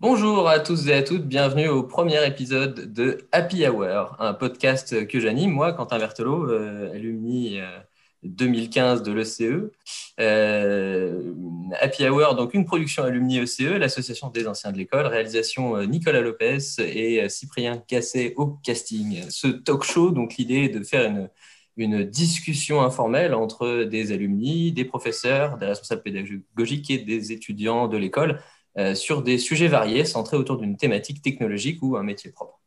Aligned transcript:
Bonjour 0.00 0.48
à 0.48 0.60
tous 0.60 0.88
et 0.88 0.94
à 0.94 1.02
toutes, 1.02 1.26
bienvenue 1.26 1.68
au 1.68 1.82
premier 1.82 2.26
épisode 2.26 2.90
de 2.90 3.18
Happy 3.32 3.68
Hour, 3.68 4.16
un 4.18 4.32
podcast 4.32 5.06
que 5.06 5.20
j'anime, 5.20 5.50
moi, 5.50 5.74
Quentin 5.74 5.98
Berthelot, 5.98 6.48
euh, 6.48 6.90
alumni 6.94 7.58
2015 8.22 9.02
de 9.02 9.12
l'ECE. 9.12 9.42
Euh, 10.18 11.34
Happy 11.78 12.08
Hour, 12.08 12.34
donc 12.34 12.54
une 12.54 12.64
production 12.64 13.02
alumni 13.02 13.40
ECE, 13.40 13.76
l'association 13.78 14.30
des 14.30 14.48
anciens 14.48 14.72
de 14.72 14.78
l'école, 14.78 15.04
réalisation 15.04 15.76
euh, 15.76 15.84
Nicolas 15.84 16.22
Lopez 16.22 16.60
et 16.78 17.28
Cyprien 17.28 17.76
Cassé 17.76 18.32
au 18.38 18.46
casting. 18.46 19.24
Ce 19.28 19.48
talk 19.48 19.82
show, 19.82 20.12
donc 20.12 20.36
l'idée 20.38 20.64
est 20.64 20.70
de 20.70 20.82
faire 20.82 21.10
une, 21.10 21.28
une 21.76 22.04
discussion 22.04 22.80
informelle 22.80 23.34
entre 23.34 23.84
des 23.84 24.12
alumni, 24.12 24.72
des 24.72 24.86
professeurs, 24.86 25.58
des 25.58 25.66
responsables 25.66 26.02
pédagogiques 26.02 26.90
et 26.90 26.96
des 26.96 27.32
étudiants 27.32 27.86
de 27.86 27.98
l'école 27.98 28.30
euh, 28.30 28.59
sur 28.94 29.22
des 29.22 29.38
sujets 29.38 29.68
variés 29.68 30.04
centrés 30.04 30.36
autour 30.36 30.56
d'une 30.56 30.76
thématique 30.76 31.22
technologique 31.22 31.82
ou 31.82 31.96
un 31.96 32.02
métier 32.02 32.30
propre. 32.30 32.60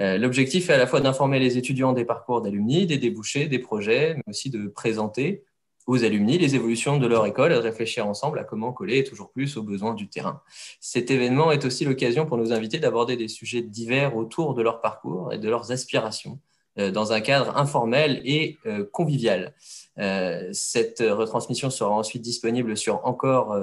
Euh, 0.00 0.18
l'objectif 0.18 0.68
est 0.68 0.74
à 0.74 0.78
la 0.78 0.86
fois 0.86 1.00
d'informer 1.00 1.38
les 1.38 1.56
étudiants 1.56 1.92
des 1.92 2.04
parcours 2.04 2.42
d'alumni, 2.42 2.86
des 2.86 2.98
débouchés, 2.98 3.46
des 3.46 3.58
projets, 3.58 4.14
mais 4.16 4.22
aussi 4.28 4.50
de 4.50 4.68
présenter 4.68 5.44
aux 5.86 6.02
alumni 6.04 6.36
les 6.36 6.56
évolutions 6.56 6.98
de 6.98 7.06
leur 7.06 7.24
école 7.26 7.52
et 7.52 7.54
de 7.54 7.60
réfléchir 7.60 8.06
ensemble 8.06 8.40
à 8.40 8.44
comment 8.44 8.72
coller 8.72 9.04
toujours 9.04 9.30
plus 9.30 9.56
aux 9.56 9.62
besoins 9.62 9.94
du 9.94 10.08
terrain. 10.08 10.42
Cet 10.80 11.12
événement 11.12 11.52
est 11.52 11.64
aussi 11.64 11.84
l'occasion 11.84 12.26
pour 12.26 12.36
nos 12.38 12.52
invités 12.52 12.80
d'aborder 12.80 13.16
des 13.16 13.28
sujets 13.28 13.62
divers 13.62 14.16
autour 14.16 14.54
de 14.54 14.62
leur 14.62 14.80
parcours 14.80 15.32
et 15.32 15.38
de 15.38 15.48
leurs 15.48 15.70
aspirations 15.70 16.40
euh, 16.78 16.90
dans 16.90 17.12
un 17.12 17.20
cadre 17.20 17.56
informel 17.56 18.20
et 18.24 18.58
convivial. 18.92 19.54
cette 20.52 20.98
retransmission 21.00 21.70
sera 21.70 21.90
ensuite 21.90 22.20
disponible 22.20 22.76
sur 22.76 23.06
encore 23.06 23.56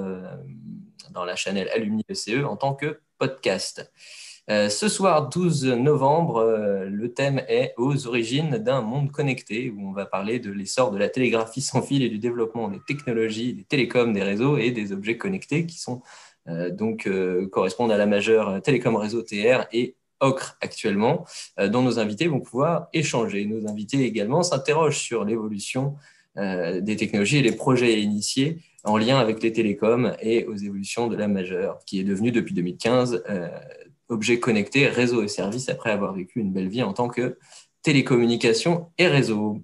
dans 1.14 1.24
la 1.24 1.36
chaîne 1.36 1.56
Alumni 1.56 2.04
ECE 2.10 2.44
en 2.44 2.56
tant 2.56 2.74
que 2.74 3.00
podcast. 3.18 3.90
Euh, 4.50 4.68
ce 4.68 4.88
soir 4.88 5.30
12 5.30 5.64
novembre, 5.64 6.36
euh, 6.36 6.84
le 6.84 7.14
thème 7.14 7.42
est 7.48 7.72
aux 7.78 8.06
origines 8.06 8.58
d'un 8.58 8.82
monde 8.82 9.10
connecté, 9.10 9.70
où 9.70 9.88
on 9.88 9.92
va 9.92 10.04
parler 10.04 10.38
de 10.38 10.50
l'essor 10.50 10.90
de 10.90 10.98
la 10.98 11.08
télégraphie 11.08 11.62
sans 11.62 11.80
fil 11.80 12.02
et 12.02 12.10
du 12.10 12.18
développement 12.18 12.68
des 12.68 12.80
technologies, 12.86 13.54
des 13.54 13.64
télécoms, 13.64 14.12
des 14.12 14.22
réseaux 14.22 14.58
et 14.58 14.70
des 14.70 14.92
objets 14.92 15.16
connectés 15.16 15.64
qui 15.64 15.78
sont 15.78 16.02
euh, 16.48 16.70
donc 16.70 17.08
correspondent 17.50 17.92
à 17.92 17.96
la 17.96 18.04
majeure 18.04 18.60
télécom 18.60 18.96
réseau 18.96 19.22
TR 19.22 19.66
et 19.72 19.96
OCRE 20.20 20.56
actuellement, 20.60 21.26
dont 21.58 21.82
nos 21.82 21.98
invités 21.98 22.28
vont 22.28 22.40
pouvoir 22.40 22.88
échanger. 22.92 23.44
Nos 23.46 23.68
invités 23.68 24.04
également 24.04 24.42
s'interrogent 24.42 24.98
sur 24.98 25.24
l'évolution 25.24 25.96
des 26.36 26.96
technologies 26.96 27.38
et 27.38 27.42
les 27.42 27.52
projets 27.52 28.00
initiés 28.00 28.58
en 28.84 28.96
lien 28.98 29.18
avec 29.18 29.42
les 29.42 29.52
télécoms 29.52 30.12
et 30.20 30.44
aux 30.44 30.54
évolutions 30.54 31.08
de 31.08 31.16
la 31.16 31.26
majeure, 31.26 31.80
qui 31.86 31.98
est 32.00 32.04
devenue 32.04 32.30
depuis 32.30 32.54
2015 32.54 33.24
euh, 33.28 33.48
objet 34.08 34.38
connecté, 34.38 34.86
réseau 34.86 35.22
et 35.22 35.28
service, 35.28 35.70
après 35.70 35.90
avoir 35.90 36.12
vécu 36.12 36.40
une 36.40 36.52
belle 36.52 36.68
vie 36.68 36.82
en 36.82 36.92
tant 36.92 37.08
que 37.08 37.38
télécommunication 37.82 38.90
et 38.98 39.06
réseau. 39.06 39.62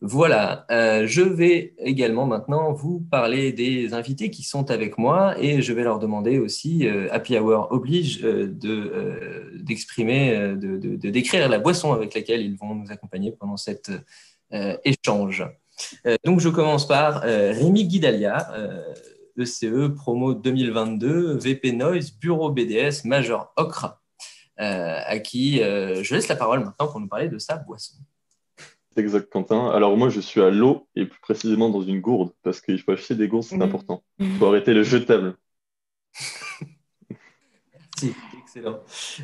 Voilà, 0.00 0.64
euh, 0.70 1.08
je 1.08 1.22
vais 1.22 1.74
également 1.78 2.24
maintenant 2.24 2.72
vous 2.72 3.00
parler 3.00 3.50
des 3.50 3.94
invités 3.94 4.30
qui 4.30 4.44
sont 4.44 4.70
avec 4.70 4.96
moi 4.96 5.34
et 5.42 5.60
je 5.60 5.72
vais 5.72 5.82
leur 5.82 5.98
demander 5.98 6.38
aussi, 6.38 6.86
euh, 6.86 7.08
Happy 7.10 7.36
Hour 7.36 7.72
oblige, 7.72 8.20
d'exprimer, 8.20 10.54
de, 10.56 10.76
de, 10.76 11.10
décrire 11.10 11.48
la 11.48 11.58
boisson 11.58 11.92
avec 11.92 12.14
laquelle 12.14 12.42
ils 12.42 12.56
vont 12.56 12.76
nous 12.76 12.92
accompagner 12.92 13.32
pendant 13.32 13.56
cet 13.56 13.90
échange. 14.84 15.44
Euh, 16.06 16.16
donc, 16.24 16.40
je 16.40 16.48
commence 16.48 16.86
par 16.86 17.24
euh, 17.24 17.52
Rémi 17.52 17.86
Guidalia, 17.86 18.48
ECE, 19.36 19.64
euh, 19.64 19.86
e, 19.86 19.88
promo 19.88 20.34
2022, 20.34 21.38
VP 21.38 21.72
Noise, 21.72 22.12
Bureau 22.18 22.50
BDS, 22.50 23.04
Major 23.04 23.52
Ocre, 23.56 24.00
à 24.56 25.18
qui 25.20 25.58
je 25.58 26.14
laisse 26.14 26.28
la 26.28 26.36
parole 26.36 26.60
maintenant 26.60 26.88
pour 26.88 27.00
nous 27.00 27.06
parler 27.06 27.28
de 27.28 27.38
sa 27.38 27.56
boisson. 27.56 27.94
Exact, 28.96 29.30
Quentin. 29.30 29.70
Alors, 29.70 29.96
moi, 29.96 30.08
je 30.08 30.20
suis 30.20 30.40
à 30.40 30.50
l'eau 30.50 30.88
et 30.96 31.06
plus 31.06 31.20
précisément 31.20 31.70
dans 31.70 31.82
une 31.82 32.00
gourde 32.00 32.32
parce 32.42 32.60
qu'il 32.60 32.80
faut 32.80 32.90
acheter 32.90 33.14
des 33.14 33.28
gourdes, 33.28 33.44
c'est 33.44 33.62
important. 33.62 34.02
Il 34.18 34.32
faut 34.38 34.46
arrêter 34.46 34.74
le 34.74 34.82
jetable. 34.82 35.36
Merci. 38.02 38.14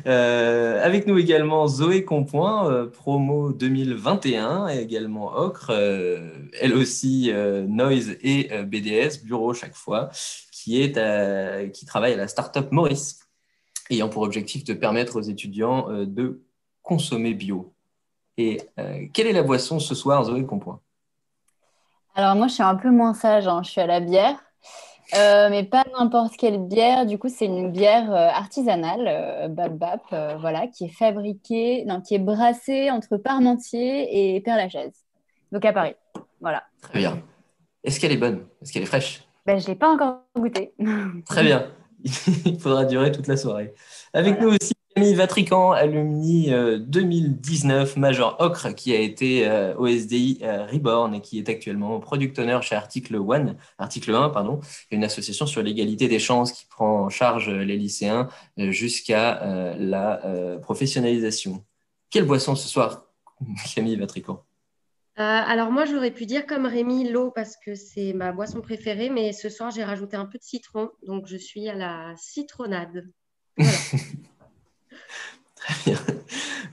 Euh, 0.07 0.83
avec 0.83 1.07
nous 1.07 1.17
également 1.17 1.67
Zoé 1.67 2.03
Compoint, 2.05 2.69
euh, 2.69 2.87
promo 2.87 3.51
2021, 3.51 4.67
et 4.69 4.79
également 4.79 5.35
Ocre, 5.35 5.71
euh, 5.71 6.29
elle 6.59 6.73
aussi 6.73 7.31
Noise 7.67 8.17
et 8.21 8.49
BDS, 8.63 9.23
bureau 9.23 9.53
chaque 9.53 9.75
fois, 9.75 10.09
qui, 10.51 10.81
est 10.81 11.71
qui 11.71 11.85
travaille 11.85 12.13
à 12.13 12.17
la 12.17 12.27
startup 12.27 12.71
Maurice, 12.71 13.19
ayant 13.89 14.09
pour 14.09 14.23
objectif 14.23 14.63
de 14.63 14.73
permettre 14.73 15.17
aux 15.17 15.21
étudiants 15.21 15.87
de 16.05 16.41
consommer 16.81 17.33
bio. 17.33 17.73
Et 18.37 18.61
quelle 19.13 19.27
est 19.27 19.33
la 19.33 19.43
boisson 19.43 19.79
ce 19.79 19.95
soir, 19.95 20.23
Zoé 20.25 20.45
Compoint? 20.45 20.79
Alors 22.15 22.35
moi, 22.35 22.47
je 22.47 22.53
suis 22.53 22.63
un 22.63 22.75
peu 22.75 22.89
moins 22.89 23.13
sage, 23.13 23.47
hein. 23.47 23.61
je 23.63 23.71
suis 23.71 23.81
à 23.81 23.87
la 23.87 23.99
bière. 23.99 24.44
Euh, 25.13 25.49
mais 25.49 25.63
pas 25.63 25.83
n'importe 25.97 26.35
quelle 26.37 26.59
bière. 26.59 27.05
Du 27.05 27.17
coup, 27.17 27.29
c'est 27.29 27.45
une 27.45 27.71
bière 27.71 28.11
euh, 28.11 28.27
artisanale, 28.29 29.05
euh, 29.07 29.47
Bab 29.47 29.77
Bap, 29.77 30.01
voilà, 30.39 30.67
qui 30.67 30.85
est 30.85 30.89
fabriquée, 30.89 31.85
non, 31.85 32.01
qui 32.01 32.15
est 32.15 32.19
brassée 32.19 32.89
entre 32.89 33.17
Parmentier 33.17 34.35
et 34.35 34.41
Père-Lachaise. 34.41 34.93
Donc 35.51 35.63
à 35.65 35.73
Paris. 35.73 35.95
Voilà. 36.41 36.63
Très 36.81 36.99
bien. 36.99 37.21
Est-ce 37.83 37.99
qu'elle 37.99 38.11
est 38.11 38.17
bonne? 38.17 38.45
Est-ce 38.61 38.73
qu'elle 38.73 38.83
est 38.83 38.87
fraîche? 38.87 39.23
Ben, 39.45 39.59
Je 39.59 39.65
ne 39.65 39.69
l'ai 39.69 39.75
pas 39.75 39.89
encore 39.89 40.21
goûtée. 40.35 40.73
Très 41.27 41.43
bien. 41.43 41.71
Il 42.45 42.59
faudra 42.59 42.85
durer 42.85 43.11
toute 43.11 43.27
la 43.27 43.37
soirée. 43.37 43.73
Avec 44.13 44.39
nous 44.39 44.49
aussi 44.49 44.73
Camille 44.95 45.15
Vatrican, 45.15 45.71
alumni 45.71 46.49
2019, 46.51 47.97
Major 47.97 48.37
Ocre, 48.39 48.73
qui 48.73 48.95
a 48.95 48.99
été 48.99 49.45
euh, 49.45 49.75
au 49.75 49.87
SDI 49.87 50.39
euh, 50.41 50.65
Reborn 50.67 51.13
et 51.13 51.19
qui 51.19 51.37
est 51.37 51.49
actuellement 51.49 51.99
product 51.99 52.39
owner 52.39 52.59
chez 52.61 52.75
Article 52.75 53.17
1, 53.17 53.57
Article 53.77 54.15
1 54.15 54.29
pardon, 54.29 54.61
une 54.91 55.03
association 55.03 55.47
sur 55.47 55.61
l'égalité 55.61 56.07
des 56.07 56.17
chances 56.17 56.53
qui 56.53 56.65
prend 56.65 57.01
en 57.01 57.09
charge 57.09 57.49
les 57.49 57.75
lycéens 57.75 58.29
euh, 58.57 58.71
jusqu'à 58.71 59.75
la 59.77 60.21
professionnalisation. 60.61 61.65
Quelle 62.09 62.23
boisson 62.23 62.55
ce 62.55 62.69
soir, 62.69 63.03
Camille 63.75 63.97
Vatrican? 63.97 64.45
Alors 65.17 65.71
moi, 65.71 65.83
j'aurais 65.83 66.11
pu 66.11 66.25
dire 66.25 66.45
comme 66.45 66.65
Rémi, 66.65 67.09
l'eau 67.09 67.31
parce 67.31 67.57
que 67.57 67.75
c'est 67.75 68.13
ma 68.13 68.31
boisson 68.31 68.61
préférée, 68.61 69.09
mais 69.09 69.33
ce 69.33 69.49
soir, 69.49 69.71
j'ai 69.71 69.83
rajouté 69.83 70.15
un 70.15 70.25
peu 70.25 70.37
de 70.37 70.43
citron, 70.43 70.89
donc 71.05 71.27
je 71.27 71.35
suis 71.35 71.67
à 71.67 71.75
la 71.75 72.13
citronnade. 72.15 73.09
Très 75.65 75.91
bien. 75.91 75.99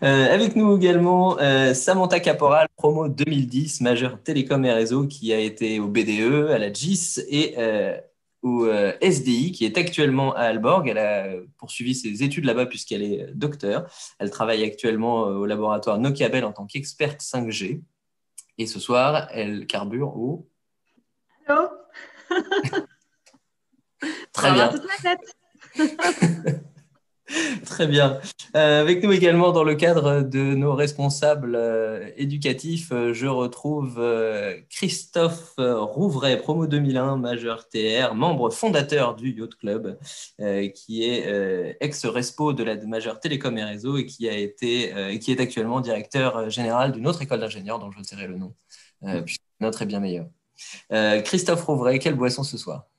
Euh, 0.03 0.35
avec 0.35 0.57
nous 0.57 0.77
également 0.77 1.39
euh, 1.39 1.75
Samantha 1.75 2.19
Caporal, 2.21 2.67
promo 2.77 3.09
2010, 3.09 3.83
majeur 3.83 4.21
télécom 4.23 4.65
et 4.65 4.73
réseau, 4.73 5.07
qui 5.07 5.33
a 5.33 5.39
été 5.39 5.79
au 5.79 5.87
BDE, 5.87 6.51
à 6.51 6.59
la 6.59 6.73
GIS 6.73 7.21
et 7.29 7.55
euh, 7.59 7.97
au 8.43 8.67
SDI, 9.01 9.53
qui 9.53 9.65
est 9.65 9.79
actuellement 9.79 10.35
à 10.35 10.41
Alborg. 10.41 10.89
Elle 10.89 10.99
a 10.99 11.29
poursuivi 11.57 11.95
ses 11.95 12.25
études 12.25 12.45
là-bas 12.45 12.67
puisqu'elle 12.67 13.03
est 13.03 13.29
docteur. 13.35 13.89
Elle 14.19 14.31
travaille 14.31 14.65
actuellement 14.65 15.21
au 15.21 15.47
laboratoire 15.47 15.99
Nokia 16.01 16.29
Bell 16.29 16.45
en 16.45 16.53
tant 16.53 16.67
qu'experte 16.67 17.21
5G. 17.21 17.81
Et 18.59 18.67
ce 18.67 18.81
soir, 18.81 19.29
elle 19.31 19.69
carbure 19.69 20.17
au... 20.17 20.49
Allô? 21.47 21.69
Très 24.33 24.53
bien. 24.53 24.73
Très 27.65 27.87
bien. 27.87 28.21
Euh, 28.57 28.81
avec 28.81 29.03
nous 29.03 29.13
également, 29.13 29.53
dans 29.53 29.65
le 29.65 29.75
cadre 29.75 30.23
de 30.23 30.55
nos 30.55 30.75
responsables 30.75 31.55
euh, 31.55 32.11
éducatifs, 32.17 32.93
euh, 32.93 33.13
je 33.13 33.27
retrouve 33.27 34.01
Christophe 34.71 35.55
Rouvray, 35.59 36.37
promo 36.39 36.67
2001, 36.67 37.17
majeur 37.17 37.69
TR, 37.69 38.15
membre 38.15 38.51
fondateur 38.51 39.15
du 39.15 39.33
Yacht 39.39 39.55
Club, 39.57 39.99
qui 40.75 41.05
est 41.05 41.77
ex-respo 41.81 42.53
de 42.53 42.65
la 42.65 42.77
majeure 42.87 43.21
Télécom 43.21 43.57
et 43.59 43.65
Réseau 43.65 43.97
et 43.97 44.07
qui, 44.07 44.29
a 44.29 44.37
été, 44.37 45.19
qui 45.21 45.33
est 45.33 45.41
actuellement 45.41 45.81
directeur 45.81 46.51
général 46.51 46.93
d'une 46.93 47.07
autre 47.07 47.23
école 47.23 47.41
d'ingénieurs 47.41 47.79
dont 47.79 47.91
je 47.91 48.01
tairai 48.03 48.27
le 48.27 48.37
nom, 48.37 48.55
puisque 49.25 49.43
notre 49.61 49.83
est 49.83 49.87
bien 49.87 50.01
meilleur. 50.01 50.27
Christophe 51.25 51.65
Rouvray, 51.65 51.99
quelle 51.99 52.15
boisson 52.15 52.43
ce 52.43 52.57
soir? 52.59 52.92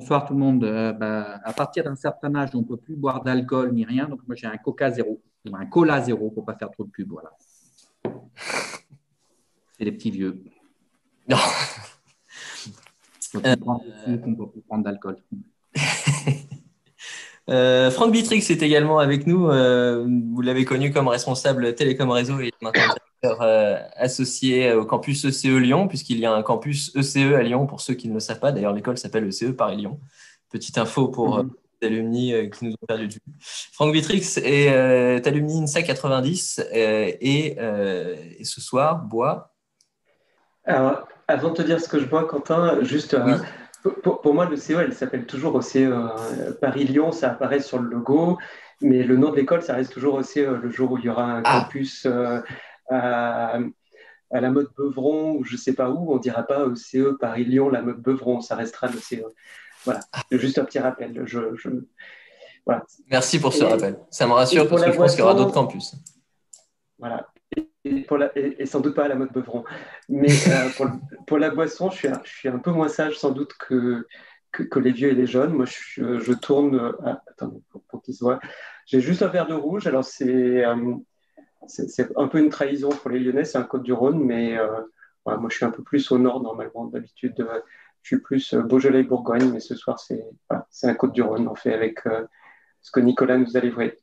Bonsoir 0.00 0.24
tout 0.24 0.32
le 0.32 0.38
monde. 0.38 0.64
Euh, 0.64 0.94
bah, 0.94 1.40
à 1.44 1.52
partir 1.52 1.84
d'un 1.84 1.94
certain 1.94 2.34
âge, 2.34 2.48
on 2.54 2.60
ne 2.60 2.64
peut 2.64 2.78
plus 2.78 2.96
boire 2.96 3.22
d'alcool 3.22 3.74
ni 3.74 3.84
rien. 3.84 4.08
Donc, 4.08 4.26
moi, 4.26 4.34
j'ai 4.34 4.46
un 4.46 4.56
Coca 4.56 4.90
zéro 4.90 5.20
ou 5.46 5.54
un 5.54 5.66
Cola 5.66 6.00
zéro 6.00 6.30
pour 6.30 6.42
ne 6.42 6.46
pas 6.46 6.54
faire 6.54 6.70
trop 6.70 6.84
de 6.84 6.90
pub. 6.90 7.10
Voilà. 7.10 7.30
C'est 9.76 9.84
les 9.84 9.92
petits 9.92 10.10
vieux. 10.10 10.42
Non. 11.28 11.36
on 13.34 13.40
ne 13.40 14.34
peut 14.36 14.48
plus 14.48 14.62
prendre 14.62 14.84
d'alcool. 14.84 15.16
Euh, 17.50 17.90
Franck 17.90 18.12
Bitrix 18.12 18.46
est 18.50 18.62
également 18.62 18.98
avec 18.98 19.26
nous. 19.26 19.48
Euh, 19.48 20.06
vous 20.32 20.40
l'avez 20.40 20.64
connu 20.64 20.92
comme 20.92 21.08
responsable 21.08 21.74
télécom 21.74 22.10
réseau 22.10 22.40
et 22.40 22.52
maintenant 22.62 22.94
euh, 23.24 23.76
associé 23.96 24.72
au 24.72 24.84
campus 24.84 25.24
ECE 25.24 25.58
Lyon, 25.58 25.88
puisqu'il 25.88 26.18
y 26.18 26.26
a 26.26 26.32
un 26.32 26.42
campus 26.42 26.94
ECE 26.96 27.34
à 27.34 27.42
Lyon 27.42 27.66
pour 27.66 27.80
ceux 27.80 27.94
qui 27.94 28.08
ne 28.08 28.14
le 28.14 28.20
savent 28.20 28.38
pas. 28.38 28.52
D'ailleurs, 28.52 28.72
l'école 28.72 28.98
s'appelle 28.98 29.26
ECE 29.26 29.52
Paris-Lyon. 29.56 29.98
Petite 30.48 30.78
info 30.78 31.08
pour, 31.08 31.42
mhm. 31.42 31.50
alumni 31.82 32.34
qui 32.50 32.66
nous 32.66 32.72
ont 32.72 32.86
perdu 32.86 33.08
de 33.08 33.12
vue. 33.14 33.20
Franck 33.40 33.92
Vitrix 33.92 34.38
est 34.44 35.26
alumni 35.26 35.62
INSA 35.62 35.82
90 35.82 36.60
et, 36.72 37.56
ce 38.44 38.60
soir 38.60 39.02
boit. 39.02 39.54
Alors, 40.64 41.08
avant 41.26 41.50
de 41.50 41.54
te 41.54 41.62
dire 41.62 41.80
ce 41.80 41.88
que 41.88 41.98
je 41.98 42.04
bois, 42.04 42.26
Quentin, 42.26 42.82
juste 42.82 43.16
pour, 43.82 44.34
moi, 44.34 44.46
le 44.46 44.56
CE, 44.56 44.72
elle 44.72 44.94
s'appelle 44.94 45.26
toujours 45.26 45.54
au 45.54 45.62
CE 45.62 45.90
Paris-Lyon, 46.60 47.12
ça 47.12 47.30
apparaît 47.30 47.60
sur 47.60 47.78
le 47.78 47.88
logo, 47.88 48.38
mais 48.80 49.02
le 49.02 49.16
nom 49.16 49.30
de 49.30 49.36
l'école, 49.36 49.62
ça 49.62 49.74
reste 49.74 49.92
toujours 49.92 50.14
aussi 50.14 50.42
le 50.42 50.70
jour 50.70 50.92
où 50.92 50.98
il 50.98 51.04
y 51.04 51.08
aura 51.08 51.24
un 51.24 51.42
ah. 51.44 51.60
campus 51.60 52.06
à, 52.90 53.58
à 54.30 54.40
la 54.40 54.50
mode 54.50 54.68
Beuvron 54.76 55.32
ou 55.32 55.44
je 55.44 55.56
sais 55.56 55.72
pas 55.74 55.90
où, 55.90 56.12
on 56.12 56.18
dira 56.18 56.42
pas 56.44 56.64
au 56.64 56.76
CE 56.76 57.16
Paris-Lyon 57.18 57.68
la 57.68 57.82
mode 57.82 58.00
Beuvron, 58.00 58.40
ça 58.40 58.54
restera 58.54 58.88
le 58.88 58.98
CE. 58.98 59.24
Voilà, 59.84 60.00
juste 60.30 60.58
un 60.58 60.64
petit 60.64 60.78
rappel. 60.78 61.22
Je, 61.24 61.38
Voilà. 62.66 62.84
Merci 63.10 63.40
pour 63.40 63.52
ce 63.52 63.64
rappel. 63.64 63.98
Ça 64.10 64.26
me 64.26 64.32
rassure 64.32 64.68
parce 64.68 64.84
que 64.84 64.92
je 64.92 64.96
pense 64.96 65.12
qu'il 65.12 65.20
y 65.20 65.22
aura 65.22 65.34
d'autres 65.34 65.54
campus. 65.54 65.96
Voilà. 66.98 67.26
Et, 67.84 68.02
pour 68.02 68.18
la, 68.18 68.30
et, 68.36 68.66
sans 68.66 68.80
doute 68.80 68.94
pas 68.94 69.04
à 69.04 69.08
la 69.08 69.14
mode 69.14 69.32
Beuvron. 69.32 69.64
Mais 70.08 70.28
euh, 70.48 70.68
pour, 70.76 70.86
pour, 71.26 71.38
la 71.38 71.50
boisson, 71.50 71.90
je 71.90 71.96
suis, 71.96 72.08
un, 72.08 72.20
je 72.24 72.30
suis 72.30 72.48
un 72.48 72.58
peu 72.58 72.70
moins 72.72 72.88
sage 72.88 73.18
sans 73.18 73.30
doute 73.30 73.54
que, 73.54 74.06
que, 74.52 74.78
les 74.78 74.92
vieux 74.92 75.08
et 75.10 75.14
les 75.14 75.26
jeunes. 75.26 75.54
Moi, 75.54 75.66
je, 75.66 76.18
je 76.18 76.32
tourne. 76.32 76.94
Ah, 77.04 77.22
attends, 77.28 77.60
pour, 77.70 77.82
pour 77.84 78.02
qu'ils 78.02 78.14
se 78.14 78.24
voient. 78.24 78.40
J'ai 78.86 79.00
juste 79.00 79.22
un 79.22 79.28
verre 79.28 79.46
de 79.46 79.54
rouge. 79.54 79.86
Alors, 79.86 80.04
c'est. 80.04 80.64
Euh, 80.64 80.94
c'est 81.66 82.16
un 82.16 82.28
peu 82.28 82.38
une 82.38 82.48
trahison 82.48 82.88
pour 82.88 83.10
les 83.10 83.20
Lyonnais, 83.20 83.44
c'est 83.44 83.58
un 83.58 83.62
Côte-du-Rhône, 83.62 84.22
mais 84.24 84.56
euh, 84.58 84.80
moi 85.26 85.48
je 85.50 85.56
suis 85.56 85.64
un 85.64 85.70
peu 85.70 85.82
plus 85.82 86.10
au 86.10 86.18
nord 86.18 86.42
normalement. 86.42 86.86
D'habitude, 86.86 87.38
euh, 87.40 87.60
je 88.02 88.14
suis 88.16 88.22
plus 88.22 88.54
euh, 88.54 88.62
Beaujolais-Bourgogne, 88.62 89.50
mais 89.52 89.60
ce 89.60 89.74
soir 89.74 89.98
c'est 89.98 90.88
un 90.88 90.94
Côte-du-Rhône. 90.94 91.48
On 91.48 91.54
fait 91.54 91.74
avec 91.74 92.00
ce 92.80 92.90
que 92.90 93.00
Nicolas 93.00 93.38
nous 93.38 93.56
a 93.56 93.60
livré. 93.60 93.98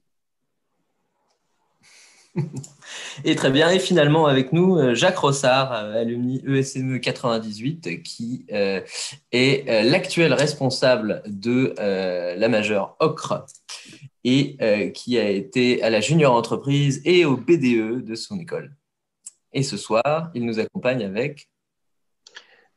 Et 3.26 3.36
très 3.36 3.50
bien. 3.50 3.70
Et 3.70 3.80
finalement, 3.80 4.28
avec 4.28 4.54
nous, 4.54 4.96
Jacques 4.96 5.18
Rossard, 5.18 5.72
alumni 5.72 6.44
ESME 6.48 7.00
98, 7.00 8.04
qui 8.04 8.46
est 8.50 9.84
l'actuel 9.84 10.34
responsable 10.34 11.24
de 11.26 11.74
la 12.38 12.48
majeure 12.48 12.96
Ocre 13.00 13.46
et 14.28 14.58
euh, 14.62 14.90
qui 14.90 15.18
a 15.18 15.30
été 15.30 15.82
à 15.84 15.90
la 15.90 16.02
junior 16.02 16.34
entreprise 16.34 17.02
et 17.06 17.24
au 17.24 17.38
BDE 17.38 18.04
de 18.04 18.16
son 18.16 18.38
école. 18.38 18.76
Et 19.54 19.64
ce 19.64 19.78
soir, 19.78 20.32
il 20.34 20.46
nous 20.46 20.60
accompagne 20.60 21.06
avec... 21.06 21.48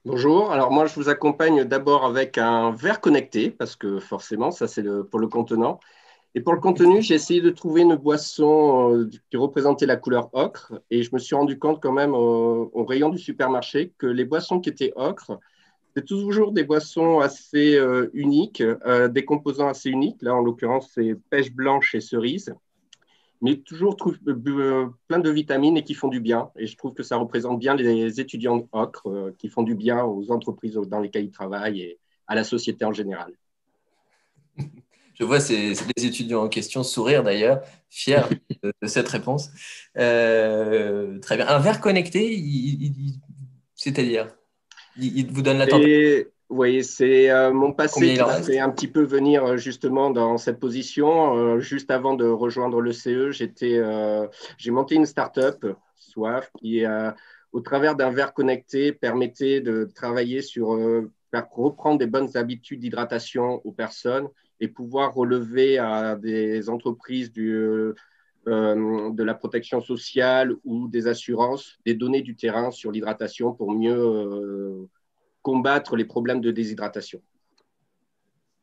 Bonjour, 0.04 0.52
alors 0.52 0.70
moi 0.70 0.86
je 0.86 0.94
vous 0.94 1.08
accompagne 1.08 1.64
d'abord 1.64 2.04
avec 2.06 2.38
un 2.38 2.70
verre 2.70 3.00
connecté, 3.00 3.50
parce 3.50 3.74
que 3.74 3.98
forcément, 3.98 4.52
ça 4.52 4.68
c'est 4.68 4.84
pour 5.10 5.18
le 5.18 5.26
contenant. 5.26 5.80
Et 6.34 6.40
pour 6.40 6.54
le 6.54 6.60
contenu, 6.60 7.02
j'ai 7.02 7.14
essayé 7.14 7.40
de 7.40 7.50
trouver 7.50 7.82
une 7.82 7.96
boisson 7.96 8.94
euh, 8.94 9.10
qui 9.30 9.36
représentait 9.36 9.86
la 9.86 9.96
couleur 9.96 10.30
ocre, 10.32 10.80
et 10.90 11.02
je 11.02 11.10
me 11.12 11.18
suis 11.18 11.34
rendu 11.34 11.58
compte 11.58 11.80
quand 11.82 11.92
même 11.92 12.14
au, 12.14 12.70
au 12.72 12.84
rayon 12.84 13.08
du 13.08 13.18
supermarché 13.18 13.92
que 13.98 14.06
les 14.06 14.24
boissons 14.24 14.60
qui 14.60 14.68
étaient 14.68 14.92
ocre, 14.94 15.40
c'est 15.94 16.04
toujours 16.04 16.52
des 16.52 16.64
boissons 16.64 17.20
assez 17.20 17.76
euh, 17.76 18.10
uniques, 18.14 18.60
euh, 18.60 19.08
des 19.08 19.24
composants 19.24 19.68
assez 19.68 19.90
uniques. 19.90 20.22
Là, 20.22 20.34
en 20.34 20.40
l'occurrence, 20.40 20.90
c'est 20.94 21.14
pêche 21.30 21.52
blanche 21.52 21.94
et 21.94 22.00
cerise, 22.00 22.54
mais 23.40 23.56
toujours 23.56 23.96
euh, 24.26 24.86
plein 25.08 25.18
de 25.18 25.30
vitamines 25.30 25.76
et 25.76 25.84
qui 25.84 25.94
font 25.94 26.08
du 26.08 26.20
bien. 26.20 26.50
Et 26.56 26.66
je 26.66 26.76
trouve 26.76 26.94
que 26.94 27.02
ça 27.02 27.16
représente 27.16 27.58
bien 27.58 27.74
les 27.74 28.20
étudiants 28.20 28.68
ocre 28.72 29.32
qui 29.38 29.48
font 29.48 29.62
du 29.62 29.74
bien 29.74 30.04
aux 30.04 30.30
entreprises 30.30 30.74
dans 30.74 31.00
lesquelles 31.00 31.24
ils 31.24 31.30
travaillent 31.30 31.82
et 31.82 31.98
à 32.26 32.34
la 32.34 32.44
société 32.44 32.84
en 32.84 32.92
général. 32.92 33.32
Je 35.20 35.24
vois 35.26 35.38
ces, 35.38 35.74
les 35.96 36.06
étudiants 36.06 36.42
en 36.42 36.48
question 36.48 36.82
sourire 36.82 37.22
d'ailleurs, 37.22 37.60
fiers 37.90 38.22
de, 38.62 38.72
cette 38.86 39.08
réponse. 39.08 39.50
très 39.94 41.36
bien. 41.36 41.46
Un 41.46 41.58
verre 41.58 41.80
connecté, 41.80 42.42
c'est-à-dire 43.74 44.28
il, 44.96 45.30
vous 45.32 45.42
donne 45.42 45.58
la 45.58 45.66
température 45.66 46.26
Oui, 46.48 46.82
c'est 46.84 47.30
euh, 47.30 47.52
mon 47.52 47.72
passé 47.72 48.14
qui 48.14 48.20
m'a 48.20 48.42
fait 48.42 48.58
un 48.58 48.70
petit 48.70 48.88
peu 48.88 49.02
venir 49.02 49.44
euh, 49.44 49.56
justement 49.56 50.10
dans 50.10 50.38
cette 50.38 50.58
position. 50.58 51.36
Euh, 51.36 51.60
juste 51.60 51.90
avant 51.90 52.14
de 52.14 52.26
rejoindre 52.26 52.80
le 52.80 52.92
CE, 52.92 53.30
j'ai 53.30 54.70
monté 54.70 54.94
une 54.94 55.06
start-up, 55.06 55.66
Soif, 55.96 56.50
qui, 56.58 56.82
au 57.52 57.60
travers 57.60 57.94
d'un 57.94 58.10
verre 58.10 58.32
connecté, 58.32 58.92
permettait 58.92 59.60
de 59.60 59.88
travailler 59.94 60.42
sur 60.42 60.76
faire 61.30 61.48
reprendre 61.50 61.98
des 61.98 62.06
bonnes 62.06 62.36
habitudes 62.36 62.80
d'hydratation 62.80 63.60
aux 63.64 63.72
personnes 63.72 64.28
et 64.60 64.68
pouvoir 64.68 65.14
relever 65.14 65.78
à 65.78 66.16
des 66.16 66.68
entreprises 66.68 67.32
du, 67.32 67.94
euh, 68.48 69.12
de 69.12 69.22
la 69.22 69.34
protection 69.34 69.82
sociale 69.82 70.54
ou 70.64 70.88
des 70.88 71.08
assurances, 71.08 71.76
des 71.84 71.92
données 71.92 72.22
du 72.22 72.36
terrain 72.36 72.70
sur 72.70 72.90
l'hydratation 72.90 73.52
pour 73.52 73.70
mieux 73.70 73.94
euh, 73.94 74.88
combattre 75.42 75.94
les 75.94 76.06
problèmes 76.06 76.40
de 76.40 76.50
déshydratation 76.50 77.20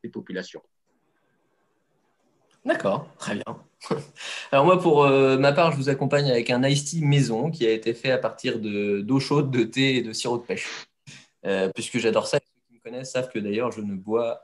des 0.04 0.10
populations. 0.10 0.64
D'accord, 2.66 3.08
très 3.20 3.36
bien. 3.36 3.44
Alors 4.52 4.66
moi, 4.66 4.80
pour 4.80 5.04
euh, 5.04 5.38
ma 5.38 5.54
part, 5.54 5.72
je 5.72 5.78
vous 5.78 5.90
accompagne 5.90 6.32
avec 6.32 6.50
un 6.50 6.64
iced 6.64 6.88
tea 6.88 7.06
maison 7.06 7.52
qui 7.52 7.68
a 7.68 7.72
été 7.72 7.94
fait 7.94 8.12
à 8.12 8.18
partir 8.18 8.60
d'eau 8.60 9.20
chaude, 9.20 9.52
de 9.52 9.64
thé 9.64 9.98
et 9.98 10.02
de 10.02 10.12
sirop 10.12 10.40
de 10.40 10.44
pêche. 10.44 10.88
puisque 11.76 12.00
j'adore 12.00 12.26
ça, 12.26 12.40
savent 13.04 13.30
que 13.30 13.40
d'ailleurs, 13.40 13.72
je 13.72 13.82
ne 13.82 13.96
bois 13.96 14.44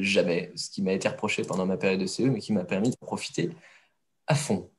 jamais, 0.00 0.52
ce 0.56 0.70
qui 0.70 0.82
m'a 0.82 0.92
été 0.92 1.08
reproché 1.08 1.42
pendant 1.42 1.66
ma 1.66 1.76
période 1.76 2.00
de 2.00 2.06
CE, 2.06 2.22
mais 2.22 2.40
qui 2.40 2.52
m'a 2.52 2.64
permis 2.64 2.90
de 2.90 2.96
profiter 2.96 3.50
à 4.26 4.34
fond. 4.34 4.70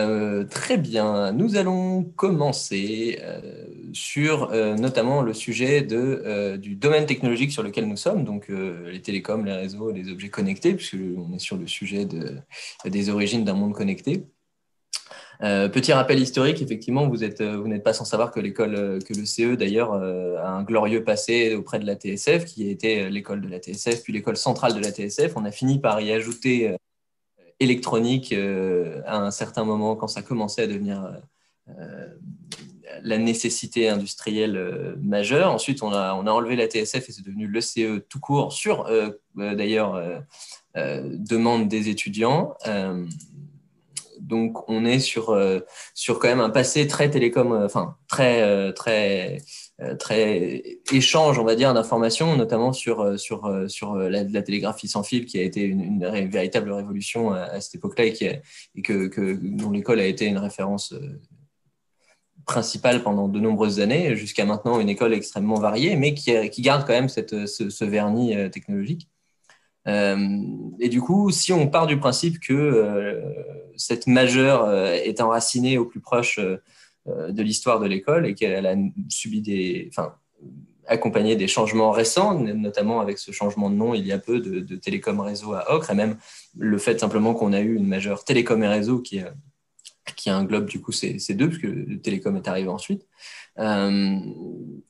Euh, 0.00 0.44
très 0.44 0.76
bien, 0.76 1.32
nous 1.32 1.56
allons 1.56 2.04
commencer 2.04 3.18
euh, 3.20 3.66
sur 3.92 4.52
euh, 4.52 4.76
notamment 4.76 5.22
le 5.22 5.34
sujet 5.34 5.82
de, 5.82 6.56
du 6.56 6.76
domaine 6.76 7.04
technologique 7.04 7.50
sur 7.50 7.64
lequel 7.64 7.88
nous 7.88 7.96
sommes, 7.96 8.24
donc 8.24 8.48
les 8.48 9.02
télécoms, 9.02 9.44
les 9.44 9.52
réseaux, 9.52 9.90
les 9.90 10.08
objets 10.10 10.28
connectés, 10.28 10.74
puisqu'on 10.74 11.32
est 11.34 11.40
sur 11.40 11.56
le 11.56 11.66
sujet 11.66 12.04
de, 12.04 12.36
des 12.84 13.10
origines 13.10 13.44
d'un 13.44 13.54
monde 13.54 13.74
connecté. 13.74 14.24
Petit 15.40 15.92
rappel 15.92 16.18
historique, 16.18 16.60
effectivement, 16.62 17.08
vous 17.08 17.18
n'êtes 17.18 17.82
pas 17.84 17.92
sans 17.92 18.04
savoir 18.04 18.30
que 18.30 18.40
l'école, 18.40 18.98
que 19.04 19.14
le 19.14 19.24
CE 19.24 19.54
d'ailleurs 19.54 19.92
a 19.92 20.50
un 20.50 20.62
glorieux 20.62 21.04
passé 21.04 21.54
auprès 21.54 21.78
de 21.78 21.86
la 21.86 21.94
TSF, 21.94 22.44
qui 22.44 22.68
a 22.68 22.70
été 22.70 23.08
l'école 23.08 23.40
de 23.40 23.48
la 23.48 23.58
TSF, 23.58 24.02
puis 24.02 24.12
l'école 24.12 24.36
centrale 24.36 24.74
de 24.74 24.80
la 24.80 24.90
TSF. 24.90 25.36
On 25.36 25.44
a 25.44 25.52
fini 25.52 25.78
par 25.78 26.00
y 26.00 26.12
ajouter 26.12 26.76
électronique 27.60 28.32
euh, 28.32 29.02
à 29.06 29.18
un 29.18 29.30
certain 29.30 29.64
moment, 29.64 29.96
quand 29.96 30.08
ça 30.08 30.22
commençait 30.22 30.62
à 30.62 30.66
devenir 30.66 31.04
euh, 31.04 31.70
euh, 31.80 32.08
la 33.02 33.18
nécessité 33.18 33.88
industrielle 33.88 34.96
majeure. 35.00 35.52
Ensuite, 35.52 35.82
on 35.82 35.92
a 35.92 36.12
enlevé 36.14 36.56
la 36.56 36.66
TSF 36.66 37.08
et 37.08 37.12
c'est 37.12 37.24
devenu 37.24 37.46
le 37.46 37.60
CE 37.60 37.98
tout 37.98 38.18
court 38.18 38.52
sur, 38.52 38.90
d'ailleurs, 39.36 40.02
demande 40.74 41.68
des 41.68 41.90
étudiants. 41.90 42.56
Donc, 44.28 44.68
on 44.68 44.84
est 44.84 45.00
sur, 45.00 45.36
sur 45.94 46.18
quand 46.18 46.28
même 46.28 46.40
un 46.40 46.50
passé 46.50 46.86
très 46.86 47.10
télécom, 47.10 47.52
enfin, 47.52 47.96
très, 48.08 48.72
très 48.74 49.38
euh, 49.80 49.94
très 49.94 50.76
échange, 50.90 51.38
on 51.38 51.44
va 51.44 51.54
dire, 51.54 51.72
d'informations, 51.72 52.34
notamment 52.34 52.72
sur, 52.72 53.00
euh, 53.00 53.16
euh, 53.16 54.10
la, 54.10 54.42
télégraphie 54.42 54.88
sans 54.88 55.04
fil, 55.04 55.24
qui 55.24 55.38
a 55.38 55.42
été 55.42 55.62
une, 55.62 56.04
véritable 56.28 56.72
révolution 56.72 57.30
à, 57.30 57.60
cette 57.60 57.76
époque-là 57.76 58.06
et, 58.06 58.82
que, 58.82 59.38
dont 59.40 59.70
l'école 59.70 60.00
a 60.00 60.06
été 60.06 60.26
une 60.26 60.38
référence 60.38 60.94
principale 62.44 63.04
pendant 63.04 63.28
de 63.28 63.38
nombreuses 63.38 63.78
années, 63.78 64.16
jusqu'à 64.16 64.44
maintenant 64.44 64.80
une 64.80 64.88
école 64.88 65.14
extrêmement 65.14 65.60
variée, 65.60 65.94
mais 65.94 66.12
qui, 66.12 66.50
qui 66.50 66.62
garde 66.62 66.84
quand 66.84 66.94
même 66.94 67.08
cette, 67.08 67.46
ce, 67.46 67.84
vernis 67.84 68.34
technologique. 68.50 69.08
Et 69.88 70.88
du 70.88 71.00
coup, 71.00 71.30
si 71.30 71.52
on 71.52 71.68
part 71.68 71.86
du 71.86 71.98
principe 71.98 72.40
que 72.40 73.22
cette 73.76 74.06
majeure 74.06 74.70
est 74.72 75.20
enracinée 75.20 75.78
au 75.78 75.86
plus 75.86 76.00
proche 76.00 76.38
euh, 77.08 77.30
de 77.30 77.42
l'histoire 77.42 77.80
de 77.80 77.86
l'école 77.86 78.26
et 78.26 78.34
qu'elle 78.34 78.66
a 78.66 78.74
subi 79.08 79.40
des, 79.40 79.88
enfin, 79.90 80.14
accompagné 80.86 81.36
des 81.36 81.46
changements 81.46 81.90
récents, 81.90 82.38
notamment 82.38 83.00
avec 83.00 83.18
ce 83.18 83.30
changement 83.30 83.70
de 83.70 83.76
nom 83.76 83.94
il 83.94 84.06
y 84.06 84.12
a 84.12 84.18
peu 84.18 84.40
de, 84.40 84.76
Télécom 84.76 85.20
Réseau 85.20 85.54
à 85.54 85.72
Ocre, 85.72 85.90
et 85.90 85.94
même 85.94 86.16
le 86.58 86.76
fait 86.76 86.98
simplement 86.98 87.34
qu'on 87.34 87.52
a 87.52 87.60
eu 87.60 87.76
une 87.76 87.86
majeure 87.86 88.24
Télécom 88.24 88.62
et 88.62 88.68
Réseau 88.68 89.00
qui, 89.00 89.22
qui 90.16 90.30
englobe 90.30 90.66
du 90.66 90.80
coup 90.80 90.92
ces, 90.92 91.18
ces 91.18 91.34
deux, 91.34 91.48
puisque 91.48 92.02
Télécom 92.02 92.36
est 92.36 92.48
arrivé 92.48 92.68
ensuite. 92.68 93.06
Euh, 93.58 94.16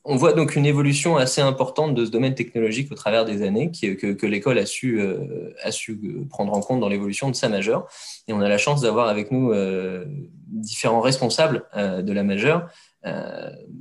on 0.05 0.15
voit 0.15 0.33
donc 0.33 0.55
une 0.55 0.65
évolution 0.65 1.17
assez 1.17 1.41
importante 1.41 1.93
de 1.93 2.05
ce 2.05 2.11
domaine 2.11 2.33
technologique 2.33 2.91
au 2.91 2.95
travers 2.95 3.25
des 3.25 3.41
années 3.41 3.71
que, 3.71 4.25
l'école 4.25 4.57
a, 4.57 4.65
su, 4.65 4.99
euh, 4.99 5.51
su 5.71 5.99
prendre 6.29 6.53
en 6.53 6.61
compte 6.61 6.79
dans 6.79 6.89
l'évolution 6.89 7.29
de 7.29 7.35
sa 7.35 7.49
majeure. 7.49 7.87
Et 8.27 8.33
on 8.33 8.41
a 8.41 8.49
la 8.49 8.57
chance 8.57 8.81
d'avoir 8.81 9.07
avec 9.07 9.31
nous 9.31 9.51
euh, 9.51 10.05
différents 10.47 11.01
responsables 11.01 11.65
de 11.75 12.11
la 12.11 12.23
majeure 12.23 12.69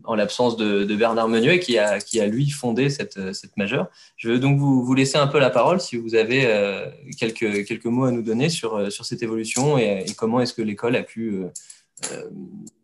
en 0.04 0.14
l'absence 0.14 0.56
de, 0.56 0.94
Bernard 0.94 1.28
Menuet 1.28 1.58
qui 1.58 1.78
a, 1.78 2.26
lui 2.26 2.50
fondé 2.50 2.88
cette, 2.90 3.18
majeure. 3.56 3.88
Je 4.16 4.30
veux 4.30 4.38
donc 4.38 4.58
vous, 4.58 4.94
laisser 4.94 5.18
un 5.18 5.26
peu 5.26 5.38
la 5.38 5.50
parole 5.50 5.80
si 5.80 5.96
vous 5.96 6.14
avez 6.14 6.46
quelques, 7.18 7.86
mots 7.86 8.04
à 8.04 8.12
nous 8.12 8.22
donner 8.22 8.48
sur 8.48 8.92
cette 9.02 9.22
évolution 9.22 9.78
et, 9.78 10.04
comment 10.16 10.40
est-ce 10.40 10.52
que 10.52 10.62
l'école 10.62 10.94
a 10.94 11.02
pu 11.02 11.42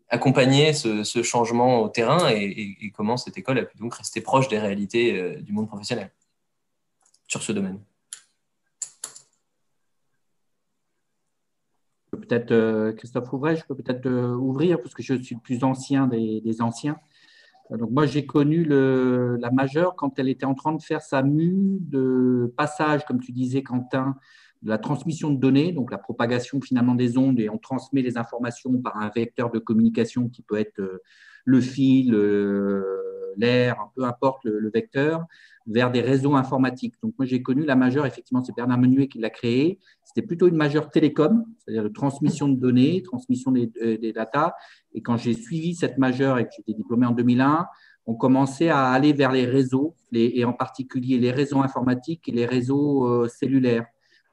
accompagner 0.09 0.73
ce, 0.73 1.03
changement 1.23 1.81
au 1.81 1.89
terrain 1.89 2.29
et, 2.29 2.91
comment 2.95 3.17
cette 3.17 3.37
école 3.37 3.59
a 3.59 3.63
pu 3.63 3.77
donc 3.77 3.95
rester 3.95 4.21
proche 4.21 4.47
des 4.47 4.59
réalités 4.59 5.37
du 5.41 5.51
monde 5.51 5.67
professionnel 5.67 6.11
sur 7.27 7.41
ce 7.41 7.51
domaine. 7.51 7.79
peut-être, 12.15 12.51
euh, 12.51 12.93
Christophe 12.93 13.31
Ouvray, 13.33 13.55
je 13.55 13.65
peux 13.65 13.75
peut-être 13.75 14.05
euh, 14.07 14.35
ouvrir 14.35 14.81
parce 14.81 14.93
que 14.93 15.03
je 15.03 15.15
suis 15.21 15.35
le 15.35 15.41
plus 15.41 15.63
ancien 15.63 16.07
des, 16.07 16.61
anciens. 16.61 16.97
Donc 17.71 17.89
moi, 17.91 18.05
j'ai 18.05 18.25
connu 18.25 18.63
le, 18.63 19.37
la 19.37 19.49
majeure 19.51 19.95
quand 19.95 20.19
elle 20.19 20.29
était 20.29 20.45
en 20.45 20.53
train 20.53 20.73
de 20.73 20.81
faire 20.81 21.01
sa 21.01 21.23
mue 21.23 21.79
de 21.81 22.53
passage, 22.57 23.05
comme 23.05 23.19
tu 23.19 23.31
disais, 23.31 23.63
Quentin, 23.63 24.15
la 24.65 24.77
transmission 24.77 25.31
de 25.31 25.37
données, 25.39 25.71
donc 25.71 25.91
la 25.91 25.97
propagation 25.97 26.59
finalement 26.61 26.95
des 26.95 27.17
ondes, 27.17 27.39
et 27.39 27.49
on 27.49 27.57
transmet 27.57 28.01
les 28.01 28.17
informations 28.17 28.81
par 28.81 28.97
un 28.97 29.09
vecteur 29.09 29.51
de 29.51 29.59
communication 29.59 30.29
qui 30.29 30.41
peut 30.41 30.57
être 30.57 30.79
euh, 30.79 31.01
le 31.45 31.61
fil, 31.61 32.11
l'air, 33.37 33.89
peu 33.95 34.03
importe 34.03 34.43
le, 34.45 34.69
vecteur, 34.73 35.25
vers 35.67 35.91
des 35.91 36.01
réseaux 36.01 36.35
informatiques. 36.35 36.95
Donc, 37.01 37.13
moi, 37.17 37.25
j'ai 37.25 37.41
connu 37.41 37.65
la 37.65 37.75
majeure, 37.75 38.05
effectivement, 38.05 38.43
c'est 38.43 38.55
Bernard 38.55 38.79
Menuet 38.79 39.07
qui 39.07 39.19
l'a 39.19 39.29
créée. 39.29 39.79
C'était 40.03 40.25
plutôt 40.25 40.47
une 40.47 40.55
majeure 40.55 40.89
télécom, 40.89 41.45
c'est-à-dire 41.57 41.83
de 41.83 41.89
transmission 41.89 42.47
de 42.47 42.55
données, 42.55 43.01
transmission 43.03 43.51
des, 43.51 43.71
euh, 43.81 43.97
des 43.97 44.13
datas. 44.13 44.53
Et 44.93 45.01
quand 45.01 45.17
j'ai 45.17 45.33
suivi 45.33 45.75
cette 45.75 45.97
majeure 45.97 46.39
et 46.39 46.45
que 46.45 46.51
j'étais 46.55 46.73
diplômé 46.73 47.05
en 47.05 47.11
2001, 47.11 47.67
on 48.07 48.13
commençait 48.13 48.69
à 48.69 48.89
aller 48.89 49.13
vers 49.13 49.31
les 49.31 49.45
réseaux, 49.45 49.95
et 50.11 50.45
en 50.45 50.53
particulier 50.53 51.17
les 51.17 51.31
réseaux 51.31 51.59
informatiques 51.59 52.27
et 52.29 52.31
les 52.31 52.45
réseaux 52.45 53.07
euh, 53.07 53.27
cellulaires. 53.27 53.85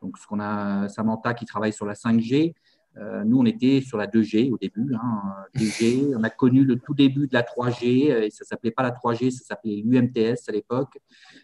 Donc, 0.03 0.19
ce 0.19 0.27
qu'on 0.27 0.41
a 0.41 0.89
Samantha 0.89 1.33
qui 1.33 1.47
travaille 1.47 1.73
sur 1.73 1.87
la 1.87 1.95
5G, 1.95 2.55
euh, 2.99 3.25
nous, 3.25 3.39
on 3.39 3.47
était 3.47 3.81
sur 3.81 3.97
la 3.97 4.07
2G 4.07 4.53
au 4.53 4.59
début. 4.59 4.95
Hein, 4.95 5.23
2G. 5.57 6.15
On 6.19 6.23
a 6.25 6.31
connu 6.31 6.65
le 6.65 6.79
tout 6.79 6.95
début 6.95 7.27
de 7.27 7.33
la 7.33 7.43
3G. 7.43 8.25
Et 8.25 8.31
ça 8.31 8.45
s'appelait 8.45 8.71
pas 8.71 8.83
la 8.83 8.91
3G, 8.91 9.31
ça 9.31 9.45
s'appelait 9.45 9.83
l'UMTS 9.85 10.49
à 10.49 10.53
l'époque. 10.53 10.99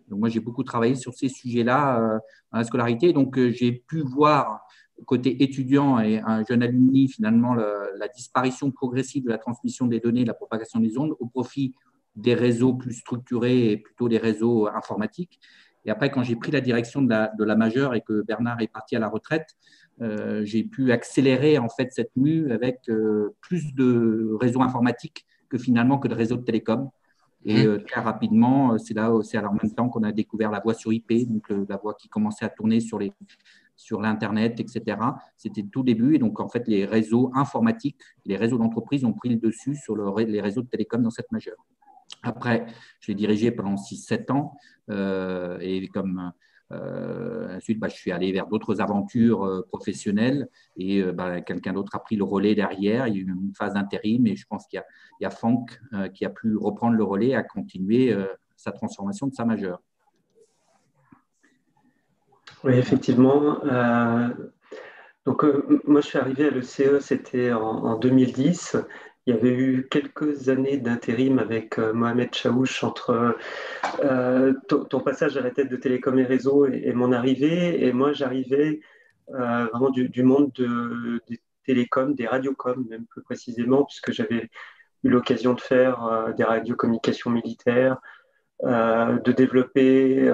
Donc, 0.09 0.21
moi, 0.21 0.29
j'ai 0.29 0.41
beaucoup 0.41 0.63
travaillé 0.63 0.95
sur 0.95 1.15
ces 1.15 1.29
sujets-là 1.29 2.01
euh, 2.01 2.19
dans 2.53 2.59
la 2.59 2.65
scolarité. 2.65 3.13
Donc, 3.13 3.39
euh, 3.39 3.51
j'ai 3.51 3.73
pu 3.73 4.01
voir, 4.01 4.61
côté 5.07 5.43
étudiant 5.43 6.01
et 6.01 6.19
un 6.19 6.45
jeune 6.45 6.63
alumni, 6.63 7.09
finalement, 7.09 7.55
la 7.55 8.09
disparition 8.09 8.73
progressive 8.73 9.25
de 9.25 9.29
la 9.29 9.39
transmission 9.39 9.87
des 9.87 10.01
données, 10.01 10.23
de 10.23 10.27
la 10.29 10.35
propagation 10.35 10.81
des 10.81 10.99
ondes 10.99 11.15
au 11.21 11.27
profit 11.27 11.73
des 12.17 12.35
réseaux 12.35 12.75
plus 12.75 12.95
structurés 12.95 13.71
et 13.71 13.77
plutôt 13.77 14.09
des 14.09 14.19
réseaux 14.19 14.67
informatiques. 14.67 15.39
Et 15.89 15.91
après, 15.91 16.11
quand 16.11 16.23
j'ai 16.23 16.37
pris 16.37 16.53
la 16.53 16.61
direction 16.61 17.01
de 17.01 17.09
la, 17.09 17.33
de 17.39 17.45
la 17.45 17.57
majeure 17.57 17.95
et 17.95 18.03
que 18.03 18.21
Bernard 18.21 18.61
est 18.61 18.71
parti 18.71 18.95
à 18.95 18.99
la 18.99 19.09
retraite, 19.09 19.57
euh, 20.03 20.45
j'ai 20.45 20.63
pu 20.63 20.93
accélérer 20.93 21.57
en 21.57 21.71
fait 21.71 21.89
cette 21.93 22.15
mue 22.15 22.53
avec 22.53 22.81
euh, 22.91 23.35
plus 23.41 23.75
de 23.75 24.37
réseaux 24.39 24.61
informatiques 24.61 25.25
que 25.49 25.57
finalement 25.57 25.97
que 25.99 26.07
de 26.07 26.15
réseaux 26.15 26.37
de 26.37 26.43
télécom. 26.43 26.91
Et 27.47 27.65
mmh. 27.65 27.67
euh, 27.67 27.79
très 27.79 28.03
rapidement, 28.03 28.77
c'est 28.77 28.93
là, 28.93 29.11
c'est 29.23 29.39
en 29.39 29.55
même 29.55 29.73
temps 29.75 29.89
qu'on 29.89 30.03
a 30.03 30.13
découvert 30.13 30.51
la 30.51 30.61
voix 30.61 30.75
sur 30.75 30.93
IP, 30.93 31.11
donc 31.27 31.49
la 31.49 31.79
voix 31.79 31.95
qui 31.95 32.11
commençait 32.11 32.45
à 32.45 32.51
tourner 32.51 32.81
sur 32.81 32.99
les 32.99 33.11
sur 33.75 34.03
l'internet, 34.03 34.61
etc. 34.61 34.99
C'était 35.39 35.63
tout 35.63 35.85
début, 35.85 36.17
et 36.17 36.19
donc 36.19 36.39
en 36.39 36.51
fait 36.51 36.69
les 36.69 36.85
réseaux 36.85 37.31
informatiques, 37.35 37.97
les 38.27 38.37
réseaux 38.37 38.59
d'entreprise 38.59 39.07
ont 39.07 39.15
pris 39.15 39.31
le 39.31 39.37
dessus 39.37 39.75
sur 39.75 39.97
les 40.19 40.41
réseaux 40.43 40.63
de 40.63 40.69
télécom 40.69 41.01
dans 41.03 41.11
cette 41.11 41.33
majeure. 41.33 41.65
Après, 42.29 42.67
je 43.01 43.09
l'ai 43.09 43.15
dirigé 43.15 43.51
pendant 43.51 43.75
6-7 43.75 44.31
ans, 44.31 44.57
et 44.91 45.89
comme 45.89 46.33
euh, 46.71 47.57
ensuite, 47.57 47.79
bah, 47.79 47.89
je 47.89 47.95
suis 47.95 48.13
allé 48.13 48.31
vers 48.33 48.47
d'autres 48.47 48.81
aventures 48.81 49.45
euh, 49.45 49.67
professionnelles 49.69 50.49
et 50.77 51.01
euh, 51.01 51.13
bah, 51.13 51.41
quelqu'un 51.41 51.73
d'autre 51.73 51.95
a 51.95 51.99
pris 51.99 52.17
le 52.17 52.25
relais 52.25 52.55
derrière. 52.55 53.07
Il 53.09 53.15
y 53.15 53.19
a 53.19 53.21
eu 53.21 53.27
une 53.27 53.55
phase 53.57 53.75
d'intérim 53.75 54.27
et 54.27 54.37
je 54.37 54.47
pense 54.47 54.67
qu'il 54.67 54.83
y, 55.21 55.25
a 55.25 55.31
Franck 55.31 55.81
qui 56.15 56.25
a 56.25 56.31
pu 56.31 56.57
reprendre 56.57 56.97
le 56.97 57.05
relais 57.05 57.29
et 57.29 57.35
a 57.35 57.43
continué 57.43 58.15
sa 58.57 58.73
transformation 58.73 59.27
de 59.27 59.35
sa 59.35 59.45
majeure. 59.45 59.81
Oui, 62.65 62.73
effectivement. 62.75 63.61
donc, 65.25 65.45
moi, 65.85 66.01
je 66.01 66.07
suis 66.07 66.19
arrivé 66.19 66.47
à 66.47 66.51
l'ECE, 66.51 66.99
c'était 67.01 67.53
en, 67.53 67.99
2010. 67.99 68.77
Il 69.29 69.35
y 69.35 69.37
avait 69.37 69.55
eu 69.55 69.87
quelques 69.91 70.49
années 70.49 70.79
d'intérim 70.79 71.39
avec 71.39 71.79
euh, 71.79 71.93
Mohamed 71.93 72.35
Chaouch 72.35 72.83
entre 72.83 73.37
euh, 74.03 74.55
ton, 74.69 75.01
passage 75.01 75.37
à 75.37 75.43
la 75.43 75.51
tête 75.51 75.69
de 75.69 75.77
Télécom 75.77 76.19
et 76.19 76.25
Réseau 76.25 76.65
et, 76.65 76.95
mon 76.95 77.13
arrivée. 77.13 77.85
Et 77.85 77.93
moi, 77.93 78.15
j'arrivais 78.15 78.81
euh, 79.35 79.67
vraiment 79.67 79.91
du, 79.91 80.23
monde 80.23 80.51
des 81.29 81.43
télécoms, 81.67 82.15
des 82.15 82.27
radiocoms, 82.27 82.87
même 82.89 83.05
plus 83.05 83.21
précisément, 83.21 83.85
puisque 83.85 84.13
j'avais 84.13 84.49
eu 85.05 85.11
l'occasion 85.11 85.53
de 85.53 85.61
faire 85.61 86.33
des 86.35 86.45
radiocommunications 86.45 87.29
militaires, 87.29 87.99
de 88.63 89.33
développer 89.33 90.33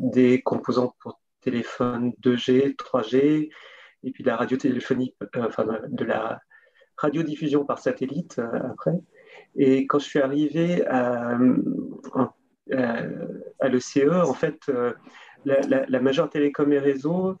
des 0.00 0.42
composants 0.42 0.96
pour 0.98 1.20
téléphone 1.42 2.12
2G, 2.24 2.74
3G, 2.74 3.50
et 4.02 4.10
puis 4.10 4.24
de 4.24 4.28
la 4.28 4.36
radiotéléphonie, 4.36 5.14
enfin 5.36 5.64
de 5.88 6.04
la 6.04 6.40
radiodiffusion 6.98 7.64
par 7.64 7.78
satellite 7.78 8.38
euh, 8.38 8.70
après. 8.70 9.00
Et 9.56 9.86
quand 9.86 9.98
je 9.98 10.04
suis 10.04 10.20
arrivé 10.20 10.86
à, 10.86 11.38
à 13.60 13.68
l'ECE, 13.68 14.10
en 14.10 14.34
fait, 14.34 14.60
euh, 14.68 14.92
la, 15.44 16.00
majeure 16.00 16.28
télécom 16.28 16.72
et 16.72 16.78
réseau, 16.78 17.36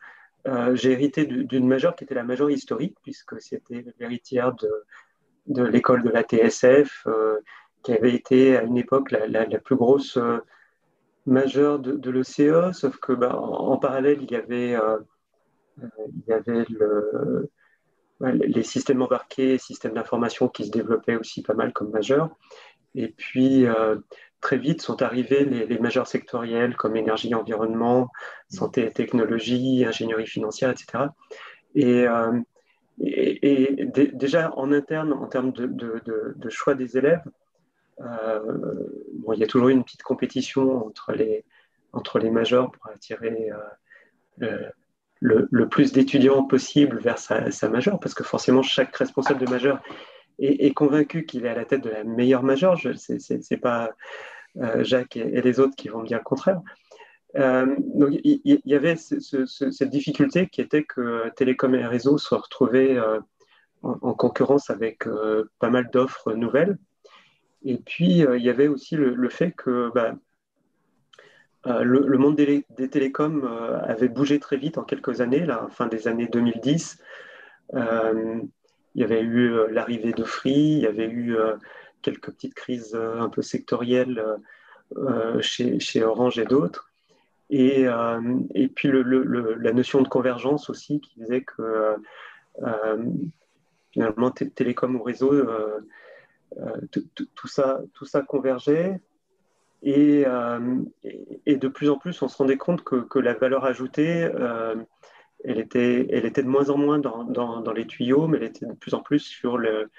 euh, 0.46 0.74
j'ai 0.74 0.92
hérité 0.92 1.26
d'une 1.26 1.68
majeure 1.68 1.94
qui 1.94 2.04
était 2.04 2.14
la 2.14 2.24
majeure 2.24 2.50
historique, 2.50 2.96
puisque 3.02 3.40
c'était 3.40 3.84
l'héritière 3.98 4.54
de, 4.54 5.62
l'école 5.64 6.02
de 6.02 6.10
la 6.10 6.22
TSF, 6.22 7.06
qui 7.82 7.92
avait 7.92 8.14
été 8.14 8.56
à 8.56 8.62
une 8.62 8.78
époque 8.78 9.10
la, 9.10 9.26
la 9.26 9.58
plus 9.58 9.76
grosse 9.76 10.18
majeure 11.26 11.78
de, 11.78 11.92
de 11.92 12.10
l'ECE, 12.10 12.72
sauf 12.72 12.96
que 12.98 13.12
bah, 13.12 13.36
en, 13.36 13.76
parallèle, 13.76 14.22
il 14.22 14.30
y 14.30 14.36
avait, 14.36 14.76
il 15.78 16.22
y 16.26 16.32
avait 16.32 16.64
le, 16.70 17.50
les 18.20 18.62
systèmes 18.62 19.02
embarqués, 19.02 19.58
systèmes 19.58 19.94
d'information 19.94 20.48
qui 20.48 20.66
se 20.66 20.70
développaient 20.70 21.16
aussi 21.16 21.42
pas 21.42 21.54
mal 21.54 21.72
comme 21.72 21.90
majeurs. 21.90 22.30
Et 22.94 23.08
puis, 23.08 23.66
euh, 23.66 23.96
très 24.40 24.58
vite 24.58 24.82
sont 24.82 25.02
arrivés 25.02 25.44
les, 25.44 25.78
majeurs 25.78 26.06
sectoriels 26.06 26.76
comme 26.76 26.96
énergie, 26.96 27.34
environnement, 27.34 28.08
santé 28.48 28.84
et 28.84 28.90
technologie, 28.90 29.84
ingénierie 29.86 30.26
financière, 30.26 30.70
etc. 30.70 31.04
Et, 31.74 32.06
euh, 32.06 32.40
déjà 34.14 34.52
en 34.56 34.72
interne, 34.72 35.12
en 35.12 35.26
termes 35.26 35.52
de, 35.52 36.48
choix 36.48 36.74
des 36.74 36.98
élèves, 36.98 37.22
euh, 38.00 38.88
bon, 39.14 39.32
il 39.32 39.40
y 39.40 39.44
a 39.44 39.46
toujours 39.46 39.68
une 39.68 39.84
petite 39.84 40.02
compétition 40.02 40.84
entre 40.86 41.12
les, 41.12 41.44
entre 41.92 42.18
les 42.18 42.30
majeurs 42.30 42.72
pour 42.72 42.88
attirer 42.88 43.50
le, 45.20 45.68
plus 45.68 45.92
d'étudiants 45.92 46.44
possible 46.44 46.98
vers 46.98 47.18
sa, 47.18 47.68
majeure, 47.68 47.98
parce 48.00 48.14
que 48.14 48.24
forcément, 48.24 48.62
chaque 48.62 48.94
responsable 48.96 49.44
de 49.44 49.50
majeure 49.50 49.80
est, 50.38 50.72
convaincu 50.74 51.24
qu'il 51.24 51.44
est 51.46 51.48
à 51.48 51.54
la 51.54 51.64
tête 51.64 51.82
de 51.82 51.90
la 51.90 52.04
meilleure 52.04 52.42
majeure. 52.42 52.78
Ce 52.78 53.52
n'est 53.52 53.60
pas 53.60 53.90
euh, 54.58 54.84
Jacques 54.84 55.16
et, 55.16 55.40
les 55.40 55.60
autres 55.60 55.76
qui 55.76 55.88
vont 55.88 56.02
me 56.02 56.06
dire 56.06 56.18
le 56.18 56.24
contraire. 56.24 56.60
Euh, 57.36 57.66
donc, 57.78 58.18
il, 58.24 58.40
y, 58.64 58.74
avait 58.74 58.96
cette 58.96 59.90
difficulté 59.90 60.46
qui 60.46 60.60
était 60.60 60.84
que 60.84 61.28
Télécom 61.36 61.74
et 61.74 61.84
Réseau 61.84 62.16
soient 62.18 62.38
retrouvés 62.38 62.96
euh, 62.96 63.20
en, 63.82 64.14
concurrence 64.14 64.70
avec 64.70 65.04
pas 65.58 65.70
mal 65.70 65.90
d'offres 65.90 66.32
nouvelles. 66.32 66.78
Et 67.64 67.76
puis, 67.76 68.20
il 68.20 68.42
y 68.42 68.50
avait 68.50 68.68
aussi 68.68 68.96
le, 68.96 69.28
fait 69.28 69.50
que 69.52 69.90
bah, 69.92 70.14
euh, 71.68 71.82
le, 71.82 72.18
monde 72.18 72.36
des, 72.36 72.64
télécoms 72.88 73.44
euh, 73.44 73.78
avait 73.82 74.08
bougé 74.08 74.38
très 74.38 74.56
vite 74.56 74.78
en 74.78 74.84
quelques 74.84 75.20
années, 75.20 75.44
la 75.44 75.68
fin 75.70 75.86
des 75.86 76.08
années 76.08 76.28
2010. 76.28 76.98
Euh, 77.74 78.40
il 78.94 79.00
y 79.00 79.04
avait 79.04 79.20
eu 79.20 79.70
l'arrivée 79.70 80.12
de 80.12 80.24
Free, 80.24 80.52
il 80.52 80.80
y 80.80 80.86
avait 80.86 81.08
eu 81.08 81.36
quelques 82.02 82.30
petites 82.32 82.54
crises 82.54 82.96
un 82.96 83.28
peu 83.28 83.42
sectorielles 83.42 84.24
chez, 85.40 86.02
Orange 86.02 86.38
et 86.38 86.46
d'autres. 86.46 86.90
Et, 87.50 87.86
puis 88.74 88.90
la 88.90 89.72
notion 89.72 90.02
de 90.02 90.08
convergence 90.08 90.68
aussi 90.68 91.00
qui 91.00 91.20
disait 91.20 91.42
que 91.42 91.96
finalement 93.92 94.32
télécom 94.32 94.96
ou 94.96 95.02
réseau, 95.02 95.46
tout 96.90 97.46
ça 97.46 98.22
convergeait. 98.26 99.00
Euh, 99.86 100.80
et, 101.04 101.40
et, 101.46 101.56
de 101.56 101.68
plus 101.68 101.88
en 101.88 101.98
plus, 101.98 102.20
on 102.22 102.28
se 102.28 102.36
rendait 102.36 102.56
compte 102.56 102.82
que, 102.82 103.18
la 103.18 103.34
valeur 103.34 103.64
ajoutée, 103.64 104.24
euh, 104.24 104.74
elle, 105.44 105.60
était, 105.60 106.06
elle 106.10 106.26
était 106.26 106.42
de 106.42 106.48
moins 106.48 106.70
en 106.70 106.76
moins 106.76 106.98
dans, 106.98 107.72
les 107.72 107.86
tuyaux, 107.86 108.26
mais 108.26 108.38
elle 108.38 108.44
était 108.44 108.66
de 108.66 108.72
plus 108.72 108.94
en 108.94 109.00
plus 109.00 109.20
sur 109.20 109.56
le, 109.56 109.90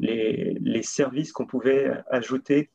les, 0.00 0.82
services 0.82 1.32
qu'on 1.32 1.46
pouvait 1.46 1.90
ajouter 2.10 2.70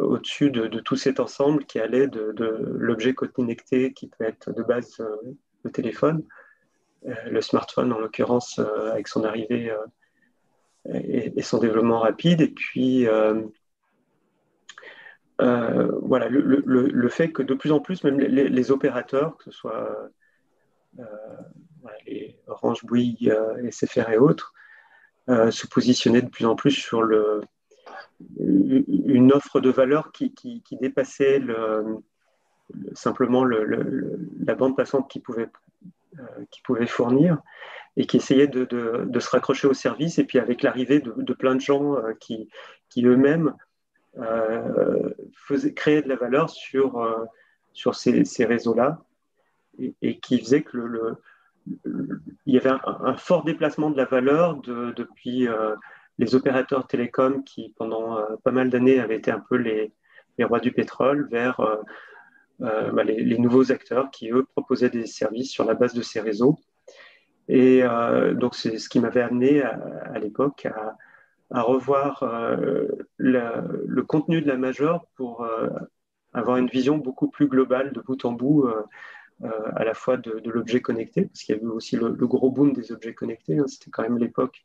au-dessus 0.00 0.50
de, 0.50 0.80
tout 0.80 0.96
cet 0.96 1.20
ensemble 1.20 1.64
qui 1.64 1.78
allait 1.78 2.08
de, 2.08 2.34
l'objet 2.76 3.14
connecté 3.14 3.92
qui 3.92 4.08
peut 4.08 4.24
être 4.24 4.52
de 4.52 4.62
base 4.62 5.00
le 5.62 5.70
téléphone, 5.70 6.24
le 7.04 7.40
smartphone 7.40 7.92
en 7.92 7.98
l'occurrence 7.98 8.58
avec 8.90 9.08
son 9.08 9.24
arrivée 9.24 9.72
et, 10.92 11.42
son 11.42 11.58
développement 11.58 12.00
rapide, 12.00 12.40
et 12.40 12.48
puis 12.48 13.06
voilà, 15.38 16.28
le, 16.28 17.08
fait 17.08 17.32
que 17.32 17.42
de 17.42 17.54
plus 17.54 17.72
en 17.72 17.80
plus, 17.80 18.04
même 18.04 18.18
les, 18.18 18.70
opérateurs, 18.70 19.36
que 19.36 19.44
ce 19.44 19.50
soit 19.50 20.10
les 22.06 22.36
Orange, 22.46 22.84
Bouygues, 22.84 23.34
SFR 23.70 24.10
et 24.10 24.18
autres, 24.18 24.54
euh, 25.30 25.50
se 25.50 25.66
positionner 25.66 26.20
de 26.20 26.28
plus 26.28 26.44
en 26.44 26.54
plus 26.54 26.72
sur 26.72 27.02
le, 27.02 27.40
une 28.38 29.32
offre 29.32 29.58
de 29.58 29.70
valeur 29.70 30.12
qui, 30.12 30.34
qui, 30.34 30.62
dépassait 30.82 31.38
le, 31.38 31.96
simplement 32.92 33.42
la 33.42 34.54
bande 34.54 34.76
passante 34.76 35.10
qu'ils 35.10 35.22
pouvaient, 35.22 35.48
euh, 36.18 36.86
fournir 36.86 37.38
et 37.96 38.06
qui 38.06 38.18
essayait 38.18 38.48
de, 38.48 38.64
de, 38.66 39.20
se 39.20 39.30
raccrocher 39.30 39.66
au 39.66 39.72
service. 39.72 40.18
Et 40.18 40.24
puis 40.24 40.38
avec 40.38 40.62
l'arrivée 40.62 41.00
de, 41.00 41.32
plein 41.32 41.54
de 41.54 41.60
gens 41.62 41.96
euh, 41.96 42.12
qui, 42.20 42.50
qui 42.90 43.06
eux-mêmes 43.06 43.54
faisaient 45.32 45.74
créer 45.74 46.02
de 46.02 46.08
la 46.08 46.16
valeur 46.16 46.50
sur, 46.50 47.28
sur 47.72 47.94
ces, 47.94 48.24
ces 48.24 48.44
réseaux-là 48.44 49.04
et, 50.02 50.18
qui 50.18 50.38
faisait 50.38 50.62
que 50.62 50.76
le, 50.76 51.16
il 52.46 52.54
y 52.54 52.58
avait 52.58 52.70
un, 52.84 53.16
fort 53.16 53.44
déplacement 53.44 53.90
de 53.90 53.96
la 53.96 54.04
valeur 54.04 54.56
depuis 54.56 55.48
euh, 55.48 55.74
les 56.18 56.34
opérateurs 56.34 56.86
télécoms 56.86 57.42
qui, 57.42 57.72
pendant 57.76 58.18
euh, 58.18 58.36
pas 58.44 58.50
mal 58.50 58.70
d'années, 58.70 59.00
avaient 59.00 59.16
été 59.16 59.30
un 59.30 59.40
peu 59.40 59.56
les, 59.56 59.92
rois 60.40 60.60
du 60.60 60.72
pétrole, 60.72 61.28
vers 61.30 61.60
euh, 61.60 62.90
bah, 62.92 63.04
les, 63.04 63.38
nouveaux 63.38 63.72
acteurs 63.72 64.10
qui, 64.10 64.30
eux, 64.30 64.44
proposaient 64.44 64.90
des 64.90 65.06
services 65.06 65.50
sur 65.50 65.64
la 65.64 65.74
base 65.74 65.94
de 65.94 66.02
ces 66.02 66.20
réseaux. 66.20 66.58
Et 67.48 67.82
donc, 68.36 68.54
c'est 68.54 68.78
ce 68.78 68.88
qui 68.88 69.00
m'avait 69.00 69.20
amené 69.20 69.60
à, 69.62 70.18
l'époque 70.18 70.64
à, 70.64 70.96
revoir 71.62 72.24
le 73.18 74.02
contenu 74.02 74.40
de 74.42 74.48
la 74.48 74.56
majeure 74.56 75.06
pour 75.16 75.46
avoir 76.32 76.56
une 76.56 76.68
vision 76.68 76.98
beaucoup 76.98 77.28
plus 77.28 77.46
globale 77.46 77.92
de 77.92 78.00
bout 78.00 78.24
en 78.24 78.32
bout 78.32 78.68
euh, 79.42 79.48
à 79.74 79.84
la 79.84 79.94
fois 79.94 80.16
de, 80.16 80.40
l'objet 80.48 80.80
connecté, 80.80 81.22
parce 81.22 81.42
qu'il 81.42 81.56
y 81.56 81.58
a 81.58 81.62
eu 81.62 81.66
aussi 81.66 81.96
le, 81.96 82.12
gros 82.12 82.50
boom 82.50 82.72
des 82.72 82.92
objets 82.92 83.14
connectés. 83.14 83.58
Hein. 83.58 83.66
C'était 83.66 83.90
quand 83.90 84.02
même 84.02 84.16
l'époque 84.16 84.64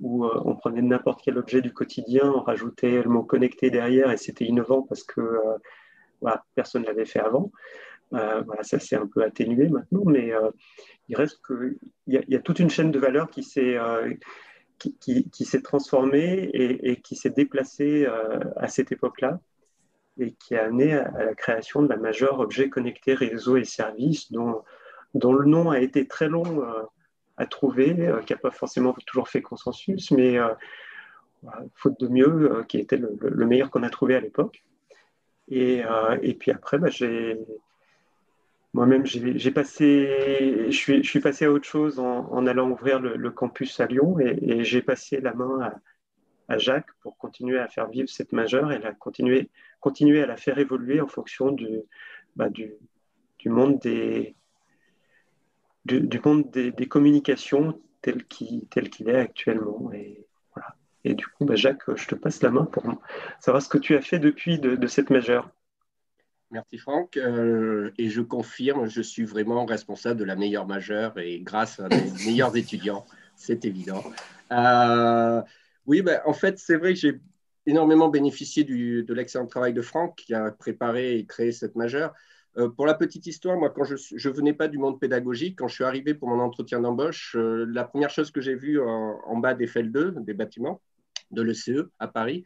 où 0.00 0.24
euh, 0.24 0.40
on 0.44 0.54
prenait 0.54 0.82
n'importe 0.82 1.20
quel 1.24 1.36
objet 1.36 1.60
du 1.60 1.72
quotidien, 1.72 2.32
on 2.32 2.40
rajoutait 2.40 3.02
le 3.02 3.08
mot 3.08 3.24
connecté 3.24 3.70
derrière 3.70 4.12
et 4.12 4.16
c'était 4.16 4.44
innovant 4.44 4.82
parce 4.82 5.02
que 5.02 5.20
euh, 5.20 6.30
personne 6.54 6.82
ne 6.82 6.86
l'avait 6.86 7.04
fait 7.04 7.20
avant. 7.20 7.50
voilà, 8.10 8.62
ça 8.62 8.78
s'est 8.78 8.96
un 8.96 9.06
peu 9.06 9.24
atténué 9.24 9.68
maintenant, 9.68 10.04
mais 10.06 10.32
il 11.08 11.16
reste 11.16 11.40
qu'il 11.44 11.76
y, 12.06 12.36
a 12.36 12.38
toute 12.38 12.60
une 12.60 12.70
chaîne 12.70 12.92
de 12.92 12.98
valeur 12.98 13.28
qui 13.28 13.42
s'est 13.42 13.76
qui, 14.78 15.44
s'est 15.44 15.62
transformée 15.62 16.50
et, 16.52 17.00
qui 17.00 17.16
s'est 17.16 17.30
déplacée 17.30 18.06
à 18.56 18.68
cette 18.68 18.92
époque-là 18.92 19.40
et 20.18 20.32
qui 20.32 20.54
a 20.54 20.64
amené 20.64 20.94
à, 20.94 21.10
la 21.24 21.34
création 21.34 21.82
de 21.82 21.88
la 21.88 21.96
majeure 21.96 22.40
objet 22.40 22.68
connecté 22.68 23.14
réseau 23.14 23.56
et 23.56 23.64
services 23.64 24.30
dont, 24.32 24.62
dont 25.14 25.32
le 25.32 25.46
nom 25.46 25.70
a 25.70 25.80
été 25.80 26.06
très 26.06 26.28
long 26.28 26.62
euh, 26.62 26.82
à 27.36 27.46
trouver, 27.46 27.94
euh, 28.00 28.20
qui 28.22 28.32
n'a 28.32 28.38
pas 28.38 28.50
forcément 28.50 28.94
toujours 29.06 29.28
fait 29.28 29.42
consensus, 29.42 30.10
mais 30.10 30.38
euh, 30.38 30.48
faute 31.74 31.98
de 32.00 32.08
mieux, 32.08 32.64
qui 32.68 32.78
était 32.78 32.96
le, 32.96 33.46
meilleur 33.46 33.70
qu'on 33.70 33.82
a 33.82 33.90
trouvé 33.90 34.14
à 34.14 34.20
l'époque. 34.20 34.64
Et, 35.48 35.82
et, 36.22 36.34
puis 36.34 36.50
après, 36.50 36.78
bah, 36.78 36.88
j'ai 36.88 37.38
moi-même, 38.74 39.06
j'ai 39.06 39.50
passé, 39.52 40.66
je 40.68 41.00
suis, 41.02 41.20
passé 41.20 41.44
à 41.44 41.52
autre 41.52 41.64
chose 41.64 42.00
en, 42.00 42.46
allant 42.46 42.68
ouvrir 42.68 42.98
le, 42.98 43.30
campus 43.30 43.78
à 43.78 43.86
Lyon 43.86 44.18
et, 44.18 44.64
j'ai 44.64 44.82
passé 44.82 45.20
la 45.20 45.32
main 45.32 45.72
à, 46.48 46.58
Jacques 46.58 46.92
pour 47.00 47.16
continuer 47.16 47.58
à 47.58 47.68
faire 47.68 47.88
vivre 47.88 48.08
cette 48.08 48.32
majeure 48.32 48.72
et 48.72 48.80
la 48.80 48.92
continuer, 48.92 49.48
continuer 49.80 50.22
à 50.22 50.26
la 50.26 50.36
faire 50.36 50.58
évoluer 50.58 51.00
en 51.00 51.06
fonction 51.06 51.52
du, 51.52 51.82
bah, 52.34 52.50
du, 52.50 52.74
monde, 53.46 53.78
des, 53.78 54.34
communications 56.88 57.80
tel 58.02 58.24
qu'il 58.24 58.66
est 59.08 59.16
actuellement. 59.16 59.92
Et, 59.92 60.26
voilà. 60.52 60.74
et 61.04 61.14
du 61.14 61.26
coup, 61.28 61.44
bah, 61.44 61.54
Jacques, 61.54 61.94
je 61.94 62.08
te 62.08 62.16
passe 62.16 62.42
la 62.42 62.50
main 62.50 62.64
pour 62.64 62.82
savoir 63.38 63.62
ce 63.62 63.68
que 63.68 63.78
tu 63.78 63.94
as 63.94 64.02
fait 64.02 64.18
depuis 64.18 64.58
de, 64.58 64.74
de 64.74 64.86
cette 64.88 65.10
majeure. 65.10 65.48
Merci 66.54 66.78
Franck. 66.78 67.16
Euh, 67.16 67.90
et 67.98 68.08
je 68.08 68.20
confirme, 68.20 68.86
je 68.86 69.02
suis 69.02 69.24
vraiment 69.24 69.66
responsable 69.66 70.20
de 70.20 70.24
la 70.24 70.36
meilleure 70.36 70.68
majeure 70.68 71.18
et 71.18 71.40
grâce 71.40 71.80
à 71.80 71.88
mes 71.88 72.12
meilleurs 72.26 72.56
étudiants, 72.56 73.04
c'est 73.34 73.64
évident. 73.64 74.04
Euh, 74.52 75.42
oui, 75.86 76.00
ben, 76.00 76.20
en 76.24 76.32
fait, 76.32 76.60
c'est 76.60 76.76
vrai 76.76 76.94
que 76.94 77.00
j'ai 77.00 77.20
énormément 77.66 78.08
bénéficié 78.08 78.62
de 78.62 79.14
l'excellent 79.14 79.48
travail 79.48 79.72
de 79.72 79.82
Franck 79.82 80.14
qui 80.14 80.32
a 80.32 80.52
préparé 80.52 81.16
et 81.16 81.26
créé 81.26 81.50
cette 81.50 81.74
majeure. 81.74 82.14
Euh, 82.56 82.68
pour 82.68 82.86
la 82.86 82.94
petite 82.94 83.26
histoire, 83.26 83.58
moi, 83.58 83.70
quand 83.70 83.82
je 83.82 83.94
ne 84.28 84.32
venais 84.32 84.52
pas 84.52 84.68
du 84.68 84.78
monde 84.78 85.00
pédagogique, 85.00 85.58
quand 85.58 85.66
je 85.66 85.74
suis 85.74 85.84
arrivé 85.84 86.14
pour 86.14 86.28
mon 86.28 86.38
entretien 86.38 86.78
d'embauche, 86.78 87.36
la 87.36 87.82
première 87.82 88.10
chose 88.10 88.30
que 88.30 88.40
j'ai 88.40 88.54
vue 88.54 88.80
en, 88.80 89.36
bas 89.38 89.54
des 89.54 89.66
FL2, 89.66 90.22
des 90.22 90.34
bâtiments 90.34 90.80
de 91.32 91.42
l'ECE 91.42 91.82
à 91.98 92.06
Paris, 92.06 92.44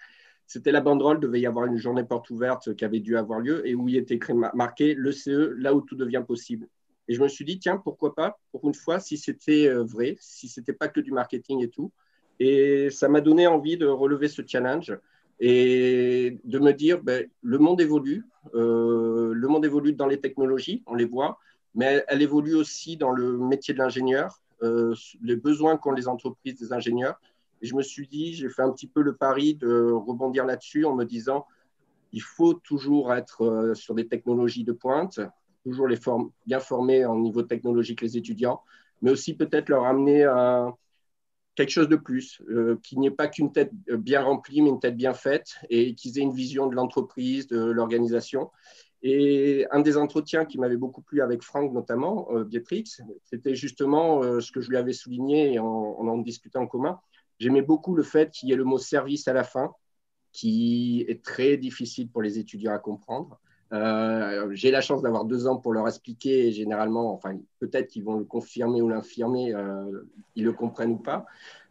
c'était 0.49 0.73
la 0.73 0.81
banderole, 0.81 1.21
devait 1.21 1.41
y 1.41 1.47
avoir 1.47 1.67
une 1.67 1.77
journée 1.77 2.03
porte 2.03 2.31
ouverte 2.31 2.75
qui 2.75 2.85
avait 2.85 3.01
dû 3.01 3.17
avoir 3.17 3.39
lieu 3.39 3.65
et 3.69 3.75
où 3.75 3.87
il 3.89 3.97
était 3.97 4.19
marqué 4.55 4.95
l'ECE, 4.95 5.29
là 5.59 5.75
où 5.75 5.83
tout 5.83 5.95
devient 5.95 6.25
possible. 6.27 6.67
Et 7.07 7.15
je 7.15 7.23
me 7.23 7.29
suis 7.29 7.45
dit, 7.45 7.59
tiens, 7.59 7.77
pourquoi 7.77 8.15
pas, 8.15 8.39
pour 8.51 8.67
une 8.67 8.75
fois, 8.75 8.99
si 8.99 9.19
c'était 9.19 9.69
euh, 9.69 9.85
vrai, 9.85 10.17
si 10.21 10.49
ce 10.49 10.61
n'était 10.61 10.73
pas 10.73 10.89
que 10.89 11.01
du 11.01 11.13
marketing 11.13 11.63
et 11.63 11.69
tout, 11.69 11.93
et 12.41 12.89
ça 12.91 13.09
m'a 13.09 13.21
donné 13.21 13.47
envie 13.47 13.77
de 13.77 13.87
relever 13.87 14.29
ce 14.29 14.43
challenge 14.47 14.97
et 15.39 16.39
de 16.45 16.59
me 16.59 16.73
dire, 16.73 17.03
ben, 17.03 17.27
le 17.43 17.59
monde 17.59 17.81
évolue, 17.81 18.25
euh, 18.55 19.33
le 19.35 19.49
monde 19.49 19.65
évolue 19.67 19.93
dans 19.93 20.07
les 20.07 20.21
technologies, 20.21 20.83
on 20.87 20.95
les 20.95 21.05
voit, 21.05 21.39
mais 21.75 22.05
elle 22.09 22.23
évolue 22.23 22.55
aussi 22.55 22.97
dans 22.97 23.13
le 23.13 23.37
métier 23.37 23.75
de 23.75 23.79
l'ingénieur, 23.79 24.41
euh, 24.63 24.95
les 25.23 25.37
besoins 25.37 25.77
qu'ont 25.77 25.93
les 25.93 26.09
entreprises 26.09 26.59
des 26.59 26.73
ingénieurs. 26.73 27.21
Et 27.63 27.67
je 27.67 27.75
me 27.75 27.83
suis 27.83 28.07
dit, 28.07 28.35
j'ai 28.35 28.49
fait 28.49 28.63
un 28.63 28.73
petit 28.73 28.87
peu 28.87 29.03
le 29.03 29.17
pari 29.17 29.55
de 29.55 29.91
rebondir 29.93 30.45
là-dessus 30.45 30.85
en 30.85 30.95
me 30.95 31.05
disant, 31.05 31.47
il 32.13 32.23
faut 32.23 32.55
toujours 32.55 33.13
être 33.13 33.45
euh, 33.45 33.75
sur 33.75 33.95
des 33.95 34.09
technologies 34.09 34.65
de 34.65 34.73
pointe, 34.73 35.21
toujours 35.65 35.89
les 35.89 35.99
bien 36.47 36.61
former 36.61 37.05
en 37.05 37.19
niveau 37.19 37.43
technologique 37.43 38.01
les 38.01 38.17
étudiants, 38.17 38.63
mais 39.03 39.11
aussi 39.11 39.35
peut-être 39.35 39.69
leur 39.69 39.85
amener 39.85 40.25
un 40.25 40.75
quelque 41.59 41.71
chose 41.71 41.89
de 41.89 41.97
plus, 41.97 42.41
euh, 42.51 42.79
qu'il 42.85 43.01
n'y 43.01 43.09
ait 43.09 43.11
pas 43.11 43.27
qu'une 43.27 43.51
tête 43.51 43.73
bien 43.89 44.23
remplie, 44.23 44.63
mais 44.63 44.69
une 44.69 44.79
tête 44.79 44.97
bien 44.97 45.13
faite, 45.13 45.57
et 45.69 45.97
qu'ils 45.97 46.17
aient 46.17 46.23
une 46.23 46.33
vision 46.33 46.69
de 46.69 46.77
l'entreprise, 46.77 47.49
de 47.49 47.59
l'organisation. 47.59 48.53
Et 49.03 49.67
un 49.73 49.81
des 49.81 49.97
entretiens 49.97 50.45
qui 50.45 50.57
m'avait 50.59 50.77
beaucoup 50.77 51.03
plu 51.03 51.21
avec 51.21 51.43
Franck, 51.43 51.73
notamment, 51.73 52.29
euh, 52.31 52.49
c'était 53.25 53.57
justement 53.57 54.23
euh, 54.23 54.39
ce 54.39 54.53
que 54.53 54.61
je 54.61 54.71
lui 54.71 54.77
avais 54.77 54.93
souligné 54.93 55.59
en, 55.59 55.67
en 55.67 56.19
discutant 56.19 56.63
en 56.63 56.69
commun. 56.69 57.01
J'aimais 57.39 57.63
beaucoup 57.63 57.95
le 57.95 58.03
fait 58.03 58.31
qu'il 58.31 58.49
y 58.49 58.53
ait 58.53 58.57
le 58.57 58.65
mot 58.65 58.79
service 58.79 59.29
à 59.29 59.33
la 59.33 59.45
fin, 59.45 59.73
qui 60.33 61.05
est 61.09 61.23
très 61.25 61.57
difficile 61.57 62.11
pour 62.11 62.23
les 62.23 62.39
étudiants 62.39 62.73
à 62.73 62.79
comprendre. 62.79 63.41
Euh, 63.73 64.49
j'ai 64.53 64.71
la 64.71 64.81
chance 64.81 65.03
d'avoir 65.03 65.25
deux 65.25 65.47
ans 65.47 65.59
pour 65.59 65.73
leur 65.73 65.87
expliquer 65.87 66.49
et 66.49 66.53
généralement, 66.53 67.13
enfin, 67.13 67.39
peut-être 67.59 67.89
qu'ils 67.89 68.05
vont 68.05 68.17
le 68.17 68.25
confirmer 68.25 68.81
ou 68.81 68.89
l'infirmer, 68.89 69.55
euh, 69.55 70.09
ils 70.35 70.45
le 70.45 70.53
comprennent 70.53 70.93
ou 70.93 70.99
pas. 70.99 71.27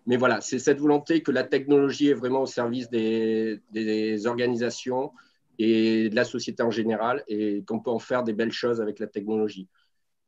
Mais 0.05 0.15
voilà, 0.15 0.39
c'est 0.41 0.59
cette 0.59 0.79
volonté 0.79 1.21
que 1.21 1.31
la 1.31 1.43
technologie 1.43 2.09
est 2.09 2.13
vraiment 2.13 2.41
au 2.43 2.45
service 2.45 2.89
des, 2.89 3.61
des, 3.71 4.25
organisations 4.27 5.11
et 5.59 6.09
de 6.09 6.15
la 6.15 6.23
société 6.23 6.63
en 6.63 6.71
général 6.71 7.23
et 7.27 7.63
qu'on 7.65 7.79
peut 7.79 7.89
en 7.89 7.99
faire 7.99 8.23
des 8.23 8.33
belles 8.33 8.51
choses 8.51 8.79
avec 8.79 8.99
la 8.99 9.07
technologie. 9.07 9.67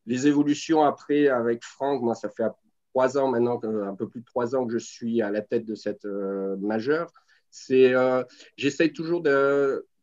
Les 0.05 0.27
évolutions 0.27 0.83
après 0.83 1.27
avec 1.27 1.63
Franck, 1.63 2.01
moi, 2.01 2.15
ça 2.15 2.29
fait 2.29 2.43
trois 2.89 3.17
ans 3.17 3.29
maintenant, 3.29 3.59
un 3.63 3.95
peu 3.95 4.07
plus 4.07 4.21
de 4.21 4.25
trois 4.25 4.55
ans 4.55 4.65
que 4.65 4.73
je 4.73 4.77
suis 4.77 5.21
à 5.21 5.29
la 5.31 5.41
tête 5.41 5.65
de 5.65 5.75
cette 5.75 6.05
euh, 6.05 6.55
majeure. 6.57 7.11
C'est, 7.51 7.93
euh, 7.93 8.23
j'essaye 8.57 8.93
toujours 8.93 9.23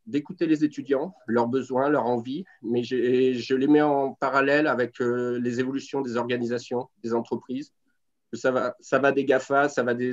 d'écouter 0.07 0.47
les 0.47 0.65
étudiants, 0.65 1.15
leurs 1.27 1.49
besoins, 1.49 1.89
leurs 1.89 2.07
envies, 2.07 2.45
mais 2.63 2.83
je 2.83 3.55
les 3.55 3.67
mets 3.67 3.83
en 3.83 4.15
parallèle 4.15 4.67
avec 4.67 5.01
euh, 5.01 5.39
les 5.39 5.61
évolutions 5.61 6.01
des 6.01 6.17
organisations, 6.17 6.89
des 7.03 7.15
entreprises. 7.15 7.73
Ça 8.33 8.51
va, 8.51 8.77
ça 8.81 8.99
va 8.99 9.13
des 9.13 9.25
GAFA, 9.25 9.69
ça 9.69 9.83
va 9.83 9.95
des, 9.95 10.13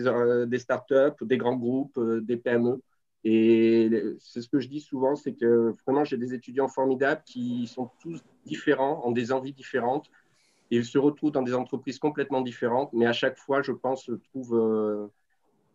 startups, 0.59 1.25
des 1.25 1.37
grands 1.37 1.55
groupes, 1.55 1.99
des 2.21 2.37
PME. 2.37 2.79
Et 3.23 3.89
c'est 4.19 4.41
ce 4.41 4.49
que 4.49 4.59
je 4.59 4.67
dis 4.67 4.81
souvent, 4.81 5.15
c'est 5.15 5.33
que 5.33 5.73
vraiment, 5.85 6.03
j'ai 6.03 6.17
des 6.17 6.33
étudiants 6.33 6.67
formidables 6.67 7.23
qui 7.25 7.67
sont 7.67 7.89
tous 7.99 8.21
différents, 8.45 9.01
ont 9.05 9.11
des 9.11 9.31
envies 9.31 9.53
différentes, 9.53 10.09
ils 10.75 10.85
se 10.85 10.97
retrouvent 10.97 11.31
dans 11.31 11.41
des 11.41 11.53
entreprises 11.53 11.99
complètement 11.99 12.41
différentes, 12.41 12.91
mais 12.93 13.05
à 13.05 13.13
chaque 13.13 13.37
fois, 13.37 13.61
je 13.61 13.71
pense, 13.71 14.09
trouvent 14.29 15.09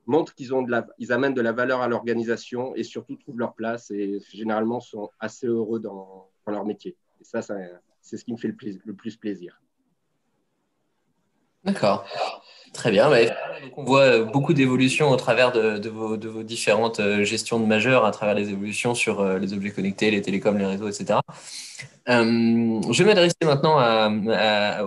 montrent 0.07 0.35
qu'ils 0.35 0.55
ont 0.55 0.63
de 0.63 0.71
la, 0.71 0.87
amènent 1.11 1.35
de 1.35 1.43
la 1.43 1.53
valeur 1.53 1.83
à 1.83 1.89
l'organisation 1.89 2.75
et 2.75 2.83
surtout 2.83 3.17
trouvent 3.17 3.39
leur 3.39 3.55
place 3.55 3.91
et 3.91 4.19
généralement 4.33 4.81
sont 4.81 5.11
assez 5.21 5.47
heureux 5.47 5.81
dans, 5.81 6.31
leur 6.47 6.65
métier. 6.65 6.97
Et 7.21 7.25
ça, 7.25 7.43
c'est 7.43 8.17
ce 8.17 8.25
qui 8.25 8.33
me 8.33 8.39
fait 8.39 8.49
le 8.49 8.95
plus 8.95 9.17
plaisir. 9.19 9.61
D'accord. 11.65 12.07
Très 12.73 12.91
bien. 12.91 13.11
on 13.77 13.85
voit 13.85 14.25
beaucoup 14.25 14.55
d'évolutions 14.55 15.11
au 15.11 15.17
travers 15.17 15.53
de, 15.53 15.89
vos, 15.89 16.17
différentes 16.43 17.01
euh, 17.01 17.25
gestions 17.25 17.61
de 17.61 17.67
majeurs, 17.67 18.05
à 18.05 18.11
travers 18.11 18.35
les 18.35 18.51
évolutions 18.51 18.95
sur 18.95 19.21
euh, 19.21 19.39
les 19.39 19.53
objets 19.53 19.71
connectés, 19.71 20.11
les 20.11 20.23
télécoms, 20.23 20.57
les 20.57 20.67
réseaux, 20.67 20.89
etc. 20.89 21.19
Euh, 22.09 22.81
je 22.91 23.03
vais 23.03 23.09
m'adresser 23.11 23.35
maintenant 23.45 23.77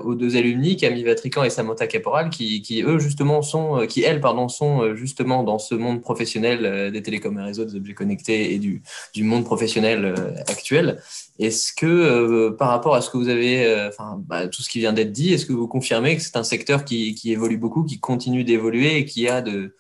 aux 0.04 0.16
deux 0.16 0.38
alumni, 0.38 0.76
Camille 0.76 1.04
Vatrican 1.04 1.44
et 1.44 1.50
Samantha 1.50 1.88
Caporal, 1.88 2.30
qui, 2.30 2.84
eux 2.86 3.00
justement 3.00 3.42
sont, 3.42 3.86
qui 3.88 4.04
elles 4.04 4.22
pardon 4.22 4.50
sont 4.50 4.96
justement 4.96 5.44
dans 5.44 5.60
ce 5.60 5.76
monde 5.76 6.02
professionnel 6.02 6.92
des 6.92 7.02
télécoms 7.04 7.38
et 7.40 7.44
réseaux, 7.44 7.66
des 7.66 7.76
objets 7.76 7.94
connectés 7.94 8.54
et 8.54 8.60
du, 8.60 8.82
monde 9.24 9.46
professionnel 9.46 10.16
actuel. 10.48 11.00
Est-ce 11.42 11.74
que, 11.74 11.88
euh, 11.88 12.52
par 12.52 12.70
rapport 12.70 12.94
à 12.94 13.02
ce 13.02 13.10
que 13.10 13.18
vous 13.18 13.28
avez, 13.28 13.66
euh, 13.66 13.90
enfin, 13.90 14.22
bah, 14.28 14.48
tout 14.48 14.62
ce 14.62 14.70
qui 14.70 14.78
vient 14.78 14.94
d'être 14.94 15.12
dit, 15.12 15.34
est-ce 15.34 15.48
que 15.48 15.54
vous 15.54 15.68
confirmez 15.68 16.16
que 16.16 16.22
c'est 16.22 16.38
un 16.38 16.44
secteur 16.44 16.86
qui, 16.86 17.20
évolue 17.26 17.58
beaucoup, 17.58 17.84
qui 17.84 18.00
continue 18.00 18.44
d'évoluer 18.44 18.98
et 18.98 19.06
qui 19.06 19.28
a 19.28 19.42
de, 19.42 19.74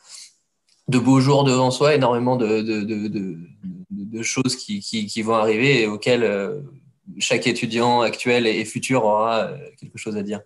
beaux 0.87 1.19
jours 1.19 1.43
devant 1.43 1.69
soi, 1.69 1.93
énormément 1.93 2.35
de, 2.35 2.61
de, 2.61 4.23
choses 4.23 4.55
qui, 4.55 5.21
vont 5.21 5.35
arriver 5.35 5.81
et 5.81 5.87
auxquelles 5.87 6.23
euh, 6.23 6.61
chaque 7.19 7.47
étudiant 7.47 8.01
actuel 8.01 8.47
et 8.47 8.63
futur 8.65 9.03
aura 9.05 9.51
quelque 9.77 9.97
chose 9.97 10.17
à 10.17 10.23
dire 10.23 10.41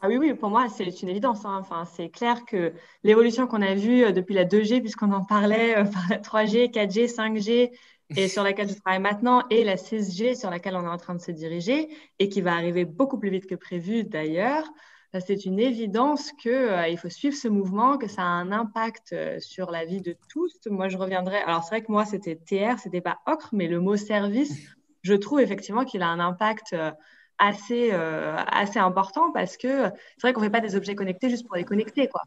ah 0.00 0.06
oui, 0.06 0.16
oui, 0.16 0.32
pour 0.32 0.48
moi, 0.48 0.68
c'est 0.68 1.02
une 1.02 1.08
évidence. 1.08 1.44
Hein. 1.44 1.58
Enfin, 1.60 1.84
c'est 1.84 2.08
clair 2.08 2.44
que 2.44 2.72
l'évolution 3.02 3.48
qu'on 3.48 3.62
a 3.62 3.74
vue 3.74 4.12
depuis 4.12 4.32
la 4.32 4.44
2G, 4.44 4.80
puisqu'on 4.80 5.10
en 5.10 5.24
parlait 5.24 5.74
par 5.92 6.04
la 6.08 6.18
3G, 6.18 6.70
4G, 6.70 7.12
5G, 7.12 7.72
et 8.16 8.28
sur 8.28 8.42
laquelle 8.42 8.68
je 8.68 8.74
travaille 8.74 9.00
maintenant, 9.00 9.42
et 9.50 9.64
la 9.64 9.76
6G 9.76 10.38
sur 10.38 10.50
laquelle 10.50 10.76
on 10.76 10.84
est 10.84 10.88
en 10.88 10.96
train 10.96 11.14
de 11.14 11.20
se 11.20 11.32
diriger, 11.32 11.88
et 12.20 12.28
qui 12.28 12.40
va 12.40 12.54
arriver 12.54 12.84
beaucoup 12.84 13.18
plus 13.18 13.30
vite 13.30 13.46
que 13.46 13.56
prévu 13.56 14.04
d'ailleurs, 14.04 14.64
euh, 14.64 14.70
c'est 15.20 15.46
une 15.46 15.58
évidence 15.58 16.32
qu'il 16.32 16.52
euh, 16.52 16.96
faut 16.96 17.08
suivre 17.08 17.36
ce 17.36 17.48
mouvement, 17.48 17.98
que 17.98 18.08
ça 18.08 18.22
a 18.22 18.26
un 18.26 18.52
impact 18.52 19.12
euh, 19.12 19.40
sur 19.40 19.70
la 19.70 19.84
vie 19.84 20.00
de 20.00 20.14
tous. 20.28 20.58
Moi, 20.66 20.88
je 20.88 20.98
reviendrai. 20.98 21.38
Alors, 21.38 21.64
c'est 21.64 21.70
vrai 21.70 21.82
que 21.82 21.90
moi, 21.90 22.04
c'était 22.04 22.36
TR, 22.36 22.78
c'était 22.78 23.00
pas 23.00 23.18
ocre, 23.26 23.48
mais 23.52 23.68
le 23.68 23.80
mot 23.80 23.96
service, 23.96 24.54
je 25.02 25.14
trouve 25.14 25.40
effectivement 25.40 25.84
qu'il 25.84 26.02
a 26.02 26.08
un 26.08 26.20
impact 26.20 26.76
assez, 27.38 27.92
assez 27.92 28.78
important 28.78 29.30
parce 29.32 29.56
que 29.56 29.84
c'est 30.16 30.22
vrai 30.22 30.32
qu'on 30.32 30.40
ne 30.40 30.46
fait 30.46 30.50
pas 30.50 30.60
des 30.60 30.74
objets 30.74 30.96
connectés 30.96 31.30
juste 31.30 31.46
pour 31.46 31.56
les 31.56 31.64
connecter. 31.64 32.08
Quoi. 32.08 32.22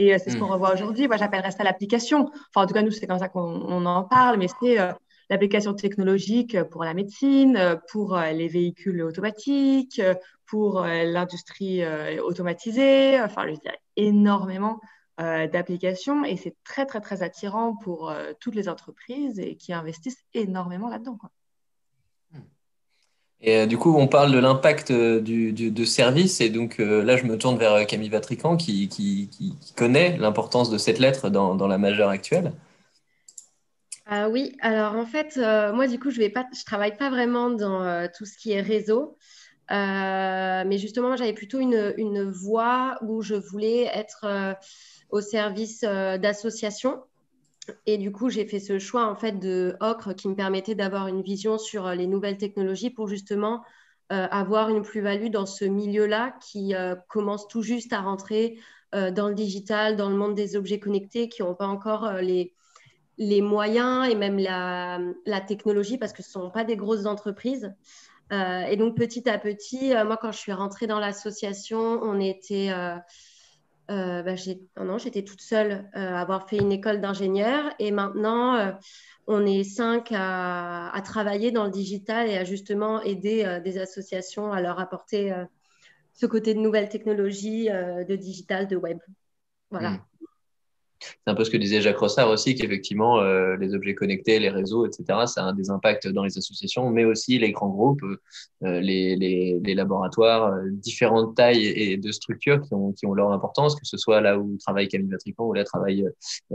Et 0.00 0.14
euh, 0.14 0.18
c'est 0.18 0.30
ce 0.30 0.38
qu'on 0.38 0.46
hmm. 0.46 0.52
revoit 0.52 0.72
aujourd'hui. 0.72 1.06
Moi, 1.08 1.18
j'appellerais 1.18 1.50
ça 1.50 1.62
l'application. 1.62 2.30
Enfin, 2.48 2.64
en 2.64 2.66
tout 2.66 2.72
cas, 2.72 2.80
nous, 2.80 2.90
c'est 2.90 3.06
comme 3.06 3.18
ça 3.18 3.28
qu'on 3.28 3.84
en 3.84 4.02
parle, 4.04 4.38
mais 4.38 4.46
c'est 4.60 4.80
euh, 4.80 4.92
l'application 5.30 5.72
technologique 5.74 6.62
pour 6.64 6.84
la 6.84 6.92
médecine, 6.92 7.56
euh, 7.56 7.76
pour 7.90 8.18
les 8.18 8.48
véhicules 8.48 9.02
automatiques, 9.02 10.02
pour 10.46 10.82
l'industrie 10.82 11.82
automatisée. 12.18 13.20
Enfin, 13.20 13.46
je 13.48 13.60
dirais 13.60 13.78
énormément 13.96 14.80
d'applications 15.16 16.24
et 16.24 16.36
c'est 16.36 16.56
très, 16.64 16.86
très, 16.86 17.00
très 17.00 17.22
attirant 17.22 17.76
pour 17.76 18.12
toutes 18.40 18.56
les 18.56 18.68
entreprises 18.68 19.38
et 19.38 19.54
qui 19.54 19.72
investissent 19.72 20.24
énormément 20.34 20.88
là-dedans. 20.88 21.18
Et 23.42 23.56
euh, 23.56 23.66
du 23.66 23.78
coup, 23.78 23.94
on 23.96 24.06
parle 24.06 24.32
de 24.32 24.38
l'impact 24.38 24.90
euh, 24.90 25.20
du, 25.20 25.86
service. 25.86 26.40
Et 26.40 26.50
donc 26.50 26.78
euh, 26.78 27.02
là, 27.02 27.16
je 27.16 27.24
me 27.24 27.38
tourne 27.38 27.56
vers 27.56 27.86
Camille 27.86 28.08
Vatrican 28.08 28.56
qui, 28.56 29.30
connaît 29.76 30.16
l'importance 30.18 30.70
de 30.70 30.78
cette 30.78 30.98
lettre 30.98 31.30
dans 31.30 31.66
la 31.66 31.78
majeure 31.78 32.10
actuelle. 32.10 32.52
Ah 34.12 34.28
oui, 34.28 34.56
alors 34.60 34.96
en 34.96 35.06
fait, 35.06 35.36
moi 35.36 35.86
du 35.86 36.00
coup, 36.00 36.10
je 36.10 36.20
ne 36.20 36.64
travaille 36.64 36.96
pas 36.96 37.10
vraiment 37.10 37.48
dans 37.50 38.08
tout 38.08 38.26
ce 38.26 38.36
qui 38.36 38.50
est 38.52 38.60
réseau. 38.60 39.16
mais 39.70 40.78
justement, 40.78 41.16
j'avais 41.16 41.32
plutôt 41.32 41.60
une, 41.60 41.94
une, 41.96 42.28
voie 42.28 42.98
où 43.02 43.22
je 43.22 43.36
voulais 43.36 43.84
être 43.94 44.56
au 45.10 45.20
service 45.20 45.82
d'associations 45.82 47.00
et 47.86 47.98
du 47.98 48.12
coup, 48.12 48.30
j'ai 48.30 48.46
fait 48.46 48.60
ce 48.60 48.78
choix 48.78 49.06
en 49.06 49.14
fait 49.14 49.38
de 49.38 49.76
Ocre 49.80 50.14
qui 50.14 50.28
me 50.28 50.34
permettait 50.34 50.74
d'avoir 50.74 51.08
une 51.08 51.22
vision 51.22 51.58
sur 51.58 51.86
euh, 51.86 51.94
les 51.94 52.06
nouvelles 52.06 52.38
technologies 52.38 52.90
pour 52.90 53.08
justement 53.08 53.62
euh, 54.12 54.26
avoir 54.30 54.70
une 54.70 54.82
plus-value 54.82 55.30
dans 55.30 55.46
ce 55.46 55.64
milieu-là 55.64 56.34
qui 56.42 56.74
euh, 56.74 56.94
commence 57.08 57.48
tout 57.48 57.62
juste 57.62 57.92
à 57.92 58.00
rentrer 58.00 58.58
dans 58.92 59.28
le 59.28 59.36
digital, 59.36 59.94
dans 59.94 60.10
le 60.10 60.16
monde 60.16 60.34
des 60.34 60.56
objets 60.56 60.80
connectés, 60.80 61.28
qui 61.28 61.42
n'ont 61.42 61.54
pas 61.54 61.68
encore 61.68 62.14
les, 62.14 62.52
les 63.20 63.40
moyens 63.42 64.08
et 64.08 64.16
même 64.16 64.38
la, 64.38 65.40
technologie 65.46 65.96
parce 65.96 66.12
que 66.12 66.24
ce 66.24 66.38
ne 66.38 66.44
sont 66.44 66.50
pas 66.50 66.64
des 66.64 66.76
grosses 66.76 67.06
entreprises. 67.06 67.72
et 68.32 68.76
donc 68.76 68.96
petit 68.96 69.28
à 69.28 69.38
petit, 69.38 69.92
moi 70.06 70.16
quand 70.16 70.32
je 70.32 70.38
suis 70.38 70.52
rentrée 70.52 70.88
dans 70.88 70.98
l'association, 70.98 71.78
on 71.78 72.18
était 72.18 72.72
euh, 73.90 74.22
bah, 74.22 74.34
non, 74.84 74.98
j'étais 74.98 75.24
toute 75.24 75.40
seule 75.40 75.90
euh, 75.96 76.14
à 76.14 76.20
avoir 76.20 76.48
fait 76.48 76.58
une 76.58 76.70
école 76.70 77.00
d'ingénieur 77.00 77.72
et 77.80 77.90
maintenant 77.90 78.54
euh, 78.54 78.70
on 79.26 79.44
est 79.44 79.64
cinq 79.64 80.12
à, 80.12 80.92
travailler 81.04 81.50
dans 81.50 81.64
le 81.64 81.70
digital 81.70 82.28
et 82.28 82.36
à 82.36 82.44
justement 82.44 83.02
aider 83.02 83.60
des 83.64 83.78
associations 83.78 84.52
à 84.52 84.60
leur 84.60 84.78
apporter 84.78 85.32
ce 86.12 86.26
côté 86.26 86.54
de 86.54 86.60
nouvelles 86.60 86.88
technologies, 86.88 87.68
de 87.68 88.16
digital, 88.16 88.68
de 88.68 88.76
web. 88.76 88.98
Voilà. 89.70 89.90
Hmm. 89.90 89.98
C'est 91.00 91.30
un 91.30 91.34
peu 91.34 91.44
ce 91.44 91.50
que 91.50 91.56
disait 91.56 91.80
Jacques 91.80 91.98
Rossard 91.98 92.28
aussi, 92.28 92.54
qu'effectivement, 92.54 93.20
euh, 93.20 93.56
les 93.56 93.74
objets 93.74 93.94
connectés, 93.94 94.38
les 94.38 94.50
réseaux, 94.50 94.86
etc., 94.86 95.26
ça 95.26 95.48
a 95.48 95.52
des 95.52 95.70
impacts 95.70 96.08
dans 96.08 96.24
les 96.24 96.36
associations, 96.36 96.90
mais 96.90 97.04
aussi 97.04 97.38
les 97.38 97.52
grands 97.52 97.68
groupes, 97.68 98.02
euh, 98.64 98.80
les, 98.80 99.16
les, 99.16 99.74
laboratoires, 99.74 100.52
euh, 100.52 100.62
différentes 100.70 101.36
tailles 101.36 101.64
et 101.64 101.96
de 101.96 102.12
structures 102.12 102.60
qui 102.60 102.74
ont, 102.74 102.92
qui 102.92 103.06
ont 103.06 103.14
leur 103.14 103.32
importance, 103.32 103.74
que 103.74 103.86
ce 103.86 103.96
soit 103.96 104.20
là 104.20 104.38
où 104.38 104.56
travaille 104.58 104.88
Camille 104.88 105.10
Vatrican 105.10 105.46
ou 105.46 105.54
là 105.54 105.64
travaille 105.64 106.04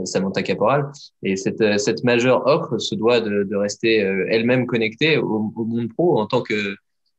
Samantha 0.03 0.43
Caporal. 0.43 0.91
Et 1.23 1.36
cette, 1.36 1.79
cette 1.79 2.03
majeure 2.03 2.45
ocre 2.45 2.79
se 2.79 2.95
doit 2.95 3.21
de, 3.21 3.43
de 3.43 3.55
rester 3.55 3.97
elle-même 4.29 4.65
connectée 4.65 5.17
au, 5.17 5.51
monde 5.55 5.89
pro 5.93 6.19
en 6.19 6.27
tant 6.27 6.41
que 6.41 6.75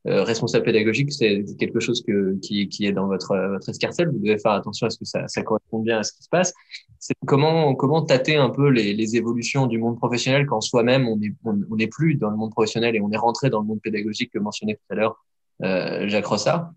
euh, 0.09 0.23
responsable 0.23 0.65
pédagogique, 0.65 1.13
c'est 1.13 1.45
quelque 1.59 1.81
chose 1.81 2.03
que, 2.07 2.39
qui, 2.41 2.69
qui, 2.69 2.87
est 2.87 2.93
dans 2.93 3.09
votre, 3.09 3.37
votre 3.37 3.69
escarcelle. 3.69 4.09
Vous 4.09 4.19
devez 4.19 4.39
faire 4.39 4.53
attention 4.53 4.87
à 4.87 4.91
ce 4.91 4.99
que 4.99 5.05
ça, 5.05 5.27
ça 5.27 5.43
corresponde 5.43 5.83
bien 5.83 5.99
à 5.99 6.03
ce 6.05 6.13
qui 6.13 6.23
se 6.23 6.29
passe. 6.29 6.55
C'est 7.01 7.15
comment, 7.27 7.75
comment 7.75 8.03
tâter 8.03 8.37
un 8.37 8.51
peu 8.51 8.69
les, 8.69 8.95
les 8.95 9.17
évolutions 9.17 9.67
du 9.67 9.79
monde 9.79 9.97
professionnel 9.97 10.47
quand 10.47 10.61
soi-même 10.61 11.09
on 11.09 11.17
n'est 11.17 11.35
on, 11.45 11.79
est 11.79 11.89
plus 11.89 12.15
dans 12.15 12.31
le 12.31 12.37
monde 12.37 12.53
professionnel 12.53 12.95
et 12.95 13.01
on 13.01 13.11
est 13.11 13.17
rentré 13.17 13.51
dans 13.51 13.61
le 13.61 13.67
monde 13.67 13.81
pédagogique 13.81 14.31
que 14.33 14.39
mentionnait 14.39 14.75
tout 14.75 14.93
à 14.93 14.95
l'heure 14.95 15.25
euh, 15.63 16.09
Jacques 16.09 16.27
Rossard. 16.27 16.71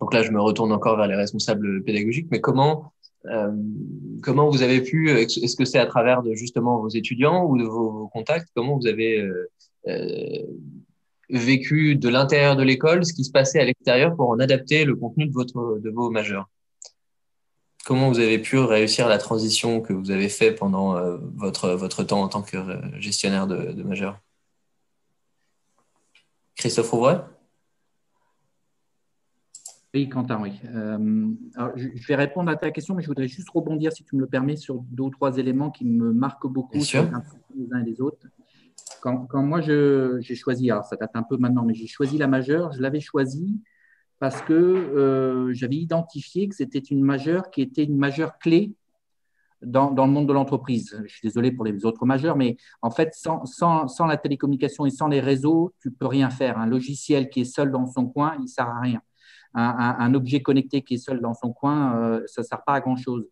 Donc 0.00 0.14
là, 0.14 0.22
je 0.22 0.30
me 0.30 0.40
retourne 0.40 0.70
encore 0.72 0.96
vers 0.96 1.08
les 1.08 1.16
responsables 1.16 1.82
pédagogiques. 1.82 2.28
Mais 2.30 2.40
comment, 2.40 2.92
euh, 3.26 3.50
comment 4.22 4.48
vous 4.48 4.62
avez 4.62 4.80
pu, 4.80 5.10
est-ce 5.10 5.56
que 5.56 5.64
c'est 5.64 5.78
à 5.78 5.86
travers 5.86 6.22
de 6.22 6.34
justement 6.34 6.78
vos 6.78 6.88
étudiants 6.88 7.44
ou 7.46 7.58
de 7.58 7.64
vos, 7.64 8.08
contacts, 8.08 8.48
comment 8.54 8.78
vous 8.78 8.86
avez 8.86 9.28
euh 9.88 10.46
vécu 11.30 11.96
de 11.96 12.08
l'intérieur 12.08 12.56
de 12.56 12.62
l'école, 12.62 13.04
ce 13.04 13.12
qui 13.12 13.24
se 13.24 13.30
passait 13.30 13.60
à 13.60 13.64
l'extérieur 13.64 14.14
pour 14.16 14.30
en 14.30 14.38
adapter 14.38 14.84
le 14.84 14.96
contenu 14.96 15.26
de, 15.26 15.32
votre, 15.32 15.78
de 15.78 15.90
vos 15.90 16.10
majeurs. 16.10 16.48
Comment 17.84 18.08
vous 18.08 18.18
avez 18.18 18.38
pu 18.38 18.58
réussir 18.58 19.08
la 19.08 19.18
transition 19.18 19.80
que 19.80 19.92
vous 19.92 20.10
avez 20.10 20.28
fait 20.28 20.52
pendant 20.52 20.96
euh, 20.96 21.16
votre, 21.36 21.70
votre 21.70 22.04
temps 22.04 22.22
en 22.22 22.28
tant 22.28 22.42
que 22.42 22.58
gestionnaire 22.98 23.46
de, 23.46 23.72
de 23.72 23.82
majeur? 23.82 24.18
Christophe 26.56 26.90
Rouvray 26.90 27.18
oui, 29.92 30.08
Quentin, 30.08 30.40
oui. 30.40 30.52
Euh, 30.66 31.26
je, 31.74 32.06
vais 32.06 32.14
répondre 32.14 32.48
à 32.48 32.54
ta 32.54 32.70
question, 32.70 32.94
mais 32.94 33.02
je 33.02 33.08
voudrais 33.08 33.26
juste 33.26 33.50
rebondir, 33.50 33.92
si 33.92 34.04
tu 34.04 34.14
me 34.14 34.20
le 34.20 34.28
permets, 34.28 34.54
sur 34.54 34.76
deux 34.82 35.02
ou 35.02 35.10
trois 35.10 35.36
éléments 35.36 35.72
qui 35.72 35.84
me 35.84 36.12
marquent 36.12 36.46
beaucoup 36.46 36.78
les 36.78 36.96
uns 36.96 37.80
et 37.80 37.84
les 37.84 38.00
autres 38.00 38.24
quand, 39.00 39.42
moi 39.42 39.60
j'ai 39.60 40.34
choisi, 40.34 40.70
alors 40.70 40.84
ça 40.84 40.96
date 40.96 41.10
un 41.14 41.22
peu 41.22 41.36
maintenant, 41.36 41.64
mais 41.64 41.74
j'ai 41.74 41.86
choisi 41.86 42.18
la 42.18 42.26
majeure, 42.26 42.72
je 42.72 42.80
l'avais 42.80 43.00
choisie 43.00 43.60
parce 44.18 44.42
que 44.42 44.52
euh, 44.52 45.52
j'avais 45.52 45.76
identifié 45.76 46.48
que 46.48 46.54
c'était 46.54 46.78
une 46.78 47.02
majeure 47.02 47.50
qui 47.50 47.62
était 47.62 47.84
une 47.84 47.96
majeure 47.96 48.38
clé 48.38 48.74
dans, 49.62 49.90
le 49.90 50.12
monde 50.12 50.26
de 50.26 50.32
l'entreprise. 50.32 51.02
Je 51.06 51.12
suis 51.12 51.20
désolé 51.22 51.52
pour 51.52 51.64
les 51.64 51.84
autres 51.84 52.06
majeures, 52.06 52.36
mais 52.36 52.56
en 52.82 52.90
fait, 52.90 53.14
sans, 53.14 54.06
la 54.06 54.16
télécommunication 54.16 54.86
et 54.86 54.90
sans 54.90 55.08
les 55.08 55.20
réseaux, 55.20 55.74
tu 55.80 55.90
peux 55.90 56.06
rien 56.06 56.30
faire. 56.30 56.58
Un 56.58 56.66
logiciel 56.66 57.28
qui 57.28 57.42
est 57.42 57.44
seul 57.44 57.70
dans 57.70 57.86
son 57.86 58.06
coin, 58.06 58.34
il 58.38 58.42
ne 58.42 58.46
sert 58.46 58.68
à 58.68 58.80
rien. 58.80 59.02
Un, 59.54 59.96
un, 59.98 60.14
objet 60.14 60.42
connecté 60.42 60.82
qui 60.82 60.94
est 60.94 60.98
seul 60.98 61.20
dans 61.20 61.34
son 61.34 61.52
coin, 61.52 61.96
euh, 61.96 62.22
ça 62.26 62.42
ne 62.42 62.46
sert 62.46 62.62
pas 62.62 62.74
à 62.74 62.80
grand-chose. 62.80 63.26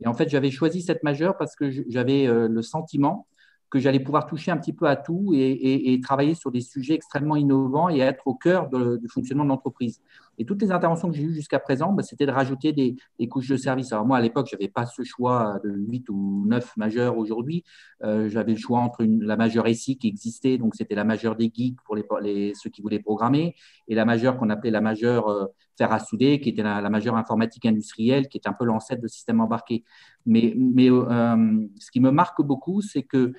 Et 0.00 0.06
en 0.06 0.12
fait, 0.12 0.28
j'avais 0.28 0.50
choisi 0.50 0.82
cette 0.82 1.02
majeure 1.02 1.36
parce 1.36 1.56
que 1.56 1.70
j'avais 1.88 2.26
euh, 2.26 2.46
le 2.46 2.62
sentiment 2.62 3.26
que 3.72 3.78
j'allais 3.78 4.00
pouvoir 4.00 4.26
toucher 4.26 4.50
un 4.50 4.58
petit 4.58 4.74
peu 4.74 4.86
à 4.86 4.96
tout 4.96 5.32
et, 5.32 5.98
travailler 6.02 6.34
sur 6.34 6.52
des 6.52 6.60
sujets 6.60 6.92
extrêmement 6.92 7.36
innovants 7.36 7.88
et 7.88 8.00
être 8.00 8.26
au 8.26 8.34
cœur 8.34 8.68
du 8.68 9.08
fonctionnement 9.08 9.44
de 9.44 9.48
l'entreprise. 9.48 10.02
Et 10.36 10.44
toutes 10.44 10.60
les 10.60 10.72
interventions 10.72 11.10
que 11.10 11.16
j'ai 11.16 11.22
eues 11.22 11.34
jusqu'à 11.34 11.58
présent, 11.58 11.90
bah, 11.90 12.02
c'était 12.02 12.26
de 12.26 12.32
rajouter 12.32 12.72
des, 12.72 13.28
couches 13.28 13.48
de 13.48 13.56
service. 13.56 13.90
Alors 13.90 14.04
moi, 14.04 14.18
à 14.18 14.20
l'époque, 14.20 14.48
je 14.50 14.56
n'avais 14.56 14.68
pas 14.68 14.84
ce 14.84 15.02
choix 15.04 15.58
de 15.64 15.70
8 15.70 16.10
ou 16.10 16.44
9 16.48 16.76
majeurs 16.76 17.16
aujourd'hui. 17.16 17.64
Euh, 18.02 18.28
j'avais 18.28 18.52
le 18.52 18.58
choix 18.58 18.80
entre 18.80 19.04
la 19.04 19.38
majeure 19.38 19.66
SI 19.68 19.96
qui 19.96 20.06
existait, 20.06 20.58
donc 20.58 20.74
c'était 20.74 20.94
la 20.94 21.04
majeure 21.04 21.34
des 21.34 21.50
geeks 21.50 21.80
pour 21.86 21.96
ceux 21.96 22.70
qui 22.70 22.82
voulaient 22.82 23.00
programmer, 23.00 23.54
et 23.88 23.94
la 23.94 24.04
majeure 24.04 24.36
qu'on 24.36 24.50
appelait 24.50 24.70
la 24.70 24.82
majeure 24.82 25.28
euh, 25.28 25.46
fer 25.78 25.90
à 25.90 25.98
souder, 25.98 26.40
qui 26.40 26.50
était 26.50 26.62
la, 26.62 26.90
majeure 26.90 27.16
informatique 27.16 27.64
industrielle, 27.64 28.28
qui 28.28 28.36
est 28.36 28.46
un 28.46 28.52
peu 28.52 28.66
l'ancêtre 28.66 29.00
de 29.00 29.08
système 29.08 29.40
embarqué. 29.40 29.82
Mais, 30.26 30.52
mais 30.56 30.90
euh, 30.90 31.66
ce 31.78 31.90
qui 31.90 32.00
me 32.00 32.10
marque 32.10 32.42
beaucoup, 32.42 32.82
c'est 32.82 33.02
que 33.02 33.32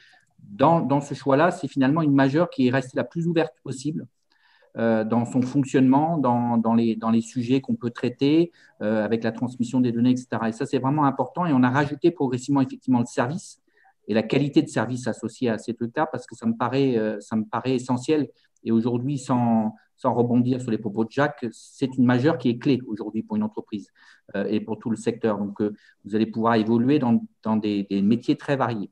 dans, 0.50 1.02
ce 1.02 1.14
choix-là, 1.14 1.52
c'est 1.52 1.68
finalement 1.68 2.02
une 2.02 2.14
majeure 2.14 2.50
qui 2.50 2.68
est 2.68 2.72
restée 2.72 2.96
la 2.96 3.04
plus 3.04 3.28
ouverte 3.28 3.54
possible 3.64 4.08
euh, 4.78 5.04
dans 5.04 5.26
son 5.26 5.42
fonctionnement, 5.42 6.18
dans, 6.18 6.74
les, 6.76 7.22
sujets 7.22 7.62
qu'on 7.62 7.76
peut 7.76 7.92
traiter, 7.92 8.52
euh, 8.82 9.04
avec 9.04 9.24
la 9.24 9.32
transmission 9.32 9.80
des 9.82 9.92
données, 9.92 10.12
etc. 10.12 10.28
Et 10.48 10.52
ça, 10.52 10.66
c'est 10.66 10.80
vraiment 10.80 11.06
important. 11.06 11.46
Et 11.46 11.54
on 11.54 11.64
a 11.64 11.70
rajouté 11.70 12.12
progressivement 12.12 12.62
effectivement 12.62 13.00
le 13.00 13.06
service 13.06 13.60
et 14.08 14.14
la 14.14 14.24
qualité 14.24 14.62
de 14.62 14.68
service 14.68 15.08
associée 15.08 15.50
à 15.50 15.58
ces 15.58 15.74
trucs-là, 15.74 16.08
parce 16.08 16.26
que 16.26 16.36
ça 16.36 16.46
me 16.46 16.56
paraît, 16.56 16.98
euh, 16.98 17.20
ça 17.20 17.36
me 17.36 17.46
paraît 17.46 17.76
essentiel. 17.76 18.30
Et 18.64 18.72
aujourd'hui, 18.72 19.18
sans, 19.18 19.76
rebondir 20.04 20.60
sur 20.60 20.70
les 20.70 20.78
propos 20.78 21.06
de 21.06 21.12
Jacques, 21.12 21.46
c'est 21.52 21.98
une 21.98 22.04
majeure 22.04 22.38
qui 22.38 22.50
est 22.50 22.58
clé 22.58 22.82
aujourd'hui 22.88 23.24
pour 23.24 23.38
une 23.38 23.44
entreprise 23.44 23.88
et 24.36 24.60
pour 24.60 24.78
tout 24.78 24.90
le 24.90 24.98
secteur. 24.98 25.38
Donc, 25.38 25.62
vous 25.62 26.16
allez 26.16 26.26
pouvoir 26.26 26.56
évoluer 26.56 27.00
dans 27.00 27.56
des 27.56 28.02
métiers 28.02 28.36
très 28.36 28.58
variés. 28.58 28.92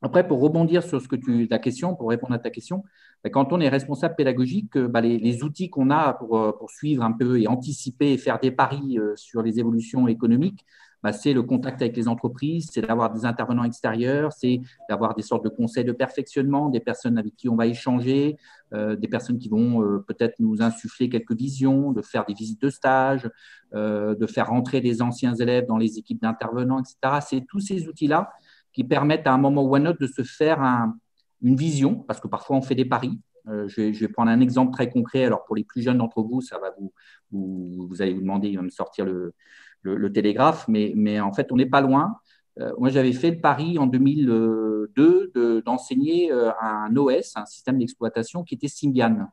Après, 0.00 0.26
pour 0.26 0.40
rebondir 0.40 0.84
sur 0.84 1.00
ce 1.00 1.08
que 1.08 1.16
tu, 1.16 1.48
ta 1.48 1.58
question, 1.58 1.96
pour 1.96 2.10
répondre 2.10 2.34
à 2.34 2.38
ta 2.38 2.50
question, 2.50 2.84
bah, 3.24 3.30
quand 3.30 3.52
on 3.52 3.60
est 3.60 3.68
responsable 3.68 4.14
pédagogique, 4.14 4.76
euh, 4.76 4.86
bah, 4.88 5.00
les, 5.00 5.42
outils 5.42 5.70
qu'on 5.70 5.90
a 5.90 6.10
euh, 6.22 6.52
pour, 6.52 6.70
suivre 6.70 7.02
un 7.02 7.12
peu 7.12 7.40
et 7.40 7.48
anticiper 7.48 8.12
et 8.12 8.18
faire 8.18 8.38
des 8.38 8.52
paris 8.52 8.98
euh, 8.98 9.14
sur 9.16 9.42
les 9.42 9.58
évolutions 9.58 10.06
économiques, 10.06 10.64
bah, 11.02 11.12
c'est 11.12 11.32
le 11.32 11.42
contact 11.42 11.82
avec 11.82 11.96
les 11.96 12.06
entreprises, 12.06 12.68
c'est 12.72 12.82
d'avoir 12.82 13.12
des 13.12 13.24
intervenants 13.24 13.64
extérieurs, 13.64 14.32
c'est 14.32 14.60
d'avoir 14.88 15.14
des 15.14 15.22
sortes 15.22 15.44
de 15.44 15.48
conseils 15.48 15.84
de 15.84 15.92
perfectionnement, 15.92 16.68
des 16.68 16.80
personnes 16.80 17.18
avec 17.18 17.34
qui 17.36 17.48
on 17.48 17.56
va 17.56 17.66
échanger, 17.66 18.36
des 18.72 19.08
personnes 19.08 19.38
qui 19.38 19.48
vont 19.48 20.02
peut-être 20.08 20.34
nous 20.40 20.60
insuffler 20.60 21.08
quelques 21.08 21.36
visions, 21.36 21.92
de 21.92 22.02
faire 22.02 22.24
des 22.24 22.34
visites 22.34 22.60
de 22.60 22.68
stage, 22.68 23.30
de 23.72 24.26
faire 24.26 24.48
rentrer 24.48 24.80
des 24.80 25.00
anciens 25.00 25.36
élèves 25.36 25.66
dans 25.66 25.78
les 25.78 25.98
équipes 25.98 26.20
d'intervenants, 26.20 26.80
etc. 26.80 27.24
C'est 27.24 27.46
tous 27.46 27.60
ces 27.60 27.86
outils-là 27.86 28.32
qui 28.78 28.84
permettent 28.84 29.26
à 29.26 29.32
un 29.32 29.38
moment 29.38 29.64
ou 29.64 29.74
à 29.74 29.78
un 29.80 29.86
autre 29.86 29.98
de 30.00 30.06
se 30.06 30.22
faire 30.22 30.62
une 31.42 31.56
vision, 31.56 31.96
parce 31.96 32.20
que 32.20 32.28
parfois 32.28 32.56
on 32.56 32.62
fait 32.62 32.76
des 32.76 32.84
paris. 32.84 33.20
Euh, 33.48 33.66
je, 33.66 33.90
vais, 33.90 34.06
prendre 34.06 34.30
un 34.30 34.38
exemple 34.38 34.72
très 34.72 34.88
concret. 34.88 35.24
Alors 35.24 35.44
pour 35.46 35.56
les 35.56 35.64
plus 35.64 35.82
jeunes 35.82 35.98
d'entre 35.98 36.22
vous, 36.22 36.40
ça 36.42 36.60
va 36.60 36.70
vous, 36.78 37.88
vous, 37.90 38.00
allez 38.00 38.14
vous 38.14 38.20
demander, 38.20 38.50
il 38.50 38.56
va 38.56 38.62
me 38.62 38.70
sortir 38.70 39.04
le, 39.04 40.12
télégraphe, 40.12 40.68
mais, 40.68 40.92
mais, 40.94 41.18
en 41.18 41.32
fait 41.32 41.50
on 41.50 41.56
n'est 41.56 41.66
pas 41.66 41.80
loin. 41.80 42.18
Euh, 42.60 42.72
moi 42.78 42.88
j'avais 42.90 43.12
fait 43.12 43.32
le 43.32 43.40
pari 43.40 43.80
en 43.80 43.88
2002 43.88 45.62
d'enseigner 45.66 46.30
euh, 46.30 46.52
un 46.60 46.94
OS, 46.94 47.32
un 47.34 47.46
système 47.46 47.80
d'exploitation 47.80 48.44
qui 48.44 48.54
était 48.54 48.68
Symbian. 48.68 49.26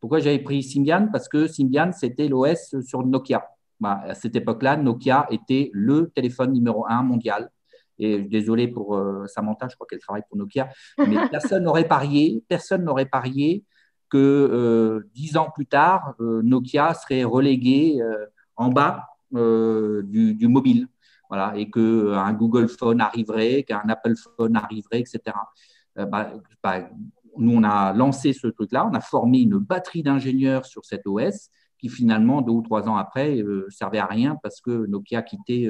Pourquoi 0.00 0.18
j'avais 0.18 0.40
pris 0.40 0.64
Symbian? 0.64 1.08
Parce 1.12 1.28
que 1.28 1.46
Symbian 1.46 1.92
c'était 1.92 2.26
l'OS 2.26 2.74
sur 2.80 3.06
Nokia. 3.06 3.46
Bah, 3.78 4.00
à 4.08 4.14
cette 4.14 4.34
époque-là, 4.34 4.76
Nokia 4.76 5.28
était 5.30 5.70
le 5.72 6.10
téléphone 6.12 6.52
numéro 6.52 6.84
un 6.88 7.02
mondial. 7.04 7.52
Et 7.98 8.20
désolé 8.20 8.68
pour 8.68 8.96
euh, 8.96 9.26
Samantha, 9.26 9.68
je 9.68 9.74
crois 9.74 9.86
qu'elle 9.86 10.00
travaille 10.00 10.22
pour 10.28 10.36
Nokia, 10.36 10.68
mais 10.98 11.16
personne 11.30 11.64
n'aurait 11.64 11.88
parié, 11.88 12.42
personne 12.48 12.84
n'aurait 12.84 13.06
parié 13.06 13.64
que 14.08 14.18
euh, 14.18 15.10
dix 15.14 15.36
ans 15.36 15.50
plus 15.52 15.66
tard, 15.66 16.14
euh, 16.20 16.42
Nokia 16.42 16.94
serait 16.94 17.24
relégué 17.24 18.00
en 18.56 18.68
bas 18.68 19.06
du, 19.32 20.48
mobile. 20.48 20.88
Voilà, 21.28 21.54
et 21.56 21.68
qu'un 21.68 22.32
Google 22.34 22.68
Phone 22.68 23.00
arriverait, 23.00 23.64
qu'un 23.64 23.82
Apple 23.88 24.14
Phone 24.14 24.54
arriverait, 24.54 25.00
etc. 25.00 25.36
Bah, 25.96 26.32
bah, 26.62 26.88
nous, 27.36 27.56
on 27.56 27.64
a 27.64 27.92
lancé 27.92 28.32
ce 28.32 28.46
truc-là, 28.46 28.88
on 28.88 28.94
a 28.94 29.00
formé 29.00 29.40
une 29.40 29.58
batterie 29.58 30.04
d'ingénieurs 30.04 30.66
sur 30.66 30.84
cet 30.84 31.04
OS 31.04 31.50
qui 31.78 31.88
finalement, 31.88 32.42
deux 32.42 32.52
ou 32.52 32.62
trois 32.62 32.88
ans 32.88 32.96
après, 32.96 33.42
servait 33.70 33.98
à 33.98 34.06
rien 34.06 34.38
parce 34.40 34.60
que 34.60 34.86
Nokia 34.86 35.22
quittait 35.22 35.68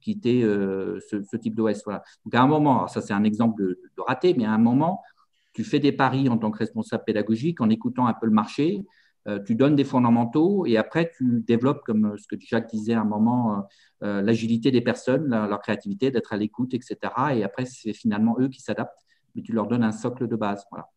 quitter 0.00 0.42
euh, 0.42 1.00
ce, 1.10 1.36
type 1.36 1.54
d'OS. 1.54 1.82
Voilà. 1.84 2.02
Donc 2.24 2.34
à 2.34 2.42
un 2.42 2.46
moment, 2.46 2.86
ça 2.88 3.00
c'est 3.00 3.12
un 3.12 3.24
exemple 3.24 3.62
de, 3.62 3.78
raté, 3.98 4.34
mais 4.34 4.44
à 4.44 4.52
un 4.52 4.58
moment, 4.58 5.02
tu 5.52 5.64
fais 5.64 5.80
des 5.80 5.92
paris 5.92 6.28
en 6.28 6.38
tant 6.38 6.50
que 6.50 6.58
responsable 6.58 7.04
pédagogique 7.04 7.60
en 7.60 7.70
écoutant 7.70 8.06
un 8.06 8.14
peu 8.14 8.26
le 8.26 8.32
marché, 8.32 8.84
euh, 9.26 9.42
tu 9.42 9.54
donnes 9.54 9.76
des 9.76 9.84
fondamentaux 9.84 10.64
et 10.66 10.76
après 10.76 11.10
tu 11.16 11.42
développes, 11.46 11.82
comme 11.84 12.16
ce 12.16 12.26
que 12.28 12.36
Jacques 12.40 12.70
disait 12.70 12.94
à 12.94 13.00
un 13.00 13.04
moment, 13.04 13.66
euh, 14.02 14.22
l'agilité 14.22 14.70
des 14.70 14.80
personnes, 14.80 15.28
leur 15.28 15.60
créativité, 15.60 16.10
d'être 16.10 16.32
à 16.32 16.36
l'écoute, 16.36 16.74
etc. 16.74 16.96
Et 17.34 17.44
après, 17.44 17.66
c'est 17.66 17.92
finalement 17.92 18.36
eux 18.38 18.48
qui 18.48 18.60
s'adaptent, 18.60 19.04
mais 19.34 19.42
tu 19.42 19.52
leur 19.52 19.66
donnes 19.66 19.84
un 19.84 19.92
socle 19.92 20.28
de 20.28 20.36
base. 20.36 20.64
Voilà. 20.70 20.88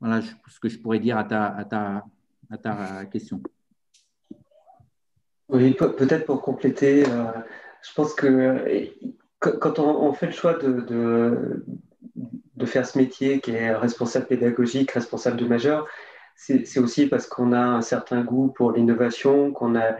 Voilà 0.00 0.22
ce 0.22 0.58
que 0.58 0.68
je 0.68 0.78
pourrais 0.78 0.98
dire 0.98 1.18
à 1.18 1.24
ta 1.24 3.06
question. 3.06 3.42
Oui, 5.52 5.74
peut-être 5.74 6.26
pour 6.26 6.42
compléter, 6.42 7.04
euh, 7.08 7.24
je 7.82 7.92
pense 7.94 8.14
que 8.14 8.88
quand 9.40 9.80
on, 9.80 10.12
fait 10.12 10.26
le 10.26 10.32
choix 10.32 10.54
de, 10.54 10.80
de, 12.54 12.66
faire 12.66 12.86
ce 12.86 12.96
métier 12.96 13.40
qui 13.40 13.50
est 13.52 13.74
responsable 13.74 14.26
pédagogique, 14.26 14.92
responsable 14.92 15.38
de 15.38 15.46
majeur, 15.46 15.88
c'est 16.36 16.78
aussi 16.78 17.06
parce 17.06 17.26
qu'on 17.26 17.52
a 17.52 17.60
un 17.60 17.82
certain 17.82 18.22
goût 18.22 18.48
pour 18.48 18.70
l'innovation, 18.72 19.52
qu'on 19.52 19.74
a, 19.76 19.96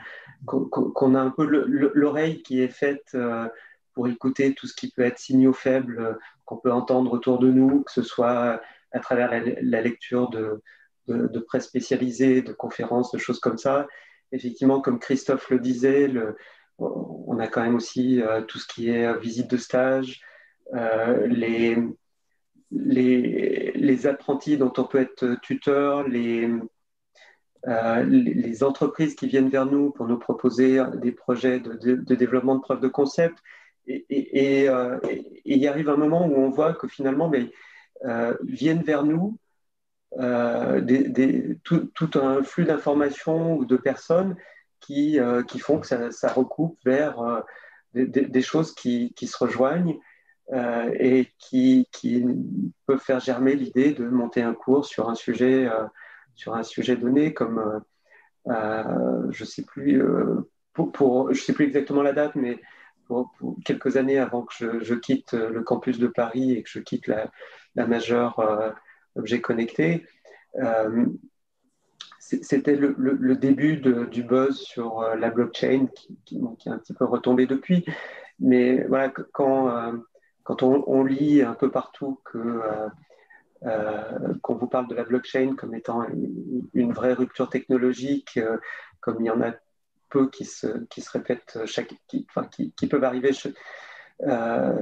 qu'on 0.46 1.14
a 1.16 1.20
un 1.20 1.30
peu 1.30 1.44
l'oreille 1.44 2.42
qui 2.42 2.62
est 2.62 2.68
faite 2.68 3.08
euh, 3.14 3.48
pour 3.94 4.06
écouter 4.06 4.54
tout 4.54 4.68
ce 4.68 4.74
qui 4.74 4.92
peut 4.92 5.02
être 5.02 5.18
signaux 5.18 5.52
faibles 5.52 6.00
euh, 6.00 6.12
qu'on 6.44 6.58
peut 6.58 6.72
entendre 6.72 7.12
autour 7.12 7.40
de 7.40 7.50
nous, 7.50 7.82
que 7.82 7.90
ce 7.90 8.02
soit 8.02 8.60
à 8.92 9.00
travers 9.00 9.30
la, 9.62 9.80
lecture 9.80 10.30
de, 10.30 10.62
de, 11.08 11.26
de 11.26 11.38
presse 11.40 11.66
spécialisée, 11.66 12.40
de 12.40 12.52
conférences, 12.52 13.10
de 13.10 13.18
choses 13.18 13.40
comme 13.40 13.58
ça 13.58 13.88
effectivement, 14.32 14.80
comme 14.80 14.98
Christophe 14.98 15.50
le 15.50 15.58
disait, 15.58 16.10
on 16.80 17.38
a 17.38 17.46
quand 17.46 17.62
même 17.62 17.76
aussi 17.76 18.22
euh, 18.22 18.42
tout 18.42 18.58
ce 18.58 18.66
qui 18.66 18.90
est 18.90 19.06
euh, 19.06 19.18
visite 19.18 19.50
de 19.50 19.56
stage, 19.56 20.22
euh, 20.74 21.26
les, 21.26 21.76
les, 22.70 24.06
apprentis 24.06 24.56
dont 24.56 24.72
on 24.76 24.84
peut 24.84 25.00
être 25.00 25.36
tuteur, 25.42 26.06
les, 26.06 26.48
les 27.66 28.64
entreprises 28.64 29.16
qui 29.16 29.26
viennent 29.26 29.48
vers 29.48 29.66
nous 29.66 29.90
pour 29.90 30.06
nous 30.06 30.18
proposer 30.18 30.80
des 30.94 31.10
projets 31.10 31.58
de, 31.58 32.14
développement 32.14 32.54
de 32.54 32.60
preuves 32.60 32.80
de 32.80 32.88
concept. 32.88 33.38
Et, 33.88 34.68
il 35.44 35.58
y 35.58 35.66
arrive 35.66 35.88
un 35.88 35.96
moment 35.96 36.26
où 36.28 36.36
on 36.36 36.50
voit 36.50 36.74
que 36.74 36.86
finalement, 36.86 37.28
mais, 37.28 37.50
viennent 38.44 38.82
vers 38.82 39.04
nous 39.04 39.36
euh, 40.18 41.54
tout, 41.62 42.10
un 42.14 42.42
flux 42.42 42.64
d'informations 42.64 43.56
ou 43.56 43.64
de 43.64 43.76
personnes 43.76 44.36
qui, 44.80 45.20
euh, 45.20 45.42
qui 45.44 45.60
font 45.60 45.78
que 45.78 45.86
ça, 45.86 46.32
recoupe 46.32 46.78
vers 46.84 47.20
euh, 47.20 47.40
des, 47.94 48.42
choses 48.42 48.74
qui, 48.74 49.12
qui, 49.14 49.26
se 49.26 49.36
rejoignent 49.36 49.98
et 50.52 51.28
qui, 51.38 51.86
qui, 51.92 52.24
peuvent 52.86 52.98
faire 52.98 53.20
germer 53.20 53.54
l'idée 53.54 53.92
de 53.92 54.04
monter 54.08 54.42
un 54.42 54.54
cours 54.54 54.84
sur 54.84 55.08
un 55.08 55.14
sujet, 55.14 55.68
sur 56.34 56.56
un 56.56 56.64
sujet 56.64 56.96
donné, 56.96 57.32
comme 57.32 57.80
je 58.46 59.42
ne 59.42 59.46
sais 59.46 59.62
plus. 59.62 60.02
Pour, 60.72 61.32
je 61.32 61.40
sais 61.40 61.52
plus 61.52 61.66
exactement 61.66 62.02
la 62.02 62.12
date, 62.12 62.34
mais 62.34 62.58
quelques 63.64 63.96
années 63.96 64.18
avant 64.18 64.42
que 64.42 64.80
je, 64.82 64.94
quitte 64.94 65.34
le 65.34 65.62
campus 65.62 66.00
de 66.00 66.08
Paris 66.08 66.52
et 66.52 66.62
que 66.64 66.70
je 66.70 66.80
quitte 66.80 67.06
la, 67.06 67.30
la 67.76 67.86
majeure 67.86 68.74
objets 69.16 69.40
connectés. 69.40 70.04
Euh, 70.56 71.06
c'était 72.18 72.76
le, 72.76 73.34
début 73.34 73.76
du 73.76 74.22
buzz 74.22 74.56
sur 74.58 75.00
euh, 75.00 75.16
la 75.16 75.30
blockchain 75.30 75.86
qui, 75.94 76.16
qui, 76.24 76.68
est 76.68 76.72
un 76.72 76.78
petit 76.78 76.94
peu 76.94 77.04
retombé 77.04 77.46
depuis. 77.46 77.84
Mais 78.38 78.84
voilà, 78.84 79.12
quand, 79.32 79.68
euh, 79.68 79.92
quand 80.44 80.62
on, 80.62 81.04
lit 81.04 81.42
un 81.42 81.54
peu 81.54 81.70
partout 81.70 82.20
que 82.24 82.60
qu'on 84.42 84.54
vous 84.54 84.68
parle 84.68 84.88
de 84.88 84.94
la 84.94 85.04
blockchain 85.04 85.54
comme 85.54 85.74
étant 85.74 86.06
une, 86.72 86.92
vraie 86.92 87.12
rupture 87.12 87.50
technologique, 87.50 88.38
comme 89.00 89.16
il 89.20 89.26
y 89.26 89.30
en 89.30 89.42
a 89.42 89.52
peu 90.08 90.30
qui 90.30 90.44
se, 90.44 90.66
qui 90.86 91.02
se 91.02 91.10
répètent, 91.10 91.58
chaque, 91.66 91.92
enfin, 92.30 92.44
qui, 92.44 92.72
qui 92.72 92.86
peuvent 92.86 93.04
arriver 93.04 93.32
à 94.24 94.72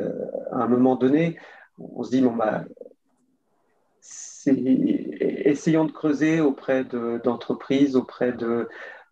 un 0.53 0.69
moment 0.69 0.97
donné, 0.97 1.39
on 1.79 2.03
se 2.03 2.11
dit, 2.11 2.21
bon, 2.21 2.37
bah, 2.37 2.65
essayons 4.47 5.85
de 5.85 5.93
creuser 5.93 6.41
auprès 6.41 6.85
d'entreprises, 6.85 7.97
auprès 7.97 8.35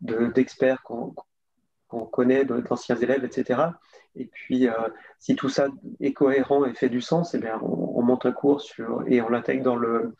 d'experts 0.00 0.82
qu'on 0.82 2.06
connaît 2.06 2.44
d'anciens 2.44 2.96
élèves, 2.96 3.24
etc. 3.24 3.60
Et 4.14 4.26
puis, 4.26 4.68
si 5.18 5.36
tout 5.36 5.48
ça 5.48 5.68
est 6.00 6.12
cohérent 6.12 6.64
et 6.64 6.74
fait 6.74 6.88
du 6.88 7.00
sens, 7.00 7.34
eh 7.34 7.38
bien, 7.38 7.58
on, 7.62 8.02
monte 8.02 8.26
un 8.26 8.32
cours 8.32 8.60
sur, 8.60 9.02
et 9.06 9.20
on 9.20 9.28
l'intègre 9.28 9.64
dans 9.64 9.76
le, 9.76 10.14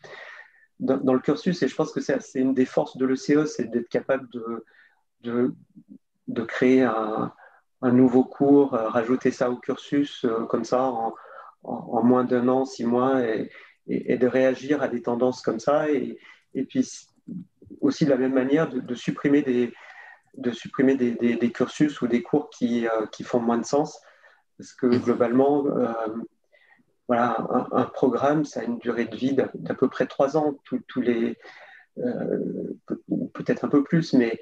dans, 0.79 1.13
le 1.13 1.19
cursus. 1.19 1.61
Et 1.63 1.67
je 1.67 1.75
pense 1.75 1.91
que 1.91 2.01
c'est 2.01 2.19
une 2.35 2.53
des 2.53 2.65
forces 2.65 2.97
de 2.97 3.05
l'ECE, 3.05 3.45
c'est 3.45 3.69
d'être 3.69 3.89
capable 3.89 4.29
de, 4.29 4.65
de, 5.21 5.55
de 6.27 6.41
créer 6.43 6.83
un, 6.83 7.33
un, 7.81 7.91
nouveau 7.91 8.23
cours, 8.23 8.71
rajouter 8.71 9.31
ça 9.31 9.49
au 9.49 9.57
cursus 9.57 10.25
comme 10.49 10.63
ça 10.63 10.83
en, 10.83 11.13
en, 11.63 12.03
moins 12.03 12.23
d'un 12.23 12.47
an, 12.49 12.65
six 12.65 12.85
mois, 12.85 13.21
et, 13.21 13.49
et, 13.87 14.17
de 14.17 14.27
réagir 14.27 14.81
à 14.81 14.87
des 14.87 15.01
tendances 15.01 15.41
comme 15.41 15.59
ça. 15.59 15.89
Et, 15.89 16.17
et 16.53 16.63
puis 16.63 16.87
aussi 17.81 18.05
de 18.05 18.09
la 18.09 18.17
même 18.17 18.33
manière 18.33 18.69
de, 18.69 18.95
supprimer 18.95 19.41
des, 19.41 19.73
de 20.35 20.51
supprimer 20.51 20.95
des, 20.95 21.11
des, 21.13 21.51
cursus 21.51 22.01
ou 22.01 22.07
des 22.07 22.21
cours 22.21 22.49
qui, 22.49 22.87
euh, 22.87 23.05
qui, 23.07 23.23
font 23.23 23.39
moins 23.39 23.57
de 23.57 23.65
sens. 23.65 23.99
Parce 24.57 24.73
que 24.73 24.87
globalement, 24.87 25.65
euh, 25.67 25.93
voilà, 27.07 27.37
un, 27.71 27.83
programme, 27.85 28.43
ça 28.43 28.61
a 28.61 28.63
une 28.63 28.79
durée 28.79 29.05
de 29.05 29.15
vie 29.15 29.33
d'à 29.33 29.75
peu 29.75 29.87
près 29.87 30.07
trois 30.07 30.35
ans. 30.37 30.57
Tous, 30.63 31.01
les, 31.01 31.37
euh, 31.99 32.73
peut-être 33.33 33.65
un 33.65 33.69
peu 33.69 33.83
plus, 33.83 34.13
mais 34.13 34.39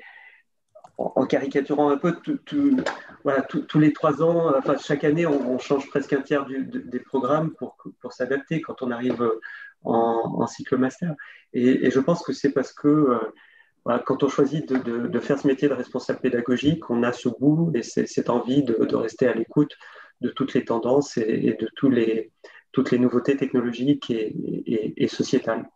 en, 0.97 1.25
caricaturant 1.25 1.89
un 1.89 1.97
peu, 1.97 2.15
tous 2.45 3.79
les 3.79 3.93
trois 3.93 4.23
ans, 4.23 4.53
enfin, 4.58 4.77
chaque 4.77 5.03
année, 5.03 5.25
on, 5.25 5.60
change 5.60 5.88
presque 5.89 6.13
un 6.13 6.21
tiers 6.21 6.45
des 6.45 6.99
programmes 6.99 7.51
pour, 7.51 7.77
pour 7.99 8.13
s'adapter 8.13 8.62
quand 8.62 8.81
on 8.81 8.91
arrive 8.91 9.29
en, 9.84 10.47
cycle 10.47 10.77
master. 10.77 11.13
Et, 11.53 11.91
je 11.91 11.99
pense 11.99 12.23
que 12.23 12.34
c'est 12.34 12.51
parce 12.51 12.73
que 12.73 12.88
euh, 13.88 13.97
quand 14.05 14.23
on 14.23 14.29
choisit 14.29 14.71
de, 14.71 15.19
faire 15.19 15.39
ce 15.39 15.47
métier 15.47 15.67
de 15.67 15.73
responsable 15.73 16.19
pédagogique, 16.19 16.89
on 16.89 17.03
a 17.03 17.12
ce 17.12 17.29
goût 17.29 17.71
et 17.75 17.84
cette 17.84 18.29
envie 18.29 18.63
de, 18.63 18.95
rester 18.95 19.27
à 19.27 19.34
l'écoute 19.34 19.75
de 20.21 20.29
toutes 20.29 20.53
les 20.53 20.65
tendances 20.65 21.17
et, 21.17 21.58
de 21.60 21.69
tous 21.75 21.89
les, 21.89 22.31
toutes 22.71 22.91
les 22.91 22.99
nouveautés 22.99 23.38
technologiques 23.38 24.12
et 24.12 25.08
sociétales. 25.08 25.67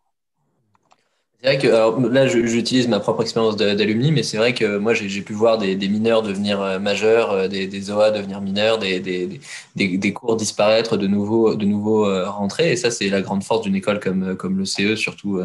C'est 1.42 1.48
vrai 1.48 1.58
que 1.58 1.68
alors, 1.68 1.98
là, 2.02 2.28
j'utilise 2.28 2.90
ma 2.90 3.00
propre 3.00 3.22
expérience 3.22 3.56
d'alumni, 3.56 4.12
mais 4.12 4.24
c'est 4.24 4.36
vrai 4.36 4.54
que 4.54 4.78
moi, 4.78 4.94
j'ai 4.94 5.22
pu 5.22 5.32
voir 5.32 5.58
des, 5.58 5.76
mineurs 5.88 6.22
devenir 6.22 6.62
euh, 6.62 6.80
majeurs, 6.80 7.32
euh, 7.32 7.48
des, 7.48 7.66
des, 7.66 7.92
OA 7.92 8.12
devenir 8.12 8.42
mineurs, 8.42 8.78
des, 8.78 9.00
des, 9.00 10.14
cours 10.14 10.36
disparaître, 10.36 10.98
de 10.98 11.08
nouveau, 11.08 11.56
de 11.56 11.64
nouveau 11.66 12.06
euh, 12.06 12.30
rentrer. 12.30 12.74
Et 12.74 12.76
ça, 12.76 12.92
c'est 12.92 13.08
la 13.08 13.22
grande 13.22 13.46
force 13.46 13.62
d'une 13.62 13.76
école 13.76 14.02
comme, 14.02 14.36
comme 14.36 14.58
le 14.58 14.66
CE, 14.66 14.98
surtout 14.98 15.40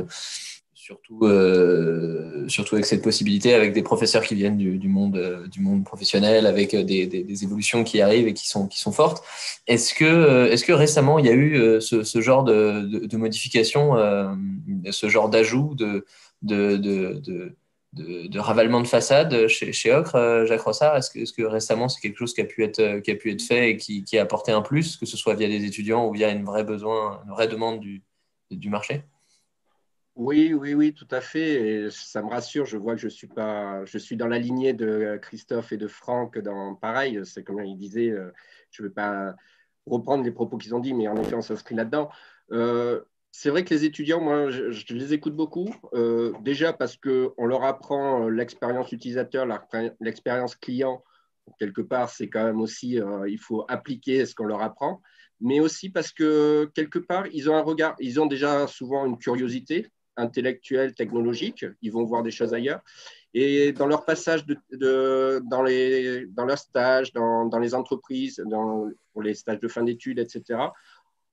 surtout, 0.85 1.21
euh, 1.23 2.47
surtout 2.47 2.75
avec 2.75 2.85
cette 2.85 3.03
possibilité, 3.03 3.55
avec 3.55 3.73
des 3.73 3.83
professeurs 3.83 4.23
qui 4.23 4.35
viennent 4.35 4.59
du, 4.59 4.89
monde, 4.89 5.17
euh, 5.17 5.47
du 5.49 5.61
monde 5.61 5.83
professionnel, 5.83 6.45
avec 6.45 6.75
euh, 6.75 6.85
des, 6.85 7.43
évolutions 7.43 7.85
qui 7.85 8.03
arrivent 8.03 8.29
et 8.29 8.35
qui 8.35 8.47
sont, 8.47 8.69
qui 8.69 8.79
sont 8.79 8.93
fortes. 8.93 9.25
Est-ce 9.67 9.95
que, 9.95 10.51
est 10.53 10.63
que 10.63 10.75
récemment, 10.75 11.19
il 11.19 11.25
y 11.25 11.31
a 11.31 11.33
eu 11.33 11.81
ce, 11.81 12.21
genre 12.21 12.45
de, 12.45 13.17
modification, 13.17 13.95
ce 14.91 15.09
genre 15.09 15.31
d'ajout, 15.31 15.75
de, 15.75 16.05
de, 16.43 16.77
de, 17.95 18.39
ravalement 18.39 18.83
de 18.83 18.87
façade 18.87 19.49
chez, 19.49 19.93
Ocre, 19.93 20.45
Jacques 20.47 20.61
Rossard 20.61 20.97
Est-ce 20.97 21.33
que, 21.33 21.43
récemment, 21.45 21.89
c'est 21.89 22.03
quelque 22.03 22.19
chose 22.19 22.35
qui 22.35 22.43
a, 22.43 22.45
pu 22.45 22.63
être, 22.63 23.01
qui 23.01 23.11
a 23.11 23.15
pu 23.15 23.33
être 23.33 23.43
fait 23.43 23.71
et 23.71 23.77
qui, 23.79 24.05
qui 24.05 24.19
a 24.19 24.23
apporté 24.23 24.53
un 24.53 24.61
plus, 24.61 24.99
que 24.99 25.07
ce 25.07 25.17
soit 25.17 25.35
via 25.35 25.49
des 25.49 25.65
étudiants 25.65 26.07
ou 26.07 26.13
via 26.13 26.31
une 26.31 26.45
vraie, 26.45 26.65
besoin, 26.65 27.23
une 27.25 27.31
vraie 27.31 27.49
demande 27.49 27.81
du, 27.81 28.03
du 28.51 28.69
marché? 28.69 29.03
Oui, 30.17 30.55
oui, 30.55 30.75
oui, 30.75 30.95
tout 30.95 31.09
à 31.11 31.21
fait. 31.21 31.87
Et 31.87 31.91
ça 31.91 32.23
me 32.23 32.29
rassure. 32.29 32.67
Je 32.67 32.77
vois 32.77 32.95
que 32.95 33.01
je 33.01 33.09
suis 33.09 33.27
pas, 33.27 33.85
je 33.85 33.99
suis 33.99 34.17
dans 34.17 34.29
la 34.29 34.39
lignée 34.39 34.73
de 34.73 35.19
Christophe 35.21 35.73
et 35.73 35.77
de 35.77 35.89
Franck. 35.89 36.39
Dans 36.39 36.75
pareil, 36.77 37.21
c'est 37.25 37.43
comme 37.43 37.61
il 37.65 37.77
disait. 37.77 38.11
Euh, 38.11 38.31
je 38.71 38.83
ne 38.83 38.89
veux 38.89 38.95
pas 38.95 39.35
reprendre 39.87 40.25
les 40.25 40.31
propos 40.31 40.57
qu'ils 40.57 40.75
ont 40.75 40.81
dit, 40.81 40.95
mais 40.95 41.09
en 41.09 41.17
effet, 41.17 41.35
on 41.35 41.43
s'inscrit 41.43 41.75
là-dedans. 41.75 42.11
Euh, 42.53 43.01
c'est 43.33 43.51
vrai 43.51 43.65
que 43.65 43.75
les 43.75 43.85
étudiants, 43.85 44.21
moi, 44.21 44.51
je, 44.51 44.95
les 44.95 45.13
écoute 45.15 45.35
beaucoup. 45.35 45.69
Euh, 45.95 46.33
déjà 46.43 46.73
parce 46.73 46.97
que 46.97 47.33
on 47.37 47.47
leur 47.47 47.65
apprend 47.65 48.29
l'expérience 48.29 48.93
utilisateur, 48.93 49.47
l'expérience 50.01 50.55
client. 50.55 51.03
Quelque 51.59 51.83
part, 51.83 52.09
c'est 52.09 52.29
quand 52.29 52.45
même 52.45 52.61
aussi, 52.61 53.01
il 53.29 53.39
faut 53.39 53.65
appliquer 53.69 54.25
ce 54.27 54.35
qu'on 54.35 54.47
leur 54.47 54.63
apprend 54.63 55.03
mais 55.41 55.61
aussi 55.61 55.91
parce 55.91 56.13
que 56.13 56.71
quelque 56.75 56.99
part, 56.99 57.27
ils 57.33 57.51
ont 57.51 57.57
un 57.57 57.61
regard, 57.61 57.97
ils 58.01 58.21
ont 58.21 58.27
déjà 58.27 58.67
souvent 58.67 59.05
une 59.05 59.19
curiosité, 59.19 59.91
intellectuels, 60.17 60.95
technologiques, 60.95 61.65
ils 61.83 61.93
vont 61.93 62.05
voir 62.05 62.23
des 62.23 62.31
choses 62.31 62.55
ailleurs. 62.55 62.83
Et 63.35 63.73
dans 63.73 63.87
leur 63.87 64.05
passage 64.05 64.47
dans, 64.47 65.63
les, 65.63 66.27
dans 66.27 66.45
leurs 66.45 66.59
stages, 66.59 67.13
dans, 67.13 67.47
dans, 67.47 67.59
les 67.59 67.75
entreprises, 67.75 68.43
pour 69.13 69.23
les 69.23 69.35
stages 69.35 69.61
de 69.61 69.69
fin 69.69 69.83
d'études, 69.83 70.21
etc., 70.21 70.61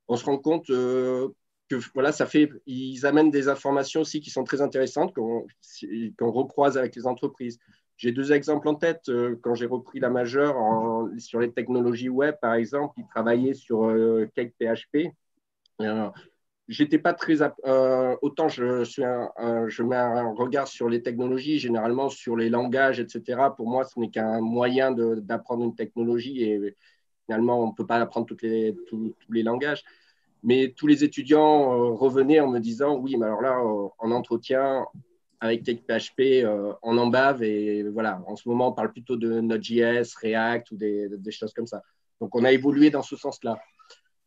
on 0.08 0.18
se 0.18 0.26
rend 0.26 0.38
compte 0.40 0.70
euh, 0.72 1.30
que 1.70 1.76
voilà, 1.94 2.12
ça 2.12 2.26
fait, 2.26 2.50
ils 2.66 3.06
amènent 3.06 3.32
des 3.32 3.48
informations 3.48 4.02
aussi 4.02 4.20
qui 4.20 4.30
sont 4.30 4.44
très 4.44 4.62
intéressantes 4.62 5.14
qu'on 5.14 6.32
recroise 6.32 6.78
avec 6.78 6.96
les 6.96 7.08
entreprises. 7.08 7.60
J'ai 7.98 8.12
deux 8.12 8.32
exemples 8.34 8.68
en 8.68 8.76
tête. 8.76 9.10
Euh, 9.10 9.38
quand 9.42 9.54
j'ai 9.54 9.68
repris 9.68 10.00
la 10.00 10.10
majeure 10.10 10.56
sur 11.20 11.40
les 11.40 11.52
technologies 11.52 12.10
web, 12.10 12.36
par 12.42 12.56
exemple, 12.56 12.96
ils 12.98 13.08
travaillaient 13.08 13.54
sur 13.54 13.86
euh, 13.86 14.28
PHP 14.36 15.14
j'étais 16.68 17.00
pas 17.00 17.14
très. 17.14 17.36
Euh, 17.66 18.16
autant 18.22 18.48
je, 18.48 19.84
mets 19.84 19.96
un 19.96 20.34
regard 20.34 20.68
sur 20.68 20.90
les 20.90 21.02
technologies, 21.02 21.60
généralement 21.60 22.10
sur 22.10 22.36
les 22.36 22.50
langages, 22.50 23.00
etc. 23.00 23.42
Pour 23.56 23.70
moi, 23.70 23.84
ce 23.84 24.00
n'est 24.00 24.10
qu'un 24.10 24.42
moyen 24.42 24.92
d'apprendre 24.92 25.64
une 25.64 25.76
technologie 25.76 26.44
et 26.44 26.76
finalement, 27.26 27.64
on 27.64 27.68
ne 27.68 27.74
peut 27.74 27.86
pas 27.86 27.98
apprendre 27.98 28.26
toutes 28.26 28.42
les, 28.42 28.76
tous, 28.88 29.16
les 29.30 29.44
langages. 29.44 29.84
Mais 30.44 30.74
tous 30.76 30.88
les 30.88 31.04
étudiants 31.04 31.74
euh, 31.74 31.92
revenaient 31.92 32.40
en 32.40 32.50
me 32.50 32.60
disant 32.60 32.98
Oui, 32.98 33.16
mais 33.18 33.26
alors 33.26 33.42
là, 33.42 33.60
euh, 33.60 33.90
en 34.00 34.12
entretien, 34.12 34.86
avec 35.40 35.64
TechPHP, 35.64 36.46
on 36.84 36.98
en 36.98 37.08
bave 37.08 37.42
et 37.44 37.84
voilà, 37.84 38.22
en 38.28 38.36
ce 38.36 38.48
moment, 38.48 38.70
on 38.70 38.74
parle 38.74 38.92
plutôt 38.92 39.16
de 39.16 39.42
Node.js, 39.42 40.14
React 40.22 40.72
ou 40.72 40.78
des, 40.78 41.10
des 41.10 41.32
choses 41.32 41.52
comme 41.54 41.66
ça. 41.66 41.82
Donc, 42.20 42.36
on 42.36 42.44
a 42.44 42.52
évolué 42.52 42.92
dans 42.92 43.02
ce 43.02 43.16
sens-là. 43.16 43.60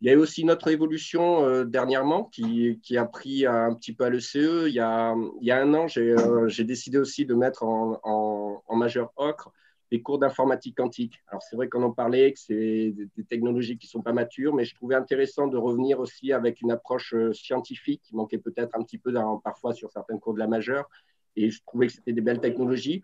Il 0.04 0.08
y 0.08 0.10
a 0.10 0.16
eu 0.16 0.18
aussi 0.18 0.44
notre 0.44 0.68
évolution 0.68 1.46
euh, 1.46 1.64
dernièrement 1.64 2.24
qui, 2.24 2.78
a 2.94 3.06
pris 3.06 3.46
un 3.46 3.72
petit 3.72 3.94
peu 3.94 4.04
à 4.04 4.10
l'ECE. 4.10 4.34
Il, 4.66 4.74
y 4.74 4.78
a, 4.78 5.14
un 5.14 5.74
an, 5.74 5.88
j'ai 5.88 6.10
euh, 6.10 6.50
décidé 6.58 6.98
aussi 6.98 7.24
de 7.24 7.32
mettre 7.32 7.62
en, 7.62 7.98
en, 8.04 8.76
majeur 8.76 9.14
ocre 9.16 9.50
des 9.90 10.02
cours 10.02 10.18
d'informatique 10.18 10.76
quantique. 10.76 11.22
Alors 11.28 11.42
c'est 11.42 11.56
vrai 11.56 11.70
qu'on 11.70 11.82
en 11.82 11.90
parlait, 11.90 12.34
que 12.34 12.38
c'est 12.38 12.92
des, 13.16 13.24
technologies 13.24 13.78
qui 13.78 13.86
ne 13.86 13.92
sont 13.92 14.02
pas 14.02 14.12
matures, 14.12 14.54
mais 14.54 14.66
je 14.66 14.74
trouvais 14.74 14.94
intéressant 14.94 15.46
de 15.46 15.56
revenir 15.56 15.98
aussi 16.00 16.34
avec 16.34 16.60
une 16.60 16.70
approche 16.70 17.14
euh, 17.14 17.32
scientifique 17.32 18.02
qui 18.02 18.14
manquait 18.14 18.36
peut-être 18.36 18.76
un 18.76 18.82
petit 18.82 18.98
peu 18.98 19.10
parfois 19.42 19.72
sur 19.72 19.90
certains 19.90 20.18
cours 20.18 20.34
de 20.34 20.38
la 20.38 20.48
majeure. 20.48 20.86
Et 21.34 21.48
je 21.48 21.62
trouvais 21.66 21.86
que 21.86 21.94
c'était 21.94 22.12
des 22.12 22.20
belles 22.20 22.42
technologies. 22.42 23.02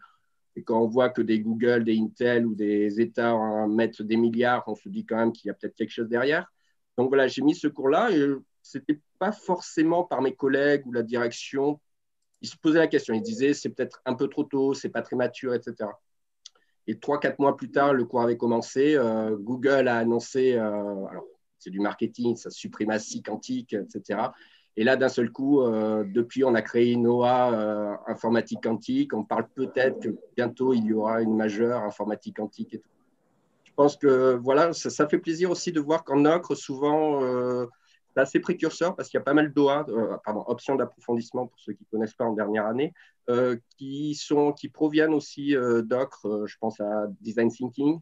Et 0.54 0.62
quand 0.62 0.78
on 0.78 0.86
voit 0.86 1.08
que 1.08 1.22
des 1.22 1.40
Google, 1.40 1.82
des 1.82 1.98
Intel 1.98 2.44
ou 2.44 2.54
des 2.54 3.00
États 3.00 3.66
mettent 3.68 4.02
des 4.02 4.18
milliards, 4.18 4.64
on 4.66 4.74
se 4.74 4.90
dit 4.90 5.06
quand 5.06 5.16
même 5.16 5.32
qu'il 5.32 5.48
y 5.48 5.50
a 5.50 5.54
peut-être 5.54 5.76
quelque 5.76 5.92
chose 5.92 6.08
derrière. 6.10 6.46
Donc 6.96 7.08
voilà, 7.08 7.28
j'ai 7.28 7.42
mis 7.42 7.54
ce 7.54 7.68
cours-là 7.68 8.10
et 8.10 8.26
ce 8.62 8.78
n'était 8.78 9.00
pas 9.18 9.32
forcément 9.32 10.04
par 10.04 10.22
mes 10.22 10.34
collègues 10.34 10.86
ou 10.86 10.92
la 10.92 11.02
direction. 11.02 11.80
Ils 12.42 12.48
se 12.48 12.56
posaient 12.56 12.78
la 12.78 12.86
question, 12.86 13.14
ils 13.14 13.22
disaient 13.22 13.54
c'est 13.54 13.70
peut-être 13.70 14.00
un 14.04 14.14
peu 14.14 14.28
trop 14.28 14.44
tôt, 14.44 14.74
c'est 14.74 14.88
pas 14.88 15.02
très 15.02 15.16
mature, 15.16 15.54
etc. 15.54 15.90
Et 16.86 16.98
trois, 16.98 17.20
quatre 17.20 17.38
mois 17.38 17.56
plus 17.56 17.70
tard, 17.70 17.92
le 17.92 18.04
cours 18.04 18.22
avait 18.22 18.36
commencé. 18.36 18.96
Euh, 18.96 19.36
Google 19.36 19.88
a 19.88 19.98
annoncé, 19.98 20.54
euh, 20.54 21.06
alors 21.06 21.24
c'est 21.58 21.70
du 21.70 21.80
marketing, 21.80 22.36
sa 22.36 22.50
suprématie 22.50 23.22
quantique, 23.22 23.74
etc. 23.74 24.20
Et 24.76 24.84
là, 24.84 24.96
d'un 24.96 25.08
seul 25.08 25.30
coup, 25.30 25.60
euh, 25.62 26.04
depuis, 26.04 26.42
on 26.44 26.54
a 26.54 26.62
créé 26.62 26.92
une 26.92 27.06
OA 27.06 28.00
informatique 28.06 28.62
quantique. 28.62 29.12
On 29.14 29.24
parle 29.24 29.48
peut-être 29.54 30.00
que 30.00 30.16
bientôt, 30.36 30.72
il 30.72 30.84
y 30.84 30.92
aura 30.92 31.20
une 31.20 31.36
majeure 31.36 31.82
informatique 31.82 32.36
quantique 32.36 32.74
et 32.74 32.78
tout 32.78 32.90
pense 33.80 33.96
que 33.96 34.34
voilà, 34.34 34.74
ça, 34.74 35.08
fait 35.08 35.16
plaisir 35.16 35.50
aussi 35.50 35.72
de 35.72 35.80
voir 35.80 36.04
qu'en 36.04 36.26
ocre, 36.26 36.54
souvent, 36.54 37.24
euh, 37.24 37.64
c'est 38.12 38.20
assez 38.20 38.38
précurseur 38.38 38.94
parce 38.94 39.08
qu'il 39.08 39.16
y 39.16 39.22
a 39.22 39.24
pas 39.24 39.32
mal 39.32 39.54
d'OA, 39.54 39.86
euh, 39.88 40.18
pardon, 40.22 40.44
options 40.48 40.74
d'approfondissement 40.74 41.46
pour 41.46 41.58
ceux 41.58 41.72
qui 41.72 41.84
ne 41.84 41.96
connaissent 41.96 42.12
pas 42.12 42.26
en 42.26 42.34
dernière 42.34 42.66
année, 42.66 42.92
euh, 43.30 43.56
qui, 43.78 44.14
sont, 44.14 44.52
qui 44.52 44.68
proviennent 44.68 45.14
aussi 45.14 45.54
d'ocre. 45.84 46.44
je 46.44 46.58
pense 46.60 46.78
à 46.78 47.06
design 47.22 47.50
thinking, 47.50 47.98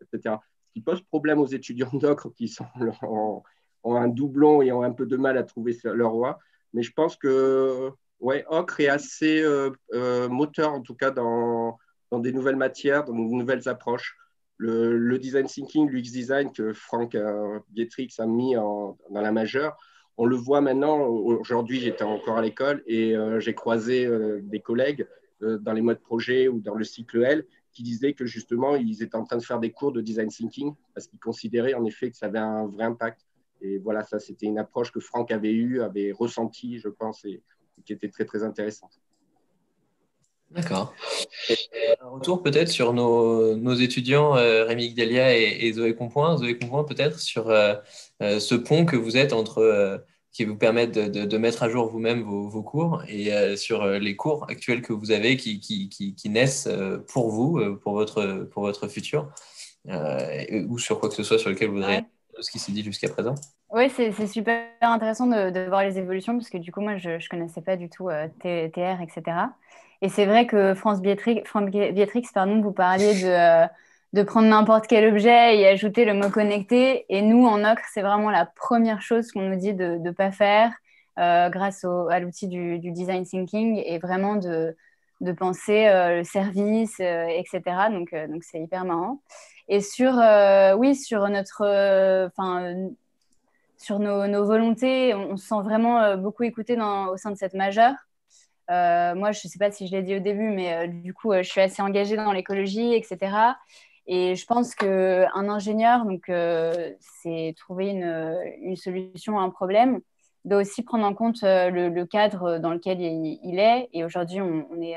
etc. 0.00 0.36
Ce 0.68 0.72
qui 0.72 0.80
pose 0.80 1.02
problème 1.02 1.40
aux 1.40 1.46
étudiants 1.46 1.90
d'ocre 1.92 2.30
qui 2.30 2.48
sont 2.48 2.64
ont, 3.02 3.42
un 3.84 4.08
doublon 4.08 4.62
et 4.62 4.72
ont 4.72 4.82
un 4.82 4.92
peu 4.92 5.04
de 5.04 5.18
mal 5.18 5.36
à 5.36 5.42
trouver 5.42 5.76
leur 5.84 6.14
OA. 6.14 6.38
Mais 6.72 6.80
je 6.80 6.92
pense 6.94 7.16
que 7.16 7.90
ouais, 8.20 8.46
ocre 8.48 8.80
est 8.80 8.88
assez 8.88 9.44
moteur, 10.30 10.72
en 10.72 10.80
tout 10.80 10.94
cas, 10.94 11.10
dans, 11.10 11.76
dans 12.10 12.18
des 12.18 12.32
nouvelles 12.32 12.56
matières, 12.56 13.04
dans 13.04 13.12
de 13.12 13.18
nouvelles 13.18 13.68
approches 13.68 14.16
le, 14.58 15.18
design 15.18 15.46
thinking, 15.46 15.88
l'UX 15.88 16.12
design 16.12 16.52
que 16.52 16.72
Franck 16.72 17.14
euh, 17.14 17.58
a 18.18 18.26
mis 18.26 18.54
dans 18.54 18.96
la 19.10 19.32
majeure, 19.32 19.76
on 20.16 20.26
le 20.26 20.36
voit 20.36 20.60
maintenant. 20.60 20.98
Aujourd'hui, 20.98 21.80
j'étais 21.80 22.02
encore 22.02 22.38
à 22.38 22.42
l'école 22.42 22.82
et 22.86 23.16
euh, 23.16 23.38
j'ai 23.38 23.54
croisé 23.54 24.04
euh, 24.04 24.40
des 24.42 24.60
collègues 24.60 25.06
dans 25.40 25.72
les 25.72 25.82
modes 25.82 26.00
projet 26.00 26.48
ou 26.48 26.58
dans 26.58 26.74
le 26.74 26.82
cycle 26.82 27.22
L 27.22 27.46
qui 27.72 27.84
disaient 27.84 28.12
que 28.12 28.26
justement, 28.26 28.74
ils 28.74 29.04
étaient 29.04 29.14
en 29.14 29.22
train 29.22 29.36
de 29.36 29.44
faire 29.44 29.60
des 29.60 29.70
cours 29.70 29.92
de 29.92 30.00
design 30.00 30.28
thinking 30.28 30.74
parce 30.92 31.06
qu'ils 31.06 31.20
considéraient 31.20 31.74
en 31.74 31.84
effet 31.84 32.10
que 32.10 32.16
ça 32.16 32.26
avait 32.26 32.40
un 32.40 32.66
vrai 32.66 32.82
impact. 32.82 33.24
Et 33.60 33.78
voilà, 33.78 34.02
ça, 34.02 34.18
c'était 34.18 34.46
une 34.46 34.58
approche 34.58 34.90
que 34.90 34.98
Franck 34.98 35.30
avait 35.30 35.52
eue, 35.52 35.80
avait 35.80 36.10
ressentie, 36.10 36.80
je 36.80 36.88
pense, 36.88 37.24
et, 37.24 37.40
qui 37.84 37.92
était 37.92 38.08
très, 38.08 38.24
très 38.24 38.42
intéressante. 38.42 39.00
D'accord. 40.50 40.94
Un 42.00 42.08
retour 42.08 42.42
peut-être 42.42 42.68
sur 42.68 42.94
nos, 42.94 43.74
étudiants 43.74 44.36
euh, 44.36 44.64
Rémi 44.64 44.90
Gdelia 44.90 45.36
et, 45.36 45.72
Zoé 45.72 45.94
Compoint. 45.94 46.38
Zoé 46.38 46.58
Compoint 46.58 46.84
peut-être 46.84 47.20
sur 47.20 47.50
euh, 47.50 47.74
euh, 48.22 48.40
ce 48.40 48.54
pont 48.54 48.86
que 48.86 48.96
vous 48.96 49.16
êtes 49.16 49.32
entre 49.32 50.02
qui 50.32 50.44
vous 50.44 50.56
permettent 50.56 50.92
de, 50.92 51.38
mettre 51.38 51.62
à 51.62 51.68
jour 51.68 51.90
vous-même 51.90 52.22
vos, 52.22 52.62
cours 52.62 53.02
et 53.08 53.56
sur 53.56 53.84
les 53.86 54.14
cours 54.14 54.46
actuels 54.48 54.82
que 54.82 54.92
vous 54.92 55.10
avez 55.10 55.36
qui, 55.36 55.58
qui, 55.58 56.28
naissent 56.28 56.68
pour 57.08 57.30
vous, 57.30 57.76
pour 57.82 57.94
votre, 57.94 58.46
pour 58.52 58.62
votre 58.62 58.86
futur, 58.88 59.28
ou 59.88 60.78
sur 60.78 61.00
quoi 61.00 61.08
que 61.08 61.14
ce 61.14 61.24
soit 61.24 61.38
sur 61.38 61.50
lequel 61.50 61.68
vous 61.68 61.76
voudriez 61.76 62.02
ce 62.38 62.52
qui 62.52 62.60
s'est 62.60 62.70
dit 62.70 62.84
jusqu'à 62.84 63.08
présent. 63.08 63.34
Oui, 63.70 63.90
c'est 63.90 64.26
super 64.28 64.68
intéressant 64.80 65.26
de, 65.26 65.66
voir 65.66 65.82
les 65.82 65.98
évolutions 65.98 66.34
parce 66.34 66.50
que 66.50 66.58
du 66.58 66.70
coup, 66.70 66.82
moi, 66.82 66.98
je 66.98 67.10
ne 67.10 67.28
connaissais 67.28 67.62
pas 67.62 67.76
du 67.76 67.90
tout 67.90 68.08
TR, 68.40 69.00
etc. 69.02 69.48
Et 70.00 70.08
c'est 70.08 70.26
vrai 70.26 70.46
que 70.46 70.74
France 70.74 71.00
Bietrix, 71.00 71.42
pardon, 72.32 72.60
vous 72.60 72.72
parliez 72.72 73.20
de, 73.22 73.28
euh, 73.28 73.66
de 74.12 74.22
prendre 74.22 74.48
n'importe 74.48 74.86
quel 74.86 75.12
objet 75.12 75.58
et 75.58 75.66
ajouter 75.66 76.04
le 76.04 76.14
mot 76.14 76.30
connecté. 76.30 77.04
Et 77.08 77.20
nous, 77.22 77.46
en 77.46 77.64
Ocre, 77.64 77.82
c'est 77.92 78.02
vraiment 78.02 78.30
la 78.30 78.46
première 78.46 79.02
chose 79.02 79.32
qu'on 79.32 79.42
nous 79.42 79.56
dit 79.56 79.74
de 79.74 79.98
ne 79.98 80.10
pas 80.12 80.30
faire 80.30 80.72
euh, 81.18 81.48
grâce 81.50 81.84
au, 81.84 82.08
à 82.08 82.20
l'outil 82.20 82.46
du, 82.46 82.78
design 82.78 83.24
thinking 83.24 83.82
et 83.84 83.98
vraiment 83.98 84.36
de, 84.36 84.76
de 85.20 85.32
penser 85.32 85.88
euh, 85.88 86.18
le 86.18 86.24
service, 86.24 87.00
etc. 87.00 87.60
Donc, 87.90 88.14
donc 88.14 88.44
c'est 88.44 88.60
hyper 88.60 88.84
marrant. 88.84 89.20
Et 89.68 89.80
sur, 89.80 90.14
oui, 90.78 90.94
sur 90.94 91.28
notre, 91.28 91.62
enfin, 92.28 92.72
sur 93.76 93.98
nos, 93.98 94.28
nos, 94.28 94.46
volontés, 94.46 95.12
on, 95.14 95.36
se 95.36 95.48
sent 95.48 95.62
vraiment 95.62 96.16
beaucoup 96.16 96.44
écouté 96.44 96.78
au 96.80 97.16
sein 97.16 97.32
de 97.32 97.36
cette 97.36 97.54
majeure. 97.54 97.94
Euh, 98.70 99.14
moi, 99.14 99.32
je 99.32 99.40
ne 99.44 99.50
sais 99.50 99.58
pas 99.58 99.70
si 99.70 99.86
je 99.86 99.92
l'ai 99.92 100.02
dit 100.02 100.16
au 100.16 100.20
début, 100.20 100.50
mais 100.50 100.74
euh, 100.74 100.86
du 100.88 101.14
coup, 101.14 101.32
euh, 101.32 101.42
je 101.42 101.48
suis 101.48 101.60
assez 101.60 101.80
engagée 101.80 102.16
dans 102.16 102.32
l'écologie, 102.32 102.94
etc. 102.94 103.56
Et 104.06 104.34
je 104.36 104.46
pense 104.46 104.74
qu'un 104.74 105.48
ingénieur, 105.48 106.04
donc, 106.06 106.30
c'est 107.22 107.54
trouver 107.58 107.88
une, 107.90 108.76
solution 108.76 109.38
à 109.38 109.42
un 109.42 109.50
problème, 109.50 110.00
doit 110.46 110.60
aussi 110.60 110.82
prendre 110.82 111.04
en 111.04 111.14
compte 111.14 111.40
le, 111.42 112.04
cadre 112.04 112.58
dans 112.58 112.70
lequel 112.70 113.00
il, 113.02 113.58
est. 113.58 113.90
Et 113.92 114.04
aujourd'hui, 114.04 114.40
on, 114.40 114.80
est, 114.80 114.96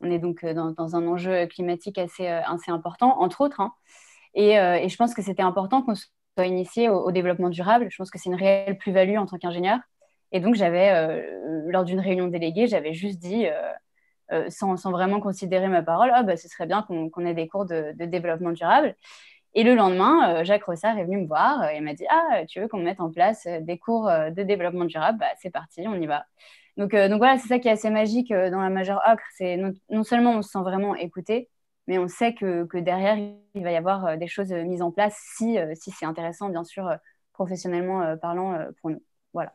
on 0.00 0.10
est 0.10 0.18
donc 0.18 0.42
dans, 0.46 0.96
un 0.96 1.06
enjeu 1.06 1.46
climatique 1.48 1.98
assez, 1.98 2.28
important, 2.68 3.20
entre 3.20 3.42
autres. 3.42 3.60
Hein. 3.60 3.74
Et, 4.34 4.52
je 4.88 4.96
pense 4.96 5.12
que 5.12 5.20
c'était 5.20 5.42
important 5.42 5.82
qu'on 5.82 5.94
soit 5.94 6.46
initié 6.46 6.88
au, 6.88 7.12
développement 7.12 7.50
durable. 7.50 7.88
Je 7.90 7.96
pense 7.98 8.10
que 8.10 8.18
c'est 8.18 8.30
une 8.30 8.36
réelle 8.36 8.78
plus-value 8.78 9.18
en 9.18 9.26
tant 9.26 9.36
qu'ingénieur. 9.36 9.80
Et 10.32 10.40
donc, 10.40 10.54
j'avais, 10.54 10.90
euh, 10.90 11.62
lors 11.70 11.84
d'une 11.84 12.00
réunion 12.00 12.28
déléguée, 12.28 12.66
j'avais 12.68 12.94
juste 12.94 13.18
dit, 13.18 13.46
euh, 13.46 13.72
euh, 14.32 14.50
sans, 14.50 14.76
vraiment 14.90 15.20
considérer 15.20 15.68
ma 15.68 15.82
parole, 15.82 16.10
ah, 16.14 16.22
bah, 16.22 16.36
ce 16.36 16.48
serait 16.48 16.66
bien 16.66 16.82
qu'on 16.82 17.26
ait 17.26 17.34
des 17.34 17.48
cours 17.48 17.66
de, 17.66 17.92
développement 17.98 18.52
durable. 18.52 18.94
Et 19.54 19.64
le 19.64 19.74
lendemain, 19.74 20.44
Jacques 20.44 20.64
Rossard 20.64 20.96
est 20.98 21.04
venu 21.04 21.18
me 21.18 21.26
voir 21.26 21.68
et 21.70 21.80
m'a 21.80 21.94
dit 21.94 22.06
Ah, 22.08 22.44
tu 22.48 22.60
veux 22.60 22.68
qu'on 22.68 22.78
mette 22.78 23.00
en 23.00 23.10
place 23.10 23.48
des 23.62 23.78
cours 23.78 24.06
de 24.06 24.42
développement 24.44 24.84
durable? 24.84 25.18
Bah, 25.18 25.26
C'est 25.38 25.50
parti, 25.50 25.82
on 25.88 26.00
y 26.00 26.06
va. 26.06 26.24
Donc, 26.76 26.94
donc 26.94 27.18
voilà, 27.18 27.36
c'est 27.38 27.48
ça 27.48 27.58
qui 27.58 27.68
est 27.68 27.72
assez 27.72 27.90
magique 27.90 28.32
dans 28.32 28.60
la 28.60 28.70
majeure 28.70 29.02
Ocre. 29.10 29.24
C'est 29.36 29.56
non, 29.56 30.04
seulement 30.04 30.34
on 30.36 30.42
se 30.42 30.50
sent 30.50 30.60
vraiment 30.60 30.94
écouté, 30.94 31.48
mais 31.88 31.98
on 31.98 32.06
sait 32.08 32.34
que, 32.34 32.64
que, 32.64 32.78
derrière, 32.78 33.16
il 33.54 33.62
va 33.64 33.72
y 33.72 33.76
avoir 33.76 34.16
des 34.16 34.28
choses 34.28 34.52
mises 34.52 34.82
en 34.82 34.92
place 34.92 35.16
si, 35.36 35.58
si 35.74 35.90
c'est 35.90 36.06
intéressant, 36.06 36.48
bien 36.48 36.64
sûr, 36.64 36.88
professionnellement 37.32 38.16
parlant 38.18 38.56
pour 38.80 38.90
nous. 38.90 39.02
Voilà. 39.32 39.52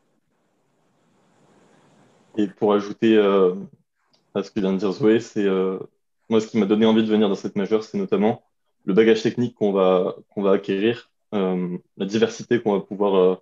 Et 2.38 2.48
pour 2.48 2.74
ajouter 2.74 3.18
euh, 3.18 3.56
à 4.34 4.44
ce 4.44 4.52
que 4.52 4.60
vient 4.60 4.74
de 4.74 4.78
dire 4.78 4.92
Zoé, 4.92 5.20
c'est 5.20 5.46
euh, 5.46 5.80
moi 6.30 6.42
ce 6.42 6.48
qui 6.48 6.58
m'a 6.58 6.66
donné 6.66 6.86
envie 6.86 7.04
de 7.04 7.08
venir 7.10 7.30
dans 7.30 7.36
cette 7.36 7.56
majeure, 7.56 7.84
c'est 7.84 7.98
notamment 7.98 8.44
le 8.84 8.94
bagage 8.94 9.22
technique 9.24 9.56
qu'on 9.56 9.72
va, 9.72 10.16
qu'on 10.30 10.42
va 10.44 10.52
acquérir, 10.52 11.12
euh, 11.34 11.78
la 11.98 12.06
diversité 12.06 12.62
qu'on 12.62 12.74
va 12.74 12.82
pouvoir, 12.82 13.40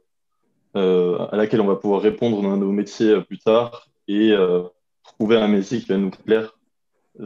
à 0.76 1.36
laquelle 1.36 1.62
on 1.62 1.68
va 1.68 1.76
pouvoir 1.76 2.02
répondre 2.02 2.42
dans 2.42 2.58
nos 2.58 2.72
métiers 2.72 3.22
plus 3.22 3.40
tard 3.40 3.88
et 4.08 4.34
trouver 5.04 5.38
un 5.38 5.48
métier 5.48 5.80
qui 5.80 5.88
va 5.88 5.98
nous 5.98 6.12
plaire. 6.12 6.58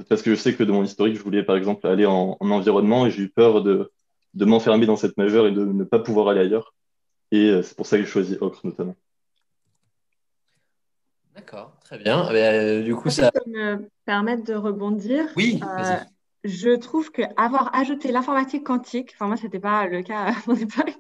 Parce 0.09 0.21
que 0.21 0.31
je 0.31 0.35
sais 0.35 0.53
que 0.55 0.63
de 0.63 0.71
mon 0.71 0.83
historique, 0.83 1.15
je 1.15 1.23
voulais 1.23 1.43
par 1.43 1.55
exemple 1.55 1.87
aller 1.87 2.05
en, 2.05 2.37
environnement 2.41 3.05
et 3.05 3.11
j'ai 3.11 3.23
eu 3.23 3.29
peur 3.29 3.61
de, 3.61 3.91
de 4.33 4.45
m'enfermer 4.45 4.85
dans 4.85 4.97
cette 4.97 5.15
majeure 5.17 5.47
et 5.47 5.51
de 5.51 5.63
ne 5.63 5.83
pas 5.83 5.99
pouvoir 5.99 6.29
aller 6.29 6.41
ailleurs. 6.41 6.73
Et 7.31 7.61
c'est 7.61 7.77
pour 7.77 7.85
ça 7.85 7.97
que 7.97 8.03
j'ai 8.03 8.09
choisi 8.09 8.37
Ocre 8.41 8.65
notamment. 8.65 8.95
D'accord, 11.37 11.71
très 11.83 11.99
bien. 11.99 12.25
Eh 12.29 12.33
ben, 12.33 12.55
euh, 12.55 12.83
du 12.83 12.95
coup, 12.95 13.11
ça. 13.11 13.31
peux 13.31 13.49
me 13.49 13.89
permettre 14.05 14.43
de 14.43 14.55
rebondir? 14.55 15.25
Oui. 15.35 15.61
Euh, 15.63 15.97
je 16.43 16.75
trouve 16.75 17.11
qu'avoir 17.11 17.73
ajouté 17.75 18.11
l'informatique 18.11 18.65
quantique, 18.65 19.11
enfin 19.13 19.27
moi, 19.27 19.37
ce 19.37 19.43
n'était 19.43 19.59
pas 19.59 19.85
le 19.85 20.01
cas 20.01 20.31
à 20.31 20.33
mon 20.47 20.55
époque, 20.55 20.95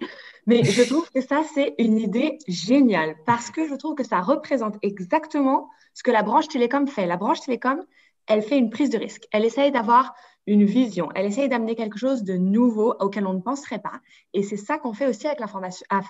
mais 0.45 0.63
je 0.63 0.83
trouve 0.83 1.09
que 1.09 1.21
ça, 1.21 1.41
c'est 1.55 1.73
une 1.79 1.97
idée 1.97 2.37
géniale 2.47 3.15
parce 3.25 3.49
que 3.49 3.67
je 3.67 3.73
trouve 3.73 3.95
que 3.95 4.03
ça 4.03 4.21
représente 4.21 4.75
exactement 4.83 5.69
ce 5.95 6.03
que 6.03 6.11
la 6.11 6.21
branche 6.21 6.47
télécom 6.47 6.87
fait. 6.87 7.07
La 7.07 7.17
branche 7.17 7.41
télécom, 7.41 7.83
elle 8.27 8.43
fait 8.43 8.59
une 8.59 8.69
prise 8.69 8.91
de 8.91 8.99
risque. 8.99 9.27
Elle 9.31 9.43
essaye 9.43 9.71
d'avoir 9.71 10.13
une 10.47 10.63
vision. 10.63 11.09
Elle 11.13 11.25
essaye 11.25 11.49
d'amener 11.49 11.75
quelque 11.75 11.97
chose 11.97 12.23
de 12.23 12.33
nouveau 12.35 12.95
auquel 12.99 13.27
on 13.27 13.33
ne 13.33 13.41
penserait 13.41 13.79
pas. 13.79 13.99
Et 14.33 14.41
c'est 14.43 14.57
ça 14.57 14.77
qu'on 14.77 14.93
fait 14.93 15.05
aussi 15.05 15.27
avec 15.27 15.39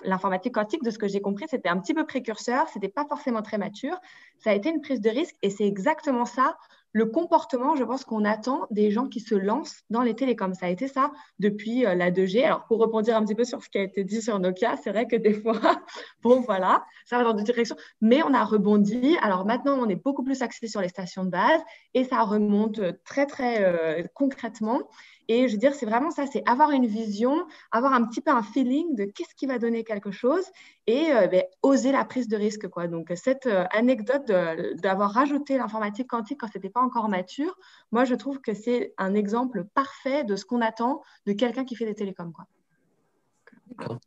l'informatique 0.04 0.54
quantique. 0.54 0.82
De 0.84 0.90
ce 0.90 0.98
que 0.98 1.08
j'ai 1.08 1.20
compris, 1.20 1.46
c'était 1.48 1.68
un 1.68 1.78
petit 1.78 1.92
peu 1.92 2.06
précurseur, 2.06 2.68
c'était 2.68 2.88
pas 2.88 3.04
forcément 3.04 3.42
très 3.42 3.58
mature. 3.58 3.98
Ça 4.38 4.50
a 4.50 4.54
été 4.54 4.70
une 4.70 4.80
prise 4.80 5.00
de 5.00 5.10
risque 5.10 5.34
et 5.42 5.50
c'est 5.50 5.66
exactement 5.66 6.24
ça 6.24 6.56
le 6.98 7.06
comportement, 7.06 7.76
je 7.76 7.84
pense 7.84 8.04
qu'on 8.04 8.24
attend 8.24 8.66
des 8.72 8.90
gens 8.90 9.06
qui 9.06 9.20
se 9.20 9.36
lancent 9.36 9.84
dans 9.88 10.02
les 10.02 10.14
télécoms. 10.14 10.52
Ça 10.54 10.66
a 10.66 10.68
été 10.68 10.88
ça 10.88 11.12
depuis 11.38 11.86
euh, 11.86 11.94
la 11.94 12.10
2G. 12.10 12.44
Alors, 12.44 12.64
pour 12.64 12.80
rebondir 12.80 13.16
un 13.16 13.24
petit 13.24 13.36
peu 13.36 13.44
sur 13.44 13.62
ce 13.62 13.68
qui 13.68 13.78
a 13.78 13.84
été 13.84 14.02
dit 14.02 14.20
sur 14.20 14.40
Nokia, 14.40 14.76
c'est 14.82 14.90
vrai 14.90 15.06
que 15.06 15.14
des 15.14 15.32
fois, 15.32 15.60
bon, 16.24 16.40
voilà, 16.40 16.84
ça 17.04 17.18
va 17.18 17.22
dans 17.22 17.34
deux 17.34 17.44
directions, 17.44 17.76
mais 18.00 18.20
on 18.24 18.34
a 18.34 18.42
rebondi. 18.42 19.16
Alors 19.22 19.46
maintenant, 19.46 19.78
on 19.78 19.88
est 19.88 20.02
beaucoup 20.02 20.24
plus 20.24 20.42
axé 20.42 20.66
sur 20.66 20.80
les 20.80 20.88
stations 20.88 21.24
de 21.24 21.30
base 21.30 21.60
et 21.94 22.02
ça 22.02 22.24
remonte 22.24 22.80
très, 23.04 23.26
très 23.26 23.62
euh, 23.62 24.02
concrètement. 24.14 24.80
Et 25.28 25.46
je 25.46 25.52
veux 25.52 25.58
dire, 25.58 25.74
c'est 25.74 25.84
vraiment 25.84 26.10
ça, 26.10 26.24
c'est 26.26 26.42
avoir 26.48 26.70
une 26.70 26.86
vision, 26.86 27.46
avoir 27.70 27.92
un 27.92 28.04
petit 28.06 28.22
peu 28.22 28.30
un 28.30 28.42
feeling 28.42 28.96
de 28.96 29.04
qu'est-ce 29.04 29.34
qui 29.34 29.44
va 29.44 29.58
donner 29.58 29.84
quelque 29.84 30.10
chose 30.10 30.44
et 30.86 31.12
euh, 31.12 31.26
ben, 31.26 31.42
oser 31.62 31.92
la 31.92 32.06
prise 32.06 32.28
de 32.28 32.36
risque. 32.36 32.66
Quoi. 32.68 32.86
Donc, 32.86 33.12
cette 33.14 33.46
euh, 33.46 33.64
anecdote 33.70 34.26
d'avoir 34.76 35.12
rajouté 35.12 35.58
l'informatique 35.58 36.08
quantique 36.08 36.40
quand 36.40 36.48
ce 36.48 36.56
n'était 36.56 36.70
pas 36.70 36.80
encore 36.80 37.10
mature, 37.10 37.58
moi, 37.92 38.06
je 38.06 38.14
trouve 38.14 38.40
que 38.40 38.54
c'est 38.54 38.94
un 38.96 39.14
exemple 39.14 39.64
parfait 39.74 40.24
de 40.24 40.34
ce 40.34 40.46
qu'on 40.46 40.62
attend 40.62 41.02
de 41.26 41.34
quelqu'un 41.34 41.66
qui 41.66 41.76
fait 41.76 41.86
des 41.86 41.94
télécoms. 41.94 42.32
Quoi. 42.32 42.46
D'accord. 43.66 43.98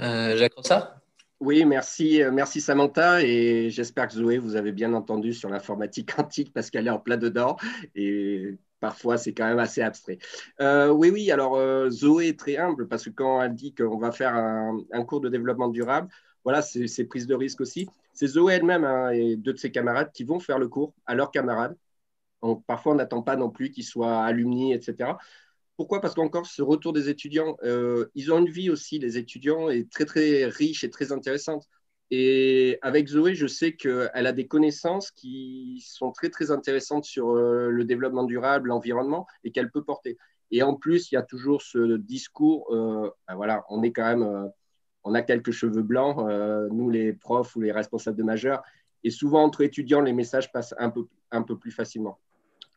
Euh, 0.00 0.36
Jacques 0.36 0.54
ça 0.64 1.00
oui, 1.40 1.64
merci, 1.64 2.20
merci 2.32 2.60
Samantha 2.60 3.22
et 3.22 3.70
j'espère 3.70 4.08
que 4.08 4.14
Zoé, 4.14 4.38
vous 4.38 4.56
avez 4.56 4.72
bien 4.72 4.92
entendu 4.92 5.32
sur 5.32 5.48
l'informatique 5.48 6.12
quantique 6.16 6.52
parce 6.52 6.68
qu'elle 6.68 6.88
est 6.88 6.90
en 6.90 6.98
plein 6.98 7.16
dedans 7.16 7.56
et 7.94 8.58
parfois 8.80 9.18
c'est 9.18 9.32
quand 9.32 9.46
même 9.46 9.58
assez 9.58 9.82
abstrait. 9.82 10.18
Euh, 10.60 10.88
oui, 10.88 11.10
oui, 11.10 11.30
alors 11.30 11.56
euh, 11.56 11.90
Zoé 11.90 12.28
est 12.28 12.38
très 12.38 12.56
humble 12.56 12.88
parce 12.88 13.04
que 13.04 13.10
quand 13.10 13.42
elle 13.42 13.54
dit 13.54 13.74
qu'on 13.74 13.98
va 13.98 14.12
faire 14.12 14.34
un, 14.34 15.04
cours 15.04 15.20
de 15.20 15.28
développement 15.28 15.68
durable, 15.68 16.08
voilà, 16.44 16.62
c'est 16.62 17.04
prise 17.04 17.26
de 17.26 17.34
risque 17.34 17.60
aussi. 17.60 17.88
C'est 18.12 18.26
Zoé 18.26 18.54
elle-même 18.54 18.84
hein, 18.84 19.10
et 19.10 19.36
deux 19.36 19.52
de 19.52 19.58
ses 19.58 19.70
camarades 19.70 20.12
qui 20.12 20.24
vont 20.24 20.40
faire 20.40 20.58
le 20.58 20.68
cours 20.68 20.94
à 21.06 21.14
leurs 21.14 21.30
camarades. 21.30 21.76
Parfois, 22.66 22.92
on 22.92 22.94
n'attend 22.96 23.22
pas 23.22 23.36
non 23.36 23.50
plus 23.50 23.70
qu'ils 23.70 23.84
soient 23.84 24.24
alumni, 24.24 24.72
etc. 24.72 25.16
Pourquoi? 25.76 26.00
Parce 26.00 26.14
qu'encore, 26.14 26.46
ce 26.46 26.62
retour 26.62 26.92
des 26.92 27.08
étudiants, 27.08 27.56
euh, 27.62 28.06
ils 28.14 28.32
ont 28.32 28.38
une 28.38 28.50
vie 28.50 28.70
aussi, 28.70 28.98
les 28.98 29.18
étudiants, 29.18 29.70
est 29.70 29.90
très, 29.90 30.04
très 30.04 30.46
riche 30.46 30.84
et 30.84 30.90
très 30.90 31.12
intéressante. 31.12 31.68
Et 32.10 32.78
avec 32.80 33.08
Zoé, 33.08 33.34
je 33.34 33.46
sais 33.46 33.74
qu'elle 33.74 34.10
a 34.14 34.32
des 34.32 34.46
connaissances 34.46 35.10
qui 35.10 35.84
sont 35.86 36.10
très, 36.10 36.30
très 36.30 36.50
intéressantes 36.50 37.04
sur 37.04 37.36
euh, 37.36 37.68
le 37.68 37.84
développement 37.84 38.24
durable, 38.24 38.68
l'environnement, 38.68 39.26
et 39.44 39.52
qu'elle 39.52 39.70
peut 39.70 39.84
porter. 39.84 40.16
Et 40.50 40.62
en 40.62 40.74
plus, 40.74 41.12
il 41.12 41.16
y 41.16 41.18
a 41.18 41.22
toujours 41.22 41.60
ce 41.60 41.96
discours, 41.98 42.74
euh, 42.74 43.10
ben 43.28 43.34
voilà, 43.36 43.64
on 43.68 43.82
est 43.82 43.92
quand 43.92 44.06
même, 44.06 44.22
euh, 44.22 44.48
on 45.04 45.14
a 45.14 45.20
quelques 45.20 45.50
cheveux 45.50 45.82
blancs, 45.82 46.16
nous 46.70 46.90
les 46.90 47.12
profs 47.12 47.54
ou 47.56 47.60
les 47.60 47.72
responsables 47.72 48.16
de 48.16 48.22
majeurs, 48.22 48.62
et 49.04 49.10
souvent 49.10 49.42
entre 49.44 49.62
étudiants, 49.62 50.00
les 50.00 50.12
messages 50.12 50.50
passent 50.50 50.74
un 50.78 50.90
peu, 50.90 51.06
un 51.30 51.42
peu 51.42 51.58
plus 51.58 51.70
facilement. 51.70 52.18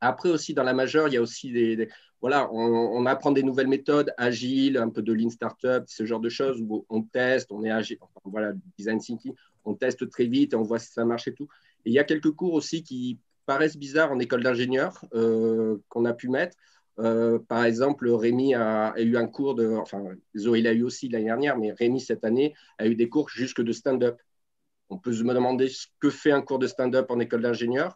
Après 0.02 0.30
aussi, 0.30 0.54
dans 0.54 0.64
la 0.64 0.74
majeure, 0.74 1.08
il 1.08 1.14
y 1.14 1.18
a 1.18 1.22
aussi 1.22 1.52
des, 1.52 1.88
voilà, 2.22 2.52
on, 2.52 3.06
apprend 3.06 3.32
des 3.32 3.44
nouvelles 3.44 3.68
méthodes, 3.68 4.14
agiles, 4.18 4.78
un 4.78 4.90
peu 4.90 5.02
de 5.02 5.14
lean 5.14 5.30
startup, 5.30 5.84
ce 5.88 6.06
genre 6.06 6.20
de 6.20 6.30
choses 6.30 6.62
où 6.62 6.86
on 6.90 7.04
teste, 7.04 7.52
on 7.52 7.64
est 7.64 7.72
agile, 7.72 7.98
voilà, 8.26 8.54
design 8.78 9.00
thinking, 9.00 9.34
on 9.66 9.76
teste 9.76 10.10
très 10.10 10.26
vite 10.26 10.54
et 10.54 10.56
on 10.56 10.64
voit 10.64 10.80
si 10.80 10.92
ça 10.92 11.06
marche 11.06 11.28
et 11.28 11.34
tout. 11.34 11.48
Et 11.86 11.90
il 11.90 11.94
y 11.94 12.00
a 12.00 12.04
quelques 12.04 12.32
cours 12.32 12.54
aussi 12.54 12.84
qui 12.84 13.20
paraissent 13.46 13.78
bizarres 13.78 14.12
en 14.12 14.20
école 14.20 14.44
d'ingénieur 14.44 15.04
euh, 15.14 15.78
qu'on 15.90 16.06
a 16.06 16.14
pu 16.14 16.30
mettre. 16.30 16.58
par 17.48 17.64
exemple, 17.66 18.10
Rémi 18.10 18.54
a, 18.56 18.94
eu 18.98 19.18
un 19.18 19.28
cours 19.28 19.56
de, 19.56 19.76
enfin, 19.76 20.04
Zoé 20.38 20.62
l'a 20.62 20.74
eu 20.74 20.84
aussi 20.84 21.10
l'année 21.10 21.26
dernière, 21.26 21.58
mais 21.58 21.72
Rémi 21.72 22.00
cette 22.02 22.24
année 22.24 22.54
a 22.78 22.88
eu 22.88 22.96
des 22.96 23.10
cours 23.10 23.30
jusque 23.30 23.62
de 23.62 23.72
stand-up. 23.72 24.18
On 24.90 24.98
peut 25.00 25.14
se 25.14 25.24
demander 25.24 25.70
ce 25.70 25.88
que 26.00 26.10
fait 26.10 26.32
un 26.32 26.42
cours 26.42 26.60
de 26.60 26.68
stand-up 26.68 27.10
en 27.10 27.20
école 27.20 27.42
d'ingénieur. 27.42 27.96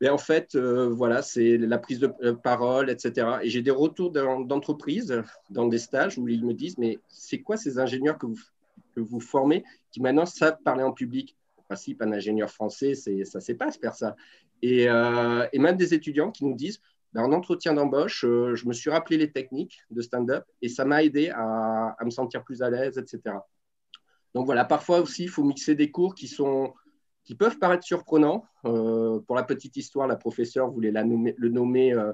Mais 0.00 0.10
en 0.10 0.18
fait, 0.18 0.54
euh, 0.54 0.88
voilà, 0.88 1.22
c'est 1.22 1.56
la 1.56 1.78
prise 1.78 2.00
de 2.00 2.12
euh, 2.22 2.34
parole, 2.34 2.90
etc. 2.90 3.38
Et 3.42 3.48
j'ai 3.48 3.62
des 3.62 3.70
retours 3.70 4.10
d'entreprises 4.10 5.22
dans 5.48 5.66
des 5.66 5.78
stages 5.78 6.18
où 6.18 6.28
ils 6.28 6.44
me 6.44 6.52
disent, 6.52 6.76
mais 6.76 6.98
c'est 7.08 7.40
quoi 7.40 7.56
ces 7.56 7.78
ingénieurs 7.78 8.18
que 8.18 8.26
vous, 8.26 8.38
que 8.94 9.00
vous 9.00 9.20
formez 9.20 9.64
qui 9.90 10.02
maintenant 10.02 10.26
savent 10.26 10.58
parler 10.64 10.82
en 10.82 10.92
public? 10.92 11.36
En 11.56 11.62
principe, 11.62 12.02
un 12.02 12.12
ingénieur 12.12 12.50
français, 12.50 12.94
ça 12.94 13.10
ne 13.10 13.54
pas 13.54 13.72
faire 13.72 13.94
ça. 13.94 14.16
Et, 14.62 14.88
euh, 14.88 15.46
et, 15.52 15.58
même 15.58 15.76
des 15.76 15.94
étudiants 15.94 16.30
qui 16.30 16.44
nous 16.44 16.54
disent, 16.54 16.80
ben, 17.12 17.22
en 17.22 17.32
entretien 17.32 17.72
d'embauche, 17.72 18.20
je 18.20 18.68
me 18.68 18.72
suis 18.72 18.90
rappelé 18.90 19.16
les 19.16 19.32
techniques 19.32 19.80
de 19.90 20.02
stand-up 20.02 20.44
et 20.62 20.68
ça 20.68 20.84
m'a 20.84 21.02
aidé 21.02 21.30
à, 21.30 21.96
à, 21.98 22.04
me 22.04 22.10
sentir 22.10 22.44
plus 22.44 22.62
à 22.62 22.70
l'aise, 22.70 22.98
etc. 22.98 23.36
Donc 24.34 24.44
voilà, 24.44 24.64
parfois 24.64 25.00
aussi, 25.00 25.24
il 25.24 25.28
faut 25.28 25.42
mixer 25.42 25.74
des 25.74 25.90
cours 25.90 26.14
qui 26.14 26.28
sont 26.28 26.74
qui 27.26 27.34
peuvent 27.34 27.58
paraître 27.58 27.84
surprenants. 27.84 28.44
Euh, 28.64 29.18
pour 29.26 29.36
la 29.36 29.42
petite 29.42 29.76
histoire, 29.76 30.06
la 30.06 30.16
professeure 30.16 30.70
voulait 30.70 30.92
le 30.92 31.48
nommer 31.48 31.92
euh, 31.92 32.12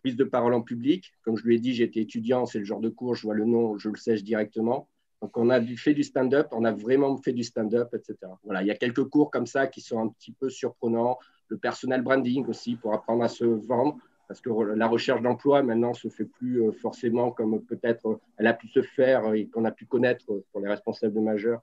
prise 0.00 0.16
de 0.16 0.24
parole 0.24 0.54
en 0.54 0.62
public. 0.62 1.12
Comme 1.22 1.36
je 1.36 1.44
lui 1.44 1.56
ai 1.56 1.58
dit, 1.60 1.74
j'étais 1.74 2.00
étudiant, 2.00 2.46
c'est 2.46 2.58
le 2.58 2.64
genre 2.64 2.80
de 2.80 2.88
cours, 2.88 3.14
je 3.14 3.22
vois 3.22 3.34
le 3.34 3.44
nom, 3.44 3.78
je 3.78 3.90
le 3.90 3.96
sèche 3.96 4.24
directement. 4.24 4.88
Donc, 5.20 5.36
on 5.36 5.50
a 5.50 5.60
fait 5.60 5.94
du 5.94 6.02
stand-up, 6.02 6.48
on 6.52 6.64
a 6.64 6.72
vraiment 6.72 7.16
fait 7.18 7.32
du 7.32 7.44
stand-up, 7.44 7.94
etc. 7.94 8.16
Voilà, 8.42 8.62
il 8.62 8.66
y 8.66 8.70
a 8.70 8.74
quelques 8.74 9.04
cours 9.04 9.30
comme 9.30 9.46
ça 9.46 9.66
qui 9.66 9.82
sont 9.82 10.00
un 10.00 10.08
petit 10.08 10.32
peu 10.32 10.48
surprenants. 10.48 11.18
Le 11.48 11.58
personnel 11.58 12.02
branding 12.02 12.46
aussi 12.46 12.76
pour 12.76 12.94
apprendre 12.94 13.22
à 13.22 13.28
se 13.28 13.44
vendre, 13.44 13.98
parce 14.28 14.40
que 14.40 14.48
la 14.50 14.88
recherche 14.88 15.20
d'emploi 15.20 15.62
maintenant 15.62 15.92
se 15.92 16.08
fait 16.08 16.24
plus 16.24 16.62
euh, 16.62 16.72
forcément 16.72 17.30
comme 17.30 17.62
peut-être 17.62 18.18
elle 18.38 18.46
a 18.46 18.54
pu 18.54 18.68
se 18.68 18.80
faire 18.80 19.34
et 19.34 19.46
qu'on 19.46 19.66
a 19.66 19.70
pu 19.70 19.84
connaître 19.84 20.24
pour 20.50 20.60
les 20.62 20.68
responsables 20.68 21.14
de 21.14 21.20
majeurs 21.20 21.60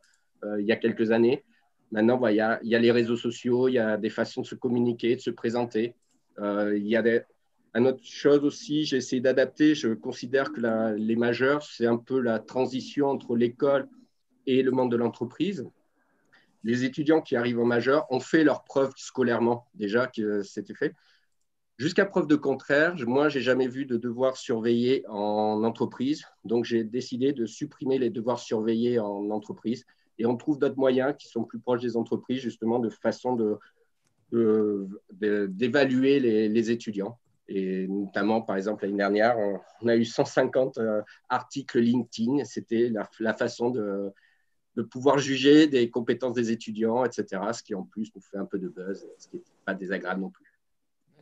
il 0.58 0.66
y 0.66 0.72
a 0.72 0.76
quelques 0.76 1.12
années. 1.12 1.43
Maintenant, 1.92 2.26
il, 2.28 2.36
y 2.36 2.42
a, 2.42 2.60
les 2.62 2.92
réseaux 2.92 3.18
sociaux, 3.18 3.68
il 3.68 3.74
y 3.74 3.80
a 3.80 3.98
des 3.98 4.10
façons 4.10 4.42
de 4.42 4.48
se 4.48 4.56
communiquer, 4.56 5.16
de 5.16 5.22
se 5.22 5.30
présenter. 5.30 5.94
Euh, 6.39 6.78
il 6.78 6.88
y 6.88 6.96
a 6.96 7.04
une 7.76 7.88
autre 7.88 8.04
chose 8.04 8.44
aussi, 8.44 8.86
j'ai 8.86 8.98
essayé 8.98 9.22
d'adapter. 9.22 9.76
Je 9.76 9.89
considère 9.89 10.54
que 10.54 10.96
les 10.96 11.16
majeurs, 11.16 11.64
c'est 11.64 11.86
un 11.86 11.98
peu 11.98 12.20
la 12.20 12.39
transition 12.39 13.08
entre 13.08 13.36
l'école 13.36 13.89
et 14.48 14.64
le 14.64 14.72
monde 14.72 14.92
de 14.92 14.98
l'entreprise. 14.98 15.66
Les 16.64 16.86
étudiants 16.86 17.22
qui 17.22 17.36
arrivent 17.36 17.60
en 17.60 17.66
majeur 17.66 18.06
ont 18.10 18.20
fait 18.20 18.44
leurs 18.44 18.64
preuves 18.64 18.94
scolairement, 18.96 19.68
déjà 19.74 20.08
que 20.08 20.44
c'était 20.44 20.76
fait. 20.76 20.94
Jusqu'à 21.78 22.06
preuve 22.06 22.28
de 22.28 22.36
contraire, 22.36 22.96
moi, 23.08 23.28
j'ai 23.28 23.42
jamais 23.42 23.68
vu 23.68 23.86
de 23.86 23.98
devoir 23.98 24.38
surveiller 24.38 25.04
en 25.10 25.64
entreprise. 25.64 26.26
Donc, 26.46 26.64
j'ai 26.64 26.84
décidé 26.84 27.34
de 27.34 27.46
supprimer 27.48 27.98
les 27.98 28.12
devoirs 28.12 28.39
surveillés 28.39 29.00
en 29.00 29.30
entreprise 29.32 29.86
et 30.22 30.26
on 30.28 30.38
trouve 30.38 30.60
d'autres 30.60 30.78
moyens 30.78 31.16
qui 31.18 31.28
sont 31.28 31.44
plus 31.44 31.60
proches 31.60 31.82
des 31.82 31.98
entreprises, 31.98 32.42
justement, 32.42 32.78
de 32.78 32.90
façon 32.90 33.58
d'évaluer 34.32 36.20
de, 36.20 36.54
les, 36.54 36.72
étudiants. 36.72 37.18
Et 37.48 37.88
notamment, 37.88 38.44
par 38.44 38.56
exemple, 38.56 38.84
l'année 38.86 38.98
dernière, 38.98 39.36
on, 39.82 39.88
a 39.88 39.96
eu 39.96 40.06
150 40.06 40.78
euh, 40.78 41.02
articles 41.28 41.80
LinkedIn. 41.80 42.46
C'était 42.46 42.92
la, 43.20 43.34
façon 43.34 43.72
de, 43.72 44.12
de, 44.76 44.84
pouvoir 44.84 45.18
juger 45.18 45.66
des 45.66 45.90
compétences 45.90 46.36
des 46.36 46.52
étudiants, 46.52 47.04
etc. 47.04 47.42
Ce 47.52 47.64
qui, 47.64 47.74
en 47.74 47.82
plus, 47.82 48.12
nous 48.14 48.22
fait 48.22 48.38
un 48.38 48.46
peu 48.46 48.60
de 48.60 48.68
buzz, 48.68 49.08
ce 49.18 49.28
qui 49.28 49.38
n'est 49.38 49.44
pas 49.66 49.74
désagréable 49.74 50.22
non 50.22 50.30
plus. 50.30 50.51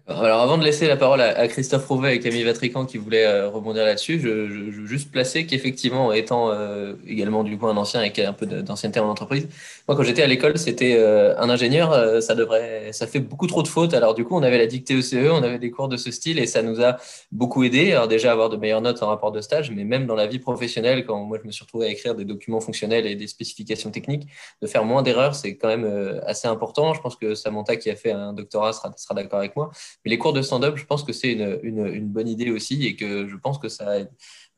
Alors, 0.10 0.41
avant 0.41 0.57
de 0.57 0.64
laisser 0.64 0.88
la 0.88 0.97
parole 0.97 1.22
à, 1.22 1.47
Christophe 1.47 1.86
Rouvet 1.88 2.16
et 2.16 2.20
Camille 2.20 2.43
Vatrican 2.43 2.84
qui 2.88 2.97
voulaient 2.97 3.28
euh, 3.28 3.47
rebondir 3.47 3.86
là-dessus, 3.86 4.20
je, 4.20 4.28
veux 4.28 4.88
juste 4.88 5.12
placer 5.12 5.45
qu'effectivement, 5.45 6.12
étant 6.12 6.49
euh, 6.49 6.95
également 7.05 7.43
du 7.43 7.60
coup 7.60 7.68
un 7.68 7.78
ancien 7.78 8.01
et 8.01 8.12
qui 8.12 8.24
a 8.24 8.30
un 8.30 8.34
peu 8.34 8.47
d'ancienneté 8.47 8.99
en 8.99 9.07
entreprise, 9.07 9.47
moi 9.88 9.95
quand 9.95 10.01
j'étais 10.01 10.24
à 10.24 10.28
l'école, 10.28 10.57
c'était 10.57 10.95
euh, 10.97 11.38
un 11.38 11.47
ingénieur, 11.51 12.24
ça 12.24 12.34
devrait, 12.34 12.91
ça 12.91 13.05
fait 13.05 13.20
beaucoup 13.20 13.45
trop 13.45 13.62
de 13.62 13.68
fautes. 13.68 13.93
Alors 13.93 14.16
du 14.16 14.24
coup, 14.26 14.36
on 14.36 14.41
avait 14.41 14.57
la 14.57 14.66
dictée 14.66 14.95
au 14.95 15.03
CE, 15.03 15.30
on 15.32 15.43
avait 15.43 15.60
des 15.60 15.70
cours 15.70 15.89
de 15.89 15.97
ce 15.97 16.10
style 16.10 16.39
et 16.39 16.47
ça 16.47 16.64
nous 16.64 16.82
a 16.82 16.97
beaucoup 17.32 17.64
aidé. 17.64 17.91
Alors 17.91 18.07
déjà 18.07 18.32
avoir 18.32 18.49
de 18.49 18.57
meilleures 18.57 18.82
notes 18.82 19.03
en 19.03 19.07
rapport 19.07 19.32
de 19.32 19.41
stage, 19.41 19.70
mais 19.70 19.84
même 19.84 20.07
dans 20.07 20.16
la 20.16 20.26
vie 20.26 20.39
professionnelle, 20.39 21.05
quand 21.05 21.24
moi 21.24 21.38
je 21.39 21.45
me 21.45 21.51
suis 21.51 21.64
retrouvé 21.64 21.86
à 21.86 21.89
écrire 21.89 22.16
des 22.16 22.26
documents 22.26 22.62
fonctionnels 22.62 23.05
et 23.05 23.16
des 23.16 23.28
spécifications 23.28 23.91
techniques, 23.91 24.28
de 24.64 24.66
faire 24.66 24.86
moins 24.86 25.03
d'erreurs, 25.03 25.36
c'est 25.36 25.55
quand 25.55 25.68
même 25.68 26.20
assez 26.26 26.47
important. 26.47 26.95
Je 26.95 27.01
pense 27.01 27.16
que 27.16 27.36
Samantha 27.36 27.76
qui 27.76 27.91
a 27.91 27.95
fait 27.95 28.12
un 28.12 28.34
doctorat 28.34 28.74
sera, 28.74 28.91
sera 28.97 29.14
d'accord 29.14 29.38
avec 29.38 29.55
moi. 29.55 29.70
Les 30.06 30.18
cours 30.18 30.34
de 30.34 30.41
stand-up, 30.41 30.78
je 30.78 30.86
pense 30.86 31.04
que 31.04 31.12
c'est 31.12 31.34
une, 31.34 32.08
bonne 32.08 32.28
idée 32.28 32.52
aussi 32.52 32.86
et 32.86 32.95
que 32.95 33.28
je 33.28 33.36
pense 33.36 33.60
que 33.60 33.68
ça, 33.68 33.95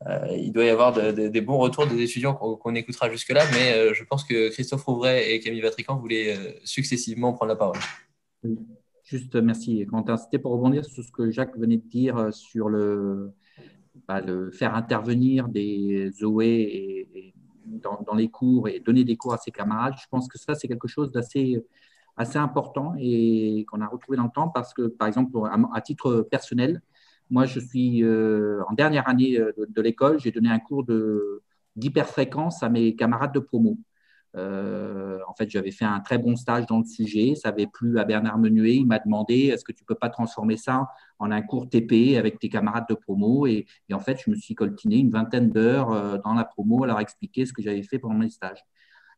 euh, 0.06 0.26
il 0.30 0.52
doit 0.52 0.64
y 0.64 0.68
avoir 0.68 0.92
des 0.92 1.40
bons 1.40 1.58
retours 1.58 1.86
des 1.86 2.00
étudiants 2.00 2.34
qu'on 2.34 2.74
écoutera 2.74 3.10
jusque-là. 3.10 3.44
Mais 3.52 3.72
euh, 3.72 3.92
je 3.94 4.04
pense 4.04 4.24
que 4.24 4.50
Christophe 4.50 4.84
Rouvray 4.84 5.32
et 5.32 5.40
Camille 5.40 5.60
Vatrican 5.60 5.96
voulaient 5.96 6.36
euh, 6.36 6.52
successivement 6.64 7.32
prendre 7.32 7.48
la 7.50 7.56
parole. 7.56 7.78
Juste 9.04 9.34
merci 9.34 9.84
Quentin. 9.86 10.16
C'était 10.16 10.38
pour 10.38 10.52
rebondir 10.52 10.84
sur 10.84 11.02
ce 11.02 11.10
que 11.10 11.30
Jacques 11.30 11.58
venait 11.58 11.76
de 11.76 11.88
dire 11.88 12.32
sur 12.32 12.68
le, 12.68 13.32
bah, 14.06 14.20
le 14.20 14.52
faire 14.52 14.76
intervenir 14.76 15.48
des 15.48 16.10
Zoé 16.12 17.32
dans, 17.66 18.14
les 18.14 18.28
cours 18.28 18.68
et 18.68 18.80
donner 18.80 19.04
des 19.04 19.16
cours 19.16 19.34
à 19.34 19.38
ses 19.38 19.50
camarades. 19.50 19.94
Je 20.00 20.06
pense 20.08 20.28
que 20.28 20.38
ça, 20.38 20.54
c'est 20.54 20.68
quelque 20.68 20.88
chose 20.88 21.10
d'assez 21.10 21.62
assez 22.16 22.38
important 22.38 22.94
et 22.98 23.64
qu'on 23.68 23.80
a 23.80 23.86
retrouvé 23.86 24.16
dans 24.16 24.24
le 24.24 24.30
temps 24.30 24.48
parce 24.48 24.74
que, 24.74 24.82
par 24.82 25.08
exemple, 25.08 25.38
à, 25.72 25.80
titre 25.80 26.22
personnel, 26.30 26.82
moi, 27.30 27.46
je 27.46 27.60
suis 27.60 28.04
euh, 28.04 28.62
en 28.68 28.74
dernière 28.74 29.08
année 29.08 29.38
euh, 29.38 29.52
de, 29.56 29.82
l'école, 29.82 30.20
j'ai 30.20 30.30
donné 30.30 30.50
un 30.50 30.58
cours 30.58 30.84
d'hyperfréquence 31.76 32.62
à 32.62 32.68
mes 32.68 32.94
camarades 32.94 33.32
de 33.32 33.38
promo. 33.38 33.78
Euh, 34.34 35.18
en 35.28 35.34
fait, 35.34 35.48
j'avais 35.50 35.70
fait 35.70 35.84
un 35.84 36.00
très 36.00 36.18
bon 36.18 36.36
stage 36.36 36.66
dans 36.66 36.78
le 36.78 36.84
sujet. 36.84 37.34
Ça 37.34 37.48
avait 37.48 37.66
plu 37.66 37.98
à 37.98 38.04
Bernard 38.04 38.38
Menuet. 38.38 38.76
Il 38.76 38.86
m'a 38.86 38.98
demandé 38.98 39.46
est-ce 39.46 39.64
que 39.64 39.72
tu 39.72 39.84
peux 39.84 39.94
pas 39.94 40.08
transformer 40.10 40.56
ça 40.56 40.88
en 41.18 41.30
un 41.30 41.42
cours 41.42 41.68
TP 41.68 42.16
avec 42.18 42.38
tes 42.38 42.48
camarades 42.48 42.86
de 42.88 42.94
promo? 42.94 43.46
Et, 43.46 43.66
et 43.88 43.94
en 43.94 44.00
fait, 44.00 44.20
je 44.24 44.30
me 44.30 44.36
suis 44.36 44.54
coltiné 44.54 44.96
une 44.96 45.10
vingtaine 45.10 45.50
d'heures 45.50 46.20
dans 46.22 46.34
la 46.34 46.44
promo 46.44 46.84
à 46.84 46.86
leur 46.86 47.00
expliquer 47.00 47.46
ce 47.46 47.52
que 47.52 47.62
j'avais 47.62 47.82
fait 47.82 47.98
pendant 47.98 48.14
mes 48.14 48.30
stages. 48.30 48.62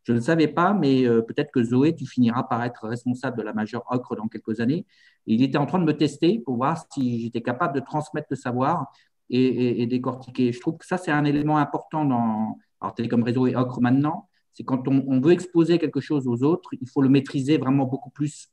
Je 0.05 0.13
ne 0.13 0.21
savais 0.21 0.49
pas, 0.49 0.75
mais 0.75 1.07
euh, 1.07 1.23
peut-être 1.23 1.51
que 1.51 1.63
Zoé, 1.63 1.95
tu 1.95 2.07
finiras 2.07 2.43
par 2.45 2.63
être 2.63 2.87
responsable 2.87 3.39
de 3.39 3.43
la 3.43 3.55
majeure 3.55 3.85
Ocre 3.91 4.17
dans 4.17 4.29
quelques 4.29 4.61
années. 4.61 4.87
il 5.27 5.43
était 5.43 5.57
en 5.59 5.67
train 5.67 5.79
de 5.79 5.85
me 5.85 5.97
tester 5.97 6.39
pour 6.39 6.57
voir 6.57 6.85
si 6.93 7.23
j'étais 7.23 7.41
capable 7.41 7.75
de 7.75 7.81
transmettre 7.81 8.29
le 8.31 8.37
savoir 8.37 8.93
et, 9.31 9.87
décortiquer. 9.87 10.53
Je 10.53 10.61
trouve 10.61 10.77
que 10.77 10.87
ça, 10.87 10.99
c'est 10.99 11.11
un 11.11 11.25
élément 11.25 11.57
important 11.57 12.05
dans 12.05 12.59
alors, 12.81 12.95
Télécom 12.95 13.23
Réseau 13.23 13.47
et 13.47 13.57
Ocre 13.57 13.81
maintenant. 13.81 14.29
C'est 14.53 14.65
quand 14.65 14.87
on, 14.87 15.21
veut 15.21 15.33
exposer 15.33 15.79
quelque 15.79 16.01
chose 16.01 16.29
aux 16.29 16.43
autres, 16.45 16.71
il 16.81 16.89
faut 16.89 17.03
le 17.03 17.09
maîtriser 17.09 17.57
vraiment 17.57 17.87
beaucoup 17.87 18.11
plus 18.11 18.51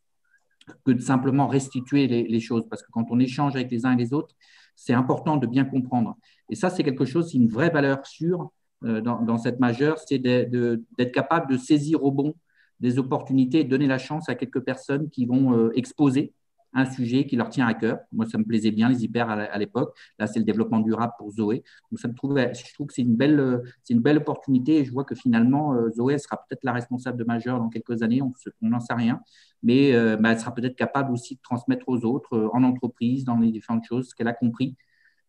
que 0.85 0.91
de 0.91 1.01
simplement 1.01 1.47
restituer 1.47 2.07
les, 2.07 2.23
les 2.23 2.39
choses. 2.39 2.67
Parce 2.69 2.81
que 2.81 2.91
quand 2.91 3.07
on 3.11 3.19
échange 3.19 3.55
avec 3.55 3.69
les 3.69 3.85
uns 3.85 3.91
et 3.91 3.97
les 3.97 4.13
autres, 4.13 4.33
c'est 4.75 4.93
important 4.93 5.35
de 5.37 5.45
bien 5.45 5.65
comprendre. 5.65 6.17
Et 6.49 6.55
ça, 6.55 6.69
c'est 6.69 6.83
quelque 6.83 7.05
chose, 7.05 7.31
c'est 7.31 7.37
une 7.37 7.49
vraie 7.49 7.69
valeur 7.69 8.05
sûre 8.07 8.51
euh, 8.83 9.01
dans, 9.01 9.37
cette 9.37 9.59
majeure, 9.59 9.99
c'est 9.99 10.19
d'être 10.19 11.11
capable 11.11 11.51
de 11.51 11.57
saisir 11.57 12.03
au 12.03 12.11
bon 12.11 12.33
des 12.79 12.97
opportunités 12.97 13.59
et 13.59 13.63
donner 13.63 13.85
la 13.85 13.99
chance 13.99 14.27
à 14.27 14.35
quelques 14.35 14.61
personnes 14.61 15.09
qui 15.09 15.25
vont 15.25 15.55
euh, 15.55 15.71
exposer 15.75 16.33
un 16.73 16.89
sujet 16.89 17.25
qui 17.25 17.35
leur 17.35 17.49
tient 17.49 17.67
à 17.67 17.73
cœur. 17.73 17.99
Moi, 18.13 18.25
ça 18.25 18.37
me 18.37 18.45
plaisait 18.45 18.71
bien, 18.71 18.87
les 18.87 19.03
hyper 19.03 19.29
à 19.29 19.57
l'époque. 19.57 19.93
Là, 20.17 20.25
c'est 20.25 20.39
le 20.39 20.45
développement 20.45 20.79
durable 20.79 21.11
pour 21.17 21.29
Zoé. 21.29 21.63
Donc, 21.91 21.99
ça 21.99 22.07
me 22.07 22.13
trouve, 22.13 22.37
je 22.37 22.73
trouve 22.73 22.87
que 22.87 22.93
c'est 22.93 23.01
une, 23.01 23.17
belle, 23.17 23.61
une 23.89 23.99
belle 23.99 24.17
opportunité 24.17 24.77
et 24.77 24.85
je 24.85 24.91
vois 24.91 25.03
que 25.03 25.13
finalement, 25.13 25.75
euh, 25.75 25.89
Zoé 25.91 26.17
sera 26.17 26.37
peut-être 26.37 26.63
la 26.63 26.71
responsable 26.71 27.17
de 27.17 27.25
Majeur 27.25 27.59
dans 27.59 27.67
quelques 27.67 28.03
années, 28.03 28.21
on 28.21 28.31
n'en 28.61 28.79
sait 28.79 28.93
rien. 28.93 29.19
Mais 29.63 29.91
bah, 30.17 30.31
elle 30.31 30.39
sera 30.39 30.55
peut-être 30.55 30.77
capable 30.77 31.11
aussi 31.11 31.35
de 31.35 31.41
transmettre 31.41 31.87
aux 31.87 32.05
autres, 32.05 32.49
en 32.53 32.63
entreprise, 32.63 33.25
dans 33.25 33.37
les 33.37 33.51
différentes 33.51 33.83
choses, 33.83 34.09
ce 34.09 34.15
qu'elle 34.15 34.29
a 34.29 34.33
compris 34.33 34.75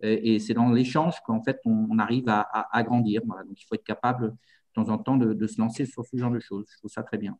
et 0.03 0.38
c'est 0.40 0.55
dans 0.55 0.70
l'échange 0.70 1.14
qu'en 1.24 1.42
fait 1.42 1.61
on, 1.64 1.98
arrive 1.98 2.24
à, 2.28 2.82
grandir. 2.82 3.22
Donc 3.24 3.61
il 3.61 3.64
faut 3.64 3.74
être 3.74 3.84
capable 3.84 4.30
de 4.30 4.36
temps 4.74 4.88
en 4.88 4.98
temps 4.98 5.16
de, 5.16 5.46
se 5.46 5.61
lancer 5.61 5.86
sur 5.86 6.05
ce 6.05 6.16
genre 6.16 6.30
de 6.30 6.40
choses. 6.40 6.66
Je 6.72 6.78
trouve 6.78 6.90
ça 6.90 7.03
très 7.03 7.18
bien. 7.18 7.38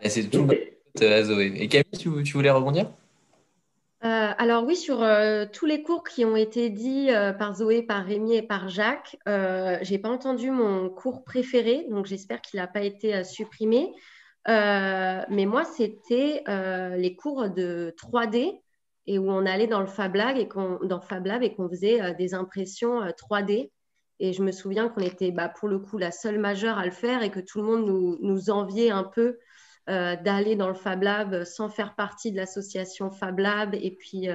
Et 0.00 0.08
c'est 0.08 0.24
tout 0.24 0.48
Zoé. 0.96 1.52
Et 1.56 1.68
Camille, 1.68 2.24
tu, 2.24 2.32
voulais 2.32 2.50
rebondir? 2.50 2.90
Euh, 4.02 4.32
alors 4.38 4.64
oui, 4.64 4.76
sur 4.76 5.02
euh, 5.02 5.44
tous 5.52 5.66
les 5.66 5.82
cours 5.82 6.04
qui 6.04 6.24
ont 6.24 6.36
été 6.36 6.70
dits 6.70 7.10
euh, 7.10 7.32
par 7.34 7.54
Zoé, 7.56 7.82
par 7.82 8.04
Rémi 8.04 8.34
et 8.34 8.42
par 8.42 8.68
Jacques, 8.70 9.18
je 9.26 9.90
n'ai 9.90 9.98
pas 9.98 10.08
entendu 10.08 10.50
mon 10.50 10.88
cours 10.88 11.22
préféré, 11.22 11.86
donc 11.90 12.06
j'espère 12.06 12.40
qu'il 12.40 12.60
n'a 12.60 12.66
pas 12.66 12.82
été 12.82 13.24
supprimé. 13.24 13.92
mais 14.46 15.46
moi, 15.46 15.64
c'était 15.64 16.42
les 16.96 17.14
cours 17.16 17.50
de 17.50 17.94
3D 17.98 18.60
et 19.06 19.18
où 19.18 19.30
on 19.30 19.46
allait 19.46 19.66
dans 19.66 19.80
le 19.80 19.86
Fab 19.86 20.14
Lab 20.14 20.36
et 20.36 20.48
qu'on, 20.48 20.78
faisait 21.68 22.00
euh, 22.02 22.14
des 22.14 22.34
impressions 22.34 23.00
3D. 23.00 23.64
Euh, 23.64 23.68
et 24.22 24.32
je 24.32 24.42
me 24.42 24.52
souviens 24.52 24.88
qu'on 24.88 25.00
était 25.00 25.30
bah, 25.30 25.48
pour 25.48 25.68
le 25.68 25.78
coup 25.78 25.96
la 25.96 26.10
seule 26.10 26.38
majeure 26.38 26.78
à 26.78 26.84
le 26.84 26.90
faire 26.90 27.22
et 27.22 27.30
que 27.30 27.40
tout 27.40 27.58
le 27.58 27.64
monde 27.64 27.86
nous, 27.86 28.18
nous 28.20 28.50
enviait 28.50 28.90
un 28.90 29.04
peu 29.04 29.38
d'aller 29.86 30.54
dans 30.54 30.68
le 30.68 30.74
Fab 30.74 31.02
Lab 31.02 31.42
sans 31.42 31.68
faire 31.68 31.96
partie 31.96 32.30
de 32.30 32.36
l'association 32.36 33.10
Fab 33.10 33.40
Lab 33.40 33.74
et 33.74 33.96
puis 33.98 34.28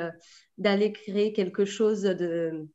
d'aller 0.58 0.92
créer 0.92 1.32
quelque 1.32 1.64
chose 1.64 2.02
de, 2.02 2.68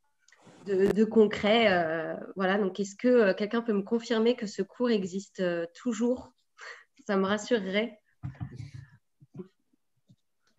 de, 0.64 1.04
concret. 1.04 2.16
voilà, 2.36 2.56
donc 2.56 2.80
est-ce 2.80 2.96
que 2.96 3.32
quelqu'un 3.32 3.60
peut 3.60 3.74
me 3.74 3.82
confirmer 3.82 4.34
que 4.34 4.46
ce 4.46 4.62
cours 4.62 4.88
existe 4.88 5.42
toujours? 5.74 6.32
Ça 7.06 7.18
me 7.18 7.26
rassurerait. 7.26 8.00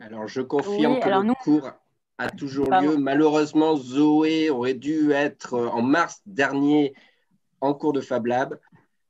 Alors, 0.02 0.28
je 0.28 0.42
confirme 0.42 1.00
que 1.00 1.10
le 1.10 1.34
cours 1.36 1.72
a 2.18 2.30
toujours 2.30 2.70
lieu. 2.72 2.98
Malheureusement, 2.98 3.76
Zoé 3.76 4.50
aurait 4.50 4.74
dû 4.74 5.12
être 5.12 5.58
en 5.58 5.82
mars 5.82 6.22
dernier 6.26 6.94
en 7.62 7.74
cours 7.74 7.94
de 7.94 8.02
Fab 8.02 8.26
Lab. 8.26 8.60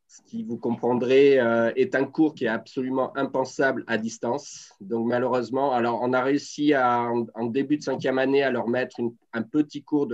Ce 0.08 0.22
qui, 0.24 0.44
vous 0.44 0.58
comprendrez, 0.58 1.40
euh, 1.40 1.72
est 1.78 1.96
un 1.96 2.04
cours 2.04 2.36
qui 2.36 2.44
est 2.44 2.50
absolument 2.50 3.16
impensable 3.16 3.86
à 3.88 3.98
distance. 3.98 4.74
Donc, 4.82 5.08
malheureusement, 5.08 5.72
alors 5.72 6.02
on 6.02 6.12
a 6.12 6.22
réussi 6.22 6.74
à, 6.74 7.10
en, 7.34 7.46
début 7.46 7.78
de 7.78 7.84
cinquième 7.84 8.20
année 8.20 8.44
à 8.44 8.52
leur 8.52 8.68
mettre 8.68 8.98
un 9.32 9.42
petit 9.42 9.84
cours 9.84 10.10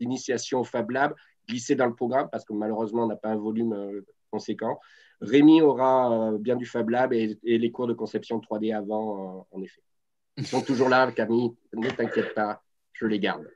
d'initiation 0.00 0.60
au 0.60 0.64
Fab 0.64 0.90
Lab 0.90 1.14
glissé 1.46 1.74
dans 1.74 1.86
le 1.86 1.94
programme 1.94 2.28
parce 2.32 2.46
que 2.46 2.54
malheureusement, 2.54 3.04
on 3.04 3.08
n'a 3.08 3.16
pas 3.16 3.28
un 3.28 3.36
volume 3.36 3.74
euh, 3.74 4.00
conséquent. 4.30 4.80
Rémi 5.20 5.62
aura 5.62 6.32
euh, 6.32 6.38
bien 6.38 6.56
du 6.56 6.66
Fab 6.66 6.88
Lab 6.90 7.12
et, 7.12 7.38
les 7.42 7.70
cours 7.70 7.86
de 7.86 7.94
conception 7.94 8.38
3D 8.38 8.74
avant, 8.74 9.38
euh, 9.38 9.42
en 9.50 9.62
effet. 9.62 9.82
Ils 10.36 10.46
sont 10.46 10.60
toujours 10.60 10.88
là, 10.88 11.10
Camille, 11.12 11.52
ne 11.72 11.88
t'inquiète 11.88 12.34
pas, 12.34 12.62
je 12.92 13.06
les 13.06 13.18
garde. 13.18 13.48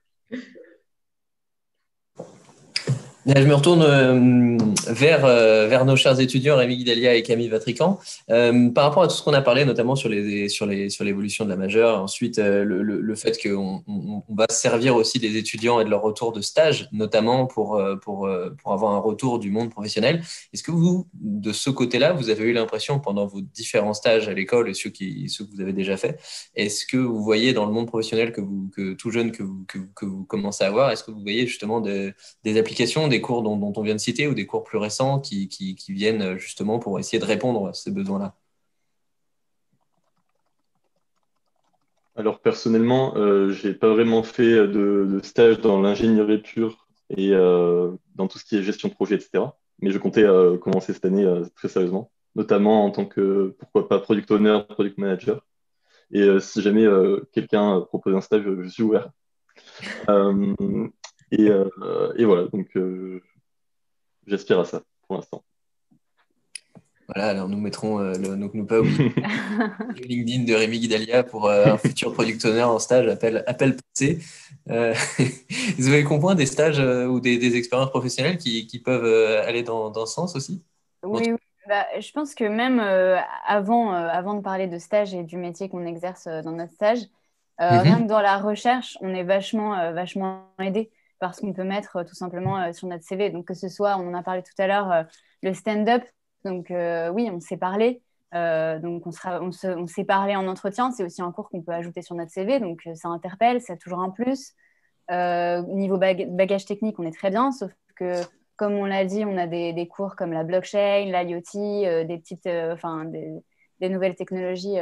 Je 3.26 3.44
me 3.44 3.54
retourne 3.54 3.82
euh, 3.82 4.56
vers, 4.88 5.24
euh, 5.24 5.66
vers 5.66 5.84
nos 5.84 5.96
chers 5.96 6.20
étudiants, 6.20 6.56
Rémi 6.56 6.78
Guidalia 6.78 7.14
et 7.14 7.22
Camille 7.22 7.48
Vatrican. 7.48 7.98
Euh, 8.30 8.70
par 8.70 8.84
rapport 8.84 9.02
à 9.02 9.08
tout 9.08 9.14
ce 9.14 9.22
qu'on 9.22 9.34
a 9.34 9.42
parlé, 9.42 9.64
notamment 9.64 9.94
sur 9.94 10.08
les 10.08 10.48
sur 10.48 10.66
les 10.66 10.88
sur 10.88 11.04
l'évolution 11.04 11.44
de 11.44 11.50
la 11.50 11.56
majeure, 11.56 12.02
ensuite 12.02 12.38
le, 12.38 12.82
le, 12.82 13.14
fait 13.14 13.38
qu'on 13.42 13.82
on, 13.86 14.22
va 14.34 14.46
servir 14.48 14.96
aussi 14.96 15.18
des 15.18 15.36
étudiants 15.36 15.80
et 15.80 15.84
de 15.84 15.90
leur 15.90 16.02
retour 16.02 16.32
de 16.32 16.40
stage, 16.40 16.88
notamment 16.92 17.46
pour 17.46 17.80
pour 18.02 18.28
pour 18.62 18.72
avoir 18.72 18.92
un 18.92 18.98
retour 18.98 19.38
du 19.38 19.50
monde 19.50 19.70
professionnel. 19.70 20.22
Est-ce 20.54 20.62
que 20.62 20.70
vous, 20.70 21.06
de 21.14 21.52
ce 21.52 21.68
côté-là, 21.70 22.12
vous 22.12 22.30
avez 22.30 22.44
eu 22.44 22.52
l'impression 22.52 23.00
pendant 23.00 23.26
vos 23.26 23.40
différents 23.40 23.94
stages 23.94 24.28
à 24.28 24.32
l'école 24.32 24.70
et 24.70 24.74
ceux 24.74 24.90
qui 24.90 25.28
ceux 25.28 25.44
que 25.44 25.50
vous 25.54 25.60
avez 25.60 25.72
déjà 25.72 25.96
fait, 25.96 26.18
est-ce 26.54 26.86
que 26.86 26.96
vous 26.96 27.22
voyez 27.22 27.52
dans 27.52 27.66
le 27.66 27.72
monde 27.72 27.86
professionnel 27.86 28.32
que 28.32 28.40
vous 28.40 28.70
que 28.74 28.94
tout 28.94 29.10
jeune 29.10 29.32
que 29.32 29.42
vous 29.42 29.66
que, 29.66 30.04
vous 30.06 30.24
commencez 30.24 30.64
à 30.64 30.68
avoir, 30.68 30.90
est-ce 30.90 31.04
que 31.04 31.10
vous 31.10 31.20
voyez 31.20 31.46
justement 31.46 31.80
des, 31.80 32.12
des 32.44 32.58
applications, 32.58 33.08
des 33.10 33.20
cours 33.20 33.42
dont, 33.42 33.72
on 33.76 33.82
vient 33.82 33.94
de 33.94 34.00
citer 34.00 34.26
ou 34.26 34.34
des 34.34 34.46
cours 34.46 34.64
plus 34.64 34.78
récents 34.78 35.20
qui, 35.20 35.76
viennent 35.88 36.38
justement 36.38 36.78
pour 36.78 36.98
essayer 36.98 37.18
de 37.18 37.26
répondre 37.26 37.68
à 37.68 37.74
ces 37.74 37.90
besoins-là? 37.90 38.34
Alors 42.16 42.40
personnellement, 42.40 43.16
euh, 43.16 43.50
je 43.50 43.68
n'ai 43.68 43.74
pas 43.74 43.88
vraiment 43.88 44.22
fait 44.22 44.66
de, 44.68 45.20
stage 45.22 45.60
dans 45.60 45.80
l'ingénierie 45.80 46.42
pure 46.42 46.86
et 47.08 47.32
euh, 47.32 47.92
dans 48.14 48.28
tout 48.28 48.38
ce 48.38 48.44
qui 48.44 48.56
est 48.56 48.62
gestion 48.62 48.88
de 48.88 48.94
projet, 48.94 49.14
etc. 49.14 49.44
Mais 49.80 49.90
je 49.90 49.98
comptais 49.98 50.24
euh, 50.24 50.58
commencer 50.58 50.92
cette 50.92 51.04
année 51.04 51.26
très 51.56 51.68
sérieusement, 51.68 52.10
notamment 52.34 52.84
en 52.84 52.90
tant 52.90 53.06
que, 53.06 53.54
pourquoi 53.58 53.88
pas, 53.88 54.00
product 54.00 54.30
owner, 54.30 54.60
product 54.68 54.98
manager. 54.98 55.46
Et 56.12 56.26
si 56.40 56.60
jamais 56.60 56.86
quelqu'un 57.32 57.80
propose 57.82 58.14
un 58.16 58.20
stage, 58.20 58.42
je 58.42 58.68
suis 58.68 58.82
ouvert. 58.82 59.10
Et, 61.32 61.48
et, 62.16 62.24
voilà, 62.24 62.46
donc 62.48 62.68
J'aspire 64.26 64.60
à 64.60 64.64
ça 64.64 64.82
pour 65.06 65.16
l'instant. 65.16 65.42
Voilà, 67.12 67.30
alors 67.30 67.48
nous 67.48 67.58
mettrons, 67.58 67.98
euh, 67.98 68.12
le, 68.12 68.36
donc 68.36 68.54
nous 68.54 68.64
pas 68.64 68.78
oublier 68.78 69.12
le 69.16 70.06
LinkedIn 70.06 70.44
de 70.44 70.54
Rémi 70.54 70.78
Guidalia 70.78 71.24
pour 71.24 71.46
euh, 71.46 71.66
un 71.66 71.76
futur 71.76 72.12
product 72.12 72.44
owner 72.44 72.62
en 72.62 72.78
stage, 72.78 73.08
appel, 73.08 73.42
appel 73.48 73.74
passé. 73.74 74.20
Euh, 74.68 74.94
vous 75.78 75.88
avez 75.88 76.04
compris 76.04 76.36
des 76.36 76.46
stages 76.46 76.78
ou 76.78 77.18
des, 77.18 77.56
expériences 77.56 77.90
professionnelles 77.90 78.38
qui, 78.38 78.82
peuvent 78.84 79.42
aller 79.44 79.64
dans, 79.64 79.92
ce 80.06 80.14
sens 80.14 80.36
aussi? 80.36 80.62
Oui, 81.02 81.32
bah, 81.66 81.86
je 81.98 82.12
pense 82.12 82.36
que 82.36 82.44
même 82.44 82.78
avant, 83.48 83.90
avant 83.90 84.34
de 84.34 84.42
parler 84.42 84.68
de 84.68 84.78
stage 84.78 85.12
et 85.12 85.24
du 85.24 85.36
métier 85.36 85.68
qu'on 85.68 85.86
exerce 85.86 86.28
dans 86.28 86.52
notre 86.52 86.72
stage, 86.72 87.00
mhm. 87.58 87.78
rien 87.80 88.02
que 88.02 88.06
dans 88.06 88.20
la 88.20 88.38
recherche, 88.38 88.96
on 89.00 89.12
est 89.12 89.24
vachement, 89.24 89.92
vachement 89.92 90.44
aidé 90.60 90.90
parce 91.20 91.40
qu'on 91.40 91.52
peut 91.52 91.64
mettre 91.64 91.96
euh, 91.96 92.04
tout 92.04 92.14
simplement 92.14 92.58
euh, 92.58 92.72
sur 92.72 92.88
notre 92.88 93.04
CV. 93.04 93.30
Donc, 93.30 93.46
que 93.46 93.54
ce 93.54 93.68
soit, 93.68 93.96
on 93.98 94.08
en 94.08 94.14
a 94.14 94.22
parlé 94.22 94.42
tout 94.42 94.60
à 94.60 94.66
l'heure, 94.66 94.90
euh, 94.90 95.02
le 95.42 95.54
stand-up. 95.54 96.02
Donc, 96.44 96.68
oui, 96.70 97.30
on 97.30 97.38
s'est 97.38 97.58
parlé. 97.58 98.00
donc, 98.32 99.06
on, 99.06 99.12
sera, 99.12 99.42
on, 99.42 99.86
s'est 99.86 100.04
parlé 100.04 100.34
en 100.34 100.48
entretien. 100.48 100.90
C'est 100.90 101.04
aussi 101.04 101.20
un 101.20 101.30
cours 101.32 101.50
qu'on 101.50 101.60
peut 101.60 101.72
ajouter 101.72 102.00
sur 102.00 102.14
notre 102.16 102.30
CV. 102.30 102.60
Donc, 102.60 102.88
ça 102.94 103.08
interpelle, 103.08 103.60
c'est 103.60 103.76
toujours 103.76 104.00
un 104.00 104.08
plus. 104.08 104.54
niveau 105.10 105.98
bagage 105.98 106.64
technique, 106.64 106.98
on 106.98 107.02
est 107.04 107.14
très 107.14 107.28
bien, 107.28 107.52
sauf 107.52 107.70
que, 107.94 108.22
comme 108.56 108.72
on 108.72 108.86
l'a 108.86 109.04
dit, 109.04 109.22
on 109.26 109.36
a 109.36 109.46
des, 109.46 109.86
cours 109.86 110.16
comme 110.16 110.32
la 110.32 110.44
blockchain, 110.44 111.04
l'IoT, 111.04 112.06
des 112.06 112.18
petites, 112.18 112.46
enfin, 112.46 113.04
des, 113.04 113.88
nouvelles 113.90 114.14
technologies 114.14 114.78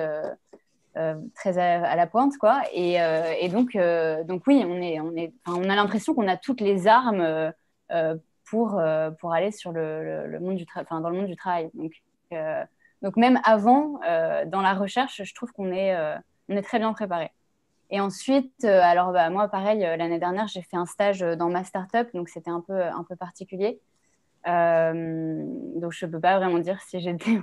très 1.34 1.58
à, 1.58 1.96
la 1.96 2.06
pointe, 2.06 2.36
quoi. 2.38 2.62
Et, 2.72 3.00
euh, 3.00 3.48
donc, 3.48 3.76
euh, 3.76 4.24
donc 4.24 4.42
oui, 4.46 4.64
on, 4.66 4.80
est, 4.80 5.00
on, 5.00 5.14
est, 5.16 5.32
on 5.46 5.68
a 5.68 5.76
l'impression 5.76 6.14
qu'on 6.14 6.28
a 6.28 6.36
toutes 6.36 6.60
les 6.60 6.86
armes 6.86 7.52
pour, 8.44 8.80
pour 9.20 9.32
aller 9.32 9.52
sur 9.52 9.72
le, 9.72 10.38
monde 10.40 10.56
du 10.56 10.66
dans 10.90 11.10
le 11.10 11.16
monde 11.16 11.26
du 11.26 11.36
travail. 11.36 11.70
Donc, 11.74 11.92
donc 13.02 13.16
même 13.16 13.40
avant, 13.44 14.00
dans 14.46 14.60
la 14.60 14.74
recherche, 14.74 15.22
je 15.22 15.34
trouve 15.34 15.52
qu'on 15.52 15.72
est, 15.72 15.96
on 16.48 16.56
est 16.56 16.62
très 16.62 16.78
bien 16.78 16.92
préparé. 16.92 17.30
Et 17.90 18.00
ensuite, 18.00 18.64
alors 18.64 19.12
bah, 19.12 19.30
moi, 19.30 19.48
pareil, 19.48 19.80
l'année 19.80 20.18
dernière, 20.18 20.46
j'ai 20.48 20.62
fait 20.62 20.76
un 20.76 20.86
stage 20.86 21.20
dans 21.20 21.48
ma 21.48 21.64
startup, 21.64 22.08
donc 22.12 22.28
c'était 22.28 22.50
un 22.50 22.60
peu, 22.60 22.82
un 22.82 23.04
peu 23.04 23.16
particulier. 23.16 23.78
donc 24.44 25.92
je 25.92 26.06
ne 26.06 26.10
peux 26.10 26.20
pas 26.20 26.38
vraiment 26.38 26.58
dire 26.58 26.80
si 26.82 27.00
j'étais 27.00 27.38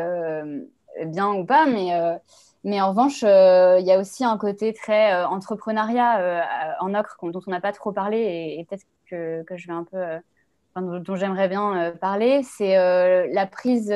bien 1.06 1.32
ou 1.32 1.44
pas, 1.44 1.66
mais, 1.66 1.94
euh, 1.94 2.16
mais 2.64 2.80
en 2.80 2.90
revanche, 2.90 3.22
euh, 3.24 3.78
il 3.80 3.86
y 3.86 3.92
a 3.92 3.98
aussi 3.98 4.24
un 4.24 4.36
côté 4.38 4.72
très 4.72 5.12
euh, 5.12 5.26
entrepreneuriat 5.26 6.76
en 6.80 6.94
ocre 6.94 7.16
dont 7.22 7.40
on 7.46 7.50
n'a 7.50 7.60
pas 7.60 7.72
trop 7.72 7.92
parlé 7.92 8.56
et, 8.58 8.64
peut-être 8.64 8.84
que, 9.10 9.42
que, 9.44 9.56
je 9.56 9.66
vais 9.66 9.72
un 9.72 9.84
peu, 9.84 9.98
dont, 10.76 11.16
j'aimerais 11.16 11.48
bien 11.48 11.92
parler, 12.00 12.42
c'est 12.42 12.76
la 12.76 13.46
prise, 13.46 13.92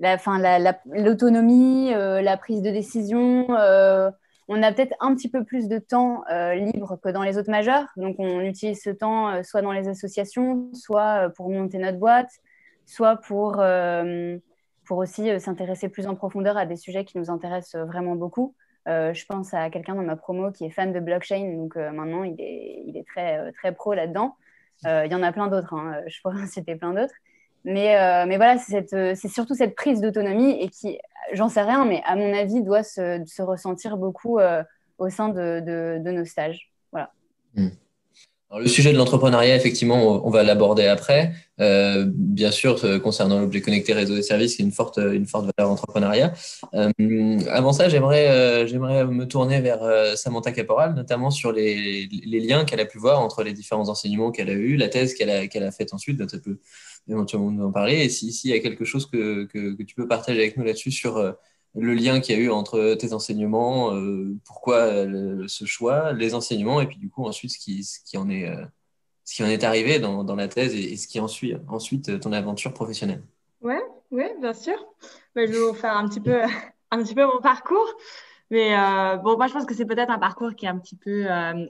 l'autonomie, 0.00 1.90
la, 1.90 2.22
la, 2.22 2.36
prise 2.36 2.62
de 2.62 2.70
décision 2.70 3.46
on 4.52 4.64
a 4.64 4.72
peut-être 4.72 4.96
un 4.98 5.14
petit 5.14 5.28
peu 5.28 5.44
plus 5.44 5.68
de 5.68 5.78
temps 5.78 6.24
libre 6.54 6.98
que 7.00 7.08
dans 7.08 7.22
les 7.22 7.38
autres 7.38 7.52
majeurs. 7.52 7.86
Donc, 7.96 8.16
on 8.18 8.40
utilise 8.40 8.82
ce 8.82 8.90
temps 8.90 9.44
soit 9.44 9.62
dans 9.62 9.70
les 9.70 9.86
associations, 9.86 10.70
soit 10.74 11.30
pour 11.36 11.50
monter 11.50 11.78
notre 11.78 11.98
boîte, 11.98 12.30
soit 12.84 13.14
pour, 13.14 13.62
pour 14.90 14.98
aussi 14.98 15.30
euh, 15.30 15.38
s'intéresser 15.38 15.88
plus 15.88 16.08
en 16.08 16.16
profondeur 16.16 16.56
à 16.56 16.66
des 16.66 16.74
sujets 16.74 17.04
qui 17.04 17.16
nous 17.16 17.30
intéressent 17.30 17.76
euh, 17.76 17.84
vraiment 17.84 18.16
beaucoup. 18.16 18.56
Euh, 18.88 19.14
je 19.14 19.24
pense 19.24 19.54
à 19.54 19.70
quelqu'un 19.70 19.94
dans 19.94 20.02
ma 20.02 20.16
promo 20.16 20.50
qui 20.50 20.64
est 20.64 20.70
fan 20.70 20.92
de 20.92 20.98
blockchain, 20.98 21.54
donc 21.54 21.76
maintenant 21.76 22.24
il 22.24 22.34
est, 22.40 23.04
très, 23.06 23.52
très 23.52 23.72
pro 23.72 23.94
là-dedans. 23.94 24.34
il 24.84 25.12
y 25.12 25.14
en 25.14 25.22
a 25.22 25.30
plein 25.30 25.46
d'autres, 25.46 25.74
hein, 25.74 26.00
je 26.08 26.20
pourrais 26.20 26.42
en 26.42 26.46
citer 26.46 26.74
plein 26.74 26.92
d'autres. 26.92 27.14
Mais, 27.64 27.94
mais 28.26 28.36
voilà, 28.36 28.58
c'est 28.58 29.28
surtout 29.28 29.54
cette 29.54 29.76
prise 29.76 30.00
d'autonomie 30.00 30.60
et 30.60 30.68
qui, 30.70 30.98
j'en 31.34 31.48
sais 31.48 31.62
rien, 31.62 31.84
mais 31.84 32.02
à 32.04 32.16
mon 32.16 32.32
avis, 32.34 32.62
doit 32.62 32.82
se, 32.82 33.22
se 33.26 33.42
ressentir 33.42 33.96
beaucoup 33.96 34.40
au 34.98 35.08
sein 35.08 35.28
de, 35.28 35.60
de, 36.02 36.10
nos 36.10 36.24
stages. 36.24 36.72
Voilà. 36.90 37.12
Le 38.58 38.66
sujet 38.66 38.92
de 38.92 38.98
l'entrepreneuriat, 38.98 39.54
effectivement, 39.54 40.26
on 40.26 40.30
va 40.30 40.42
l'aborder 40.42 40.86
après. 40.86 41.32
Euh, 41.60 42.04
bien 42.08 42.50
sûr, 42.50 42.84
euh, 42.84 42.98
concernant 42.98 43.38
l'objet 43.38 43.60
connecté 43.60 43.92
réseau 43.92 44.16
et 44.16 44.22
services, 44.22 44.56
c'est 44.56 44.64
une 44.64 44.72
forte, 44.72 44.98
une 44.98 45.26
forte 45.26 45.48
valeur 45.56 45.70
entrepreneuriat. 45.70 46.32
Euh, 46.74 46.90
avant 47.48 47.72
ça, 47.72 47.88
j'aimerais, 47.88 48.66
j'aimerais 48.66 49.06
me 49.06 49.26
tourner 49.26 49.60
vers 49.60 49.80
Samantha 50.16 50.50
Caporal, 50.50 50.94
notamment 50.94 51.30
sur 51.30 51.52
les, 51.52 52.08
les 52.10 52.40
liens 52.40 52.64
qu'elle 52.64 52.80
a 52.80 52.86
pu 52.86 52.98
voir 52.98 53.20
entre 53.20 53.44
les 53.44 53.52
différents 53.52 53.88
enseignements 53.88 54.32
qu'elle 54.32 54.50
a 54.50 54.54
eus, 54.54 54.76
la 54.76 54.88
thèse 54.88 55.14
qu'elle 55.14 55.30
a, 55.30 55.46
qu'elle 55.46 55.64
a 55.64 55.70
faite 55.70 55.94
ensuite. 55.94 56.18
Donc, 56.18 56.30
ça 56.30 56.38
peut 56.38 56.58
éventuellement 57.08 57.52
nous 57.52 57.64
en 57.64 57.70
parler. 57.70 57.98
Et 57.98 58.08
si, 58.08 58.32
il 58.44 58.50
y 58.50 58.54
a 58.54 58.58
quelque 58.58 58.84
chose 58.84 59.06
que, 59.06 59.44
que, 59.44 59.76
que 59.76 59.82
tu 59.84 59.94
peux 59.94 60.08
partager 60.08 60.40
avec 60.40 60.56
nous 60.56 60.64
là-dessus 60.64 60.90
sur 60.90 61.36
le 61.74 61.94
lien 61.94 62.20
qu'il 62.20 62.36
y 62.36 62.38
a 62.38 62.42
eu 62.42 62.50
entre 62.50 62.94
tes 62.94 63.12
enseignements, 63.12 63.94
euh, 63.94 64.36
pourquoi 64.44 64.88
ce 65.46 65.64
choix, 65.64 66.12
les 66.12 66.34
enseignements, 66.34 66.80
et 66.80 66.86
puis 66.86 66.98
du 66.98 67.08
coup 67.08 67.24
ensuite 67.24 67.52
ce 67.52 67.58
qui, 67.58 67.84
ce 67.84 68.00
qui, 68.04 68.16
en, 68.18 68.28
est, 68.28 68.48
euh, 68.48 68.64
ce 69.24 69.36
qui 69.36 69.44
en 69.44 69.46
est 69.46 69.62
arrivé 69.62 69.98
dans, 69.98 70.24
dans 70.24 70.34
la 70.34 70.48
thèse 70.48 70.74
et, 70.74 70.96
ce 70.96 71.06
qui 71.06 71.20
en 71.20 71.28
suit 71.28 71.54
ensuite 71.68 72.08
euh, 72.08 72.18
ton 72.18 72.32
aventure 72.32 72.74
professionnelle. 72.74 73.22
Oui, 73.60 73.76
ouais, 74.10 74.34
bien 74.40 74.52
sûr. 74.52 74.74
Bah, 75.34 75.46
je 75.46 75.52
vais 75.52 75.58
vous 75.58 75.74
faire 75.74 75.96
un 75.96 76.08
petit 76.08 76.20
peu, 76.20 76.40
un 76.90 77.02
petit 77.02 77.14
peu 77.14 77.24
mon 77.24 77.40
parcours. 77.40 77.94
Mais 78.52 78.70
bon, 79.22 79.36
moi, 79.36 79.46
je 79.46 79.52
pense 79.52 79.64
que 79.64 79.74
c'est 79.74 79.84
peut-être 79.84 80.10
un 80.10 80.18
parcours 80.18 80.56
qui 80.56 80.66
est 80.66 80.68
un 80.68 80.78
petit 80.80 80.96
peu 80.96 81.28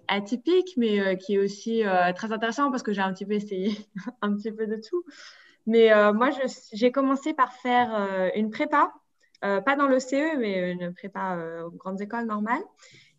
atypique, 0.08 0.72
mais 0.78 1.18
qui 1.18 1.34
est 1.34 1.38
aussi 1.38 1.82
très 2.16 2.32
intéressant 2.32 2.70
parce 2.70 2.82
que 2.82 2.94
j'ai 2.94 3.02
un 3.02 3.12
petit 3.12 3.26
peu 3.26 3.34
essayé 3.34 3.76
un 4.22 4.34
petit 4.34 4.50
peu 4.50 4.66
de 4.66 4.76
tout. 4.76 5.04
Mais 5.66 5.90
moi, 6.14 6.30
j'ai 6.72 6.90
commencé 6.90 7.34
par 7.34 7.52
faire 7.52 8.30
une 8.34 8.48
prépa, 8.48 8.94
pas 9.40 9.76
dans 9.76 9.86
l'OCE, 9.86 10.36
mais 10.38 10.72
une 10.72 10.92
prépa 10.92 11.38
aux 11.64 11.70
grandes 11.70 12.00
écoles 12.00 12.26
normales. 12.26 12.62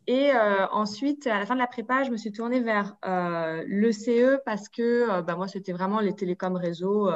Et 0.07 0.32
euh, 0.32 0.67
ensuite, 0.72 1.28
à 1.28 1.39
la 1.39 1.45
fin 1.45 1.53
de 1.53 1.59
la 1.59 1.67
prépa, 1.67 2.03
je 2.03 2.09
me 2.09 2.17
suis 2.17 2.32
tournée 2.32 2.59
vers 2.59 2.97
euh, 3.05 3.63
le 3.67 3.91
CE 3.91 4.39
parce 4.45 4.67
que 4.67 5.09
euh, 5.09 5.22
bah, 5.22 5.36
moi, 5.36 5.47
c'était 5.47 5.74
vraiment 5.74 5.99
les 5.99 6.13
télécoms 6.13 6.57
réseaux 6.57 7.09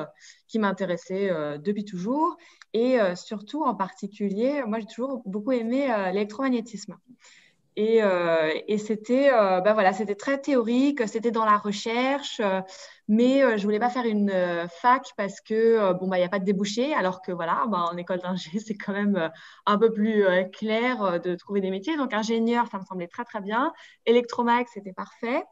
qui 0.47 0.59
m'intéressaient 0.59 1.57
depuis 1.59 1.85
toujours. 1.85 2.37
Et 2.73 2.97
surtout, 3.15 3.63
en 3.63 3.73
particulier, 3.73 4.63
moi, 4.67 4.79
j'ai 4.79 4.87
toujours 4.87 5.21
beaucoup 5.25 5.53
aimé 5.53 5.87
l'électromagnétisme. 6.13 6.97
Et, 7.78 8.01
euh, 8.01 8.53
et 8.67 8.78
c'était 8.78 9.30
bah 9.30 9.73
voilà, 9.73 9.91
très 9.93 10.39
théorique, 10.39 11.05
c'était 11.07 11.32
dans 11.32 11.43
la 11.43 11.57
recherche, 11.57 12.39
euh, 12.39 12.61
mais 13.09 13.57
je 13.57 13.63
voulais 13.63 13.80
pas 13.80 13.89
faire 13.89 14.05
une 14.05 14.32
fac 14.82 15.03
parce 15.17 15.41
que 15.41 15.91
bon 15.93 16.07
bah 16.07 16.17
il 16.17 16.21
n'y 16.21 16.26
a 16.26 16.30
pas 16.30 16.39
de 16.39 16.45
débouché, 16.45 16.93
alors 16.93 17.21
que 17.21 17.34
voilà, 17.34 17.65
bah, 17.67 17.86
en 17.91 17.97
école 17.97 18.19
d'ingé 18.19 18.59
c'est 18.65 18.76
quand 18.76 18.93
même 18.93 19.30
un 19.65 19.78
peu 19.78 19.91
plus 19.91 20.23
clair 20.53 21.19
de 21.19 21.36
trouver 21.36 21.59
des 21.59 21.69
métiers. 21.69 21.97
Donc 21.97 22.13
ingénieur, 22.13 22.67
ça 22.71 22.80
me 22.80 22.86
semblait 22.86 23.07
très 23.07 23.26
très 23.26 23.41
bien. 23.41 23.73
Électromag, 24.05 24.67
c'était 24.73 24.93
parfait. 24.93 25.43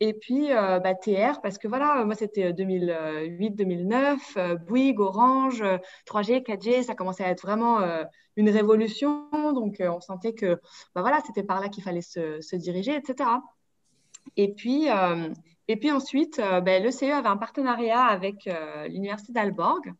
Et 0.00 0.12
puis, 0.12 0.52
euh, 0.52 0.80
bah, 0.80 0.94
TR, 0.94 1.40
parce 1.40 1.58
que 1.58 1.68
voilà, 1.68 2.04
moi, 2.04 2.14
c'était 2.14 2.52
2008-2009, 2.52 4.18
euh, 4.36 4.56
Bouygues, 4.56 5.00
Orange, 5.00 5.62
3G, 6.06 6.42
4G, 6.42 6.82
ça 6.82 6.94
commençait 6.94 7.24
à 7.24 7.30
être 7.30 7.42
vraiment 7.42 7.80
euh, 7.80 8.02
une 8.36 8.50
révolution. 8.50 9.28
Donc, 9.32 9.76
on 9.80 10.00
sentait 10.00 10.34
que 10.34 10.60
bah, 10.94 11.02
voilà, 11.02 11.20
c'était 11.24 11.44
par 11.44 11.60
là 11.60 11.68
qu'il 11.68 11.84
fallait 11.84 12.00
se, 12.00 12.56
diriger, 12.56 12.96
etc. 12.96 13.30
Et 14.36 14.52
puis, 14.52 14.88
et 15.68 15.76
puis 15.76 15.92
ensuite, 15.92 16.38
bah, 16.38 16.78
le 16.80 16.90
CE 16.90 17.04
avait 17.04 17.28
un 17.28 17.36
partenariat 17.36 18.02
avec 18.02 18.48
l'Université 18.88 19.32
d'Alborg 19.32 19.92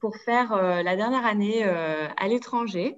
pour 0.00 0.16
faire 0.16 0.56
la 0.82 0.96
dernière 0.96 1.26
année 1.26 1.64
à 1.64 2.28
l'étranger. 2.28 2.96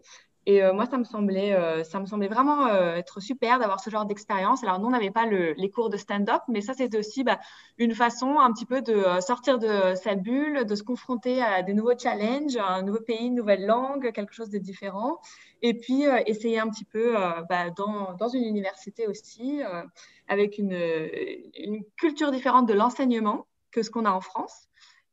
Et 0.49 0.63
euh, 0.63 0.73
moi, 0.73 0.87
ça 0.87 0.97
me 0.97 1.05
semblait, 1.05 1.53
euh, 1.53 1.85
ça 1.85 2.01
me 2.01 2.07
semblait 2.07 2.29
vraiment 2.29 2.69
euh, 2.69 2.95
être 2.95 3.21
super 3.21 3.59
d'avoir 3.59 3.81
ce 3.81 3.91
genre 3.91 4.07
d'expérience. 4.07 4.65
Alors, 4.65 4.81
nous, 4.81 4.87
on 4.87 4.93
n'avait 4.93 5.11
pas 5.11 5.27
les 5.27 5.71
cours 5.71 5.91
de 5.91 5.99
stand-up, 5.99 6.41
mais 6.49 6.63
ça, 6.63 6.73
c'était 6.73 6.97
aussi 6.97 7.23
bah, 7.23 7.39
une 7.77 7.95
façon 7.95 8.39
un 8.39 8.51
petit 8.55 8.65
peu 8.65 8.81
de 8.81 9.05
sortir 9.21 9.59
de 9.59 9.95
sa 9.95 10.15
bulle, 10.15 10.65
de 10.65 10.75
se 10.75 10.83
confronter 10.83 11.43
à 11.43 11.63
des 11.63 11.75
nouveaux 11.75 11.99
challenges, 11.99 12.57
un 12.57 12.81
nouveau 12.81 13.01
pays, 13.01 13.27
une 13.27 13.35
nouvelle 13.35 13.67
langue, 13.67 14.11
quelque 14.13 14.33
chose 14.33 14.49
de 14.49 14.57
différent. 14.57 15.19
Et 15.61 15.75
puis, 15.75 16.05
essayer 16.25 16.59
un 16.59 16.71
petit 16.71 16.87
peu 16.87 17.15
bah, 17.51 17.69
dans, 17.69 18.29
une 18.29 18.45
université 18.45 19.07
aussi, 19.07 19.61
avec 20.29 20.57
une 20.57 21.85
culture 21.99 22.31
différente 22.31 22.67
de 22.67 22.73
l'enseignement 22.73 23.47
que 23.71 23.83
ce 23.83 23.91
qu'on 23.91 24.07
a 24.07 24.11
en 24.13 24.23
France. 24.23 24.68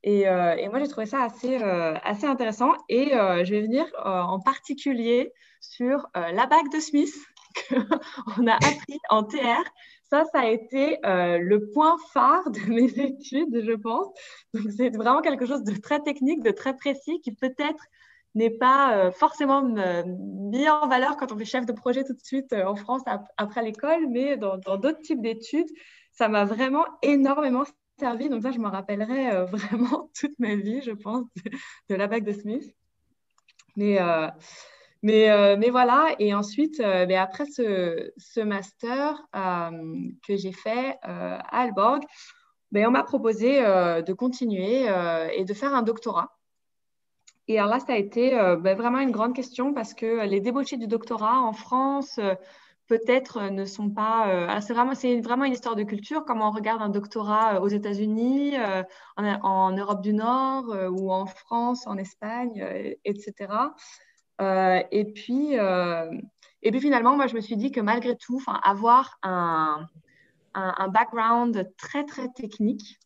Euh, 0.06 0.56
et, 0.56 0.70
moi, 0.70 0.80
j'ai 0.80 0.88
trouvé 0.88 1.06
ça 1.06 1.24
assez, 1.24 1.62
euh, 1.62 1.96
assez 2.04 2.26
intéressant. 2.26 2.74
Et 2.90 3.16
euh, 3.16 3.44
je 3.44 3.52
vais 3.56 3.62
venir 3.62 3.86
en 4.04 4.40
particulier 4.40 5.34
sur 5.62 6.08
la 6.14 6.46
bague 6.46 6.72
de 6.72 6.80
Smith 6.80 7.16
qu'on 7.70 8.48
a 8.48 8.54
appris 8.54 9.00
en 9.10 9.24
TR. 9.24 9.64
Ça, 10.04 10.24
ça 10.32 10.42
a 10.42 10.48
été 10.48 11.00
le 11.04 11.72
point 11.74 11.98
phare 12.14 12.50
de 12.52 12.60
mes 12.70 13.00
études, 13.00 13.64
je 13.66 13.74
pense. 13.74 14.08
Donc, 14.54 14.72
c'est 14.76 14.96
vraiment 14.96 15.22
quelque 15.22 15.46
chose 15.46 15.64
de 15.64 15.76
très 15.76 16.02
technique, 16.02 16.44
de 16.44 16.52
très 16.52 16.76
précis, 16.76 17.20
qui 17.22 17.34
peut-être 17.34 17.84
n'est 18.36 18.52
pas 18.52 19.12
forcément 19.12 19.64
mis 19.64 20.70
en 20.70 20.88
valeur 20.88 21.16
quand 21.18 21.32
on 21.32 21.38
fait 21.38 21.46
chef 21.46 21.66
de 21.66 21.72
projet 21.72 22.04
tout 22.04 22.14
de 22.14 22.22
suite 22.22 22.54
en 22.54 22.76
France 22.76 23.02
après 23.38 23.64
l'école, 23.64 24.08
mais 24.10 24.38
dans 24.38 24.58
d'autres 24.78 25.02
types 25.02 25.22
d'études, 25.22 25.70
ça 26.12 26.28
m'a 26.28 26.46
vraiment 26.46 26.86
énormément 27.02 27.64
servi. 27.98 28.30
Donc 28.30 28.44
ça, 28.44 28.52
je 28.52 28.60
me 28.60 28.68
rappellerai 28.68 29.32
euh, 29.32 29.46
vraiment 29.52 30.10
toute 30.20 30.38
ma 30.40 30.56
vie, 30.56 30.82
je 30.82 30.92
pense, 30.92 31.26
de, 31.90 31.96
la 31.96 32.08
bague 32.08 32.26
de 32.26 32.34
Smith. 32.34 32.76
Mais, 33.76 34.02
euh, 34.02 34.28
mais, 35.02 35.30
euh, 35.30 35.58
mais 35.58 35.70
voilà, 35.70 36.16
et 36.20 36.34
ensuite, 36.34 36.80
mais 36.80 37.16
après 37.16 37.46
ce, 37.46 38.12
ce 38.18 38.40
master 38.40 39.22
que 39.34 40.36
j'ai 40.36 40.54
fait 40.54 40.98
à 41.02 41.62
Alborg, 41.62 42.02
ben, 42.72 42.88
on 42.88 42.92
m'a 42.92 43.04
proposé 43.04 43.60
de 43.60 44.14
continuer 44.14 44.86
et 45.34 45.44
de 45.44 45.54
faire 45.54 45.76
un 45.76 45.84
doctorat. 45.84 46.38
Et 47.48 47.60
alors 47.60 47.70
là, 47.70 47.80
ça 47.80 47.94
a 47.94 47.98
été 47.98 48.32
ben, 48.32 48.76
vraiment 48.76 49.00
une 49.00 49.12
grande 49.12 49.36
question 49.36 49.74
parce 49.74 49.94
que 49.94 50.26
les 50.26 50.40
débauchés 50.40 50.78
du 50.78 50.88
doctorat 50.88 51.40
en 51.42 51.54
France, 51.54 52.20
peut-être 52.88 53.38
euh, 53.38 53.50
ne 53.50 53.66
sont 53.66 53.90
pas. 53.90 54.30
Euh, 54.30 54.60
c'est 54.62 54.74
vraiment, 54.74 54.96
c'est 54.96 55.20
vraiment 55.22 55.46
une 55.46 55.54
histoire 55.54 55.76
de 55.76 55.84
culture. 55.84 56.26
Comme 56.26 56.42
on 56.42 56.52
regarde 56.52 56.82
un 56.82 56.90
doctorat 56.90 57.56
euh, 57.56 57.60
aux 57.60 57.68
États-Unis, 57.68 58.54
en, 59.18 59.72
Europe 59.72 60.02
du 60.02 60.14
Nord 60.14 60.66
ou 60.92 61.12
en 61.12 61.26
France, 61.26 61.88
en 61.88 61.98
Espagne, 61.98 62.66
etc. 63.06 63.76
et 64.40 65.06
puis, 65.14 65.54
et 65.54 66.72
puis 66.72 66.80
finalement, 66.80 67.16
moi, 67.16 67.28
je 67.28 67.36
me 67.36 67.42
suis 67.42 67.58
dit 67.58 67.72
que 67.72 67.82
malgré 67.82 68.16
tout, 68.16 68.42
avoir 68.64 69.18
un, 69.24 69.88
un, 70.54 70.88
background 70.90 71.72
très 71.78 72.06
très 72.06 72.30
technique. 72.30 73.00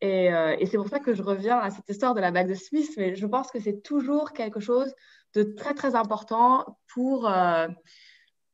Et, 0.00 0.26
et 0.26 0.66
c'est 0.66 0.76
pour 0.76 0.88
ça 0.88 1.00
que 1.00 1.14
je 1.14 1.22
reviens 1.22 1.58
à 1.58 1.70
cette 1.70 1.88
histoire 1.88 2.14
de 2.14 2.20
la 2.20 2.30
bague 2.30 2.48
de 2.48 2.54
Smith, 2.54 2.90
mais 2.96 3.14
je 3.14 3.26
pense 3.26 3.50
que 3.50 3.60
c'est 3.60 3.82
toujours 3.82 4.32
quelque 4.32 4.60
chose 4.60 4.94
de 5.34 5.42
très 5.42 5.74
très 5.74 5.94
important 5.94 6.78
pour 6.92 7.28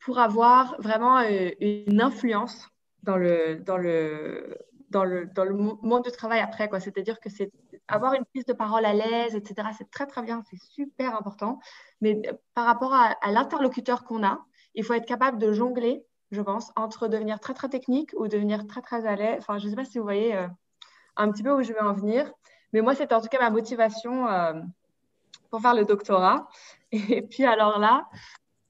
pour 0.03 0.18
avoir 0.18 0.76
vraiment 0.80 1.18
euh, 1.18 1.50
une 1.61 2.00
influence 2.00 2.68
dans 3.03 3.16
le, 3.16 3.57
dans 3.57 3.78
le, 3.78 4.59
dans 4.90 5.05
le, 5.05 5.26
dans 5.26 5.44
le 5.44 5.55
monde 5.55 6.05
du 6.05 6.11
travail 6.11 6.40
après. 6.40 6.68
C'est-à-dire 6.80 7.20
que 7.20 7.30
c'est 7.30 7.50
avoir 7.88 8.14
une 8.14 8.24
prise 8.24 8.44
de 8.44 8.53
parole 8.53 8.84
à 8.84 8.92
l'aise, 8.92 9.34
etc. 9.34 9.68
C'est 9.76 9.90
très, 9.90 10.07
très 10.07 10.22
bien, 10.22 10.42
c'est 10.50 10.61
super 10.61 11.16
important. 11.16 11.59
Mais 12.00 12.20
euh, 12.26 12.32
par 12.55 12.66
rapport 12.66 12.94
à, 12.94 13.16
l'interlocuteur 13.30 14.05
qu'on 14.05 14.24
a, 14.24 14.44
il 14.74 14.84
faut 14.84 14.94
être 14.94 15.07
capable 15.07 15.38
de 15.38 15.53
jongler, 15.53 16.05
je 16.30 16.40
pense, 16.40 16.72
entre 16.76 17.09
devenir 17.09 17.38
très, 17.40 17.55
très 17.55 17.68
technique 17.68 18.12
ou 18.16 18.26
devenir 18.26 18.66
très, 18.66 18.82
très 18.82 19.07
à 19.07 19.16
l'aise. 19.16 19.36
Enfin, 19.38 19.59
je 19.59 19.66
ne 19.66 19.70
sais 19.70 19.76
pas 19.76 19.84
si 19.84 19.98
vous 19.98 20.05
voyez 20.05 20.34
euh, 20.34 20.48
un 21.16 21.30
petit 21.30 21.42
peu 21.42 21.53
où 21.53 21.62
je 21.62 21.72
vais 21.72 21.80
en 21.80 21.92
venir. 21.92 22.32
Mais 22.72 22.80
moi, 22.80 22.94
c'était 22.94 23.14
en 23.14 23.20
tout 23.20 23.28
cas 23.28 23.38
ma 23.38 23.50
motivation 23.50 24.26
pour 25.50 25.61
faire 25.61 25.74
le 25.74 25.84
doctorat. 25.84 26.48
Et 26.92 27.20
puis 27.20 27.44
alors 27.44 27.78
là, 27.78 28.09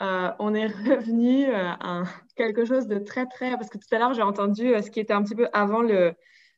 euh, 0.03 0.30
on 0.38 0.55
est 0.55 0.66
revenu 0.88 1.46
euh, 1.46 1.70
à 1.80 2.03
quelque 2.36 2.64
chose 2.64 2.86
de 2.86 2.98
très, 2.98 3.26
très... 3.26 3.53
Parce 3.53 3.68
que 3.68 3.78
tout 3.78 3.94
à 3.94 3.98
l'heure, 3.98 4.14
j'ai 4.14 4.22
entendu 4.22 4.74
euh, 4.74 4.82
ce 4.82 4.90
qui 4.90 5.00
était 5.00 5.12
un 5.12 5.22
petit 5.22 5.34
peu 5.34 5.48
avant 5.53 5.82
le, 5.82 6.14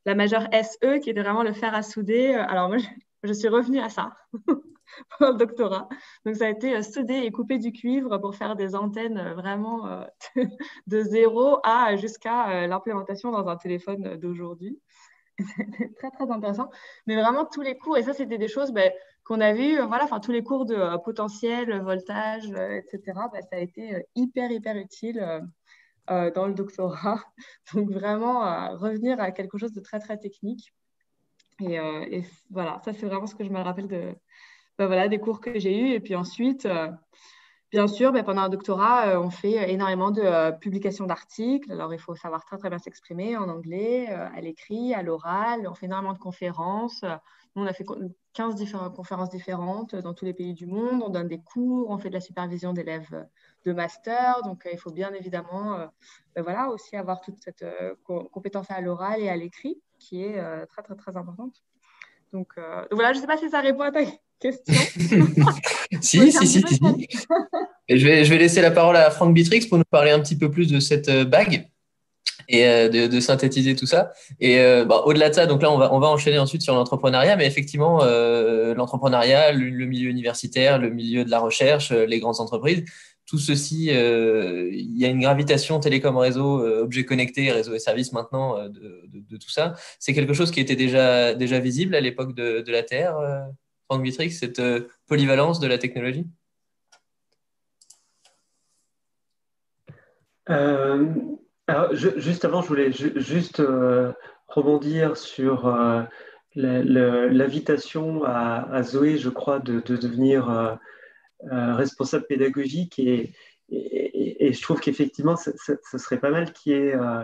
la 0.06 0.14
majeure 0.14 0.48
SE, 0.52 0.98
qui 0.98 1.10
était 1.10 1.22
vraiment 1.22 1.42
le 1.42 1.52
fer 1.52 1.74
à 1.74 1.82
souder. 1.82 2.34
Alors 2.34 2.68
moi, 2.68 2.78
je, 3.22 3.32
suis 3.32 3.48
revenue 3.48 3.80
à 3.80 3.90
ça 3.90 4.16
pour 4.46 5.26
le 5.26 5.34
doctorat. 5.34 5.88
Donc, 6.24 6.36
ça 6.36 6.46
a 6.46 6.48
été 6.48 6.82
souder 6.82 7.22
et 7.24 7.30
couper 7.30 7.58
du 7.58 7.72
cuivre 7.72 8.18
pour 8.18 8.34
faire 8.34 8.56
des 8.56 8.74
antennes 8.74 9.34
vraiment 9.34 10.04
de 10.86 11.00
zéro 11.00 11.58
à 11.64 11.96
jusqu'à 11.96 12.66
l'implémentation 12.66 13.30
dans 13.30 13.46
un 13.48 13.56
téléphone 13.56 14.16
d'aujourd'hui. 14.16 14.80
C'était 15.38 15.88
très, 15.96 16.10
très 16.10 16.30
intéressant. 16.30 16.70
Mais 17.06 17.14
vraiment, 17.14 17.44
tous 17.44 17.62
les 17.62 17.76
cours, 17.76 17.96
et 17.98 18.02
ça, 18.02 18.12
c'était 18.12 18.38
des 18.38 18.48
choses... 18.48 18.72
Ben, 18.72 18.92
qu'on 19.24 19.40
a 19.40 19.52
vu, 19.52 19.80
euh, 19.80 19.86
voilà, 19.86 20.04
enfin 20.04 20.20
tous 20.20 20.32
les 20.32 20.44
cours 20.44 20.66
de 20.66 20.74
euh, 20.74 20.98
potentiel, 20.98 21.80
voltage, 21.82 22.44
euh, 22.52 22.78
etc. 22.78 23.28
Bah, 23.32 23.40
ça 23.42 23.56
a 23.56 23.58
été 23.58 24.06
hyper 24.14 24.50
hyper 24.50 24.76
utile 24.76 25.42
dans 26.08 26.46
le 26.46 26.54
doctorat. 26.54 27.20
Donc 27.74 27.90
vraiment 27.90 28.76
revenir 28.76 29.20
à 29.20 29.32
quelque 29.32 29.58
chose 29.58 29.72
de 29.72 29.80
très 29.80 29.98
très 29.98 30.18
technique. 30.18 30.74
Et, 31.60 31.78
voilà, 32.50 32.80
ça 32.84 32.92
c'est 32.92 33.06
vraiment 33.06 33.26
ce 33.26 33.34
que 33.34 33.44
je 33.44 33.50
me 33.50 33.60
rappelle 33.60 33.88
de, 33.88 34.14
bah, 34.78 34.86
voilà, 34.86 35.08
des 35.08 35.18
cours 35.18 35.40
que 35.40 35.58
j'ai 35.58 35.78
eus. 35.78 35.92
Et 35.94 36.00
puis 36.00 36.14
ensuite, 36.14 36.68
Bien 37.74 37.88
sûr, 37.88 38.12
bah, 38.12 38.22
pendant 38.22 38.42
un 38.42 38.48
doctorat, 38.48 39.20
on 39.20 39.30
fait 39.30 39.72
énormément 39.72 40.12
de 40.12 40.56
publications 40.58 41.06
d'articles. 41.06 41.72
Alors, 41.72 41.92
il 41.92 41.98
faut 41.98 42.14
savoir 42.14 42.44
très, 42.44 42.56
très 42.56 42.68
bien 42.70 42.78
s'exprimer 42.78 43.36
en 43.36 43.48
anglais, 43.48 44.06
à 44.06 44.40
l'écrit, 44.40 44.94
à 44.94 45.02
l'oral. 45.02 45.66
On 45.68 45.74
fait 45.74 45.86
énormément 45.86 46.12
de 46.12 46.20
conférences. 46.20 47.04
On 47.56 47.66
a 47.66 47.72
fait 47.72 47.84
15 48.34 48.54
différentes 48.54 48.94
conférences 48.94 49.28
différentes 49.28 49.96
dans 49.96 50.14
tous 50.14 50.24
les 50.24 50.34
pays 50.34 50.54
du 50.54 50.68
monde. 50.68 51.02
On 51.04 51.08
donne 51.08 51.26
des 51.26 51.40
cours, 51.40 51.90
on 51.90 51.98
fait 51.98 52.10
de 52.10 52.14
la 52.14 52.20
supervision 52.20 52.72
d'élèves 52.72 53.26
de 53.64 53.72
master. 53.72 54.42
Donc, 54.44 54.66
euh, 54.66 54.70
il 54.72 54.78
faut 54.78 54.92
bien 54.92 55.12
évidemment 55.12 55.74
euh, 55.74 55.86
ben 56.36 56.42
voilà, 56.42 56.68
aussi 56.68 56.94
avoir 56.94 57.20
toute 57.22 57.40
cette 57.40 57.62
euh, 57.62 57.96
compétence 58.04 58.70
à 58.70 58.80
l'oral 58.80 59.20
et 59.20 59.28
à 59.28 59.36
l'écrit 59.36 59.82
qui 59.98 60.22
est 60.22 60.66
très, 60.66 60.82
très, 60.82 60.94
très 60.94 61.16
importante. 61.16 61.64
Donc, 62.32 62.52
voilà, 62.92 63.12
je 63.14 63.18
ne 63.18 63.20
sais 63.22 63.26
pas 63.26 63.36
si 63.36 63.50
ça 63.50 63.60
répond 63.60 63.82
à 63.82 63.90
ta 63.90 64.02
question. 64.40 64.74
si, 66.00 66.32
si, 66.32 66.46
si, 66.46 66.62
si, 66.62 66.78
je, 67.88 68.06
vais, 68.06 68.24
je 68.24 68.30
vais 68.30 68.38
laisser 68.38 68.60
la 68.60 68.70
parole 68.70 68.96
à 68.96 69.10
Franck 69.10 69.34
Bitrix 69.34 69.66
pour 69.66 69.78
nous 69.78 69.84
parler 69.90 70.10
un 70.10 70.20
petit 70.20 70.36
peu 70.36 70.50
plus 70.50 70.70
de 70.70 70.80
cette 70.80 71.10
bague 71.10 71.68
et 72.48 72.66
euh, 72.66 73.08
de, 73.08 73.20
synthétiser 73.20 73.74
tout 73.74 73.86
ça. 73.86 74.12
Et 74.40 74.58
euh, 74.58 74.84
bah, 74.84 75.02
au-delà 75.04 75.30
de 75.30 75.34
ça, 75.34 75.46
donc 75.46 75.62
là, 75.62 75.70
on 75.70 75.78
va, 75.78 75.92
on 75.92 75.98
va 75.98 76.08
enchaîner 76.08 76.38
ensuite 76.38 76.62
sur 76.62 76.74
l'entrepreneuriat, 76.74 77.36
mais 77.36 77.46
effectivement, 77.46 78.02
euh, 78.02 78.74
l'entrepreneuriat, 78.74 79.52
le, 79.52 79.86
milieu 79.86 80.10
universitaire, 80.10 80.78
le 80.78 80.90
milieu 80.90 81.24
de 81.24 81.30
la 81.30 81.40
recherche, 81.40 81.90
les 81.92 82.20
grandes 82.20 82.40
entreprises, 82.40 82.84
tout 83.26 83.38
ceci, 83.38 83.86
il 83.86 84.98
y 84.98 85.04
a 85.06 85.08
une 85.08 85.20
gravitation 85.20 85.80
télécom 85.80 86.18
réseau, 86.18 86.62
objets 86.62 87.06
connectés, 87.06 87.50
réseaux 87.50 87.74
et 87.74 87.78
services 87.78 88.12
maintenant 88.12 88.68
de, 88.68 89.36
tout 89.38 89.48
ça. 89.48 89.74
C'est 89.98 90.12
quelque 90.12 90.34
chose 90.34 90.50
qui 90.50 90.60
était 90.60 90.76
déjà, 90.76 91.34
déjà 91.34 91.58
visible 91.58 91.94
à 91.94 92.02
l'époque 92.02 92.34
de, 92.34 92.70
la 92.70 92.82
Terre, 92.82 93.16
Franck 93.88 94.02
Vitrix, 94.02 94.30
cette 94.30 94.62
polyvalence 95.06 95.60
de 95.60 95.66
la 95.66 95.78
technologie? 95.78 96.26
Juste 102.16 102.44
avant, 102.44 102.62
je 102.62 102.68
voulais 102.68 102.92
juste 102.92 103.62
rebondir 104.48 105.16
sur 105.16 105.68
l'invitation 106.54 108.24
à, 108.24 108.82
Zoé, 108.82 109.18
je 109.18 109.28
crois, 109.28 109.60
de, 109.60 109.80
devenir 109.80 110.50
euh, 110.50 110.74
euh, 111.52 111.74
responsable 111.74 112.26
pédagogique. 112.26 112.98
Et, 112.98 113.32
je 113.70 114.62
trouve 114.62 114.80
qu'effectivement, 114.80 115.36
ce 115.36 115.52
serait 115.98 116.20
pas 116.20 116.30
mal 116.30 116.52
qu'il 116.52 116.72
y 116.72 116.74
ait 116.76 116.94
euh, 116.94 117.22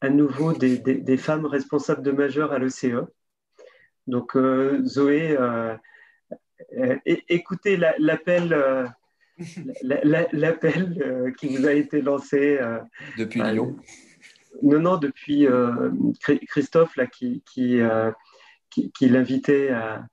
à 0.00 0.08
nouveau 0.08 0.52
des, 0.52 1.16
femmes 1.16 1.46
responsables 1.46 2.02
de 2.02 2.12
majeurs 2.12 2.52
à 2.52 2.58
l'ECE. 2.58 3.06
Donc, 4.06 4.36
Zoé, 4.84 5.36
écoutez 7.28 7.76
l'appel. 7.98 8.92
L'appel 9.82 11.34
qui 11.38 11.48
vous 11.48 11.66
a 11.66 11.72
été 11.72 12.00
lancé 12.00 12.58
depuis 13.18 13.42
Lyon. 13.42 13.76
Non, 14.62 14.80
non, 14.80 14.96
depuis 14.96 15.46
Christophe 16.48 16.96
là, 16.96 17.06
qui, 17.06 17.42
qui, 17.44 17.80
qui, 18.70 19.08
l'invitait 19.08 19.70
à, 19.70 20.06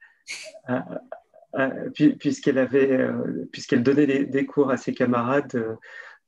puisqu'elle 2.20 2.58
avait, 2.58 2.92
euh, 2.92 3.48
puisqu'elle 3.52 3.84
donnait 3.84 4.26
des, 4.26 4.46
cours 4.46 4.72
à 4.72 4.78
ses 4.78 4.94
camarades 4.94 5.56
euh, 5.56 5.76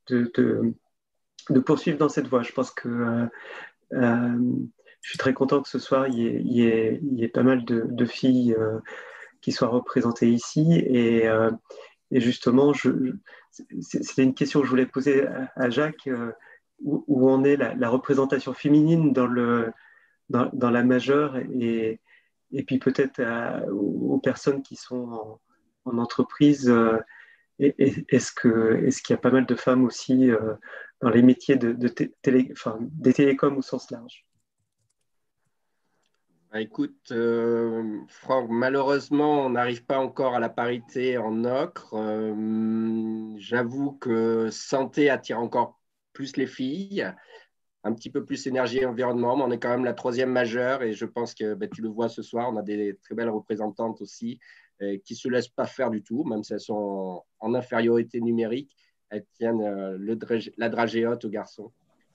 de, 0.07 0.32
de, 1.49 1.59
poursuivre 1.59 1.97
dans 1.97 2.09
cette 2.09 2.28
voie. 2.28 2.43
Je 2.43 2.51
pense 2.51 2.72
que 2.72 3.28
euh, 3.93 4.38
je 5.06 5.12
suis 5.12 5.20
très 5.20 5.36
content 5.36 5.62
que 5.62 5.70
ce 5.70 5.78
soir 5.78 6.08
il 6.08 6.51
y 6.51 6.64
ait, 6.64 7.28
pas 7.28 7.43
mal 7.43 7.64
de, 7.64 8.06
filles 8.06 8.56
qui 9.39 9.51
soient 9.51 9.68
représentées 9.68 10.30
ici 10.30 10.74
et, 10.74 11.30
et 12.12 12.20
justement, 12.20 12.74
c'était 13.82 14.24
une 14.24 14.34
question 14.34 14.62
que 14.62 14.66
je 14.66 14.72
voulais 14.72 14.88
poser 14.88 15.28
à, 15.56 15.70
Jacques. 15.70 16.10
Où, 16.82 17.06
où, 17.08 17.30
en 17.30 17.43
est 17.43 17.56
la, 17.56 17.89
représentation 17.89 18.53
féminine 18.53 19.14
dans, 19.14 19.28
la 19.30 20.84
majeure 20.84 21.38
et, 21.38 21.99
puis 22.66 22.80
peut-être 22.80 23.22
aux 23.72 24.20
personnes 24.20 24.64
qui 24.64 24.76
sont 24.76 25.39
en, 25.86 25.97
entreprise. 25.99 26.68
Euh, 26.68 26.97
est-ce 27.60 28.34
qu'il 28.34 29.14
y 29.14 29.14
a 29.14 29.22
pas 29.22 29.32
mal 29.32 29.45
de 29.45 29.56
femmes 29.56 29.86
aussi 29.86 30.32
euh, 30.32 30.56
dans 30.99 31.10
les 31.10 31.22
métiers 31.22 31.56
de, 31.56 31.72
des 31.72 33.14
télécoms 33.14 33.58
au 33.58 33.62
sens 33.62 33.91
large? 33.91 34.24
Écoute, 36.58 37.12
euh, 37.12 37.99
Franck, 38.08 38.49
malheureusement, 38.49 39.45
on 39.45 39.49
n'arrive 39.49 39.84
pas 39.84 39.99
encore 39.99 40.36
à 40.36 40.39
la 40.39 40.47
parité 40.47 41.18
en 41.18 41.43
ocre. 41.43 41.93
J'avoue 43.38 43.91
que 43.93 44.49
santé 44.51 45.10
attire 45.10 45.39
encore 45.39 45.82
plus 46.14 46.38
les 46.38 46.47
filles 46.47 47.12
un 47.86 47.93
petit 47.93 48.10
peu 48.10 48.26
plus 48.26 48.47
énergie 48.47 48.80
et 48.80 48.86
environnement, 48.86 49.38
mais 49.38 49.43
on 49.43 49.51
est 49.51 49.60
quand 49.60 49.70
même 49.70 49.86
la 49.86 49.93
troisième 49.93 50.32
majeure 50.32 50.82
et 50.82 50.93
je 50.93 51.06
pense 51.06 51.36
que 51.36 51.53
ben, 51.53 51.70
tu 51.70 51.82
le 51.82 51.89
vois 51.89 52.10
ce 52.10 52.24
soir, 52.24 52.49
on 52.51 52.58
a 52.58 52.64
des 52.64 52.97
très 53.03 53.14
belles 53.14 53.30
représentantes 53.30 54.01
aussi 54.01 54.39
euh, 54.82 54.97
qui 55.06 55.14
ne 55.14 55.18
se 55.18 55.30
laissent 55.30 55.49
pas 55.49 55.68
faire 55.68 55.91
du 55.91 56.01
tout, 56.01 56.24
même 56.24 56.43
si 56.43 56.53
elles 56.53 56.60
sont 56.60 57.24
en, 57.39 57.53
infériorité 57.53 58.22
numérique, 58.22 58.76
elles 59.10 59.26
tiennent 59.34 59.62
euh, 59.62 60.16
la 60.58 60.70
dragée 60.70 61.06
haute 61.06 61.26
aux 61.26 61.30
garçons. 61.30 61.72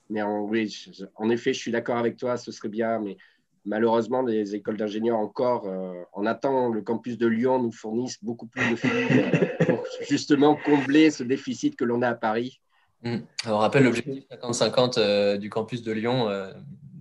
Mais 0.09 0.23
en, 0.23 0.41
oui, 0.41 0.75
en 1.15 1.31
effet, 1.31 1.53
je 1.53 1.61
suis 1.61 1.71
d'accord 1.71 1.99
avec 1.99 2.17
toi, 2.17 2.37
ce 2.37 2.51
serait 2.51 2.69
bien, 2.69 2.99
mais 2.99 3.17
malheureusement, 3.65 4.23
les 4.23 4.55
écoles 4.55 4.77
d'ingénieurs 4.77 5.19
encore, 5.19 5.67
euh, 5.67 6.03
en 6.13 6.27
attendant 6.27 6.69
le 6.69 6.83
campus 6.83 7.19
de 7.19 7.27
Lyon 7.27 7.63
nous 7.63 7.73
fournissent 7.73 8.23
beaucoup 8.23 8.47
plus 8.47 8.71
de 8.71 8.77
filles 8.77 8.89
pour 9.67 9.85
justement 10.09 10.57
combler 10.57 11.11
ce 11.11 11.23
déficit 11.23 11.77
que 11.77 11.85
l'on 11.85 12.03
a 12.03 12.09
à 12.09 12.15
Paris. 12.15 12.61
Hmm. 13.03 13.21
on 13.47 13.57
rappelle 13.57 13.85
l'objectif 13.85 14.25
50-50 14.43 14.99
euh, 14.99 15.39
du 15.39 15.49
campus 15.49 15.83
de 15.83 15.93
Lyon. 15.93 16.29
Euh, 16.29 16.53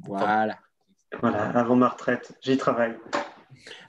voilà. 0.06 0.58
Voilà, 1.22 1.50
avant 1.58 1.76
ma 1.76 1.90
retraite, 1.90 2.38
j'y 2.42 2.56
travaille. 2.56 2.96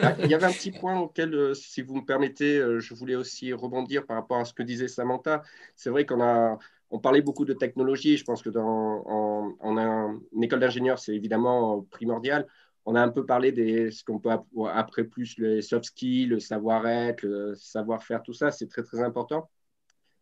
Ah, 0.00 0.14
il 0.18 0.26
y 0.26 0.34
avait 0.34 0.46
un 0.46 0.52
petit 0.52 0.72
point 0.72 0.98
auquel, 0.98 1.34
euh, 1.34 1.54
si 1.54 1.82
vous 1.82 1.96
me 1.96 2.04
permettez, 2.04 2.58
je 2.78 2.94
voulais 2.94 3.14
aussi 3.14 3.52
rebondir 3.52 4.06
par 4.06 4.16
rapport 4.16 4.38
à 4.38 4.44
ce 4.44 4.54
que 4.54 4.62
disait 4.62 4.88
Samantha. 4.88 5.42
C'est 5.76 5.90
vrai 5.90 6.06
qu'on 6.06 6.20
a, 6.22 6.58
on 6.90 6.98
parlait 6.98 7.22
beaucoup 7.22 7.44
de 7.44 7.52
technologie. 7.52 8.16
Je 8.16 8.24
pense 8.24 8.42
que 8.42 8.48
dans 8.48 9.04
en, 9.06 10.18
une 10.32 10.42
école 10.42 10.60
d'ingénieur, 10.60 10.98
c'est 10.98 11.14
évidemment 11.14 11.86
primordial. 11.90 12.46
On 12.86 12.94
a 12.94 13.02
un 13.02 13.10
peu 13.10 13.26
parlé 13.26 13.52
de 13.52 13.90
ce 13.90 14.04
qu'on 14.04 14.18
peut 14.18 14.30
après 14.68 15.04
plus 15.04 15.36
les 15.38 15.62
soft 15.62 15.84
skills, 15.84 16.26
le 16.26 16.40
savoir-être, 16.40 17.22
le 17.22 17.54
savoir-faire, 17.54 18.22
tout 18.22 18.32
ça, 18.32 18.50
c'est 18.50 18.68
très 18.68 18.82
très 18.82 19.02
important. 19.02 19.48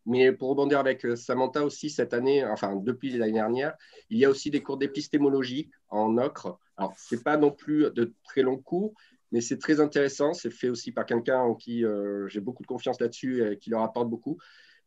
Mais 0.07 0.33
pour 0.33 0.49
rebondir 0.49 0.79
avec 0.79 1.05
euh, 1.05 1.17
Samantha 1.17 1.63
aussi, 1.63 1.91
cette 1.91 2.15
année, 2.15 2.43
enfin 2.45 2.77
depuis 2.77 3.11
l'année 3.11 3.33
dernière, 3.33 3.77
il 4.09 4.19
y 4.19 4.25
a 4.25 4.31
aussi 4.31 4.51
des 4.51 4.63
cours 4.63 4.79
d'épistémologie 4.79 5.71
en 5.91 6.17
ocre. 6.17 6.59
Alors, 6.79 6.95
ce 6.97 7.15
n'est 7.15 7.21
pas 7.21 7.37
non 7.37 7.51
plus 7.51 7.91
de 7.93 8.15
très 8.25 8.41
longs 8.41 8.57
cours, 8.57 8.95
mais 9.33 9.43
c'est 9.43 9.59
très 9.59 9.81
intéressant. 9.81 10.33
C'est 10.33 10.51
fait 10.51 10.71
aussi 10.71 10.93
par 10.93 11.05
quelqu'un 11.05 11.41
en 11.41 11.55
qui 11.55 11.85
euh, 11.85 12.27
j'ai 12.29 12.41
beaucoup 12.41 12.63
de 12.63 12.69
confiance 12.69 12.99
là-dessus 13.01 13.47
et 13.47 13.59
qui 13.59 13.69
leur 13.69 13.83
apporte 13.83 14.09
beaucoup. 14.09 14.39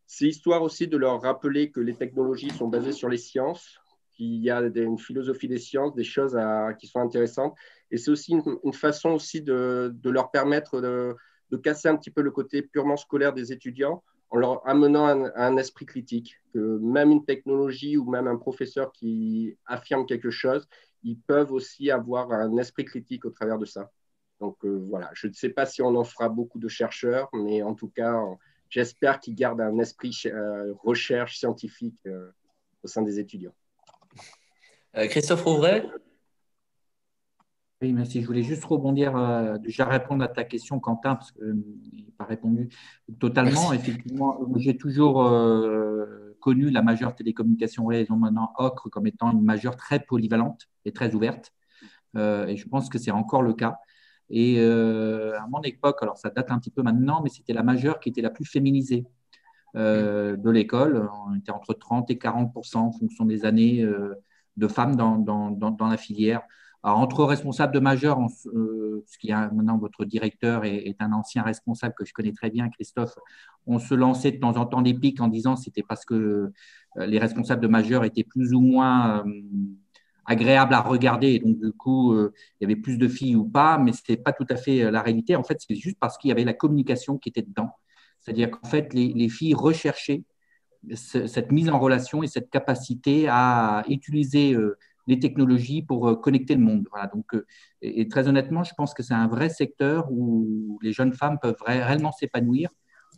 C'est 0.08 0.28
histoire 0.28 0.64
aussi 0.64 0.88
de 0.88 0.98
leur 0.98 1.22
rappeler 1.22 1.70
que 1.70 1.80
les 1.80 1.94
technologies 1.94 2.50
sont 2.50 2.68
basées 2.68 2.92
sur 2.92 3.08
les 3.08 3.18
sciences, 3.18 3.80
qu'il 4.16 4.44
y 4.44 4.50
a 4.50 4.60
une 4.60 5.00
philosophie 5.00 5.48
des 5.48 5.58
sciences, 5.58 5.96
des 5.96 6.04
choses 6.04 6.38
qui 6.80 6.88
sont 6.88 7.00
intéressantes. 7.00 7.56
Et 7.90 7.98
c'est 7.98 8.12
aussi 8.12 8.34
une, 8.34 8.74
façon 8.74 9.12
aussi 9.12 9.42
de, 9.42 9.94
leur 10.06 10.32
permettre 10.32 10.82
de, 10.82 11.16
casser 11.58 11.90
un 11.90 11.98
petit 11.98 12.12
peu 12.12 12.22
le 12.22 12.32
côté 12.32 12.62
purement 12.62 12.98
scolaire 12.98 13.34
des 13.34 13.52
étudiants 13.52 14.04
en 14.30 14.38
leur 14.38 14.66
amenant 14.66 15.08
un, 15.08 15.32
un, 15.36 15.58
esprit 15.58 15.86
critique, 15.86 16.36
que 16.54 16.78
même 16.78 17.12
une 17.12 17.26
technologie 17.26 17.98
ou 17.98 18.10
même 18.10 18.28
un 18.28 18.38
professeur 18.38 18.94
qui 18.94 19.58
affirme 19.66 20.06
quelque 20.06 20.30
chose, 20.30 20.70
ils 21.04 21.20
peuvent 21.20 21.52
aussi 21.52 21.92
avoir 21.92 22.32
un 22.32 22.56
esprit 22.58 22.86
critique 22.86 23.26
au 23.26 23.30
travers 23.30 23.58
de 23.58 23.66
ça. 23.66 23.92
Donc 24.42 24.58
euh, 24.66 24.84
voilà, 24.90 25.12
je 25.14 25.28
ne 25.28 25.34
sais 25.34 25.50
pas 25.50 25.66
si 25.66 25.82
on 25.82 25.96
en 25.96 26.04
fera 26.04 26.28
beaucoup 26.28 26.60
de 26.60 26.68
chercheurs, 26.68 27.30
mais 27.32 27.62
en 27.62 27.76
tout 27.76 27.90
cas, 27.90 28.20
j'espère 28.70 29.20
qu'ils 29.20 29.36
gardent 29.36 29.62
un 29.62 29.78
esprit 29.78 30.18
euh, 30.26 30.74
recherche 30.84 31.38
scientifique 31.38 32.00
euh, 32.08 32.32
au 32.84 32.88
sein 32.88 33.04
des 33.04 33.20
étudiants. 33.20 33.54
Christophe 34.94 35.44
Rouvray 35.44 35.84
oui, 37.82 37.94
merci. 37.94 38.22
Je 38.22 38.28
voulais 38.28 38.44
juste 38.44 38.64
rebondir, 38.64 39.18
euh, 39.18 39.58
déjà 39.58 39.86
répondre 39.86 40.24
à 40.24 40.28
ta 40.28 40.44
question, 40.44 40.80
Quentin, 40.80 41.16
parce 41.16 41.32
qu'il 41.32 41.46
n'a 41.48 42.14
pas 42.16 42.26
répondu 42.26 42.70
totalement. 43.20 43.74
Effectivement, 43.74 44.40
j'ai 44.58 44.78
toujours 44.78 45.24
euh, 45.24 46.38
connu 46.42 46.70
la 46.70 46.84
majeure 46.84 47.16
télécommunication 47.16 47.88
réseau 47.88 48.16
maintenant 48.16 48.54
OCRE 48.60 48.90
comme 48.92 49.08
étant 49.08 49.32
une 49.32 49.42
majeure 49.42 49.78
très 49.78 50.00
polyvalente 50.00 50.68
et 50.86 50.92
très 50.92 51.16
ouverte. 51.16 51.54
Euh, 52.16 52.46
et 52.46 52.56
je 52.56 52.68
pense 52.68 52.88
que 52.88 53.00
c'est 53.00 53.10
encore 53.10 53.42
le 53.42 53.54
cas. 53.54 53.78
Et 54.30 54.62
à 54.62 55.46
mon 55.50 55.62
époque, 55.64 55.98
alors 56.04 56.18
ça 56.18 56.30
date 56.30 56.52
un 56.52 56.60
petit 56.60 56.72
peu 56.72 56.84
maintenant, 56.84 57.22
mais 57.22 57.30
c'était 57.30 57.52
la 57.52 57.64
majeure 57.64 58.00
qui 58.00 58.10
était 58.10 58.22
la 58.22 58.30
plus 58.30 58.46
féminisée 58.46 59.06
de 59.76 60.50
l'école. 60.50 61.10
On 61.28 61.36
était 61.36 61.52
entre 61.52 61.74
30 61.74 62.10
et 62.12 62.18
40 62.18 62.56
en 62.76 62.92
fonction 62.94 63.26
des 63.26 63.44
années 63.44 63.86
de 64.58 64.68
femmes 64.68 64.96
dans, 64.96 65.18
dans, 65.18 65.52
dans 65.52 65.88
la 65.88 65.98
filière. 65.98 66.42
Entre 66.84 67.24
responsables 67.26 67.74
de 67.76 67.80
majeur, 67.80 68.20
euh, 68.20 69.04
ce 69.06 69.18
qui 69.20 69.30
est 69.30 69.34
maintenant 69.34 69.78
votre 69.78 70.04
directeur 70.04 70.66
est, 70.66 70.96
un 71.00 71.14
ancien 71.14 71.44
responsable 71.44 71.94
que 71.96 72.06
je 72.06 72.14
connais 72.14 72.32
très 72.32 72.50
bien, 72.50 72.70
Christophe, 72.70 73.14
on 73.68 73.78
se 73.78 73.94
lançait 73.94 74.32
de 74.32 74.40
temps 74.40 74.58
en 74.58 74.66
temps 74.66 74.82
des 74.82 74.96
pics 74.96 75.22
en 75.22 75.28
disant 75.28 75.56
c'était 75.56 75.84
parce 75.84 76.06
que 76.06 76.16
euh, 76.98 77.06
les 77.06 77.20
responsables 77.20 77.62
de 77.62 77.68
majeur 77.68 78.04
étaient 78.04 78.24
plus 78.24 78.54
ou 78.56 78.62
moins 78.62 79.20
euh, 79.20 79.32
agréables 80.26 80.74
à 80.74 80.82
regarder, 80.82 81.34
et 81.34 81.40
donc 81.40 81.60
du 81.60 81.72
coup, 81.72 82.16
il 82.16 82.30
y 82.62 82.66
avait 82.66 82.76
plus 82.76 82.98
de 82.98 83.08
filles 83.08 83.36
ou 83.36 83.46
pas, 83.46 83.78
mais 83.78 83.92
ce 83.92 84.00
n'était 84.00 84.22
pas 84.22 84.34
tout 84.34 84.46
à 84.50 84.56
fait 84.56 84.90
la 84.90 85.02
réalité. 85.02 85.36
En 85.36 85.44
fait, 85.44 85.60
c'est 85.60 85.76
juste 85.76 85.98
parce 86.00 86.18
qu'il 86.18 86.30
y 86.30 86.32
avait 86.32 86.46
la 86.46 86.54
communication 86.54 87.18
qui 87.18 87.30
était 87.30 87.42
dedans. 87.42 87.72
C'est-à-dire 88.20 88.52
qu'en 88.52 88.68
fait, 88.68 88.94
les, 88.94 89.14
les 89.14 89.30
filles 89.30 89.56
recherchaient 89.56 90.24
cette 90.94 91.52
mise 91.52 91.70
en 91.70 91.80
relation 91.80 92.24
et 92.24 92.28
cette 92.28 92.50
capacité 92.50 93.28
à 93.30 93.84
utiliser 93.88 94.56
les 95.08 95.20
technologies 95.20 95.82
pour 95.82 96.08
euh, 96.08 96.16
connecter 96.16 96.56
le 96.56 96.62
monde. 96.62 96.88
Donc, 97.14 97.34
euh, 97.34 97.46
et, 97.82 98.08
très 98.08 98.28
honnêtement, 98.28 98.64
je 98.64 98.74
pense 98.76 98.94
que 98.94 99.04
c'est 99.04 99.14
un 99.14 99.28
vrai 99.28 99.50
secteur 99.50 100.12
où 100.12 100.80
les 100.82 100.94
jeunes 100.94 101.14
femmes 101.14 101.38
peuvent 101.42 101.62
réellement 101.66 102.12
s'épanouir 102.12 102.70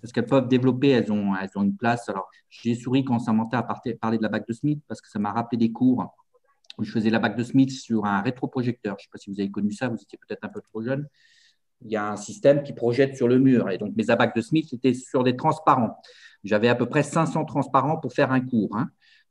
parce 0.02 0.12
qu'elles 0.12 0.26
peuvent 0.26 0.48
développer, 0.48 0.90
elles 0.90 1.12
ont, 1.12 1.36
elles 1.36 1.52
ont 1.56 1.64
une 1.64 1.78
place. 1.78 2.10
Alors, 2.10 2.30
j'ai 2.50 2.76
souri 2.76 3.06
quand 3.06 3.20
Samantha 3.20 3.60
a 3.60 3.64
parlé 4.02 4.18
de 4.18 4.24
la 4.24 4.30
bac 4.30 4.46
de 4.48 4.54
Smith 4.54 4.82
parce 4.88 5.02
que 5.02 5.10
ça 5.10 5.20
m'a 5.20 5.32
rappelé 5.32 5.58
des 5.58 5.72
cours 5.72 6.14
où 6.78 6.84
je 6.84 6.92
faisais 6.92 7.10
la 7.10 7.20
bac 7.20 7.38
de 7.38 7.44
Smith 7.44 7.72
sur 7.72 8.06
un 8.06 8.22
rétroprojecteur. 8.22 8.96
Je 8.98 9.04
ne 9.04 9.06
sais 9.06 9.10
pas 9.12 9.18
si 9.18 9.30
vous 9.30 9.40
avez 9.40 9.52
connu 9.52 9.72
ça, 9.72 9.88
vous 9.88 10.02
étiez 10.02 10.18
peut-être 10.18 10.44
un 10.44 10.50
peu 10.50 10.62
trop 10.62 10.82
jeune. 10.82 11.08
Il 11.86 11.92
y 11.92 11.96
a 11.96 12.12
un 12.12 12.16
système 12.16 12.64
qui 12.64 12.74
projette 12.74 13.16
sur 13.16 13.28
le 13.28 13.40
mur. 13.40 13.70
Et 13.70 13.78
donc, 13.78 13.94
mes 13.96 14.10
abacs 14.10 14.36
de 14.36 14.42
Smith 14.42 14.72
étaient 14.74 14.94
sur 14.94 15.24
des 15.24 15.36
transparents. 15.36 15.98
J'avais 16.44 16.68
à 16.70 16.76
peu 16.76 16.86
près 16.86 17.04
500 17.04 17.46
transparents 17.46 17.98
pour 17.98 18.14
faire 18.14 18.32
un 18.32 18.42
cours. 18.42 18.76
Hein. 18.76 18.90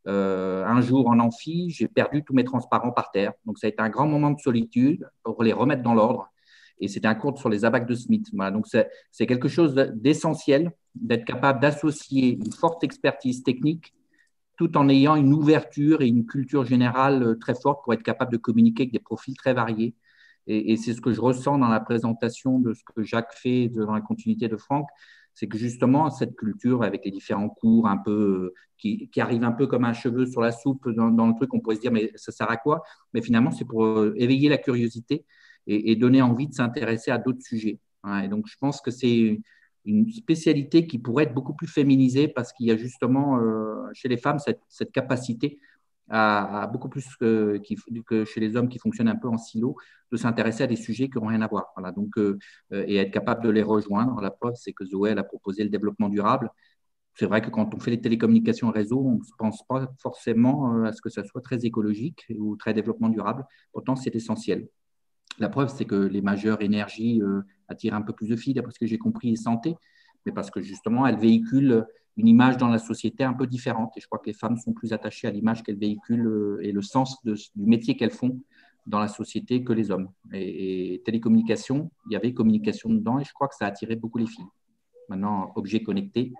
Euh, 0.09 0.64
un 0.64 0.80
jour 0.80 1.09
en 1.09 1.18
amphi, 1.20 1.70
j'ai 1.70 1.88
perdu 1.88 2.24
tous 2.24 2.34
mes 2.34 2.44
transparents 2.44 2.92
par 2.92 3.11
terre. 3.11 3.32
Donc, 3.44 3.59
ça 3.59 3.66
a 3.66 3.70
été 3.70 3.80
un 3.82 3.90
grand 3.90 4.07
moment 4.07 4.30
de 4.30 4.40
solitude 4.40 5.09
pour 5.22 5.42
les 5.42 5.53
remettre 5.53 5.82
dans 5.82 5.94
l'ordre. 5.94 6.30
Et 6.78 6.88
c'était 6.88 7.07
un 7.07 7.14
cours 7.14 7.38
sur 7.38 7.48
les 7.48 7.64
abacs 7.64 7.86
de 7.86 7.94
Smith. 7.94 8.26
Donc, 8.32 8.66
c'est 8.66 9.26
quelque 9.26 9.48
chose 9.48 9.74
d'essentiel 9.94 10.72
d'être 10.94 11.24
capable 11.24 11.61
d'associer 11.61 12.34
une 12.34 12.53
forte 12.53 12.82
expertise 12.84 13.42
technique 13.42 13.94
tout 14.59 14.76
en 14.76 14.88
ayant 14.88 15.16
une 15.16 15.32
ouverture 15.32 16.03
et 16.03 16.07
une 16.07 16.26
culture 16.26 16.64
générale 16.64 17.22
euh, 17.22 17.34
très 17.38 17.55
forte 17.55 17.82
pour 17.82 17.94
être 17.94 18.03
capable 18.03 18.32
de 18.32 18.36
communiquer 18.36 18.82
avec 18.82 18.92
des 18.92 19.00
profils 19.00 19.36
très 19.36 19.55
variés. 19.55 19.94
Et, 20.47 20.76
c'est 20.76 20.93
ce 20.93 21.01
que 21.01 21.12
je 21.12 21.20
ressens 21.20 21.59
dans 21.59 21.68
la 21.68 21.80
présentation 21.80 22.59
de 22.59 22.74
ce 22.74 22.82
que 22.84 23.03
Jacques 23.03 23.32
fait 23.32 23.68
dans 23.68 23.93
la 23.93 24.01
continuité 24.01 24.49
de 24.49 24.57
Franck, 24.57 24.88
c'est 25.34 25.47
que 25.47 25.57
justement, 25.57 26.11
cette 26.11 26.36
culture 26.36 26.82
avec 26.82 27.05
les 27.05 27.11
différents 27.11 27.49
cours 27.49 27.88
un 27.88 27.97
peu 27.97 28.53
qui, 28.76 29.09
qui 29.09 29.20
arrivent 29.20 29.45
un 29.45 29.53
peu 29.53 29.66
comme 29.66 29.84
un 29.84 29.93
cheveu 29.93 30.26
sur 30.26 30.40
la 30.40 30.53
soupe 30.53 30.90
dans, 30.90 31.26
le 31.26 31.34
truc, 31.34 31.55
on 31.55 31.61
pourrait 31.61 31.76
se 31.76 31.80
dire, 31.80 31.93
mais 31.93 32.11
ça 32.16 32.32
sert 32.32 32.51
à 32.51 32.57
quoi? 32.57 32.82
Mais 33.14 33.22
finalement, 33.22 33.51
c'est 33.51 33.64
pour 33.64 33.84
euh, 33.84 34.12
éveiller 34.16 34.49
la 34.49 34.59
curiosité 34.59 35.24
et, 35.66 35.95
donner 35.97 36.20
envie 36.22 36.49
de 36.49 36.55
s'intéresser 36.55 37.12
à 37.12 37.18
d'autres 37.18 37.43
sujets. 37.43 37.78
Et 38.22 38.28
donc, 38.28 38.47
je 38.49 38.57
pense 38.59 38.80
que 38.80 38.90
c'est 38.90 39.40
une 39.84 40.11
spécialité 40.11 40.86
qui 40.86 40.99
pourrait 40.99 41.24
être 41.24 41.34
beaucoup 41.34 41.55
plus 41.55 41.68
féminisée 41.68 42.28
parce 42.28 42.53
qu'il 42.53 42.66
y 42.66 42.72
a 42.72 42.76
justement 42.76 43.38
euh, 43.38 43.88
chez 43.93 44.09
les 44.09 44.16
femmes 44.16 44.38
cette, 44.38 44.61
cette 44.68 44.93
capacité 44.93 45.61
à, 46.12 46.66
beaucoup 46.70 46.90
plus 46.90 47.06
que, 47.16 47.60
chez 48.26 48.40
les 48.40 48.56
hommes 48.56 48.68
qui 48.68 48.78
fonctionnent 48.78 49.08
un 49.08 49.16
peu 49.16 49.28
en 49.28 49.38
silo, 49.38 49.76
de 50.10 50.16
s'intéresser 50.18 50.62
à 50.62 50.66
des 50.66 50.76
sujets 50.76 51.08
qui 51.08 51.18
n'ont 51.18 51.26
rien 51.26 51.40
à 51.40 51.46
voir. 51.46 51.72
Voilà, 51.74 51.90
donc, 51.90 52.18
euh, 52.18 52.38
euh, 52.72 52.84
et 52.86 52.96
être 52.96 53.10
capable 53.10 53.42
de 53.42 53.48
les 53.48 53.62
rejoindre. 53.62 54.20
La 54.20 54.30
preuve, 54.30 54.54
c'est 54.56 54.72
que 54.72 54.84
Zoé 54.84 55.12
a 55.12 55.22
proposé 55.22 55.64
le 55.64 55.70
développement 55.70 56.10
durable. 56.10 56.50
C'est 57.14 57.26
vrai 57.26 57.40
que 57.40 57.48
quand 57.50 57.74
on 57.74 57.80
fait 57.80 57.90
les 57.90 58.00
télécommunications 58.00 58.70
réseau, 58.70 59.00
on 59.00 59.14
ne 59.14 59.36
pense 59.38 59.66
pas 59.66 59.90
forcément 59.98 60.74
euh, 60.74 60.84
à 60.84 60.92
ce 60.92 61.00
que 61.00 61.08
ça 61.08 61.24
soit 61.24 61.40
très 61.40 61.64
écologique 61.64 62.26
ou 62.38 62.56
très 62.56 62.74
développement 62.74 63.08
durable. 63.08 63.46
Pourtant, 63.72 63.96
c'est 63.96 64.14
essentiel. 64.14 64.68
La 65.38 65.48
preuve, 65.48 65.70
c'est 65.70 65.86
que 65.86 65.94
les 65.94 66.20
majeures 66.20 66.60
énergies 66.60 67.22
attirent 67.66 67.94
un 67.94 68.02
peu 68.02 68.12
plus 68.12 68.28
de 68.28 68.36
filles, 68.36 68.52
d'après 68.52 68.72
ce 68.72 68.78
que 68.78 68.86
j'ai 68.86 68.98
compris, 68.98 69.32
et 69.32 69.36
santé, 69.36 69.76
mais 70.27 70.33
parce 70.33 70.51
que 70.51 70.61
justement, 70.61 71.07
elles 71.07 71.18
véhiculent 71.18 71.87
une 72.16 72.29
image 72.29 72.57
dans 72.57 72.68
la 72.68 72.79
société 72.79 73.25
un 73.25 73.33
peu 73.33 73.47
différente. 73.47 73.93
Et 73.97 74.01
je 74.01 74.07
crois 74.07 74.18
que 74.18 74.27
les 74.27 74.35
femmes 74.35 74.57
sont 74.57 74.73
plus 74.73 74.93
attachées 74.93 75.27
à 75.27 75.31
l'image 75.31 75.62
qu'elles 75.62 75.79
véhiculent 75.79 76.27
euh, 76.27 76.59
et 76.62 76.73
le 76.73 76.83
sens 76.83 77.23
du 77.25 77.37
métier 77.57 77.97
qu'elles 77.97 78.11
font 78.11 78.41
dans 78.87 78.99
la 78.99 79.09
société 79.09 79.62
que 79.62 79.73
les 79.73 79.91
hommes. 79.91 80.11
Et, 80.33 81.03
télécommunication, 81.05 81.91
il 82.11 82.14
y 82.14 82.16
avait 82.16 82.35
communication 82.35 82.91
dedans 82.91 83.18
et 83.18 83.25
je 83.25 83.33
crois 83.33 83.49
que 83.49 83.55
ça 83.55 83.64
a 83.64 83.68
attiré 83.68 83.97
beaucoup 83.97 84.18
les 84.18 84.27
filles. 84.27 84.45
Maintenant, 85.09 85.53
objet 85.57 85.83
connecté, 85.83 86.33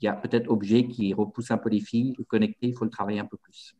il 0.00 0.04
y 0.04 0.08
a 0.08 0.12
peut-être 0.12 0.50
objet 0.50 0.86
qui 0.86 1.14
repousse 1.14 1.50
un 1.50 1.58
peu 1.58 1.70
les 1.70 1.80
filles. 1.80 2.14
Le 2.18 2.48
il 2.60 2.74
faut 2.74 2.84
le 2.84 2.90
travailler 2.90 3.20
un 3.20 3.24
peu 3.26 3.38
plus. 3.38 3.74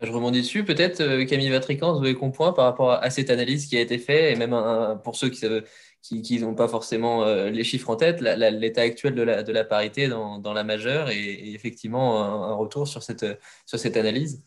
Je 0.00 0.10
rebondis 0.10 0.40
dessus, 0.40 0.64
peut-être 0.64 1.00
euh, 1.02 1.26
Camille 1.26 1.50
Vatrican, 1.50 1.92
vous 1.92 2.02
avez 2.02 2.14
point 2.14 2.54
par 2.54 2.64
rapport 2.64 2.92
à 2.92 3.10
cette 3.10 3.28
analyse 3.28 3.66
qui 3.66 3.76
a 3.76 3.82
été 3.82 3.98
faite, 3.98 4.34
et 4.34 4.38
même 4.38 4.56
pour 5.04 5.14
ceux 5.14 5.28
qui 5.28 5.36
savent 5.36 5.62
qui 6.02 6.40
n'ont 6.40 6.54
pas 6.54 6.68
forcément 6.68 7.24
euh, 7.24 7.50
les 7.50 7.64
chiffres 7.64 7.90
en 7.90 7.96
tête, 7.96 8.20
l'état 8.20 8.82
actuel 8.82 9.14
de 9.14 9.22
la, 9.22 9.64
parité 9.64 10.08
dans, 10.08 10.52
la 10.52 10.64
majeure 10.64 11.10
et, 11.10 11.52
effectivement 11.52 12.22
un, 12.22 12.54
retour 12.54 12.88
sur 12.88 13.02
cette, 13.02 13.26
sur 13.66 13.78
cette 13.78 13.96
analyse 13.96 14.42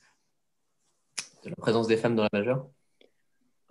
de 1.43 1.49
la 1.49 1.55
présence 1.55 1.87
des 1.87 1.97
femmes 1.97 2.15
dans 2.15 2.23
la 2.23 2.29
majeure 2.33 2.67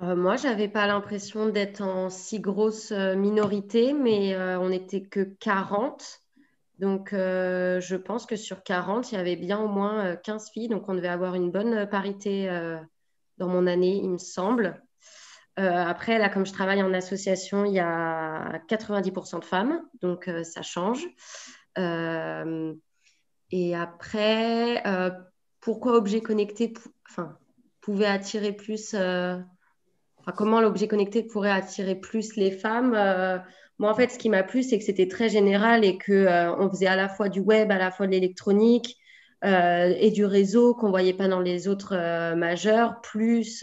euh, 0.02 0.14
Moi, 0.14 0.36
je 0.36 0.46
n'avais 0.46 0.68
pas 0.68 0.86
l'impression 0.86 1.48
d'être 1.48 1.80
en 1.80 2.08
si 2.08 2.38
grosse 2.38 2.92
euh, 2.92 3.16
minorité, 3.16 3.94
mais 3.94 4.36
on 4.36 4.68
n'était 4.68 5.02
que 5.02 5.20
40. 5.40 6.20
Donc, 6.78 7.10
je 7.12 7.96
pense 7.96 8.26
que 8.26 8.34
sur 8.34 8.64
40, 8.64 9.12
il 9.12 9.14
y 9.14 9.18
avait 9.18 9.36
bien 9.36 9.60
au 9.60 9.68
moins 9.68 10.16
15 10.16 10.50
filles. 10.50 10.68
Donc, 10.68 10.88
on 10.88 10.94
devait 10.94 11.08
avoir 11.08 11.34
une 11.34 11.52
bonne 11.52 11.86
parité 11.88 12.48
dans 13.38 13.46
mon 13.46 13.68
année, 13.68 14.00
il 14.02 14.10
me 14.10 14.18
semble. 14.18 14.82
Euh, 15.58 15.70
après, 15.70 16.18
là, 16.18 16.28
comme 16.28 16.46
je 16.46 16.52
travaille 16.52 16.82
en 16.82 16.94
association, 16.94 17.64
il 17.64 17.74
y 17.74 17.80
a 17.80 18.58
90% 18.68 19.40
de 19.40 19.44
femmes, 19.44 19.82
donc 20.00 20.28
euh, 20.28 20.42
ça 20.44 20.62
change. 20.62 21.06
Euh, 21.78 22.72
et 23.50 23.76
après, 23.76 24.82
pourquoi 25.60 25.96
objet 25.96 26.22
connecté 26.22 26.72
enfin, 27.10 27.36
pouvait 27.82 28.06
attirer 28.06 28.52
plus 28.52 28.96
comment 30.36 30.60
l'objet 30.60 30.88
connecté 30.88 31.22
pourrait 31.22 31.50
attirer 31.50 31.94
plus 31.94 32.36
les 32.36 32.50
femmes 32.50 32.92
Moi, 33.78 33.90
en 33.90 33.94
fait, 33.94 34.10
ce 34.10 34.18
qui 34.18 34.30
m'a 34.30 34.42
plu, 34.42 34.62
c'est 34.62 34.78
que 34.78 34.84
c'était 34.84 35.08
très 35.08 35.28
général 35.28 35.84
et 35.84 35.98
qu'on 35.98 36.56
on 36.58 36.70
faisait 36.70 36.86
à 36.86 36.96
la 36.96 37.10
fois 37.10 37.28
du 37.28 37.40
web, 37.40 37.70
à 37.70 37.76
la 37.76 37.90
fois 37.90 38.06
de 38.06 38.12
l'électronique 38.12 38.96
et 39.44 40.10
du 40.14 40.24
réseau 40.24 40.74
qu'on 40.74 40.86
ne 40.86 40.92
voyait 40.92 41.12
pas 41.12 41.28
dans 41.28 41.40
les 41.40 41.68
autres 41.68 41.94
majeurs, 42.34 43.02
plus 43.02 43.62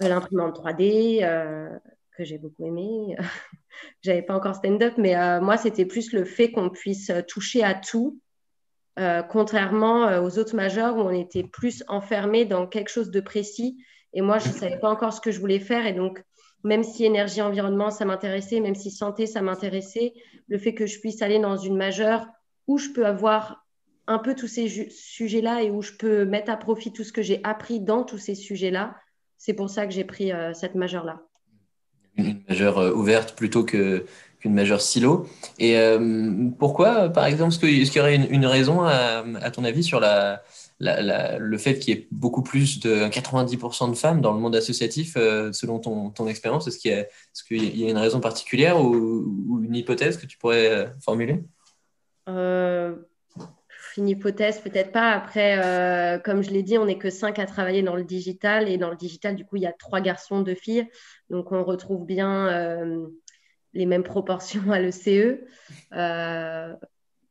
l'imprimante 0.00 0.58
3D 0.58 1.20
euh, 1.22 1.68
que 2.16 2.24
j'ai 2.24 2.38
beaucoup 2.38 2.66
aimé. 2.66 3.16
J'avais 4.02 4.22
pas 4.22 4.34
encore 4.34 4.54
stand-up, 4.54 4.94
mais 4.96 5.16
euh, 5.16 5.40
moi, 5.40 5.56
c'était 5.56 5.84
plus 5.84 6.12
le 6.12 6.24
fait 6.24 6.50
qu'on 6.50 6.70
puisse 6.70 7.10
toucher 7.28 7.62
à 7.62 7.74
tout, 7.74 8.20
euh, 8.98 9.22
contrairement 9.22 10.22
aux 10.22 10.38
autres 10.38 10.56
majeurs 10.56 10.96
où 10.96 11.00
on 11.00 11.10
était 11.10 11.44
plus 11.44 11.84
enfermé 11.88 12.44
dans 12.44 12.66
quelque 12.66 12.88
chose 12.88 13.10
de 13.10 13.20
précis. 13.20 13.78
Et 14.12 14.22
moi, 14.22 14.38
je 14.38 14.48
ne 14.48 14.54
savais 14.54 14.78
pas 14.78 14.90
encore 14.90 15.12
ce 15.12 15.20
que 15.20 15.30
je 15.30 15.40
voulais 15.40 15.60
faire. 15.60 15.86
Et 15.86 15.92
donc, 15.92 16.22
même 16.64 16.82
si 16.82 17.04
énergie, 17.04 17.42
environnement, 17.42 17.90
ça 17.90 18.04
m'intéressait, 18.04 18.60
même 18.60 18.74
si 18.74 18.90
santé, 18.90 19.26
ça 19.26 19.42
m'intéressait, 19.42 20.14
le 20.48 20.58
fait 20.58 20.74
que 20.74 20.86
je 20.86 21.00
puisse 21.00 21.20
aller 21.22 21.38
dans 21.38 21.56
une 21.56 21.76
majeure 21.76 22.26
où 22.66 22.78
je 22.78 22.90
peux 22.90 23.06
avoir 23.06 23.66
un 24.06 24.18
peu 24.18 24.34
tous 24.34 24.48
ces 24.48 24.88
sujets-là 24.88 25.62
et 25.62 25.70
où 25.70 25.82
je 25.82 25.92
peux 25.92 26.24
mettre 26.24 26.50
à 26.50 26.56
profit 26.56 26.92
tout 26.92 27.04
ce 27.04 27.12
que 27.12 27.22
j'ai 27.22 27.40
appris 27.44 27.80
dans 27.80 28.04
tous 28.04 28.18
ces 28.18 28.34
sujets-là, 28.34 28.96
c'est 29.46 29.54
pour 29.54 29.70
ça 29.70 29.86
que 29.86 29.92
j'ai 29.92 30.02
pris 30.02 30.32
euh, 30.32 30.52
cette 30.54 30.74
majeure-là. 30.74 31.22
Une 32.16 32.42
majeure 32.48 32.78
euh, 32.78 32.92
ouverte 32.92 33.36
plutôt 33.36 33.62
qu'une 33.62 34.02
majeure 34.44 34.80
silo. 34.80 35.28
Et 35.60 35.78
euh, 35.78 36.50
pourquoi, 36.58 37.10
par 37.10 37.26
exemple, 37.26 37.52
est-ce 37.52 37.92
qu'il 37.92 37.98
y 37.98 38.00
aurait 38.00 38.16
une, 38.16 38.44
raison, 38.44 38.82
à, 38.82 39.22
ton 39.52 39.62
avis, 39.62 39.84
sur 39.84 40.00
la, 40.00 40.42
le 40.80 41.58
fait 41.58 41.78
qu'il 41.78 41.94
y 41.94 41.96
ait 41.96 42.08
beaucoup 42.10 42.42
plus 42.42 42.80
de 42.80 43.06
90% 43.06 43.90
de 43.90 43.94
femmes 43.94 44.20
dans 44.20 44.32
le 44.32 44.40
monde 44.40 44.56
associatif, 44.56 45.14
selon 45.52 45.78
ton, 45.78 46.10
ton 46.10 46.26
expérience? 46.26 46.66
Est-ce 46.66 46.78
qu'il 46.80 47.62
y, 47.62 47.82
y, 47.82 47.86
a 47.86 47.90
une 47.90 47.98
raison 47.98 48.18
particulière 48.18 48.80
ou, 48.80 49.62
une 49.62 49.76
hypothèse 49.76 50.16
que 50.16 50.26
tu 50.26 50.38
pourrais 50.38 50.92
formuler? 51.00 51.44
Une 53.96 54.08
hypothèse, 54.08 54.60
peut-être 54.60 54.92
pas. 54.92 55.10
Après, 55.12 55.58
euh, 55.58 56.18
comme 56.18 56.42
je 56.42 56.50
l'ai 56.50 56.62
dit, 56.62 56.78
on 56.78 56.86
n'est 56.86 56.98
que 56.98 57.10
cinq 57.10 57.38
à 57.38 57.46
travailler 57.46 57.82
dans 57.82 57.96
le 57.96 58.04
digital. 58.04 58.68
Et 58.68 58.78
dans 58.78 58.90
le 58.90 58.96
digital, 58.96 59.36
du 59.36 59.44
coup, 59.44 59.56
il 59.56 59.62
y 59.62 59.66
a 59.66 59.72
trois 59.72 60.00
garçons, 60.00 60.40
deux 60.40 60.54
filles. 60.54 60.88
Donc, 61.30 61.52
on 61.52 61.64
retrouve 61.64 62.06
bien 62.06 62.48
euh, 62.48 63.06
les 63.72 63.86
mêmes 63.86 64.02
proportions 64.02 64.70
à 64.70 64.78
l'ECE. 64.80 65.38
Euh, 65.92 66.74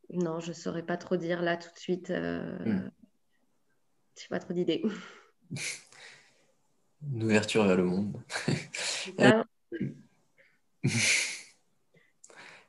non, 0.10 0.40
je 0.40 0.50
ne 0.50 0.54
saurais 0.54 0.84
pas 0.84 0.98
trop 0.98 1.18
dire 1.18 1.42
là 1.42 1.58
tout 1.58 1.72
de 1.74 1.80
suite. 1.80 2.10
Hmm. 2.10 2.90
Je 4.18 4.24
n'ai 4.24 4.30
pas 4.30 4.40
trop 4.40 4.54
d'idées. 4.54 4.84
Une 7.14 7.24
ouverture 7.24 7.66
vers 7.66 7.78
le 7.78 7.84
monde. 7.84 8.18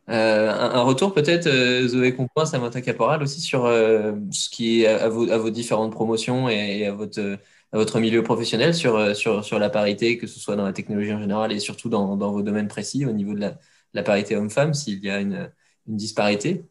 Euh, 0.09 0.53
un, 0.53 0.83
retour 0.83 1.13
peut-être, 1.13 1.49
euh, 1.49 1.89
Zoé 1.89 2.15
Compoint, 2.15 2.47
Samantha 2.47 2.81
Caporal, 2.81 3.23
aussi 3.23 3.41
sur 3.41 3.65
euh, 3.65 4.13
ce 4.31 4.49
qui 4.49 4.83
est 4.83 4.87
à 4.87 5.09
vos, 5.09 5.51
différentes 5.51 5.93
promotions 5.93 6.49
et, 6.49 6.87
à, 6.87 6.93
votre, 6.93 7.99
milieu 7.99 8.23
professionnel 8.23 8.73
sur, 8.73 8.97
la 8.97 9.71
parité, 9.71 10.17
que 10.17 10.29
ce 10.29 10.39
soit 10.39 10.55
dans 10.55 10.65
la 10.65 10.73
technologie 10.73 11.13
en 11.13 11.19
général 11.19 11.51
et 11.51 11.59
surtout 11.59 11.89
dans, 11.89 12.17
vos 12.17 12.43
domaines 12.43 12.69
précis 12.69 13.05
au 13.05 13.13
niveau 13.13 13.35
de 13.35 13.51
la, 13.93 14.03
parité 14.05 14.37
homme-femme, 14.37 14.75
s'il 14.75 15.05
y 15.05 15.11
a 15.11 15.21
une, 15.21 15.51
disparité 15.89 16.65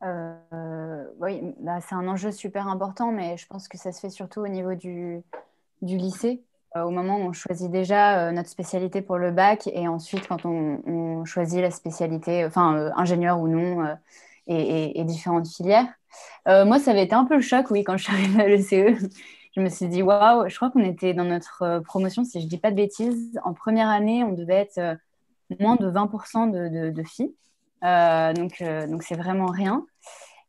Oui, 0.00 1.42
bah, 1.60 1.80
c'est 1.86 1.94
un 1.94 2.08
enjeu 2.08 2.32
super 2.32 2.68
important, 2.68 3.12
mais 3.12 3.36
je 3.36 3.46
pense 3.46 3.68
que 3.68 3.76
ça 3.76 3.92
se 3.92 4.00
fait 4.00 4.10
surtout 4.10 4.40
au 4.40 4.48
niveau 4.48 4.74
du 4.74 5.22
lycée. 5.82 6.42
Euh, 6.78 6.84
au 6.84 6.90
moment 6.90 7.16
où 7.16 7.22
on 7.22 7.32
choisit 7.32 7.70
déjà 7.70 8.28
euh, 8.28 8.32
notre 8.32 8.48
spécialité 8.48 9.02
pour 9.02 9.18
le 9.18 9.30
bac 9.30 9.68
et 9.72 9.88
ensuite 9.88 10.26
quand 10.26 10.44
on, 10.44 11.24
choisit 11.24 11.60
la 11.60 11.70
spécialité, 11.70 12.44
enfin 12.44 12.76
euh, 12.76 12.90
ingénieur 12.96 13.40
ou 13.40 13.48
non, 13.48 13.96
et, 14.46 15.04
différentes 15.04 15.46
filières. 15.46 15.86
moi, 16.46 16.78
ça 16.78 16.92
avait 16.92 17.04
été 17.04 17.14
un 17.14 17.24
peu 17.24 17.36
le 17.36 17.42
choc, 17.42 17.70
oui, 17.70 17.84
quand 17.84 17.96
je 17.98 18.04
suis 18.04 18.12
arrivée 18.12 18.42
à 18.42 18.48
l'ECE. 18.48 19.10
je 19.56 19.60
me 19.60 19.68
suis 19.68 19.88
dit, 19.88 20.02
waouh, 20.02 20.48
je 20.48 20.56
crois 20.56 20.70
qu'on 20.70 20.84
était 20.84 21.12
dans 21.12 21.24
notre 21.24 21.80
promotion, 21.84 22.24
si 22.24 22.40
je 22.40 22.44
ne 22.44 22.48
dis 22.48 22.56
pas 22.56 22.70
de 22.70 22.76
bêtises, 22.76 23.38
en 23.44 23.52
première 23.52 23.88
année, 23.88 24.24
on 24.24 24.32
devait 24.32 24.54
être 24.54 24.96
moins 25.60 25.76
de 25.76 25.90
20% 25.90 26.50
de, 26.50 27.02
filles. 27.02 27.34
donc, 27.82 28.62
donc 28.88 29.02
c'est 29.02 29.16
vraiment 29.16 29.46
rien. 29.46 29.84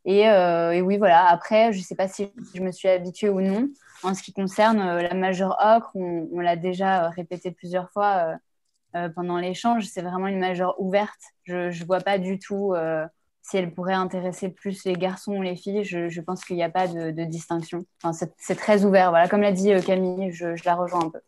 Et, 0.06 0.20
et, 0.20 0.80
oui, 0.80 0.96
voilà, 0.96 1.26
après, 1.26 1.72
je 1.72 1.78
ne 1.78 1.82
sais 1.82 1.96
pas 1.96 2.08
si 2.08 2.30
je 2.54 2.62
me 2.62 2.72
suis 2.72 2.88
habituée 2.88 3.28
ou 3.28 3.42
non. 3.42 3.68
En 4.02 4.14
ce 4.14 4.22
qui 4.22 4.32
concerne 4.32 4.80
euh, 4.80 5.02
la 5.02 5.14
majeure 5.14 5.56
ocre, 5.60 5.94
on, 5.94 6.40
l'a 6.40 6.56
déjà 6.56 7.04
euh, 7.04 7.08
répété 7.10 7.50
plusieurs 7.50 7.90
fois, 7.90 8.36
euh, 8.96 9.08
pendant 9.14 9.38
l'échange, 9.38 9.84
c'est 9.86 10.02
vraiment 10.02 10.26
une 10.26 10.38
majeure 10.38 10.80
ouverte. 10.80 11.20
Je 11.44 11.68
ne 11.68 11.84
vois 11.86 12.00
pas 12.00 12.18
du 12.18 12.38
tout 12.38 12.74
si 13.42 13.56
elle 13.56 13.72
pourrait 13.72 13.94
intéresser 13.94 14.48
plus 14.48 14.84
les 14.84 14.94
garçons 14.94 15.34
ou 15.34 15.42
les 15.42 15.54
filles. 15.54 15.84
Je, 15.84 16.20
pense 16.20 16.44
qu'il 16.44 16.56
n'y 16.56 16.62
a 16.62 16.70
pas 16.70 16.88
de, 16.88 17.24
distinction. 17.24 17.84
Enfin, 18.02 18.26
c'est 18.38 18.56
très 18.56 18.84
ouvert. 18.84 19.10
Voilà, 19.10 19.28
comme 19.28 19.42
l'a 19.42 19.52
dit 19.52 19.72
Camille, 19.86 20.32
je, 20.32 20.46
la 20.64 20.74
rejoins 20.74 21.04
un 21.04 21.10
peu. 21.10 21.20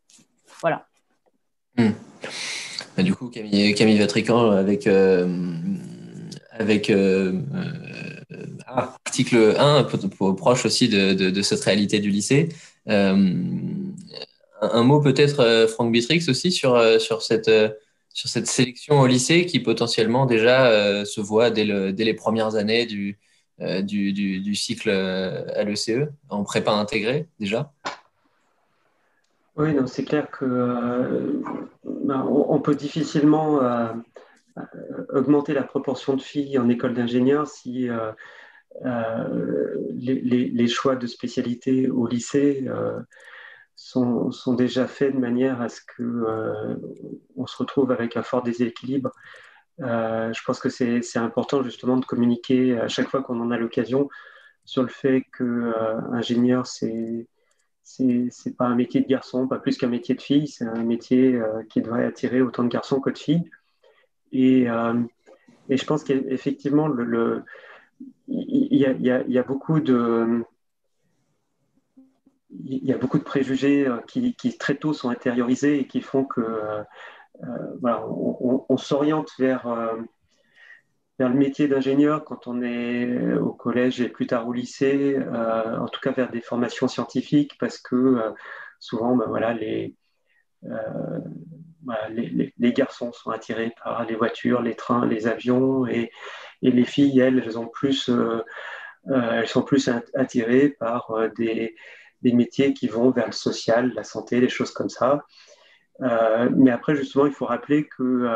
Voilà. 0.61 0.87
Hmm. 1.77 1.93
Bah, 2.97 3.05
du 3.05 3.15
coup, 3.15 3.29
Camille, 3.29 3.75
Camille 3.75 3.99
Vatrican, 3.99 4.51
avec, 4.51 4.89
avec 6.51 6.91
article 8.67 9.55
1, 9.59 9.85
proche 10.37 10.67
aussi 10.67 10.89
de, 10.89 11.43
cette 11.43 11.65
réalité 11.65 11.99
du 11.99 12.11
lycée. 12.11 12.49
Euh, 12.89 13.15
un, 14.61 14.83
mot 14.83 15.01
peut-être, 15.01 15.41
euh, 15.41 15.67
Franck 15.67 15.93
Bitrix, 15.93 16.25
aussi 16.29 16.53
sur, 16.53 16.75
euh, 16.75 16.99
sur, 16.99 17.23
cette, 17.23 17.51
sur 18.13 18.29
cette 18.29 18.47
sélection 18.47 19.01
au 19.01 19.07
lycée 19.07 19.47
qui 19.47 19.61
potentiellement 19.61 20.27
déjà 20.27 21.05
se 21.05 21.21
voit 21.21 21.51
dès, 21.51 21.65
les 21.65 22.15
premières 22.15 22.55
années 22.55 22.87
du, 22.87 23.19
du, 23.59 24.55
cycle 24.55 24.91
à 24.91 25.65
l'ECE, 25.65 26.09
en 26.29 26.45
prépa 26.45 26.73
intégrée 26.73 27.29
déjà? 27.39 27.73
Oui, 29.57 29.77
c'est 29.87 30.05
clair 30.05 30.31
que 30.31 31.43
ben, 31.85 32.27
on, 32.27 32.59
peut 32.61 32.75
difficilement 32.75 33.61
augmenter 35.11 35.55
la 35.55 35.63
proportion 35.63 36.15
de 36.15 36.23
filles 36.23 36.59
en 36.59 36.69
école 36.69 36.95
d'ingénieur 36.95 37.47
si 37.47 37.89
euh, 38.85 39.77
les, 39.91 40.67
choix 40.67 40.97
de 40.97 41.07
spécialité 41.07 41.89
au 41.89 42.07
lycée 42.07 42.65
euh, 42.69 43.01
sont, 43.77 44.31
déjà 44.55 44.87
faits 44.87 45.15
de 45.15 45.19
manière 45.19 45.61
à 45.61 45.69
ce 45.69 45.81
euh, 46.01 46.77
on 47.37 47.47
se 47.47 47.57
retrouve 47.57 47.93
avec 47.93 48.17
un 48.17 48.23
fort 48.23 48.43
déséquilibre. 48.43 49.11
je 49.79 50.45
pense 50.45 50.59
que 50.59 50.69
c'est 50.69 51.19
important 51.19 51.63
justement 51.63 51.97
de 51.97 52.05
communiquer 52.05 52.79
à 52.79 52.89
chaque 52.89 53.09
fois 53.09 53.23
qu'on 53.23 53.41
en 53.41 53.51
a 53.51 53.59
l'occasion 53.59 54.09
sur 54.65 54.83
le 54.83 54.89
fait 54.89 55.25
que 55.33 55.73
ingénieur 56.13 56.67
c'est 56.67 57.29
c'est 57.85 58.57
pas 58.57 58.67
un 58.67 58.77
métier 58.77 59.01
de 59.01 59.09
garçon, 59.09 59.49
pas 59.49 59.59
plus 59.59 59.77
qu'un 59.77 59.89
métier 59.89 60.15
de 60.15 60.23
fille, 60.23 60.47
c'est 60.47 60.65
un 60.65 60.85
métier 60.85 61.39
qui 61.69 61.83
devrait 61.83 62.05
attirer 62.07 62.41
autant 62.41 62.63
de 62.63 62.69
garçons 62.69 63.01
que 63.01 63.11
de 63.11 63.19
filles. 63.19 63.51
Et, 64.33 64.67
et 65.69 65.77
je 65.77 65.85
pense 65.87 66.05
qu'effectivement, 66.05 66.89
il 68.29 68.77
y, 68.77 69.11
a, 69.11 69.43
beaucoup 69.43 69.81
de 69.81 70.45
préjugés 73.25 73.87
euh, 73.87 73.99
qui, 74.07 74.59
très 74.59 74.75
tôt 74.77 74.93
sont 74.93 75.11
intériorisés 75.11 75.81
et 75.81 75.87
qui 75.87 76.01
font 76.01 76.25
que 76.25 76.41
euh, 76.41 76.83
euh, 77.45 77.99
on, 78.69 78.77
s'oriente 78.77 79.31
vers, 79.39 79.67
vers 81.19 81.29
le 81.29 81.35
métier 81.35 81.67
d'ingénieur 81.69 82.25
quand 82.25 82.47
on 82.47 82.63
est 82.63 83.35
au 83.35 83.53
collège 83.53 84.01
et 84.01 84.09
plus 84.09 84.27
tard 84.27 84.47
au 84.47 84.53
lycée, 84.53 85.19
en 85.19 85.89
tout 85.89 86.01
cas 86.01 86.13
vers 86.13 86.31
des 86.31 86.41
formations 86.41 86.89
scientifiques, 86.89 87.57
parce 87.59 87.79
que 87.79 88.21
souvent, 88.79 89.17
ben, 89.17 89.27
voilà, 89.27 89.55
les, 89.55 89.97
les, 92.11 92.53
les, 92.59 92.73
garçons 92.73 93.13
sont 93.13 93.31
attirés 93.31 93.75
par 93.83 94.05
les 94.05 94.15
voitures, 94.15 94.63
les 94.63 94.75
trains, 94.75 95.07
les 95.07 95.27
avions, 95.27 95.87
et, 95.87 96.11
les 96.63 96.85
filles, 96.85 97.19
elles, 97.19 97.43
elles, 97.45 97.71
plus, 97.73 98.09
euh, 98.09 98.41
euh, 99.09 99.41
elles 99.41 99.49
sont 99.49 99.63
plus 99.63 99.91
attirées 100.15 100.69
par 100.69 101.11
euh, 101.11 101.29
des, 101.37 101.75
métiers 102.23 102.73
qui 102.73 102.87
vont 102.87 103.11
vers 103.11 103.27
le 103.27 103.33
social, 103.33 103.93
la 103.95 104.05
santé, 104.05 104.41
des 104.41 104.49
choses 104.49 104.71
comme 104.71 104.89
ça. 104.89 105.25
mais 106.01 106.71
après, 106.71 106.95
justement, 106.95 107.27
il 107.27 107.33
faut 107.33 107.47
rappeler 107.47 107.87
que 107.87 108.33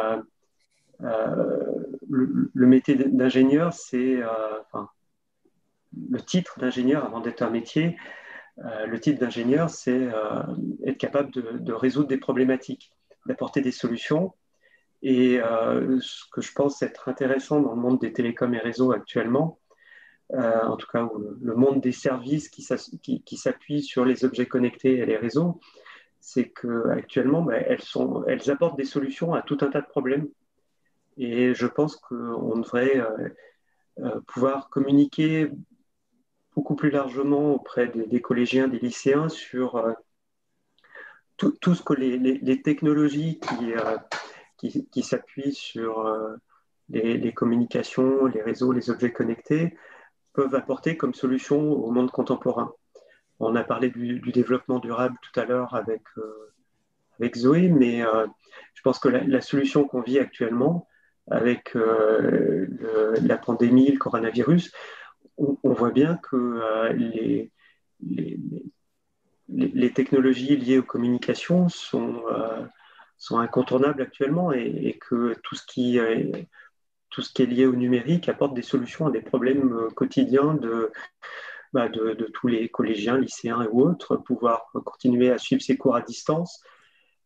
le, 0.99 2.66
métier 2.66 2.97
d'ingénieur, 2.97 3.72
c'est 3.72 4.20
enfin, 4.61 4.88
le 6.11 6.20
titre 6.20 6.59
d'ingénieur 6.59 7.05
avant 7.05 7.20
d'être 7.20 7.42
un 7.42 7.51
métier. 7.51 7.97
le 8.57 8.99
titre 8.99 9.20
d'ingénieur, 9.20 9.70
c'est 9.70 10.09
être 10.84 10.99
capable 10.99 11.30
de, 11.30 11.72
résoudre 11.72 12.09
des 12.09 12.18
problématiques, 12.18 12.90
d'apporter 13.26 13.60
des 13.60 13.72
solutions 13.72 14.32
et 15.02 15.40
euh, 15.40 15.98
ce 16.00 16.24
que 16.32 16.40
je 16.40 16.52
pense 16.52 16.82
être 16.82 17.08
intéressant 17.08 17.60
dans 17.60 17.74
le 17.74 17.80
monde 17.80 18.00
des 18.00 18.12
télécoms 18.12 18.54
et 18.54 18.58
réseaux 18.58 18.92
actuellement, 18.92 19.60
euh, 20.32 20.60
en 20.62 20.76
tout 20.76 20.88
cas 20.90 21.08
le 21.40 21.54
monde 21.54 21.80
des 21.80 21.92
services 21.92 22.48
qui, 22.48 23.22
qui, 23.22 23.82
sur 23.82 24.04
les 24.04 24.24
objets 24.24 24.46
connectés 24.46 24.98
et 24.98 25.06
les 25.06 25.16
réseaux, 25.16 25.60
c'est 26.20 26.50
qu'actuellement, 26.50 27.42
bah, 27.42 27.56
elles, 27.56 27.82
elles 28.26 28.50
apportent 28.50 28.76
des 28.76 28.84
solutions 28.84 29.34
à 29.34 29.42
tout 29.42 29.58
un 29.60 29.68
tas 29.68 29.80
de 29.80 29.86
problèmes. 29.86 30.28
Et 31.18 31.54
je 31.54 31.66
pense 31.66 31.96
qu'on 31.96 32.58
devrait 32.58 33.00
euh, 34.00 34.20
pouvoir 34.26 34.68
communiquer 34.68 35.50
beaucoup 36.54 36.74
plus 36.74 36.90
largement 36.90 37.54
auprès 37.54 37.86
des, 37.86 38.20
collégiens, 38.20 38.66
des 38.66 38.78
lycéens 38.78 39.28
sur 39.28 39.76
tout, 41.37 41.74
ce 41.74 41.82
que 41.82 41.95
les, 41.95 42.62
technologies 42.62 43.39
qui 43.41 43.74
qui, 44.57 44.89
qui 44.89 45.03
s'appuient 45.03 45.55
sur 45.55 46.07
euh, 46.07 46.37
les, 46.89 47.32
communications, 47.32 48.26
les 48.26 48.43
réseaux, 48.43 48.72
les 48.72 48.91
objets 48.91 49.12
connectés, 49.12 49.76
peuvent 50.32 50.55
apporter 50.55 50.97
comme 50.97 51.14
solution 51.14 51.59
au 51.59 51.91
monde 51.91 52.11
contemporain. 52.11 52.72
On 53.41 53.55
a 53.57 53.64
parlé 53.64 53.91
du, 53.91 54.20
développement 54.32 54.78
durable 54.78 55.16
tout 55.22 55.39
à 55.39 55.45
l'heure 55.45 55.74
avec, 55.74 56.03
euh, 56.18 56.53
avec 57.18 57.37
Zoé, 57.37 57.68
mais 57.68 58.05
euh, 58.05 58.26
je 58.74 58.82
pense 58.82 58.99
que 58.99 59.09
la, 59.09 59.41
solution 59.41 59.84
qu'on 59.84 60.01
vit 60.01 60.18
actuellement 60.18 60.87
avec 61.28 61.74
la 61.74 63.37
pandémie, 63.37 63.91
le 63.91 63.99
coronavirus, 63.99 64.72
on, 65.39 65.72
voit 65.72 65.91
bien 65.91 66.18
que 66.22 66.93
les, 66.93 67.51
les, 69.49 69.92
technologies 69.92 70.57
liées 70.57 70.78
aux 70.78 70.82
communications 70.82 71.68
sont, 71.68 72.22
sont 73.18 73.38
incontournables 73.38 74.03
actuellement 74.03 74.53
et, 74.53 74.99
que 75.01 75.34
tout 75.42 75.55
ce, 75.55 75.64
qui 75.66 75.99
est, 75.99 77.47
lié 77.47 77.66
au 77.66 77.74
numérique 77.74 78.28
apporte 78.28 78.55
des 78.55 78.62
solutions 78.62 79.07
à 79.07 79.11
des 79.11 79.22
problèmes 79.22 79.72
euh, 79.72 79.88
quotidiens 79.90 80.55
de, 80.55 80.92
bah, 81.72 81.88
de, 81.88 82.30
tous 82.34 82.49
les 82.49 82.68
collégiens, 82.68 83.18
lycéens 83.18 83.66
ou 83.72 83.82
autres, 83.82 84.16
pouvoir 84.16 84.70
continuer 84.84 85.30
à 85.30 85.38
suivre 85.38 85.62
ses 85.62 85.76
cours 85.76 85.97
à 85.97 86.03
distance, 86.03 86.62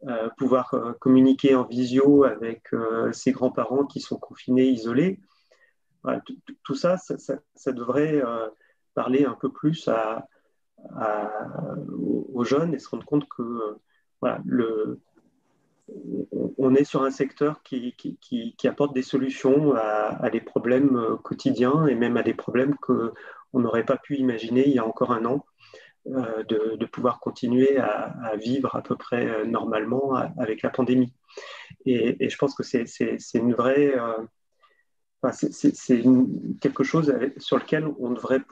euh, 0.07 0.29
pouvoir 0.39 0.73
euh, 0.75 0.93
communiquer 1.01 1.55
en 1.55 1.65
visio 1.65 2.25
avec 2.25 2.69
ses 3.13 3.33
grands-parents 3.33 3.85
qui 3.85 4.01
sont 4.01 4.19
confinés, 4.19 4.67
isolés. 4.67 5.21
tout 6.63 6.75
ça, 6.75 6.97
ça, 6.99 7.73
devrait 7.73 8.23
parler 8.95 9.25
un 9.25 9.35
peu 9.35 9.51
plus 9.53 9.89
à, 9.89 10.27
aux 12.35 12.45
jeunes 12.45 12.75
et 12.75 12.79
se 12.79 12.89
rendre 12.89 13.05
compte 13.05 13.29
que 13.29 13.77
voilà, 14.21 14.41
le, 14.45 15.01
on 16.59 16.75
est 16.75 16.85
sur 16.85 17.03
un 17.03 17.11
secteur 17.11 17.63
qui, 17.63 17.95
apporte 18.65 18.95
des 18.95 19.03
solutions 19.03 19.75
à, 19.75 20.31
des 20.31 20.41
problèmes 20.41 20.97
euh, 20.97 21.17
quotidiens 21.17 21.87
et 21.87 21.95
même 21.95 22.17
à 22.17 22.23
des 22.23 22.35
problèmes 22.35 22.75
qu'on 22.77 23.13
n'aurait 23.55 23.85
pas 23.85 23.97
pu 23.97 24.17
imaginer 24.17 24.67
il 24.67 24.75
y 24.75 24.79
a 24.79 24.87
encore 24.87 25.13
un 25.13 25.25
an, 25.25 25.45
euh, 26.07 26.43
de, 26.45 26.87
pouvoir 26.87 27.21
continuer 27.21 27.79
à, 27.79 28.37
vivre 28.37 28.75
à 28.75 28.83
peu 28.83 28.97
près 28.97 29.27
euh, 29.27 29.45
normalement 29.45 30.15
avec 30.39 30.63
la 30.63 30.71
pandémie. 30.71 31.13
Et, 31.87 32.29
je 32.29 32.37
pense 32.37 32.55
que 32.55 32.63
c'est 32.63 32.85
une 33.35 33.55
vraie... 33.55 33.95
c'est 35.33 36.03
quelque 36.61 36.85
chose 36.85 37.15
sur 37.39 37.59
lequel 37.59 37.87
on 37.99 38.11
devrait 38.11 38.43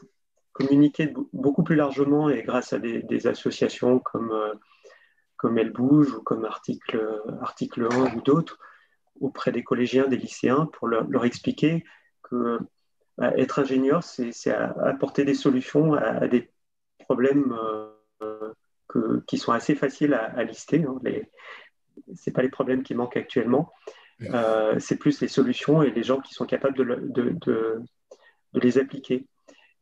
communiquer 0.59 1.15
beaucoup 1.33 1.63
plus 1.63 1.77
largement 1.77 2.29
et 2.29 2.43
grâce 2.43 2.73
à 2.73 2.79
des, 2.79 3.27
associations 3.27 3.99
comme 4.01 4.33
comme 5.37 5.57
Elle 5.57 5.71
Bouge 5.71 6.13
ou 6.15 6.23
comme 6.23 6.45
article, 6.45 7.23
article 7.41 7.87
1 7.91 8.17
ou 8.17 8.21
d'autres 8.21 8.59
auprès 9.21 9.53
des 9.53 9.63
collégiens, 9.63 10.07
des 10.07 10.17
lycéens 10.17 10.69
pour 10.73 10.89
leur, 10.89 11.25
expliquer 11.25 11.85
que 12.23 12.59
bah, 13.17 13.33
être 13.37 13.59
ingénieur, 13.59 14.03
c'est 14.03 14.51
apporter 14.51 15.25
des 15.25 15.35
solutions 15.35 15.95
à, 15.95 16.27
des 16.29 16.51
problèmes 16.99 17.57
euh, 18.23 18.53
que, 18.89 19.23
qui 19.27 19.39
sont 19.39 19.53
assez 19.53 19.75
faciles 19.75 20.15
à, 20.15 20.43
lister. 20.45 20.85
Hein. 20.85 21.01
Ce 22.15 22.31
pas 22.31 22.43
les 22.43 22.49
problèmes 22.49 22.83
qui 22.83 22.95
manquent 22.95 23.17
actuellement, 23.17 23.73
euh, 24.23 24.79
c'est 24.79 24.97
plus 24.97 25.21
les 25.21 25.29
solutions 25.29 25.83
et 25.83 25.91
les 25.91 26.03
gens 26.03 26.21
qui 26.21 26.35
sont 26.35 26.47
capables 26.47 26.77
de, 26.77 26.85
de, 26.85 27.31
de, 27.31 27.81
de 28.53 28.61
les 28.61 28.79
appliquer. 28.79 29.27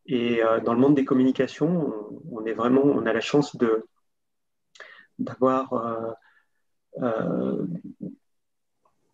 Et 0.08 0.42
euh, 0.42 0.60
dans 0.60 0.72
le 0.72 0.80
monde 0.80 0.94
des 0.94 1.04
communications, 1.04 1.92
on, 2.30 2.44
est 2.46 2.52
vraiment, 2.52 2.82
on 2.82 3.06
a 3.06 3.12
la 3.12 3.20
chance 3.20 3.56
de, 3.56 3.86
d'avoir 5.18 5.72
euh, 5.72 6.12
euh, 7.02 7.66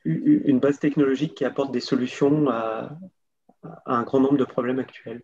une 0.05 0.60
base 0.60 0.78
technologique 0.78 1.35
qui 1.35 1.44
apporte 1.44 1.73
des 1.73 1.81
solutions 1.81 2.48
à, 2.51 2.97
un 3.86 4.02
grand 4.02 4.20
nombre 4.20 4.36
de 4.36 4.44
problèmes 4.44 4.81
actuels. 4.81 5.23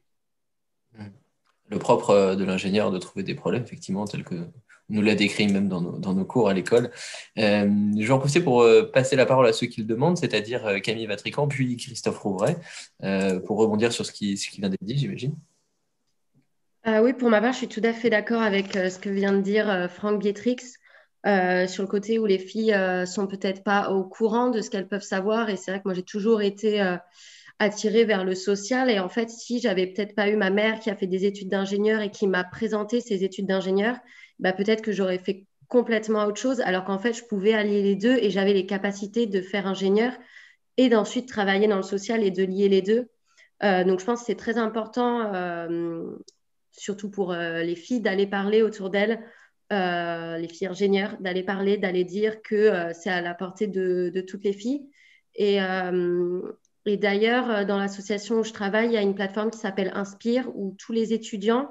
Le 1.70 1.78
propre 1.78 2.35
de 2.35 2.45
l'ingénieur 2.45 2.90
de 2.90 2.99
trouver 2.99 3.24
des 3.24 3.35
problèmes, 3.35 3.62
effectivement, 3.62 4.07
tels 4.07 4.24
que 4.24 4.36
nous 4.89 5.03
l'a 5.03 5.15
décrit 5.15 5.53
même 5.53 5.69
dans 5.69 5.82
nos, 5.82 6.24
cours 6.24 6.49
à 6.49 6.55
l'école. 6.55 6.90
Je 7.36 8.07
vais 8.07 8.11
en 8.11 8.19
profiter 8.19 8.40
pour 8.40 8.65
passer 8.93 9.16
la 9.16 9.27
parole 9.27 9.47
à 9.47 9.53
ceux 9.53 9.66
qui 9.66 9.81
le 9.81 9.86
demandent, 9.86 10.16
c'est-à-dire 10.16 10.81
Camille 10.82 11.07
Vatrican, 11.07 11.47
puis 11.47 11.77
Christophe 11.77 12.20
Rouvray, 12.20 12.57
pour 13.45 13.59
rebondir 13.59 13.93
sur 13.93 14.07
ce 14.07 14.12
qui, 14.12 14.39
ce 14.39 14.49
qui 14.49 14.61
vient 14.61 14.70
d'être 14.70 14.85
dit, 14.85 14.97
j'imagine. 14.97 15.36
Oui, 16.86 17.12
pour 17.12 17.28
ma 17.28 17.40
part, 17.40 17.52
je 17.52 17.59
suis 17.59 17.68
tout 17.68 17.82
à 17.84 17.92
fait 17.92 18.10
d'accord 18.10 18.42
avec 18.42 18.72
ce 18.72 18.98
que 18.98 19.10
vient 19.10 19.32
de 19.32 19.40
dire 19.40 19.88
Franck 19.90 20.20
Dietrix. 20.20 20.56
sur 21.24 21.82
le 21.82 21.86
côté 21.88 22.18
où 22.18 22.26
les 22.26 22.38
filles 22.38 22.76
sont 23.06 23.26
peut-être 23.26 23.62
pas 23.62 23.90
au 23.90 24.05
courant 24.05 24.50
de 24.50 24.60
ce 24.60 24.70
qu'elles 24.70 24.88
peuvent 24.88 25.02
savoir. 25.02 25.50
Et 25.50 25.56
c'est 25.56 25.70
vrai 25.70 25.80
que 25.80 25.88
moi, 25.88 25.94
j'ai 25.94 26.02
toujours 26.02 26.42
été 26.42 26.98
attirée 27.59 28.05
vers 28.05 28.24
le 28.24 28.34
social. 28.34 28.90
Et 28.90 28.98
en 28.98 29.09
fait, 29.09 29.30
si 29.30 29.60
j'avais 29.60 29.86
peut-être 29.86 30.14
pas 30.14 30.28
eu 30.28 30.36
ma 30.36 30.50
mère 30.50 30.80
qui 30.80 30.90
a 30.90 30.96
fait 30.96 31.06
des 31.06 31.24
études 31.24 31.48
d'ingénieur 31.48 32.00
et 32.00 32.10
qui 32.10 32.26
m'a 32.26 32.44
présenté 32.44 33.00
ses 33.00 33.24
études 33.24 33.46
d'ingénieur, 33.46 33.96
bah, 34.38 34.52
peut-être 34.52 34.82
que 34.82 34.92
j'aurais 34.92 35.18
fait 35.18 35.46
complètement 35.68 36.24
autre 36.24 36.40
chose, 36.40 36.60
alors 36.60 36.84
qu'en 36.84 36.98
fait, 36.98 37.12
je 37.12 37.24
pouvais 37.24 37.52
allier 37.52 37.82
les 37.82 37.96
deux 37.96 38.16
et 38.16 38.30
j'avais 38.30 38.55
les 38.55 38.66
capacités 38.66 39.26
de 39.26 39.40
faire 39.40 39.66
ingénieur 39.66 40.12
et 40.76 40.88
d'ensuite 40.88 41.28
travailler 41.28 41.66
dans 41.68 41.76
le 41.76 41.82
social 41.82 42.22
et 42.22 42.30
de 42.30 42.44
lier 42.44 42.68
les 42.68 42.82
deux. 42.82 43.09
Euh, 43.64 43.84
donc, 43.84 44.00
je 44.00 44.05
pense 44.05 44.20
que 44.20 44.26
c'est 44.26 44.36
très 44.36 44.56
important, 44.56 45.34
euh, 45.34 46.02
surtout 46.78 47.10
pour 47.10 47.32
euh, 47.32 47.62
les 47.62 47.76
filles, 47.76 48.00
d'aller 48.00 48.26
parler 48.26 48.62
autour 48.62 48.90
d'elles, 48.90 49.20
les 49.70 50.48
filles 50.48 50.68
ingénieures, 50.68 51.16
d'aller 51.20 51.42
parler, 51.42 51.76
d'aller 51.76 52.05
dire 52.05 52.40
que 52.42 52.90
c'est 52.94 53.10
à 53.10 53.20
la 53.20 53.34
portée 53.34 53.66
de, 53.66 54.24
toutes 54.26 54.44
les 54.44 54.55
filles. 54.55 54.88
Et, 55.34 55.60
d'ailleurs, 56.96 57.50
euh, 57.50 57.64
dans 57.64 57.78
l'association 57.78 58.36
où 58.36 58.44
je 58.44 58.52
travaille, 58.52 58.88
il 58.88 58.92
y 58.92 58.96
a 58.96 59.02
une 59.02 59.14
plateforme 59.14 59.50
qui 59.50 59.59
s'appelle 59.59 59.92
Inspire, 59.94 60.50
où 60.55 60.74
tous 60.78 60.92
les 60.92 61.12
étudiants, 61.12 61.68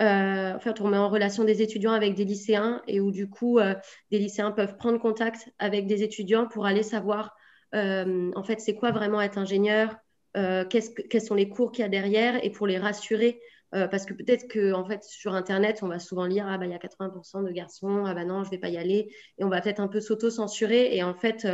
euh, 0.00 0.54
en 0.54 0.60
fait, 0.60 0.80
on 0.80 0.88
met 0.88 0.96
en 0.96 1.08
relation 1.08 1.44
des 1.44 1.62
étudiants 1.62 1.92
avec 1.92 2.14
des 2.14 2.24
lycéens 2.24 2.82
et 2.86 3.00
où 3.00 3.10
du 3.10 3.28
coup, 3.28 3.58
euh, 3.58 3.74
des 4.10 4.18
lycéens 4.18 4.52
peuvent 4.52 4.76
prendre 4.76 4.98
contact 4.98 5.50
avec 5.58 5.86
des 5.86 6.02
étudiants 6.02 6.46
pour 6.46 6.66
aller 6.66 6.82
savoir, 6.82 7.34
en 7.74 8.42
fait, 8.44 8.60
c'est 8.60 8.74
quoi 8.74 8.90
vraiment 8.90 9.20
être 9.22 9.38
ingénieur, 9.38 9.96
quels 10.34 11.22
sont 11.22 11.34
les 11.34 11.48
cours 11.48 11.72
qu'il 11.72 11.82
y 11.82 11.86
a 11.86 11.88
derrière 11.88 12.42
et 12.44 12.50
pour 12.50 12.66
les 12.66 12.78
rassurer. 12.78 13.40
Parce 13.72 14.04
que 14.04 14.12
peut-être 14.12 14.48
que 14.48 14.72
en 14.74 14.84
fait 14.84 15.02
sur 15.02 15.34
internet 15.34 15.82
on 15.82 15.88
va 15.88 15.98
souvent 15.98 16.26
lire 16.26 16.46
ah 16.46 16.58
bah 16.58 16.66
il 16.66 16.72
y 16.72 16.74
a 16.74 16.78
80% 16.78 17.42
de 17.42 17.50
garçons 17.52 18.04
ah 18.04 18.12
bah 18.12 18.26
non 18.26 18.44
je 18.44 18.50
vais 18.50 18.58
pas 18.58 18.68
y 18.68 18.76
aller 18.76 19.10
et 19.38 19.44
on 19.44 19.48
va 19.48 19.62
peut-être 19.62 19.80
un 19.80 19.88
peu 19.88 19.98
s'auto-censurer 19.98 20.94
et 20.94 21.02
en 21.02 21.14
fait 21.14 21.46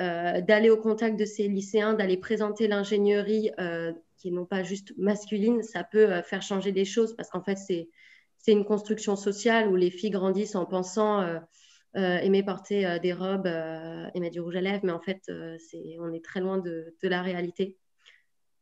euh, 0.00 0.40
d'aller 0.40 0.70
au 0.70 0.78
contact 0.78 1.18
de 1.18 1.26
ces 1.26 1.48
lycéens, 1.48 1.92
d'aller 1.92 2.16
présenter 2.16 2.66
l'ingénierie 2.66 3.50
euh, 3.60 3.92
qui 4.16 4.30
n'est 4.30 4.36
non 4.36 4.46
pas 4.46 4.62
juste 4.62 4.94
masculine, 4.96 5.62
ça 5.62 5.84
peut 5.84 6.10
euh, 6.10 6.22
faire 6.22 6.40
changer 6.40 6.72
des 6.72 6.86
choses 6.86 7.14
parce 7.14 7.28
qu'en 7.28 7.42
fait, 7.42 7.56
c'est, 7.56 7.88
une 8.48 8.64
construction 8.64 9.16
sociale 9.16 9.68
où 9.68 9.76
les 9.76 9.90
filles 9.90 10.10
grandissent 10.10 10.56
en 10.56 10.66
pensant 10.66 11.24
aimer 11.94 12.42
porter 12.42 12.98
des 13.00 13.12
robes 13.12 13.44
mettre 13.44 14.32
du 14.32 14.40
rouge 14.40 14.56
à 14.56 14.60
lèvres, 14.60 14.80
mais 14.82 14.90
en 14.90 14.98
fait, 14.98 15.20
c'est, 15.60 15.96
on 16.00 16.12
est 16.12 16.24
très 16.24 16.40
loin 16.40 16.58
de, 16.58 16.92
de 17.00 17.08
la 17.08 17.22
réalité. 17.22 17.78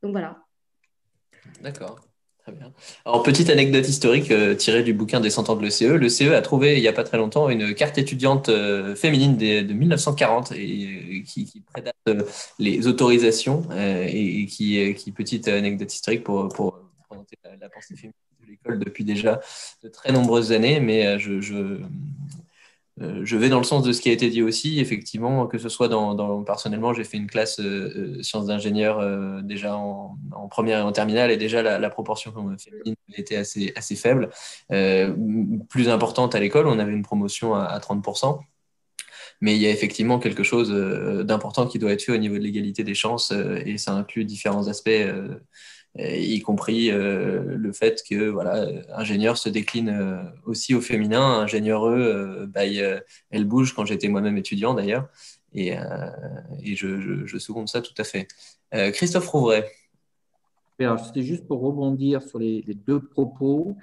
Donc 0.02 0.12
voilà. 0.12 0.44
D'accord. 1.62 2.09
Alors, 3.04 3.22
petite 3.22 3.50
anecdote 3.50 3.88
historique 3.88 4.30
euh, 4.30 4.54
tirée 4.54 4.82
du 4.82 4.94
bouquin 4.94 5.20
des 5.20 5.30
100 5.30 5.50
ans 5.50 5.56
de 5.56 5.62
l'ECE. 5.62 5.82
Le 5.82 6.08
CE 6.08 6.32
a 6.32 6.42
trouvé 6.42 6.76
il 6.76 6.80
n'y 6.80 6.88
a 6.88 6.92
pas 6.92 7.04
très 7.04 7.18
longtemps 7.18 7.48
une 7.48 7.74
carte 7.74 7.98
étudiante 7.98 8.48
euh, 8.48 8.94
féminine 8.94 9.36
de 9.36 9.72
1940 9.72 10.52
et, 10.52 10.56
euh, 10.56 11.22
qui, 11.26 11.44
qui, 11.44 11.60
prédate 11.60 11.94
les 12.58 12.86
autorisations 12.86 13.68
et, 13.76 14.46
qui, 14.46 15.12
petite 15.12 15.48
anecdote 15.48 15.92
historique 15.92 16.24
pour, 16.24 16.48
présenter 17.08 17.36
la, 17.60 17.68
pensée 17.68 17.94
féminine 17.94 18.12
de 18.42 18.46
l'école 18.50 18.78
depuis 18.78 19.04
déjà 19.04 19.40
de 19.82 19.88
très 19.88 20.12
nombreuses 20.12 20.52
années. 20.52 20.80
Mais 20.80 21.18
je, 21.18 21.80
je 23.00 23.36
vais 23.36 23.48
dans 23.48 23.58
le 23.58 23.64
sens 23.64 23.82
de 23.82 23.92
ce 23.92 24.00
qui 24.00 24.10
a 24.10 24.12
été 24.12 24.28
dit 24.28 24.42
aussi, 24.42 24.78
effectivement, 24.78 25.46
que 25.46 25.58
ce 25.58 25.68
soit 25.68 25.88
dans, 25.88 26.42
personnellement, 26.44 26.92
j'ai 26.92 27.04
fait 27.04 27.16
une 27.16 27.28
classe 27.28 27.58
euh, 27.58 28.18
euh, 28.18 28.22
sciences 28.22 28.46
d'ingénieur 28.46 29.00
déjà 29.42 29.74
en, 29.74 30.18
première 30.50 30.80
et 30.80 30.82
en 30.82 30.92
terminale, 30.92 31.30
et 31.30 31.36
déjà 31.36 31.62
la, 31.62 31.90
proportion 31.90 32.32
féminine 32.58 32.96
était 33.16 33.36
assez, 33.36 33.72
assez 33.76 33.96
faible. 33.96 34.30
plus 34.68 35.88
importante 35.88 36.34
à 36.34 36.40
l'école, 36.40 36.66
on 36.66 36.78
avait 36.78 36.92
une 36.92 37.02
promotion 37.02 37.54
à, 37.54 37.64
à 37.64 37.78
30%. 37.78 38.40
Mais 39.40 39.56
il 39.56 39.62
y 39.62 39.66
a 39.66 39.70
effectivement 39.70 40.18
quelque 40.18 40.42
chose 40.42 40.70
d'important 41.24 41.66
qui 41.66 41.78
doit 41.78 41.92
être 41.92 42.02
fait 42.02 42.12
au 42.12 42.18
niveau 42.18 42.36
de 42.36 42.42
l'égalité 42.42 42.84
des 42.84 42.94
chances, 42.94 43.32
et 43.64 43.78
ça 43.78 43.92
inclut 43.92 44.26
différents 44.26 44.68
aspects 44.68 44.90
y 45.98 46.40
compris 46.40 46.90
euh, 46.90 47.56
le 47.56 47.72
fait 47.72 48.02
que 48.08 48.28
voilà, 48.28 48.66
ingénieur 48.94 49.36
se 49.36 49.48
décline 49.48 49.88
euh, 49.88 50.22
aussi 50.46 50.74
au 50.74 50.80
féminin. 50.80 51.40
Ingénieureux, 51.40 52.46
bah, 52.46 52.64
elle 52.64 53.44
bouge 53.44 53.74
quand 53.74 53.84
j'étais 53.84 54.08
moi-même 54.08 54.36
étudiant 54.36 54.74
d'ailleurs, 54.74 55.08
et, 55.52 55.76
euh, 55.76 55.82
et 56.62 56.76
je, 56.76 57.26
je, 57.26 57.38
seconde 57.38 57.68
ça 57.68 57.82
tout 57.82 57.94
à 57.98 58.04
fait. 58.04 58.28
Christophe 58.92 59.26
Rouvray. 59.28 59.64
C'était 60.78 61.22
juste 61.22 61.46
pour 61.46 61.60
rebondir 61.60 62.22
sur 62.22 62.38
les, 62.38 62.62
deux 62.86 63.00
propos, 63.00 63.76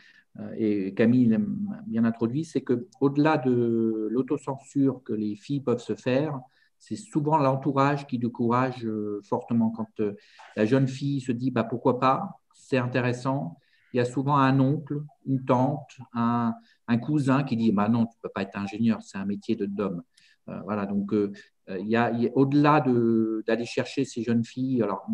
et 0.57 0.93
Camille 0.93 1.27
l'a 1.27 1.37
bien 1.85 2.05
introduit, 2.05 2.45
c'est 2.45 2.61
qu'au-delà 2.61 3.37
de 3.37 4.07
l'autocensure 4.09 5.01
que 5.03 5.13
les 5.13 5.35
filles 5.35 5.59
peuvent 5.59 5.81
se 5.81 5.93
faire, 5.93 6.39
c'est 6.79 6.95
souvent 6.95 7.37
l'entourage 7.37 8.07
qui 8.07 8.17
décourage 8.17 8.85
euh, 8.85 9.21
fortement. 9.23 9.71
Quand 9.71 9.99
euh, 9.99 10.15
la 10.55 10.65
jeune 10.65 10.87
fille 10.87 11.21
se 11.21 11.31
dit 11.31 11.51
bah, 11.51 11.63
pourquoi 11.63 11.99
pas, 11.99 12.39
c'est 12.53 12.77
intéressant, 12.77 13.57
il 13.93 13.97
y 13.97 13.99
a 13.99 14.05
souvent 14.05 14.37
un 14.37 14.59
oncle, 14.59 15.01
une 15.25 15.43
tante, 15.43 15.97
un, 16.13 16.53
cousin 17.01 17.43
qui 17.43 17.55
dit 17.57 17.71
bah 17.71 17.89
non, 17.89 18.05
tu 18.05 18.15
ne 18.17 18.21
peux 18.21 18.29
pas 18.29 18.43
être 18.43 18.57
ingénieur, 18.57 19.01
c'est 19.01 19.17
un 19.17 19.25
métier 19.25 19.55
de 19.55 19.65
d'homme. 19.65 20.03
Euh, 20.49 20.61
voilà, 20.63 20.85
donc 20.85 21.13
il 21.13 21.87
y 21.87 21.95
a, 21.97 22.11
au-delà 22.35 22.81
d'aller 23.45 23.65
chercher 23.65 24.05
ces 24.05 24.23
jeunes 24.23 24.45
filles, 24.45 24.81
alors 24.81 25.05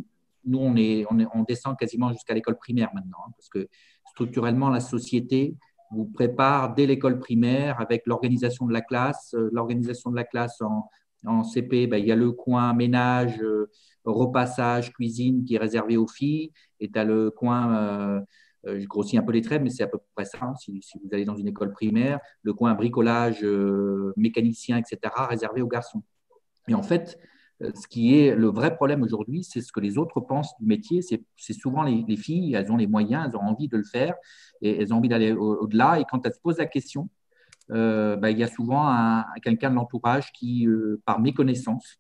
nous 0.46 0.60
on, 0.60 0.76
est, 0.76 1.06
on, 1.10 1.44
descend 1.44 1.78
quasiment 1.78 2.12
jusqu'à 2.12 2.34
l'école 2.34 2.58
primaire 2.58 2.92
maintenant, 2.94 3.18
hein, 3.26 3.32
parce 3.36 3.50
que 3.50 3.68
structurellement 4.06 4.70
la 4.70 4.80
société 4.80 5.56
vous 5.90 6.06
prépare 6.06 6.76
dès 6.76 6.86
l'école 6.86 7.18
primaire 7.20 7.80
avec 7.80 8.06
l'organisation 8.06 8.68
de 8.68 8.74
la 8.74 8.82
classe, 8.82 9.36
l'organisation 9.52 10.12
de 10.12 10.16
la 10.16 10.24
classe 10.24 10.62
en, 10.62 10.90
en 11.26 11.44
CP, 11.44 11.88
ben, 11.88 11.98
il 11.98 12.06
y 12.06 12.12
a 12.12 12.16
le 12.16 12.32
coin 12.32 12.74
ménage, 12.74 13.42
euh, 13.42 13.70
repassage, 14.06 14.92
cuisine 14.94 15.44
qui 15.46 15.56
est 15.56 15.60
réservé 15.60 15.98
aux 15.98 16.08
filles. 16.08 16.52
Et 16.80 16.92
tu 16.92 17.00
as 17.00 17.06
le 17.06 17.32
coin, 17.32 17.76
euh, 17.76 18.22
euh, 18.68 18.80
je 18.80 18.86
grossis 18.86 19.18
un 19.18 19.24
peu 19.24 19.32
les 19.32 19.42
traits, 19.42 19.62
mais 19.62 19.70
c'est 19.70 19.84
à 19.84 19.88
peu 19.88 20.00
près 20.16 20.26
ça, 20.26 20.40
hein, 20.42 20.54
si, 20.56 20.82
vous 21.04 21.10
allez 21.12 21.26
dans 21.26 21.36
une 21.36 21.48
école 21.48 21.72
primaire, 21.72 22.20
le 22.42 22.54
coin 22.54 22.74
bricolage, 22.74 23.46
mécanicien, 24.18 24.78
etc., 24.78 25.14
réservé 25.30 25.62
aux 25.62 25.68
garçons. 25.68 26.04
Et 26.68 26.76
en 26.76 26.84
fait, 26.84 27.20
ce 27.62 27.88
qui 27.88 28.18
est 28.18 28.36
le 28.36 28.48
vrai 28.48 28.76
problème 28.76 29.04
aujourd'hui, 29.04 29.44
c'est 29.44 29.62
ce 29.62 29.72
que 29.72 29.80
les 29.80 29.98
autres 29.98 30.20
pensent 30.20 30.54
du 30.60 30.66
métier. 30.66 31.02
C'est 31.02 31.54
souvent 31.54 31.84
les, 31.84 32.18
filles, 32.18 32.56
elles 32.56 32.72
ont 32.72 32.78
les 32.78 32.88
moyens, 32.88 33.28
elles 33.28 33.38
ont 33.38 33.44
envie 33.44 33.68
de 33.68 33.78
le 33.78 33.84
faire 33.84 34.16
et 34.62 34.82
elles 34.82 34.94
ont 34.94 34.98
envie 34.98 35.10
d'aller 35.10 35.32
au-delà. 35.34 36.00
et 36.00 36.06
quand 36.10 36.26
elles 36.26 36.34
se 36.34 36.40
posent 36.40 36.58
la 36.58 36.66
question, 36.66 37.10
euh, 37.72 38.16
bah, 38.16 38.32
il 38.32 38.38
y 38.38 38.44
a 38.44 38.48
souvent 38.48 39.24
quelqu'un 39.42 39.70
de 39.70 39.76
l'entourage 39.76 40.32
qui, 40.34 40.68
euh, 40.68 41.02
par 41.06 41.20
méconnaissance, 41.20 41.98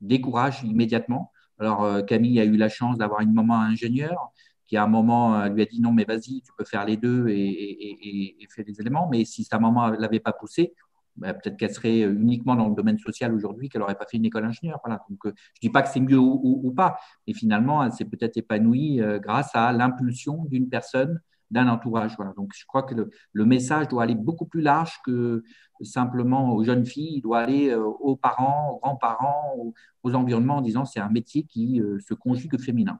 décourage 0.00 0.62
immédiatement. 0.64 1.32
Alors, 1.58 1.84
euh, 1.84 2.02
Camille 2.02 2.40
a 2.40 2.44
eu 2.44 2.56
la 2.56 2.68
chance 2.68 2.98
d'avoir 2.98 3.20
une 3.20 3.32
maman 3.32 3.60
ingénieure 3.60 4.32
qui, 4.66 4.76
à 4.76 4.84
un 4.84 4.88
moment, 4.88 5.46
lui 5.46 5.62
a 5.62 5.66
dit 5.66 5.80
non, 5.80 5.92
mais 5.92 6.04
vas-y, 6.04 6.40
tu 6.42 6.52
peux 6.56 6.64
faire 6.64 6.84
les 6.86 6.96
deux 6.96 7.28
et, 7.28 8.42
et, 8.42 8.48
faire 8.48 8.64
des 8.64 8.80
éléments. 8.80 9.08
Mais 9.10 9.24
si 9.24 9.44
sa 9.44 9.58
maman 9.58 9.90
ne 9.90 9.96
l'avait 9.96 10.20
pas 10.20 10.32
poussée, 10.32 10.72
bah, 11.16 11.34
peut-être 11.34 11.58
qu'elle 11.58 11.74
serait 11.74 12.00
uniquement 12.00 12.56
dans 12.56 12.68
le 12.68 12.74
domaine 12.74 12.98
social 12.98 13.34
aujourd'hui, 13.34 13.68
qu'elle 13.68 13.82
n'aurait 13.82 13.96
pas 13.96 14.06
fait 14.10 14.16
une 14.16 14.24
école 14.24 14.46
ingénieure. 14.46 14.80
Voilà. 14.82 15.04
Donc, 15.10 15.18
je 15.24 15.28
ne 15.28 15.34
dis 15.60 15.68
pas 15.68 15.82
que 15.82 15.90
c'est 15.90 16.00
mieux 16.00 16.18
ou, 16.18 16.72
pas, 16.74 16.98
mais 17.26 17.34
finalement, 17.34 17.84
elle 17.84 17.92
s'est 17.92 18.06
peut-être 18.06 18.38
épanouie 18.38 19.00
grâce 19.20 19.50
à 19.54 19.72
l'impulsion 19.72 20.46
d'une 20.46 20.70
personne 20.70 21.20
d'un 21.52 21.68
entourage. 21.68 22.16
Voilà. 22.16 22.32
Donc, 22.36 22.50
je 22.54 22.64
crois 22.66 22.82
que 22.82 22.94
le, 23.32 23.44
message 23.44 23.88
doit 23.88 24.02
aller 24.02 24.14
beaucoup 24.14 24.46
plus 24.46 24.62
large 24.62 25.00
que 25.04 25.44
simplement 25.82 26.54
aux 26.54 26.64
jeunes 26.64 26.86
filles. 26.86 27.16
Il 27.16 27.20
doit 27.20 27.40
aller 27.40 27.70
euh, 27.70 27.84
aux 27.84 28.16
parents, 28.16 28.72
aux 28.72 28.78
grands-parents, 28.80 29.72
aux, 30.02 30.14
environnements 30.14 30.56
en 30.56 30.62
disant 30.62 30.84
c'est 30.84 31.00
un 31.00 31.10
métier 31.10 31.44
qui 31.44 31.80
euh, 31.80 31.98
se 32.00 32.14
conjugue 32.14 32.58
féminin. 32.60 32.98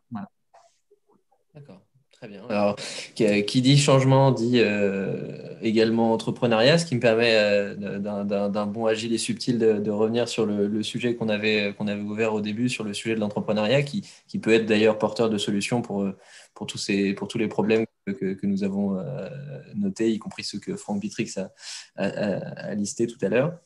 D'accord. 1.55 1.83
Très 2.23 2.29
bien. 2.29 2.43
Alors, 2.51 2.77
qui 3.17 3.63
dit 3.63 3.77
changement 3.77 4.31
dit 4.31 4.61
euh, 4.61 5.57
également 5.61 6.13
entrepreneuriat, 6.13 6.79
ce 6.79 6.87
qui 6.87 6.95
me 6.95 7.01
permet 7.01 7.75
d'un 7.75 8.67
bon 8.67 8.87
agile 8.87 9.13
et 9.13 9.19
subtil 9.19 9.59
de, 9.59 9.91
revenir 9.91 10.29
sur 10.29 10.47
le, 10.47 10.83
sujet 10.85 11.17
qu'on 11.17 11.29
avait, 11.29 11.75
avait 11.81 12.01
ouvert 12.01 12.33
au 12.33 12.41
début, 12.41 12.69
sur 12.69 12.85
le 12.85 12.95
sujet 12.95 13.17
de 13.17 13.21
l'entrepreneuriat, 13.21 13.83
qui, 13.83 14.09
qui, 14.29 14.39
peut 14.39 14.53
être 14.53 14.67
d'ailleurs 14.67 14.99
porteur 14.99 15.31
de 15.31 15.37
solutions 15.37 15.83
pour, 15.83 16.07
pour, 16.55 16.69
tous 16.69 16.79
ces, 16.79 17.13
pour 17.13 17.27
tous 17.27 17.39
les 17.39 17.49
problèmes 17.49 17.87
que, 18.07 18.47
nous 18.47 18.63
avons 18.63 19.01
euh, 19.01 19.29
notés, 19.75 20.13
y 20.13 20.21
compris 20.21 20.45
ceux 20.45 20.61
que 20.61 20.77
Franck 20.77 21.01
Bitrix 21.01 21.35
a, 21.39 21.51
a, 21.97 22.75
listés 22.77 23.09
tout 23.09 23.19
à 23.21 23.31
l'heure. 23.31 23.59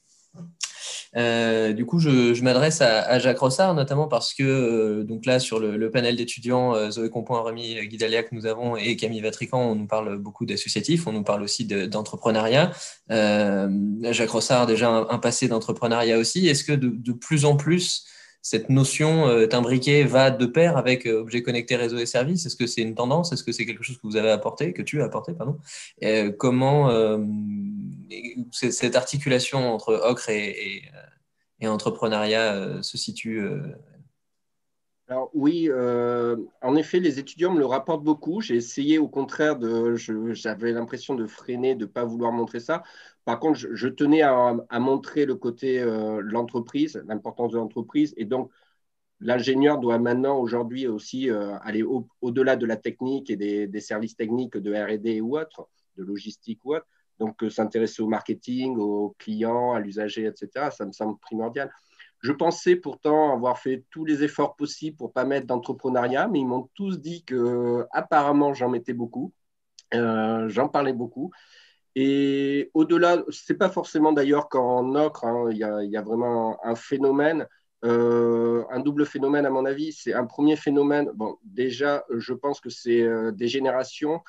Du 1.15 1.87
coup, 1.87 1.99
je, 1.99 2.43
m'adresse 2.43 2.81
à, 2.81 3.19
Jacques 3.19 3.39
Rossard, 3.39 3.75
notamment 3.75 4.09
parce 4.09 4.35
que 4.35 5.03
donc 5.03 5.27
là, 5.27 5.39
sur 5.39 5.61
le, 5.61 5.91
panel 5.91 6.17
d'étudiants, 6.17 6.91
Zoé 6.91 7.11
Compoint, 7.11 7.43
Rémi 7.43 7.87
Guidalia 7.87 8.23
que 8.23 8.35
nous 8.35 8.47
avons 8.47 8.77
et 8.77 8.97
Camille 8.97 9.21
Vatrican, 9.21 9.61
on 9.61 9.75
nous 9.75 9.87
parle 9.87 10.19
beaucoup 10.19 10.47
d'associatifs, 10.47 11.07
on 11.07 11.13
nous 11.13 11.23
parle 11.23 11.43
aussi 11.43 11.65
d'entrepreneuriat. 11.65 12.73
Jacques 13.09 14.31
Rossard 14.31 14.67
déjà 14.67 14.91
un, 14.91 15.19
passé 15.19 15.49
d'entrepreneuriat 15.49 16.19
aussi. 16.19 16.47
Est-ce 16.49 16.65
que 16.65 16.73
de, 16.73 17.13
plus 17.13 17.45
en 17.45 17.57
plus, 17.57 18.05
cette 18.43 18.71
notion 18.71 19.27
euh, 19.27 19.49
imbriquée 19.53 20.05
va 20.05 20.31
de 20.31 20.47
pair 20.47 20.77
avec 20.77 21.07
euh, 21.07 21.21
objet 21.21 21.43
connecté, 21.43 21.77
réseau 21.77 21.99
et 21.99 22.07
services 22.07 22.47
Est-ce 22.47 22.57
que 22.57 22.67
c'est 22.67 22.83
une 22.83 22.95
tendance? 22.95 23.33
Est-ce 23.33 23.43
que 23.43 23.53
c'est 23.53 23.67
quelque 23.67 23.83
chose 23.83 23.97
que 23.97 24.07
vous 24.07 24.17
avez 24.17 24.31
apporté, 24.31 24.73
que 24.73 24.83
tu 24.83 25.03
as 25.03 25.07
apporté 25.07 25.33
pardon? 25.35 25.59
Et 26.01 26.31
Comment 26.39 26.91
euh, 26.91 27.19
cette 28.53 28.97
articulation 28.97 29.75
entre 29.75 29.95
ocre 29.95 30.31
et, 30.31 30.83
et, 31.61 31.69
entrepreneuriat 31.69 32.83
se 32.83 32.97
situe 32.97 33.43
alors 35.09 35.31
oui, 35.35 35.71
en 36.63 36.75
effet, 36.75 36.99
les 36.99 37.21
étudiants 37.21 37.53
me 37.53 37.61
le 37.61 37.67
rapportent 37.67 38.03
beaucoup. 38.03 38.41
J'ai 38.41 38.57
essayé 38.57 38.99
au 38.99 39.07
contraire 39.07 39.57
de, 39.57 39.95
j'avais 39.95 40.73
l'impression 40.73 41.15
de 41.15 41.27
freiner, 41.27 41.77
de 41.77 41.85
ne 41.85 41.91
pas 41.91 42.05
vouloir 42.05 42.33
montrer 42.33 42.59
ça. 42.59 42.83
Par 43.27 43.41
contre, 43.41 43.59
je, 43.59 43.89
tenais 43.89 44.23
à, 44.23 44.79
montrer 44.79 45.27
le 45.27 45.35
côté 45.35 45.81
euh, 45.81 46.19
de 46.19 46.31
l'entreprise, 46.31 47.03
l'importance 47.09 47.51
de 47.51 47.57
l'entreprise. 47.57 48.15
Et 48.17 48.25
donc, 48.25 48.53
l'ingénieur 49.19 49.79
doit 49.79 49.99
maintenant, 49.99 50.39
aujourd'hui 50.39 50.87
aussi, 50.87 51.29
euh, 51.29 51.59
aller 51.63 51.83
au-delà 52.21 52.55
de 52.55 52.65
la 52.67 52.77
technique 52.77 53.29
et 53.29 53.37
des, 53.37 53.81
services 53.81 54.15
techniques 54.15 54.57
de 54.57 54.73
RD 54.73 55.21
ou 55.23 55.37
autre, 55.37 55.69
de 55.97 56.05
logistique 56.05 56.61
ou 56.65 56.77
autre. 56.77 56.87
Donc, 57.19 57.43
euh, 57.43 57.51
s'intéresser 57.51 58.01
au 58.01 58.07
marketing, 58.07 58.77
aux 58.77 59.17
clients, 59.19 59.73
à 59.73 59.81
l'usager, 59.81 60.27
etc., 60.27 60.71
ça 60.71 60.87
me 60.87 60.93
semble 60.93 61.19
primordial. 61.19 61.73
Je 62.21 62.31
pensais 62.31 62.77
pourtant 62.77 63.33
avoir 63.33 63.59
fait 63.59 63.85
tous 63.91 64.05
les 64.05 64.23
efforts 64.23 64.55
possibles 64.55 64.97
pour 64.97 65.09
ne 65.09 65.13
pas 65.15 65.25
mettre 65.25 65.49
d'entrepreneuriat, 65.49 66.29
mais 66.29 66.39
ils 66.39 66.47
m'ont 66.47 66.71
tous 66.75 67.01
dit 67.01 67.25
que 67.25 67.87
apparemment 67.91 68.55
j'en 68.55 68.69
mettais 68.69 68.95
beaucoup, 68.95 69.33
j'en 69.93 70.69
parlais 70.69 70.93
beaucoup. 70.93 71.33
Et 71.97 72.71
au-delà, 72.75 73.25
ce 73.31 73.53
n'est 73.53 73.57
pas 73.59 73.71
forcément 73.71 74.13
d'ailleurs 74.13 74.51
qu'en 74.51 74.95
ocre, 74.95 75.25
hein, 75.25 75.49
il 75.51 75.57
y, 75.57 75.65
a 75.97 76.03
vraiment 76.03 76.59
un 76.63 76.75
phénomène, 76.75 77.47
euh, 77.87 78.65
un 78.71 78.81
double 78.81 79.07
phénomène 79.07 79.47
à 79.47 79.51
mon 79.51 79.65
avis. 79.65 79.93
C'est 79.93 80.13
un 80.13 80.27
premier 80.27 80.57
phénomène, 80.57 81.11
bon, 81.15 81.39
déjà, 81.43 82.05
je 82.11 82.35
pense 82.35 82.61
que 82.61 82.69
c'est 82.69 83.01
euh, 83.01 83.33
des 83.33 83.49
générations, 83.49 84.21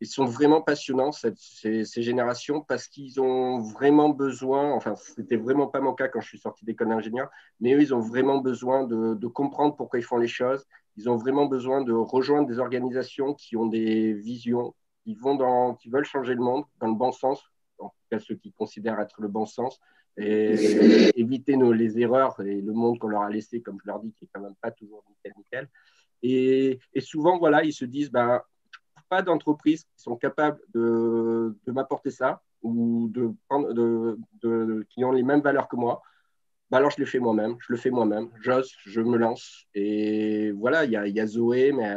ils 0.00 0.06
sont 0.06 0.24
vraiment 0.24 0.62
passionnants, 0.62 1.12
ces, 1.12 1.84
générations, 2.02 2.62
parce 2.62 2.88
qu'ils 2.88 3.20
ont 3.20 3.60
vraiment 3.60 4.08
besoin, 4.08 4.72
enfin, 4.72 4.94
ce 4.96 5.20
n'était 5.20 5.36
vraiment 5.36 5.66
pas 5.66 5.80
mon 5.80 5.94
cas 5.94 6.08
quand 6.08 6.20
je 6.20 6.28
suis 6.28 6.38
sorti 6.38 6.64
d'école 6.64 6.88
d'ingénieur, 6.88 7.30
mais 7.60 7.74
eux, 7.74 7.82
ils 7.82 7.94
ont 7.94 8.00
vraiment 8.00 8.38
besoin 8.38 8.84
de 8.84 9.26
comprendre 9.26 9.76
pourquoi 9.76 9.98
ils 9.98 10.02
font 10.02 10.18
les 10.18 10.28
choses. 10.28 10.64
Ils 10.96 11.10
ont 11.10 11.16
vraiment 11.16 11.46
besoin 11.46 11.82
de 11.82 11.92
rejoindre 11.92 12.48
des 12.48 12.58
organisations 12.58 13.34
qui 13.34 13.56
ont 13.56 13.66
des 13.66 14.14
visions, 14.14 14.74
qui, 15.06 15.14
vont 15.14 15.36
dans, 15.36 15.74
qui 15.74 15.88
veulent 15.88 16.04
changer 16.04 16.34
le 16.34 16.42
monde 16.42 16.64
dans 16.80 16.88
le 16.88 16.94
bon 16.94 17.12
sens, 17.12 17.40
en 17.78 17.90
tout 17.90 18.06
cas 18.10 18.18
ceux 18.18 18.34
qui 18.34 18.52
considèrent 18.52 18.98
être 18.98 19.22
le 19.22 19.28
bon 19.28 19.46
sens, 19.46 19.80
et 20.16 21.12
éviter 21.14 21.56
nos, 21.56 21.72
les 21.72 22.00
erreurs 22.00 22.40
et 22.40 22.60
le 22.60 22.72
monde 22.72 22.98
qu'on 22.98 23.08
leur 23.08 23.22
a 23.22 23.30
laissé, 23.30 23.62
comme 23.62 23.78
je 23.80 23.86
leur 23.86 24.00
dis, 24.00 24.12
qui 24.14 24.24
n'est 24.24 24.30
quand 24.32 24.40
même 24.40 24.56
pas 24.60 24.72
toujours 24.72 25.04
nickel, 25.08 25.32
nickel. 25.36 25.68
Et, 26.22 26.80
et 26.92 27.00
souvent, 27.00 27.38
voilà, 27.38 27.62
ils 27.62 27.72
se 27.72 27.84
disent, 27.84 28.10
ben, 28.10 28.42
pas 29.08 29.22
d'entreprises 29.22 29.84
qui 29.84 30.02
sont 30.02 30.16
capables 30.16 30.58
de, 30.74 31.56
de 31.64 31.72
m'apporter 31.72 32.10
ça 32.10 32.42
ou 32.62 33.08
de, 33.12 33.30
de, 33.50 34.18
de, 34.42 34.86
qui 34.90 35.04
ont 35.04 35.12
les 35.12 35.22
mêmes 35.22 35.42
valeurs 35.42 35.68
que 35.68 35.76
moi. 35.76 36.02
Ben 36.68 36.78
alors 36.78 36.90
je 36.90 36.98
le 36.98 37.06
fais 37.06 37.20
moi-même, 37.20 37.56
je 37.60 37.72
le 37.72 37.78
fais 37.78 37.90
moi-même, 37.90 38.28
j'ose, 38.40 38.72
je 38.84 39.00
me 39.00 39.16
lance. 39.16 39.66
Et 39.72 40.50
voilà, 40.50 40.84
il 40.84 40.90
y 40.90 41.12
y 41.12 41.20
a, 41.20 41.26
Zoé, 41.26 41.70
mais 41.70 41.94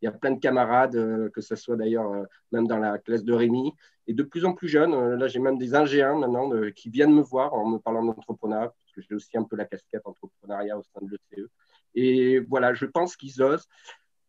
il 0.00 0.04
y 0.04 0.08
a 0.08 0.12
plein 0.12 0.32
de 0.32 0.40
camarades, 0.40 0.96
euh, 0.96 1.28
que 1.30 1.40
ce 1.40 1.56
soit 1.56 1.76
d'ailleurs 1.76 2.10
euh, 2.12 2.24
même 2.52 2.66
dans 2.66 2.78
la 2.78 2.98
classe 2.98 3.24
de 3.24 3.32
Rémi, 3.32 3.72
et 4.06 4.14
de 4.14 4.22
plus 4.22 4.44
en 4.44 4.52
plus 4.52 4.68
jeunes. 4.68 4.94
Euh, 4.94 5.16
là, 5.16 5.26
j'ai 5.28 5.40
même 5.40 5.58
des 5.58 5.74
ingénieurs 5.74 6.16
maintenant 6.16 6.50
qui 6.74 6.90
viennent 6.90 7.14
me 7.14 7.22
voir 7.22 7.54
en 7.54 7.66
me 7.68 7.78
parlant 7.78 8.04
d'entrepreneuriat, 8.04 8.68
parce 8.68 8.92
que 8.94 9.02
j'ai 9.02 9.14
aussi 9.14 9.36
un 9.36 9.44
peu 9.44 9.56
la 9.56 9.64
casquette 9.64 10.02
entrepreneuriat 10.04 10.78
au 10.78 10.82
sein 10.82 11.00
de 11.02 11.10
l'ECE. 11.10 11.48
Et 11.94 12.38
voilà, 12.40 12.74
je 12.74 12.86
pense 12.86 13.16
qu'ils 13.16 13.42
osent. 13.42 13.66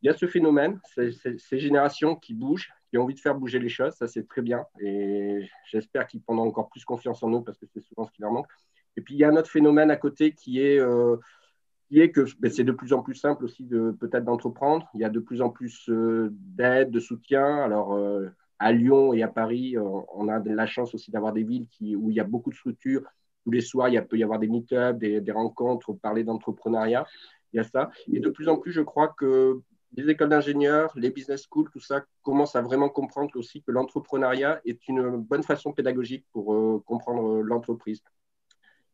Il 0.01 0.07
y 0.07 0.09
a 0.09 0.13
ce 0.13 0.27
phénomène, 0.27 0.79
ces, 0.95 1.59
générations 1.59 2.15
qui 2.15 2.33
bougent, 2.33 2.69
qui 2.89 2.97
ont 2.97 3.03
envie 3.03 3.15
de 3.15 3.19
faire 3.19 3.35
bouger 3.35 3.59
les 3.59 3.67
choses, 3.67 3.93
ça 3.95 4.07
c'est 4.07 4.25
très 4.27 4.41
bien. 4.41 4.65
Et 4.79 5.45
j'espère 5.69 6.07
qu'ils 6.07 6.21
prendront 6.21 6.47
encore 6.47 6.69
plus 6.69 6.85
confiance 6.85 7.21
en 7.21 7.27
nous 7.27 7.41
parce 7.41 7.57
que 7.57 7.65
c'est 7.73 7.81
souvent 7.81 8.05
ce 8.05 8.11
qui 8.11 8.21
leur 8.21 8.31
manque. 8.31 8.47
Et 8.95 9.01
puis 9.01 9.15
il 9.15 9.17
y 9.19 9.25
a 9.25 9.27
un 9.27 9.35
autre 9.35 9.51
phénomène 9.51 9.91
à 9.91 9.97
côté 9.97 10.31
qui 10.31 10.61
est 10.61 10.79
que 11.89 12.25
ben, 12.39 12.51
c'est 12.51 12.63
de 12.63 12.71
plus 12.71 12.93
en 12.93 13.01
plus 13.01 13.15
simple 13.15 13.45
aussi 13.45 13.63
de 13.63 13.91
peut-être 13.91 14.23
d'entreprendre. 14.23 14.87
Il 14.93 15.01
y 15.01 15.03
a 15.03 15.09
de 15.09 15.19
plus 15.19 15.41
en 15.41 15.49
plus 15.49 15.89
euh, 15.89 16.29
d'aide, 16.31 16.91
de 16.91 16.99
soutien. 16.99 17.57
Alors 17.63 17.93
euh, 17.93 18.27
à 18.59 18.71
Lyon 18.71 19.13
et 19.13 19.23
à 19.23 19.27
Paris, 19.27 19.75
on 19.77 20.27
a 20.27 20.39
la 20.39 20.65
chance 20.67 20.93
aussi 20.93 21.11
d'avoir 21.11 21.31
des 21.31 21.43
villes 21.43 21.67
où 21.95 22.09
il 22.09 22.15
y 22.15 22.19
a 22.19 22.25
beaucoup 22.25 22.49
de 22.49 22.55
structures. 22.55 23.03
Tous 23.45 23.51
les 23.51 23.61
soirs, 23.61 23.89
il 23.89 24.05
peut 24.05 24.17
y 24.17 24.23
avoir 24.23 24.37
des 24.37 24.49
meet-ups, 24.49 24.99
des, 24.99 25.31
rencontres, 25.31 25.93
parler 25.93 26.25
d'entrepreneuriat. 26.25 27.07
Il 27.53 27.57
y 27.57 27.59
a 27.59 27.63
ça. 27.63 27.89
Et 28.11 28.19
de 28.19 28.29
plus 28.29 28.49
en 28.49 28.57
plus, 28.57 28.73
je 28.73 28.81
crois 28.81 29.07
que 29.17 29.61
les 29.95 30.09
écoles 30.09 30.29
d'ingénieurs, 30.29 30.91
les 30.95 31.09
business 31.09 31.47
schools, 31.49 31.69
tout 31.71 31.79
ça 31.79 32.03
commence 32.21 32.55
à 32.55 32.61
vraiment 32.61 32.89
comprendre 32.89 33.31
aussi 33.35 33.63
que 33.63 33.71
l'entrepreneuriat 33.71 34.61
est 34.65 34.87
une 34.87 35.17
bonne 35.17 35.43
façon 35.43 35.71
pédagogique 35.73 36.25
pour 36.31 36.53
euh, 36.53 36.83
comprendre 36.85 37.41
l'entreprise. 37.41 38.03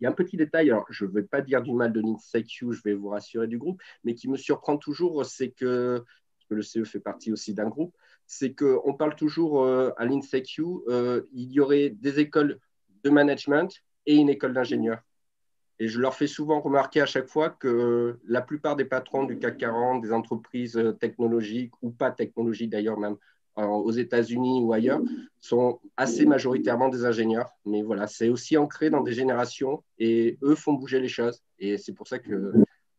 Un 0.05 0.11
petit 0.11 0.37
détail, 0.37 0.69
alors 0.71 0.85
je 0.89 1.05
ne 1.05 1.11
vais 1.11 1.23
pas 1.23 1.41
dire 1.41 1.61
du 1.61 1.73
mal 1.73 1.91
de 1.91 2.01
l'INSEQ, 2.01 2.71
je 2.71 2.81
vais 2.83 2.93
vous 2.93 3.09
rassurer 3.09 3.47
du 3.47 3.57
groupe, 3.57 3.81
mais 4.03 4.13
qui 4.13 4.29
me 4.29 4.37
surprend 4.37 4.77
toujours, 4.77 5.25
c'est 5.25 5.49
que, 5.49 6.03
que 6.49 6.55
le 6.55 6.61
CE 6.61 6.83
fait 6.83 6.99
partie 6.99 7.31
aussi 7.31 7.53
d'un 7.53 7.69
groupe, 7.69 7.95
c'est 8.27 8.53
qu'on 8.53 8.93
parle 8.93 9.15
toujours 9.15 9.63
euh, 9.63 9.91
à 9.97 10.05
l'INSEQ, 10.05 10.63
euh, 10.87 11.21
il 11.33 11.51
y 11.51 11.59
aurait 11.59 11.89
des 11.89 12.19
écoles 12.19 12.59
de 13.03 13.09
management 13.09 13.83
et 14.05 14.15
une 14.15 14.29
école 14.29 14.53
d'ingénieur. 14.53 15.01
Et 15.77 15.87
je 15.87 15.99
leur 15.99 16.15
fais 16.15 16.27
souvent 16.27 16.61
remarquer 16.61 17.01
à 17.01 17.05
chaque 17.05 17.27
fois 17.27 17.49
que 17.49 18.17
la 18.25 18.41
plupart 18.41 18.77
des 18.77 18.85
patrons 18.85 19.25
du 19.25 19.37
CAC 19.37 19.57
40, 19.57 20.01
des 20.01 20.13
entreprises 20.13 20.81
technologiques 21.01 21.73
ou 21.81 21.91
pas 21.91 22.11
technologiques 22.11 22.69
d'ailleurs 22.69 22.97
même, 22.97 23.17
aux 23.55 23.91
États-Unis 23.91 24.61
ou 24.61 24.73
ailleurs 24.73 25.01
sont 25.39 25.79
assez 25.97 26.25
majoritairement 26.25 26.89
des 26.89 27.05
ingénieurs. 27.05 27.49
Mais 27.65 27.81
voilà, 27.81 28.07
c'est 28.07 28.29
aussi 28.29 28.57
ancré 28.57 28.89
dans 28.89 29.01
des 29.01 29.13
générations 29.13 29.83
et 29.99 30.37
eux 30.43 30.55
font 30.55 30.73
bouger 30.73 30.99
les 30.99 31.07
choses. 31.07 31.41
Et 31.59 31.77
c'est 31.77 31.93
pour 31.93 32.07
ça 32.07 32.19
que 32.19 32.53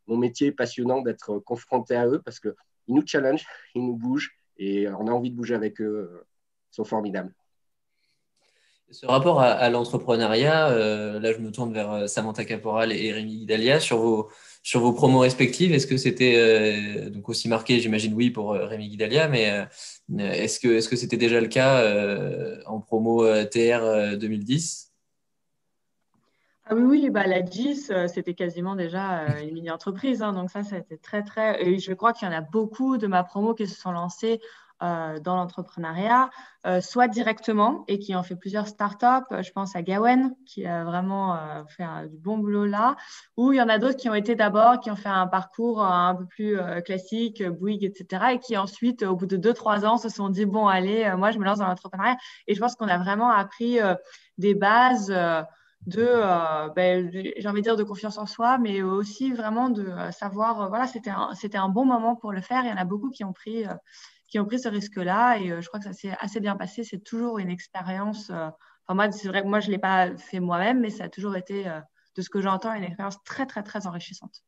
mon 0.07 0.17
métier 0.17 0.49
est 0.49 0.53
passionnant 0.53 1.03
d'être 1.03 1.39
confronté 1.41 1.95
à 1.95 2.07
eux 2.07 2.21
parce 2.25 2.41
qu'ils 2.41 2.55
nous 2.89 3.07
challengent, 3.07 3.47
ils 3.75 3.85
nous 3.85 3.97
bougent 3.97 4.39
et 4.57 4.89
on 4.89 5.07
a 5.09 5.11
envie 5.11 5.31
de 5.31 5.37
bouger 5.37 5.55
avec 5.55 5.81
eux. 5.81 6.25
Ils 6.73 6.77
sont 6.77 6.85
formidables. 6.85 7.35
Ce 8.91 9.05
rapport 9.05 9.41
à, 9.41 9.69
l'entrepreneuriat, 9.69 10.69
euh, 10.69 11.19
là 11.19 11.33
je 11.33 11.39
me 11.39 11.51
tourne 11.51 11.73
vers 11.73 11.91
euh, 11.91 12.07
Samantha 12.07 12.45
Caporal 12.45 12.93
et 12.93 13.13
Rémi 13.13 13.39
Guidalia 13.39 13.81
sur 13.81 13.99
vos, 13.99 14.31
sur 14.67 14.81
vos 14.81 14.93
promos 14.93 15.21
respectives. 15.21 15.73
Est-ce 15.73 15.87
que 15.87 15.97
c'était 15.97 16.35
euh, 16.37 17.21
aussi 17.25 17.49
marqué, 17.49 17.79
j'imagine 17.79 18.15
oui 18.15 18.31
pour 18.31 18.51
Rémi 18.51 18.89
Guidalia, 18.89 19.29
mais 19.29 19.65
est-ce 20.19 20.59
que 20.59 20.67
est-ce 20.67 20.89
que 20.89 20.97
c'était 20.97 21.17
déjà 21.17 21.41
le 21.41 21.47
cas 21.47 21.85
en 22.67 22.81
promo 22.81 23.25
TR 23.45 24.17
2010 24.19 24.93
ah 26.69 26.75
oui, 26.75 26.83
oui, 26.83 27.11
bah, 27.11 27.29
la 27.29 27.45
GIS, 27.45 27.93
c'était 28.13 28.35
quasiment 28.35 28.75
déjà 28.75 29.39
une 29.41 29.53
mini-entreprise. 29.53 30.21
Hein, 30.21 30.33
donc 30.33 30.51
ça, 30.51 30.65
c'était 30.65 30.97
très, 30.97 31.23
très... 31.23 31.79
Je 31.79 31.93
crois 31.93 32.13
qu'il 32.13 32.27
y 32.27 32.29
en 32.29 32.35
a 32.35 32.41
beaucoup 32.41 32.99
de 32.99 33.07
ma 33.07 33.23
promo 33.23 33.55
qui 33.55 33.69
se 33.69 33.81
sont 33.81 33.93
lancés 33.93 34.41
euh, 34.83 35.19
dans 35.21 35.37
l'entrepreneuriat, 35.37 36.29
euh, 36.67 36.83
soit 36.83 37.09
directement 37.09 37.85
et 37.89 37.99
qui 37.99 38.15
ont 38.15 38.23
fait 38.23 38.37
plusieurs 38.37 38.69
startups. 38.69 39.25
Je 39.41 39.51
pense 39.51 39.75
à 39.75 39.81
Gawen 39.81 40.35
qui 40.45 40.67
a 40.67 40.85
vraiment 40.85 41.35
euh, 41.35 41.65
fait 41.67 41.87
du 42.11 42.19
bon 42.19 42.37
boulot 42.37 42.67
là, 42.67 42.95
ou 43.39 43.55
il 43.55 43.57
y 43.57 43.63
en 43.63 43.71
a 43.71 43.79
d'autres 43.79 43.97
qui 43.97 44.11
ont 44.11 44.15
été 44.15 44.35
d'abord, 44.35 44.81
qui 44.81 44.91
ont 44.91 44.97
fait 44.97 45.09
un 45.09 45.29
parcours 45.29 45.83
un 45.83 46.15
peu 46.15 46.27
plus 46.27 46.59
classique, 46.85 47.43
Bouygues, 47.43 47.85
etc. 47.85 48.35
et 48.35 48.39
qui 48.39 48.55
ensuite, 48.59 49.03
au 49.03 49.17
bout 49.17 49.25
de 49.25 49.39
deux, 49.39 49.55
trois 49.55 49.87
ans, 49.87 49.97
se 49.97 50.11
sont 50.11 50.29
dit, 50.29 50.45
bon, 50.45 50.67
allez, 50.67 51.11
moi, 51.17 51.31
je 51.31 51.39
me 51.39 51.47
lance 51.47 51.59
dans 51.59 51.69
l'entrepreneuriat. 51.69 52.19
Et 52.47 52.55
je 52.55 52.61
pense 52.61 52.75
qu'on 52.75 52.89
a 52.89 52.99
vraiment 52.99 53.31
appris 53.31 53.79
des 54.37 54.55
bases 54.55 55.09
de, 55.87 56.69
ben, 56.75 57.11
j'ai 57.11 57.49
envie 57.49 57.61
de 57.61 57.65
dire, 57.65 57.77
de 57.77 57.83
confiance 57.83 58.19
en 58.19 58.27
soi, 58.27 58.59
mais 58.59 58.83
aussi 58.83 59.33
vraiment 59.33 59.71
de 59.71 59.91
savoir, 60.11 60.69
voilà, 60.69 60.87
c'était 60.87 61.09
un, 61.09 61.31
c'était 61.35 61.57
un 61.57 61.71
bon 61.71 61.87
moment 61.87 62.15
pour 62.15 62.33
le 62.33 62.43
faire. 62.43 62.63
Il 62.65 62.69
y 62.69 62.73
en 62.73 62.77
a 62.77 62.85
beaucoup 62.85 63.09
qui 63.09 63.25
ont 63.25 63.33
pris 63.33 63.65
qui 64.29 64.39
ont 64.39 64.45
pris 64.45 64.61
ce 64.61 64.69
risque-là. 64.69 65.39
Et 65.39 65.51
euh, 65.51 65.61
je 65.61 65.69
crois 65.69 65.81
que 65.81 65.87
ça 65.87 65.93
s'est 65.93 66.15
assez 66.21 66.41
bien 66.41 66.57
passé. 66.57 66.85
C'est 66.85 67.03
toujours 67.03 67.39
une 67.39 67.51
expérience. 67.51 68.31
Euh, 68.31 68.49
enfin, 68.87 68.95
moi, 68.95 69.13
c'est 69.13 69.29
vrai 69.29 69.43
que 69.43 69.49
moi, 69.49 69.61
je 69.61 69.69
ne 69.69 69.73
l'ai 69.73 69.79
pas 69.79 70.17
fait 70.17 70.41
moi-même, 70.41 70.81
mais 70.81 70.91
ça 70.91 71.05
a 71.05 71.09
toujours 71.09 71.37
été, 71.37 71.67
euh, 71.67 71.81
de 72.17 72.23
ce 72.23 72.29
que 72.29 72.41
j'entends, 72.41 72.75
une 72.75 72.85
expérience 72.85 73.23
très, 73.25 73.47
très, 73.47 73.63
très 73.63 73.87
enrichissante. 73.87 74.43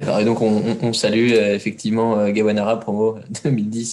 et 0.00 0.24
donc, 0.24 0.40
on, 0.40 0.92
salue 0.92 1.32
effectivement 1.32 2.28
Gawanara 2.30 2.80
Promo 2.80 3.18
2010. 3.44 3.92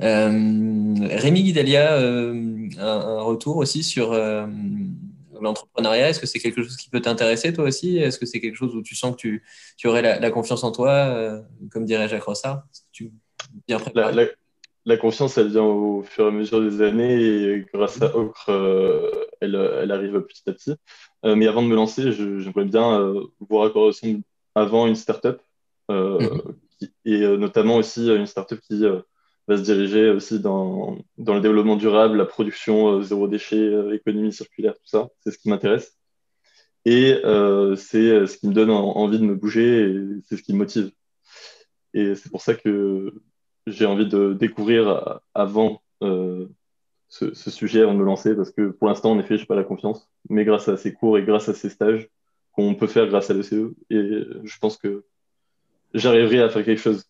Rémi 0.00 1.42
Guidalia, 1.42 1.98
un, 1.98 3.20
retour 3.20 3.56
aussi 3.56 3.82
sur 3.82 4.12
l'entrepreneuriat 5.42 6.08
Est-ce 6.08 6.20
que 6.20 6.26
c'est 6.26 6.38
quelque 6.38 6.62
chose 6.62 6.76
qui 6.76 6.90
peut 6.90 7.00
t'intéresser 7.00 7.52
toi 7.52 7.64
aussi? 7.64 7.98
Est-ce 7.98 8.18
que 8.18 8.26
c'est 8.26 8.40
quelque 8.40 8.56
chose 8.56 8.74
où 8.74 8.82
tu 8.82 8.94
sens 8.94 9.12
que 9.12 9.20
tu, 9.20 9.44
tu 9.76 9.88
aurais 9.88 10.02
la, 10.02 10.30
confiance 10.30 10.64
en 10.64 10.72
toi, 10.72 10.90
euh, 10.90 11.40
comme 11.70 11.84
dirait 11.84 12.08
Jacques 12.08 12.24
Rossard 12.24 12.64
tu 12.92 13.12
bien 13.66 13.78
la, 13.94 14.26
la, 14.84 14.96
confiance, 14.96 15.38
elle 15.38 15.48
vient 15.48 15.62
au 15.62 16.02
fur 16.02 16.24
et 16.24 16.28
à 16.28 16.30
mesure 16.30 16.60
des 16.60 16.82
années 16.82 17.22
et 17.22 17.66
grâce 17.72 18.00
à 18.02 18.14
Ocre, 18.16 18.50
euh, 18.50 19.10
elle, 19.40 19.54
elle, 19.54 19.90
arrive 19.90 20.20
petit 20.22 20.42
à 20.48 20.52
petit. 20.52 20.74
Euh, 21.24 21.34
mais 21.34 21.46
avant 21.46 21.62
de 21.62 21.68
me 21.68 21.74
lancer, 21.74 22.12
j'aimerais 22.12 22.64
bien 22.64 23.14
voir 23.48 23.66
à 23.66 23.70
quoi 23.70 23.82
ressemble 23.82 24.22
avant 24.54 24.86
une 24.86 24.96
startup 24.96 25.40
mm 25.88 26.28
et 27.04 27.26
notamment 27.36 27.74
aussi 27.76 28.08
une 28.08 28.26
startup 28.26 28.60
qui 28.60 28.84
va 29.48 29.56
se 29.56 29.62
diriger 29.62 30.10
aussi 30.10 30.40
dans, 30.40 30.98
dans 31.16 31.34
le 31.34 31.40
développement 31.40 31.76
durable, 31.76 32.18
la 32.18 32.26
production 32.26 32.98
euh, 32.98 33.02
zéro 33.02 33.26
déchet, 33.28 33.56
euh, 33.56 33.94
économie 33.94 34.32
circulaire, 34.32 34.74
tout 34.74 34.86
ça. 34.86 35.08
C'est 35.20 35.30
ce 35.30 35.38
qui 35.38 35.48
m'intéresse. 35.48 35.96
Et 36.84 37.18
euh, 37.24 37.74
c'est 37.74 38.26
ce 38.26 38.36
qui 38.36 38.46
me 38.48 38.54
donne 38.54 38.70
envie 38.70 39.18
de 39.18 39.24
me 39.24 39.34
bouger 39.34 39.90
et 39.90 40.00
c'est 40.24 40.36
ce 40.36 40.42
qui 40.42 40.52
me 40.52 40.58
motive. 40.58 40.92
Et 41.94 42.14
c'est 42.14 42.30
pour 42.30 42.42
ça 42.42 42.54
que 42.54 43.14
j'ai 43.66 43.86
envie 43.86 44.06
de 44.06 44.32
découvrir 44.32 45.20
avant 45.34 45.82
ce, 46.00 46.48
ce, 47.08 47.50
sujet, 47.50 47.82
avant 47.82 47.94
de 47.94 47.98
me 47.98 48.04
lancer, 48.04 48.34
parce 48.34 48.50
que 48.50 48.70
pour 48.70 48.88
l'instant, 48.88 49.10
en 49.10 49.18
effet, 49.18 49.36
je 49.36 49.42
n'ai 49.42 49.46
pas 49.46 49.56
la 49.56 49.64
confiance. 49.64 50.08
Mais 50.30 50.44
grâce 50.44 50.68
à 50.68 50.76
ces 50.76 50.94
cours 50.94 51.18
et 51.18 51.24
grâce 51.24 51.48
à 51.48 51.54
ces 51.54 51.68
stages 51.68 52.08
qu'on 52.52 52.74
peut 52.74 52.86
faire 52.86 53.08
grâce 53.08 53.30
à 53.30 53.34
l'ECE, 53.34 53.74
et 53.90 54.22
je 54.44 54.58
pense 54.58 54.76
que 54.76 55.04
j'arriverai 55.94 56.40
à 56.40 56.48
faire 56.48 56.64
quelque 56.64 56.80
chose 56.80 57.04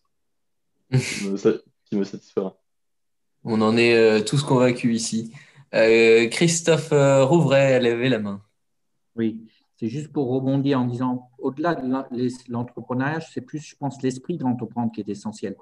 me 1.97 2.03
satisfera. 2.03 2.57
On 3.43 3.61
en 3.61 3.77
est 3.77 3.95
euh, 3.95 4.21
tous 4.23 4.43
convaincus 4.43 4.95
ici. 4.95 5.33
Euh, 5.73 6.27
Christophe 6.27 6.91
euh, 6.91 7.23
Rouvray 7.23 7.79
levez 7.79 8.09
la 8.09 8.19
main. 8.19 8.41
Oui, 9.15 9.47
c'est 9.75 9.87
juste 9.87 10.11
pour 10.11 10.29
rebondir 10.29 10.79
en 10.79 10.85
disant, 10.85 11.29
au-delà 11.37 11.75
de 11.75 12.51
l'entrepreneuriat, 12.51 13.21
c'est 13.21 13.41
plus, 13.41 13.59
je 13.59 13.75
pense, 13.75 14.01
l'esprit 14.01 14.37
d'entreprendre 14.37 14.91
qui 14.91 15.01
est 15.01 15.09
essentiel. 15.09 15.55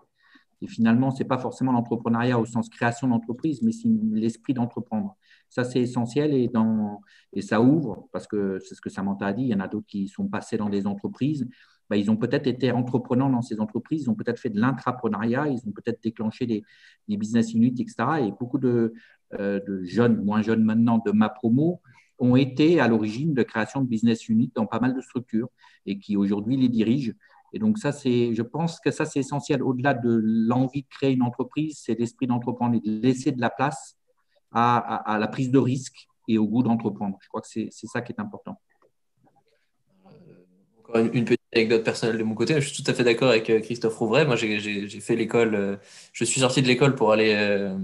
Et 0.62 0.68
finalement, 0.68 1.12
ce 1.12 1.20
n'est 1.20 1.28
pas 1.28 1.38
forcément 1.38 1.72
l'entrepreneuriat 1.72 2.40
au 2.40 2.46
sens 2.46 2.68
création 2.70 3.08
d'entreprise, 3.08 3.62
mais 3.62 3.72
c'est 3.72 3.90
l'esprit 4.12 4.56
d'entreprendre. 4.56 5.16
Ça, 5.50 5.64
c'est 5.64 5.80
essentiel 5.80 6.34
et, 6.34 6.48
dans, 6.48 7.02
et 7.32 7.42
ça 7.42 7.62
ouvre, 7.62 8.10
parce 8.12 8.26
que 8.26 8.60
c'est 8.60 8.74
ce 8.74 8.82
que 8.82 8.90
Samantha 8.90 9.28
a 9.28 9.34
dit, 9.34 9.44
il 9.44 9.50
y 9.50 9.54
en 9.54 9.60
a 9.60 9.68
d'autres 9.68 9.86
qui 9.86 10.08
sont 10.08 10.28
passés 10.28 10.58
dans 10.58 10.70
des 10.70 10.88
entreprises 10.88 11.48
bah, 11.90 11.98
ils 11.98 12.12
ont 12.12 12.18
peut-être 12.18 12.48
été 12.48 12.72
entreprenants 12.72 13.30
dans 13.30 13.42
ces 13.42 13.60
entreprises, 13.60 14.04
ils 14.04 14.10
ont 14.10 14.16
peut-être 14.16 14.40
fait 14.40 14.50
de 14.50 14.60
l'intrapreneuriat, 14.60 15.48
ils 15.48 15.60
ont 15.68 15.72
peut-être 15.72 16.02
déclenché 16.04 16.46
des, 16.46 16.64
business 17.08 17.54
units, 17.54 17.76
etc. 17.80 17.96
Et 18.28 18.32
beaucoup 18.32 18.58
de, 18.58 18.94
euh, 19.40 19.60
de, 19.66 19.84
jeunes, 19.84 20.24
moins 20.24 20.42
jeunes 20.42 20.64
maintenant, 20.64 21.02
de 21.06 21.12
ma 21.12 21.30
promo, 21.30 21.82
ont 22.20 22.36
été 22.36 22.80
à 22.80 22.88
l'origine 22.88 23.34
de 23.34 23.44
création 23.44 23.82
de 23.82 23.88
business 23.88 24.28
units 24.28 24.52
dans 24.56 24.66
pas 24.66 24.80
mal 24.80 24.96
de 24.96 25.02
structures 25.02 25.50
et 25.86 26.00
qui 26.00 26.18
aujourd'hui 26.18 26.58
les 26.58 26.70
dirigent. 26.70 27.14
Et 27.54 27.60
donc 27.60 27.78
ça, 27.78 27.92
c'est, 27.92 28.34
je 28.34 28.42
pense 28.42 28.80
que 28.80 28.92
ça, 28.92 29.06
c'est 29.06 29.20
essentiel. 29.20 29.64
Au-delà 29.64 29.94
de 29.94 30.20
l'envie 30.22 30.82
de 30.82 30.88
créer 30.90 31.14
une 31.14 31.22
entreprise, 31.22 31.80
c'est 31.82 31.98
l'esprit 31.98 32.28
d'entreprendre 32.28 32.76
et 32.76 32.80
de 32.80 33.02
laisser 33.02 33.32
de 33.32 33.40
la 33.40 33.50
place 33.50 33.98
à 34.52 35.18
la 35.20 35.28
prise 35.28 35.52
de 35.52 35.60
risque 35.60 36.08
et 36.28 36.38
au 36.38 36.48
goût 36.48 36.64
d'entreprendre. 36.64 37.18
Je 37.22 37.28
crois 37.28 37.42
que 37.42 37.48
c'est 37.48 37.70
ça 37.72 38.02
qui 38.02 38.12
est 38.12 38.20
important 38.20 38.60
une, 40.96 41.26
petite 41.26 41.42
anecdote 41.54 41.84
personnelle 41.84 42.18
de 42.18 42.24
mon 42.24 42.36
côté. 42.36 42.54
Je 42.60 42.68
suis 42.68 42.84
tout 42.84 42.90
à 42.90 42.94
fait 42.94 43.04
d'accord 43.04 43.30
avec 43.30 43.50
euh, 43.50 43.60
Christophe 43.60 43.98
Rouvray. 43.98 44.26
Moi, 44.26 44.36
j'ai 44.36 44.88
fait 45.02 45.16
l'école. 45.16 45.56
Euh, 45.56 45.76
je 46.14 46.24
suis 46.24 46.42
sorti 46.42 46.62
de 46.62 46.68
l'école 46.68 46.96
pour 46.96 47.12
aller 47.12 47.34
euh, 47.36 47.76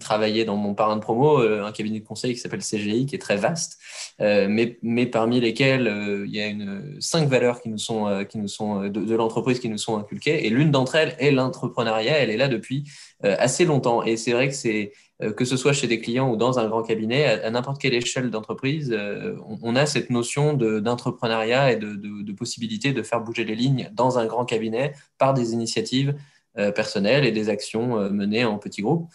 travailler 0.00 0.44
dans 0.44 0.56
mon 0.56 0.74
parrain 0.74 0.96
de 0.96 1.00
promo, 1.00 1.38
un 1.38 1.72
cabinet 1.72 2.00
de 2.00 2.04
conseil 2.04 2.34
qui 2.34 2.40
s'appelle 2.40 2.60
CGI, 2.60 3.06
qui 3.06 3.14
est 3.14 3.18
très 3.18 3.36
vaste, 3.36 3.78
mais, 4.18 4.78
mais, 4.82 5.06
parmi 5.06 5.40
lesquels 5.40 6.24
il 6.26 6.34
y 6.34 6.40
a 6.40 6.46
une, 6.46 6.96
cinq 7.00 7.28
valeurs 7.28 7.60
qui 7.60 7.68
nous 7.68 7.78
sont, 7.78 8.24
qui 8.28 8.38
nous 8.38 8.48
sont 8.48 8.88
de, 8.88 9.14
l'entreprise 9.14 9.60
qui 9.60 9.68
nous 9.68 9.78
sont 9.78 9.98
inculquées. 9.98 10.46
Et 10.46 10.50
l'une 10.50 10.70
d'entre 10.70 10.94
elles 10.94 11.14
est 11.18 11.30
l'entrepreneuriat. 11.30 12.18
Elle 12.18 12.30
est 12.30 12.36
là 12.36 12.48
depuis 12.48 12.84
assez 13.22 13.64
longtemps. 13.64 14.02
Et 14.02 14.16
c'est 14.16 14.32
vrai 14.32 14.48
que 14.48 14.54
c'est 14.54 14.92
que 15.30 15.44
ce 15.44 15.56
soit 15.56 15.72
chez 15.72 15.86
des 15.86 16.00
clients 16.00 16.30
ou 16.30 16.36
dans 16.36 16.58
un 16.58 16.68
grand 16.68 16.82
cabinet, 16.82 17.26
à, 17.26 17.50
n'importe 17.50 17.80
quelle 17.80 17.94
échelle 17.94 18.30
d'entreprise, 18.30 18.90
euh, 18.92 19.36
on, 19.62 19.76
a 19.76 19.86
cette 19.86 20.10
notion 20.10 20.54
d'entrepreneuriat 20.54 21.72
et 21.72 21.76
de, 21.76 21.94
de, 21.94 22.32
possibilité 22.32 22.92
de 22.92 23.02
faire 23.02 23.20
bouger 23.20 23.44
les 23.44 23.54
lignes 23.54 23.90
dans 23.92 24.18
un 24.18 24.26
grand 24.26 24.44
cabinet 24.44 24.94
par 25.18 25.34
des 25.34 25.52
initiatives 25.52 26.14
euh, 26.58 26.72
personnelles 26.72 27.24
et 27.24 27.32
des 27.32 27.48
actions 27.48 28.10
menées 28.10 28.44
en 28.44 28.58
petits 28.58 28.82
groupes. 28.82 29.08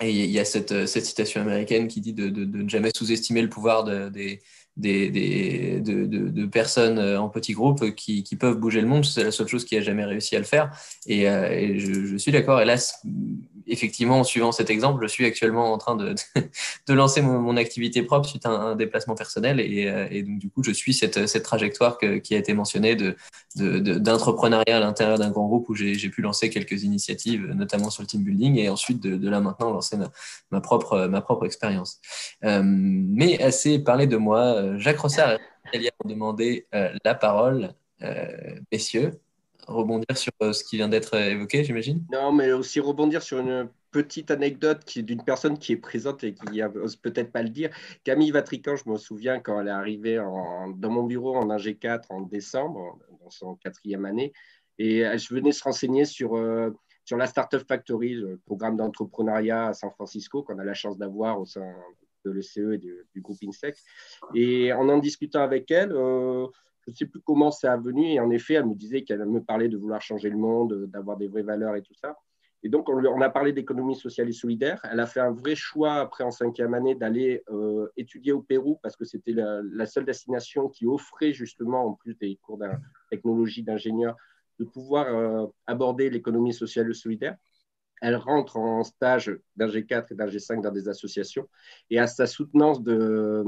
Et 0.00 0.10
il 0.10 0.30
y 0.30 0.38
a 0.38 0.44
cette, 0.44 0.86
citation 0.86 1.40
américaine 1.40 1.88
qui 1.88 2.00
dit 2.00 2.12
de, 2.12 2.28
ne 2.28 2.68
jamais 2.68 2.90
sous-estimer 2.96 3.42
le 3.42 3.48
pouvoir 3.48 3.82
de, 3.82 4.08
personnes 6.52 7.00
en 7.00 7.28
petits 7.28 7.54
groupes 7.54 7.94
qui, 7.96 8.22
peuvent 8.38 8.58
bouger 8.58 8.80
le 8.80 8.86
monde. 8.86 9.04
C'est 9.04 9.24
la 9.24 9.32
seule 9.32 9.48
chose 9.48 9.64
qui 9.64 9.76
a 9.76 9.80
jamais 9.80 10.04
réussi 10.04 10.36
à 10.36 10.38
le 10.38 10.44
faire. 10.44 10.70
Et, 11.06 11.24
je, 11.80 12.06
je, 12.06 12.16
suis 12.16 12.30
d'accord. 12.30 12.60
Hélas, 12.60 13.04
effectivement, 13.68 14.20
en 14.20 14.24
suivant 14.24 14.52
cet 14.52 14.70
exemple, 14.70 15.02
je 15.02 15.08
suis 15.08 15.24
actuellement 15.24 15.72
en 15.72 15.78
train 15.78 15.96
de, 15.96 16.14
de 16.86 16.94
lancer 16.94 17.22
mon, 17.22 17.56
activité 17.56 18.02
propre 18.02 18.28
suite 18.28 18.46
à 18.46 18.50
un, 18.50 18.76
déplacement 18.76 19.14
personnel. 19.14 19.60
Euh, 19.60 20.08
et, 20.10 20.22
donc, 20.22 20.38
du 20.38 20.50
coup, 20.50 20.62
je 20.62 20.70
suis 20.70 20.94
cette, 20.94 21.26
cette 21.26 21.42
trajectoire 21.42 21.98
qui 21.98 22.34
a 22.34 22.38
été 22.38 22.52
mentionnée 22.54 22.96
d'entrepreneuriat 23.56 24.64
de, 24.66 24.72
à 24.72 24.80
l'intérieur 24.80 25.18
d'un 25.18 25.30
grand 25.30 25.46
groupe 25.46 25.68
où 25.68 25.74
j'ai 25.74 26.08
pu 26.08 26.22
lancer 26.22 26.50
quelques 26.50 26.82
initiatives, 26.82 27.46
notamment 27.46 27.90
sur 27.90 28.02
le 28.02 28.06
team 28.06 28.22
building, 28.22 28.58
et 28.58 28.68
ensuite 28.68 29.02
de, 29.02 29.28
là 29.28 29.40
maintenant 29.40 29.72
lancer 29.72 29.96
ma, 30.50 30.60
propre, 30.60 31.06
ma 31.06 31.20
propre 31.20 31.46
expérience. 31.46 32.00
Euh, 32.44 32.62
mais 32.64 33.42
assez 33.42 33.78
parlé 33.78 34.06
de 34.06 34.16
moi, 34.16 34.78
Jacques 34.78 35.00
Rossard 35.00 35.32
et 35.32 35.38
Elia 35.72 35.90
ont 36.04 36.08
demandé 36.08 36.66
euh, 36.74 36.90
la 37.04 37.14
parole. 37.14 37.74
messieurs, 38.70 39.20
rebondir 39.68 40.16
sur 40.16 40.32
euh, 40.42 40.52
ce 40.52 40.64
qui 40.64 40.76
vient 40.76 40.88
d'être 40.88 41.14
euh, 41.14 41.30
évoqué, 41.30 41.62
j'imagine? 41.62 42.04
Non, 42.12 42.32
mais 42.32 42.52
aussi 42.52 42.80
rebondir 42.80 43.22
sur 43.22 43.38
une 43.38 43.68
petite 43.90 44.30
anecdote 44.30 44.98
d'une 44.98 45.22
personne 45.22 45.58
qui 45.58 45.72
est 45.72 45.76
présente 45.76 46.24
et 46.24 46.34
qui 46.34 46.60
n'ose 46.60 46.96
peut-être 46.96 47.32
pas 47.32 47.42
le 47.42 47.48
dire. 47.48 47.70
Camille 48.04 48.30
Vatrican, 48.30 48.76
je 48.76 48.88
me 48.90 48.96
souviens 48.96 49.40
quand 49.40 49.60
elle 49.60 49.68
est 49.68 49.70
arrivée 49.70 50.16
dans 50.16 50.90
mon 50.90 51.04
bureau 51.04 51.36
en 51.36 51.48
AG4 51.48 52.04
en 52.10 52.20
décembre, 52.22 52.98
dans 53.22 53.30
son 53.30 53.54
quatrième 53.54 54.04
année, 54.04 54.32
et 54.78 55.04
je 55.16 55.34
venais 55.34 55.52
se 55.52 55.64
renseigner 55.64 56.04
sur, 56.04 56.36
euh, 56.36 56.70
sur 57.04 57.16
la 57.16 57.26
Startup 57.26 57.66
Factory, 57.66 58.14
le 58.14 58.38
programme 58.44 58.76
d'entrepreneuriat 58.76 59.68
à 59.68 59.74
San 59.74 59.90
Francisco 59.90 60.42
qu'on 60.42 60.58
a 60.58 60.64
la 60.64 60.74
chance 60.74 60.98
d'avoir 60.98 61.40
au 61.40 61.46
sein 61.46 61.66
de 62.24 62.30
l'ECE 62.30 62.58
et 62.74 62.78
du, 62.78 63.06
groupe 63.16 63.38
INSEC. 63.42 63.76
Et 64.34 64.72
en 64.72 64.88
en 64.88 64.98
discutant 64.98 65.42
avec 65.42 65.70
elle, 65.70 65.92
je 66.88 66.92
ne 66.92 66.96
sais 66.96 67.06
plus 67.06 67.20
comment 67.20 67.50
c'est 67.50 67.68
venu. 67.76 68.06
Et 68.06 68.18
en 68.18 68.30
effet, 68.30 68.54
elle 68.54 68.64
me 68.64 68.74
disait 68.74 69.02
qu'elle 69.02 69.26
me 69.26 69.42
parlait 69.42 69.68
de 69.68 69.76
vouloir 69.76 70.00
changer 70.00 70.30
le 70.30 70.38
monde, 70.38 70.86
d'avoir 70.86 71.18
des 71.18 71.28
vraies 71.28 71.42
valeurs 71.42 71.76
et 71.76 71.82
tout 71.82 71.92
ça. 71.92 72.16
Et 72.62 72.70
donc, 72.70 72.88
on, 72.88 73.20
a 73.20 73.28
parlé 73.28 73.52
d'économie 73.52 73.94
sociale 73.94 74.30
et 74.30 74.32
solidaire. 74.32 74.80
Elle 74.90 74.98
a 74.98 75.06
fait 75.06 75.20
un 75.20 75.30
vrai 75.30 75.54
choix, 75.54 75.96
après 75.96 76.24
en 76.24 76.30
cinquième 76.30 76.72
année, 76.72 76.94
d'aller 76.94 77.44
euh, 77.50 77.92
étudier 77.98 78.32
au 78.32 78.40
Pérou 78.40 78.80
parce 78.82 78.96
que 78.96 79.04
c'était 79.04 79.32
la, 79.32 79.86
seule 79.86 80.06
destination 80.06 80.68
qui 80.68 80.86
offrait 80.86 81.32
justement, 81.32 81.84
en 81.88 81.92
plus 81.92 82.14
des 82.14 82.36
cours 82.36 82.56
de 82.56 82.66
technologie 83.10 83.62
d'ingénieur, 83.62 84.16
de 84.58 84.64
pouvoir 84.64 85.14
euh, 85.14 85.46
aborder 85.66 86.08
l'économie 86.08 86.54
sociale 86.54 86.90
et 86.90 86.94
solidaire. 86.94 87.36
Elle 88.00 88.16
rentre 88.16 88.56
en 88.56 88.82
stage 88.82 89.36
d'ingé 89.56 89.84
4 89.84 90.12
et 90.12 90.14
d'ingé 90.14 90.38
5 90.38 90.62
dans 90.62 90.70
des 90.72 90.88
associations. 90.88 91.48
Et 91.90 91.98
à 91.98 92.06
sa 92.06 92.26
soutenance 92.26 92.82
de 92.82 93.44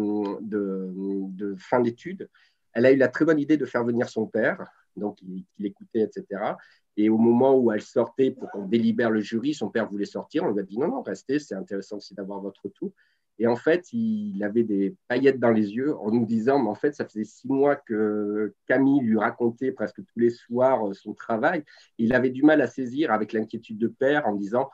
fin 1.57 1.81
d'études, 1.81 2.29
elle 2.73 2.87
a 2.87 2.93
eu 2.93 2.97
la 2.97 3.09
très 3.09 3.25
bonne 3.25 3.39
idée 3.39 3.57
de 3.57 3.67
faire 3.67 3.85
venir 3.85 4.09
son 4.09 4.27
père, 4.27 4.65
donc 4.97 5.19
il, 5.23 5.45
écoutait, 5.65 6.03
etc. 6.03 6.55
Et 6.97 7.09
au 7.09 7.19
moment 7.19 7.57
où 7.57 7.73
elle 7.73 7.83
sortait 7.83 8.31
pour 8.31 8.51
qu'on 8.51 8.67
délibère 8.67 9.11
le 9.11 9.21
jury, 9.21 9.55
son 9.55 9.71
père 9.71 9.89
voulait 9.89 10.05
sortir. 10.05 10.45
On 10.45 10.53
lui 10.53 10.61
a 10.61 10.63
dit 10.63 10.79
non, 10.79 10.89
non, 10.89 11.03
restez, 11.03 11.39
c'est 11.39 11.55
intéressant 11.55 11.97
aussi 11.97 12.15
d'avoir 12.15 12.41
votre 12.41 12.69
tour. 12.69 12.93
Et 13.39 13.47
en 13.47 13.57
fait, 13.57 13.91
il 13.95 14.43
avait 14.45 14.65
des 14.65 14.95
paillettes 15.09 15.41
dans 15.41 15.51
les 15.51 15.73
yeux 15.73 15.97
en 15.97 16.11
nous 16.11 16.27
disant, 16.27 16.59
mais 16.59 16.69
en 16.69 16.75
fait, 16.75 16.95
ça 16.95 17.07
faisait 17.07 17.25
six 17.25 17.49
mois 17.49 17.75
que 17.75 18.55
Camille 18.67 19.01
lui 19.01 19.19
racontait 19.19 19.73
presque 19.73 20.05
tous 20.05 20.19
les 20.19 20.29
soirs 20.29 20.83
son 20.95 21.15
travail. 21.15 21.65
Il 21.97 22.13
avait 22.13 22.29
du 22.29 22.43
mal 22.43 22.61
à 22.61 22.67
saisir 22.67 23.11
avec 23.11 23.33
l'inquiétude 23.33 23.79
de 23.79 23.89
père 23.89 24.27
en 24.27 24.35
disant, 24.35 24.69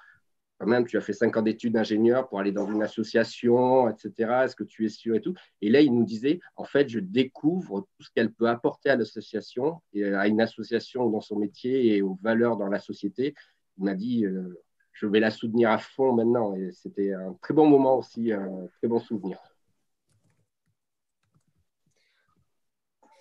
quand 0.58 0.66
même, 0.66 0.86
tu 0.86 0.96
as 0.96 1.00
fait 1.02 1.12
cinq 1.12 1.36
ans 1.36 1.42
d'études 1.42 1.74
d'ingénieur 1.74 2.28
pour 2.28 2.40
aller 2.40 2.52
dans 2.52 2.66
une 2.66 2.82
association, 2.82 3.90
etc. 3.90 4.44
Est-ce 4.44 4.56
que 4.56 4.64
tu 4.64 4.86
es 4.86 4.88
sûr 4.88 5.14
et 5.14 5.20
tout? 5.20 5.34
Et 5.60 5.68
là, 5.68 5.82
il 5.82 5.92
nous 5.92 6.04
disait, 6.04 6.40
en 6.56 6.64
fait, 6.64 6.88
je 6.88 6.98
découvre 6.98 7.80
tout 7.80 8.02
ce 8.02 8.10
qu'elle 8.14 8.32
peut 8.32 8.48
apporter 8.48 8.88
à 8.88 8.96
l'association, 8.96 9.82
et 9.92 10.04
à 10.04 10.26
une 10.26 10.40
association 10.40 11.10
dans 11.10 11.20
son 11.20 11.38
métier 11.38 11.96
et 11.96 12.02
aux 12.02 12.18
valeurs 12.22 12.56
dans 12.56 12.68
la 12.68 12.78
société. 12.78 13.34
Il 13.78 13.84
m'a 13.84 13.94
dit, 13.94 14.24
euh, 14.24 14.62
je 14.92 15.06
vais 15.06 15.20
la 15.20 15.30
soutenir 15.30 15.70
à 15.70 15.78
fond 15.78 16.12
maintenant. 16.12 16.54
Et 16.56 16.70
c'était 16.72 17.12
un 17.12 17.34
très 17.42 17.52
bon 17.52 17.66
moment 17.66 17.98
aussi, 17.98 18.32
un 18.32 18.66
très 18.78 18.88
bon 18.88 18.98
souvenir. 18.98 19.38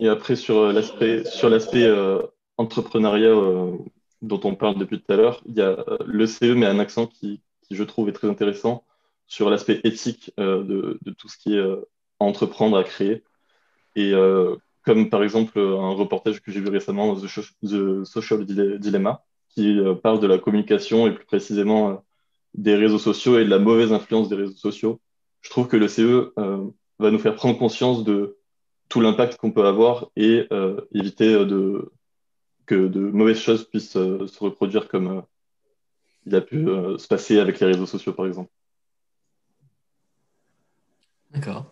Et 0.00 0.08
après, 0.08 0.36
sur 0.36 0.72
l'aspect, 0.72 1.24
sur 1.24 1.50
l'aspect 1.50 1.84
euh, 1.84 2.22
entrepreneuriat, 2.56 3.28
euh, 3.28 3.76
dont 4.22 4.40
on 4.44 4.54
parle 4.54 4.78
depuis 4.78 5.00
tout 5.00 5.12
à 5.12 5.16
l'heure, 5.16 5.42
il 5.46 5.54
y 5.54 5.60
a 5.60 5.78
euh, 5.88 5.98
le 6.06 6.26
CE, 6.26 6.54
mais 6.54 6.66
un 6.66 6.78
accent 6.78 7.06
qui, 7.06 7.40
je 7.70 7.82
trouve 7.84 8.08
est 8.08 8.12
très 8.12 8.28
intéressant 8.28 8.84
sur 9.26 9.50
l'aspect 9.50 9.80
éthique 9.84 10.32
euh, 10.38 10.62
de, 10.62 10.98
tout 11.18 11.28
ce 11.28 11.36
qui 11.36 11.54
est 11.54 11.58
euh, 11.58 11.88
entreprendre, 12.18 12.76
à 12.76 12.84
créer. 12.84 13.24
Et 13.96 14.12
comme 14.84 15.08
par 15.08 15.22
exemple 15.22 15.58
un 15.58 15.94
reportage 15.94 16.42
que 16.42 16.52
j'ai 16.52 16.60
vu 16.60 16.68
récemment, 16.68 17.16
The, 17.16 18.04
Social 18.04 18.44
Dilemma, 18.44 19.24
qui 19.48 19.78
parle 20.02 20.20
de 20.20 20.26
la 20.26 20.36
communication 20.36 21.06
et 21.06 21.14
plus 21.14 21.24
précisément 21.24 22.04
des 22.52 22.74
réseaux 22.74 22.98
sociaux 22.98 23.38
et 23.38 23.44
de 23.46 23.48
la 23.48 23.58
mauvaise 23.58 23.94
influence 23.94 24.28
des 24.28 24.36
réseaux 24.36 24.56
sociaux. 24.56 25.00
Je 25.40 25.48
trouve 25.48 25.66
que 25.66 25.78
le 25.78 25.88
CE 25.88 26.30
va 26.98 27.10
nous 27.10 27.18
faire 27.18 27.36
prendre 27.36 27.58
conscience 27.58 28.04
de 28.04 28.36
tout 28.90 29.00
l'impact 29.00 29.38
qu'on 29.38 29.50
peut 29.50 29.64
avoir 29.64 30.10
et 30.14 30.46
éviter 30.92 31.32
de, 31.46 31.90
que 32.66 32.88
de 32.88 33.00
mauvaises 33.00 33.40
choses 33.40 33.68
puissent 33.68 33.92
se 33.92 34.38
reproduire 34.38 34.88
comme 34.88 35.22
il 36.26 36.34
a 36.34 36.40
pu 36.40 36.64
se 36.98 37.06
passer 37.06 37.38
avec 37.38 37.60
les 37.60 37.66
réseaux 37.66 37.86
sociaux, 37.86 38.12
par 38.12 38.26
exemple. 38.26 38.50
D'accord. 41.32 41.70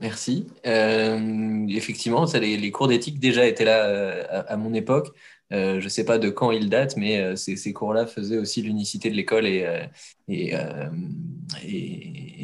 Merci. 0.00 0.46
Euh, 0.66 1.66
effectivement, 1.68 2.24
les, 2.34 2.70
cours 2.70 2.88
d'éthique 2.88 3.18
déjà 3.20 3.44
étaient 3.46 3.66
là 3.66 3.84
euh, 3.84 4.42
à, 4.48 4.56
mon 4.56 4.72
époque. 4.72 5.08
Euh, 5.52 5.78
je 5.80 5.84
ne 5.84 5.90
sais 5.90 6.04
pas 6.04 6.18
de 6.18 6.30
quand 6.30 6.52
ils 6.52 6.70
datent, 6.70 6.96
mais 6.96 7.36
ces, 7.36 7.72
cours-là 7.74 8.06
faisaient 8.06 8.38
aussi 8.38 8.62
l'unicité 8.62 9.10
de 9.10 9.14
l'école 9.16 9.46
et, 9.46 9.66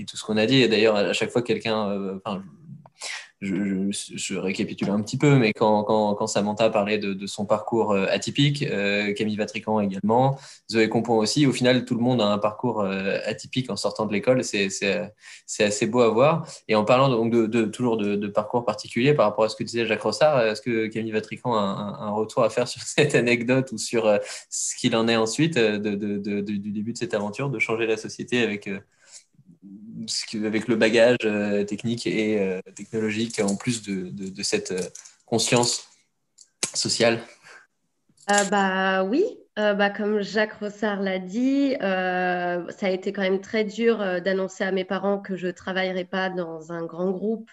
tout 0.06 0.16
ce 0.16 0.24
qu'on 0.24 0.36
a 0.36 0.44
dit. 0.44 0.62
Et 0.62 0.68
d'ailleurs, 0.68 0.96
à 0.96 1.12
chaque 1.14 1.30
fois 1.30 1.40
que 1.40 1.46
quelqu'un, 1.46 2.20
je, 3.40 4.34
récapitule 4.36 4.90
un 4.90 5.02
petit 5.02 5.18
peu, 5.18 5.36
mais 5.36 5.52
quand, 5.52 5.84
quand, 5.84 6.26
Samantha 6.26 6.70
parlait 6.70 6.98
de, 6.98 7.26
son 7.26 7.44
parcours 7.44 7.92
euh, 7.92 8.06
atypique, 8.08 8.62
euh, 8.62 9.12
Camille 9.12 9.36
Vatrican 9.36 9.80
également, 9.80 10.38
Zoé 10.70 10.88
Compon 10.88 11.18
aussi, 11.18 11.46
au 11.46 11.52
final, 11.52 11.84
tout 11.84 11.94
le 11.94 12.00
monde 12.00 12.22
a 12.22 12.26
un 12.26 12.38
parcours 12.38 12.80
euh, 12.80 13.18
atypique 13.24 13.70
en 13.70 13.76
sortant 13.76 14.06
de 14.06 14.12
l'école. 14.12 14.42
C'est 14.42 15.12
assez 15.60 15.86
beau 15.86 16.00
à 16.00 16.08
voir. 16.08 16.46
Et 16.68 16.74
en 16.74 16.84
parlant 16.84 17.08
donc 17.08 17.30
de, 17.30 17.64
toujours 17.66 17.96
de, 17.96 18.26
parcours 18.28 18.64
particulier 18.64 19.14
par 19.14 19.26
rapport 19.26 19.44
à 19.44 19.48
ce 19.48 19.56
que 19.56 19.64
disait 19.64 19.86
Jacques 19.86 20.02
Rossard, 20.02 20.40
est-ce 20.40 20.62
que 20.62 20.86
Camille 20.86 21.12
Vatrican 21.12 21.54
a 21.54 21.60
un, 21.60 22.10
retour 22.10 22.42
à 22.42 22.50
faire 22.50 22.68
sur 22.76 22.82
cette 22.82 23.14
anecdote 23.14 23.70
ou 23.72 23.78
sur 23.78 24.18
ce 24.50 24.76
qu'il 24.76 24.96
en 24.96 25.08
est 25.08 25.16
ensuite 25.16 25.58
du 25.58 26.70
début 26.72 26.92
de 26.92 26.98
cette 26.98 27.14
aventure, 27.14 27.50
de 27.50 27.58
changer 27.58 27.86
la 27.86 27.96
société 27.96 28.42
avec 28.42 28.68
avec 30.34 30.68
le 30.68 30.76
bagage 30.76 31.18
euh, 31.24 31.64
technique 31.64 32.06
et 32.06 32.40
euh, 32.40 32.60
technologique, 32.74 33.40
en 33.40 33.56
plus 33.56 33.82
de, 33.82 34.10
de, 34.10 34.42
cette 34.42 34.72
euh, 34.72 34.88
conscience 35.24 35.88
sociale 36.74 37.20
bah, 38.50 39.04
Oui, 39.04 39.24
bah, 39.56 39.90
comme 39.90 40.20
Jacques 40.20 40.54
Rossard 40.54 41.00
l'a 41.00 41.18
dit, 41.18 41.74
ça 41.80 42.86
a 42.86 42.90
été 42.90 43.12
quand 43.12 43.22
même 43.22 43.40
très 43.40 43.64
dur 43.64 43.98
d'annoncer 44.20 44.64
à 44.64 44.72
mes 44.72 44.84
parents 44.84 45.18
que 45.18 45.36
je 45.36 45.46
ne 45.46 45.52
travaillerais 45.52 46.04
pas 46.04 46.28
dans 46.28 46.72
un 46.72 46.84
grand 46.84 47.10
groupe 47.10 47.50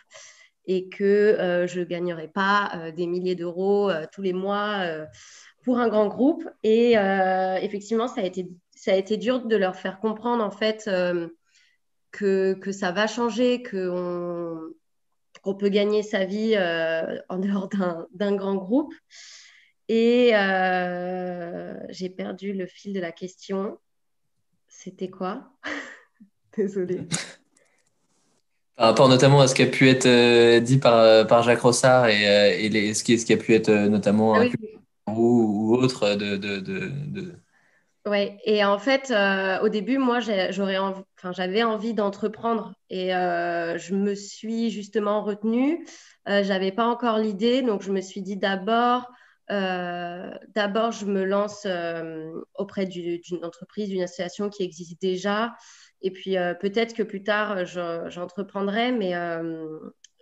et 0.65 0.89
que 0.89 1.65
je 1.69 1.79
ne 1.79 1.85
gagnerais 1.85 2.27
pas 2.27 2.91
des 2.95 3.07
milliers 3.07 3.35
d'euros 3.35 3.91
tous 4.11 4.21
les 4.21 4.33
mois 4.33 4.85
pour 5.63 5.79
un 5.79 5.87
grand 5.87 6.07
groupe. 6.07 6.43
Et 6.63 6.95
effectivement, 7.61 8.09
ça 8.09 8.19
a, 8.19 8.25
été, 8.25 8.49
ça 8.75 8.91
a 8.91 8.95
été 8.95 9.15
dur 9.15 9.45
de 9.45 9.55
leur 9.55 9.77
faire 9.77 10.01
comprendre 10.01 10.43
en 10.43 10.51
fait 10.51 10.89
que, 12.13 12.53
que 12.53 12.71
ça 12.71 12.93
va 12.93 13.07
changer, 13.07 13.61
qu'on 13.63 14.71
peut 15.55 15.69
gagner 15.69 16.03
sa 16.03 16.23
vie 16.23 16.53
euh, 16.55 17.19
en 17.27 17.39
dehors 17.39 17.67
d'un 18.13 18.35
grand 18.35 18.55
groupe. 18.55 18.93
Et 19.89 20.31
euh, 20.33 21.75
j'ai 21.89 22.09
perdu 22.09 22.53
le 22.53 22.65
fil 22.67 22.93
de 22.93 23.01
la 23.01 23.11
question. 23.11 23.77
C'était 24.69 25.09
quoi? 25.09 25.51
Désolée. 26.57 27.01
Par 28.75 28.87
rapport 28.87 29.09
notamment 29.09 29.41
à 29.41 29.47
ce 29.47 29.55
qui 29.55 29.63
a 29.63 29.67
pu 29.67 29.89
être 29.89 30.05
euh, 30.05 30.59
dit 30.59 30.77
par, 30.77 31.27
par 31.27 31.43
Jacques 31.43 31.61
Rossard 31.61 32.07
et, 32.07 32.65
et 32.65 32.69
les, 32.69 32.93
ce, 32.93 33.03
qui, 33.03 33.19
ce 33.19 33.25
qui 33.25 33.33
a 33.33 33.37
pu 33.37 33.53
être 33.53 33.69
notamment 33.69 34.35
ah 34.35 34.45
ou, 35.07 35.75
autre 35.75 36.15
de, 36.15 36.37
de, 36.37 36.59
de 36.59 37.35
oui, 38.05 38.31
et 38.43 38.65
en 38.65 38.79
fait, 38.79 39.11
euh, 39.11 39.61
au 39.61 39.69
début, 39.69 39.97
moi, 39.97 40.19
j'aurais 40.19 40.51
j'avais 41.31 41.63
envie 41.63 41.93
d'entreprendre 41.93 42.73
et 42.89 43.15
euh, 43.15 43.77
je 43.77 43.95
me 43.95 44.13
suis 44.13 44.71
justement 44.71 45.23
retenue. 45.23 45.87
Euh, 46.27 46.43
j'avais 46.43 46.73
pas 46.73 46.85
encore 46.85 47.17
l'idée, 47.17 47.61
donc 47.61 47.81
je 47.81 47.93
me 47.93 48.01
suis 48.01 48.21
dit 48.21 48.35
d'abord, 48.35 49.09
euh, 49.51 50.29
d'abord, 50.53 50.91
je 50.91 51.05
me 51.05 51.23
lance 51.23 51.65
auprès 52.55 52.85
d'une 52.87 53.45
entreprise, 53.45 53.87
d'une 53.87 54.03
association 54.03 54.49
qui 54.49 54.63
existe 54.63 55.01
déjà, 55.01 55.55
et 56.01 56.11
puis 56.11 56.35
peut-être 56.59 56.93
que 56.93 57.03
plus 57.03 57.23
tard, 57.23 57.65
j'entreprendrai, 57.65 58.91
mais, 58.91 59.13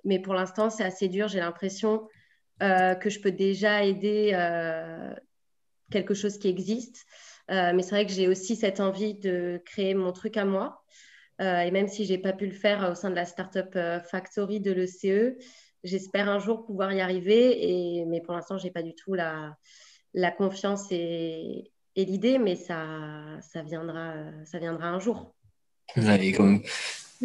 mais 0.04 0.20
pour 0.20 0.36
l'instant, 0.36 0.70
c'est 0.70 0.84
assez 0.84 1.08
dur. 1.08 1.28
J'ai 1.28 1.40
l'impression 1.40 2.08
que 2.60 3.10
je 3.10 3.20
peux 3.20 3.32
déjà 3.32 3.84
aider 3.84 4.38
quelque 5.90 6.14
chose 6.14 6.38
qui 6.38 6.48
existe. 6.48 7.08
Euh, 7.52 7.74
mais 7.74 7.84
c'est 7.84 7.96
vrai 7.96 8.06
que 8.06 8.12
j'ai 8.14 8.28
aussi 8.28 8.56
cette 8.56 8.80
envie 8.80 9.14
de 9.14 9.62
créer 9.66 9.94
mon 9.94 10.12
truc 10.12 10.38
à 10.38 10.46
moi. 10.46 10.84
Euh, 11.42 11.62
et 11.62 11.72
même 11.72 11.88
si 11.88 12.06
je 12.06 12.14
n'ai 12.14 12.18
pas 12.18 12.34
pu 12.34 12.46
le 12.46 12.54
faire 12.54 12.90
au 12.92 12.96
sein 12.96 13.10
de 13.10 13.16
la 13.16 13.26
Startup 13.26 13.70
euh, 13.76 14.00
Factory 14.00 14.60
de 14.60 14.72
l'ECE, 14.72 15.36
j'espère 15.84 16.30
un 16.30 16.40
jour 16.40 16.66
pouvoir 16.66 16.94
y 16.94 17.02
arriver. 17.02 17.70
Et, 17.70 18.06
mais 18.06 18.22
pour 18.22 18.34
l'instant, 18.34 18.58
je 18.58 18.66
n'ai 18.66 18.72
pas 18.72 18.84
du 18.84 18.96
tout 18.96 19.14
la, 19.16 19.58
la 20.14 20.32
confiance 20.32 20.88
et, 20.92 21.72
et 21.96 22.06
l'idée, 22.06 22.38
mais 22.38 22.56
ça, 22.56 22.86
ça, 23.42 23.64
viendra, 23.64 24.14
ça 24.46 24.60
viendra 24.60 24.88
un 24.88 25.00
jour. 25.00 25.36
Ouais, 25.98 26.32
comme, 26.32 26.62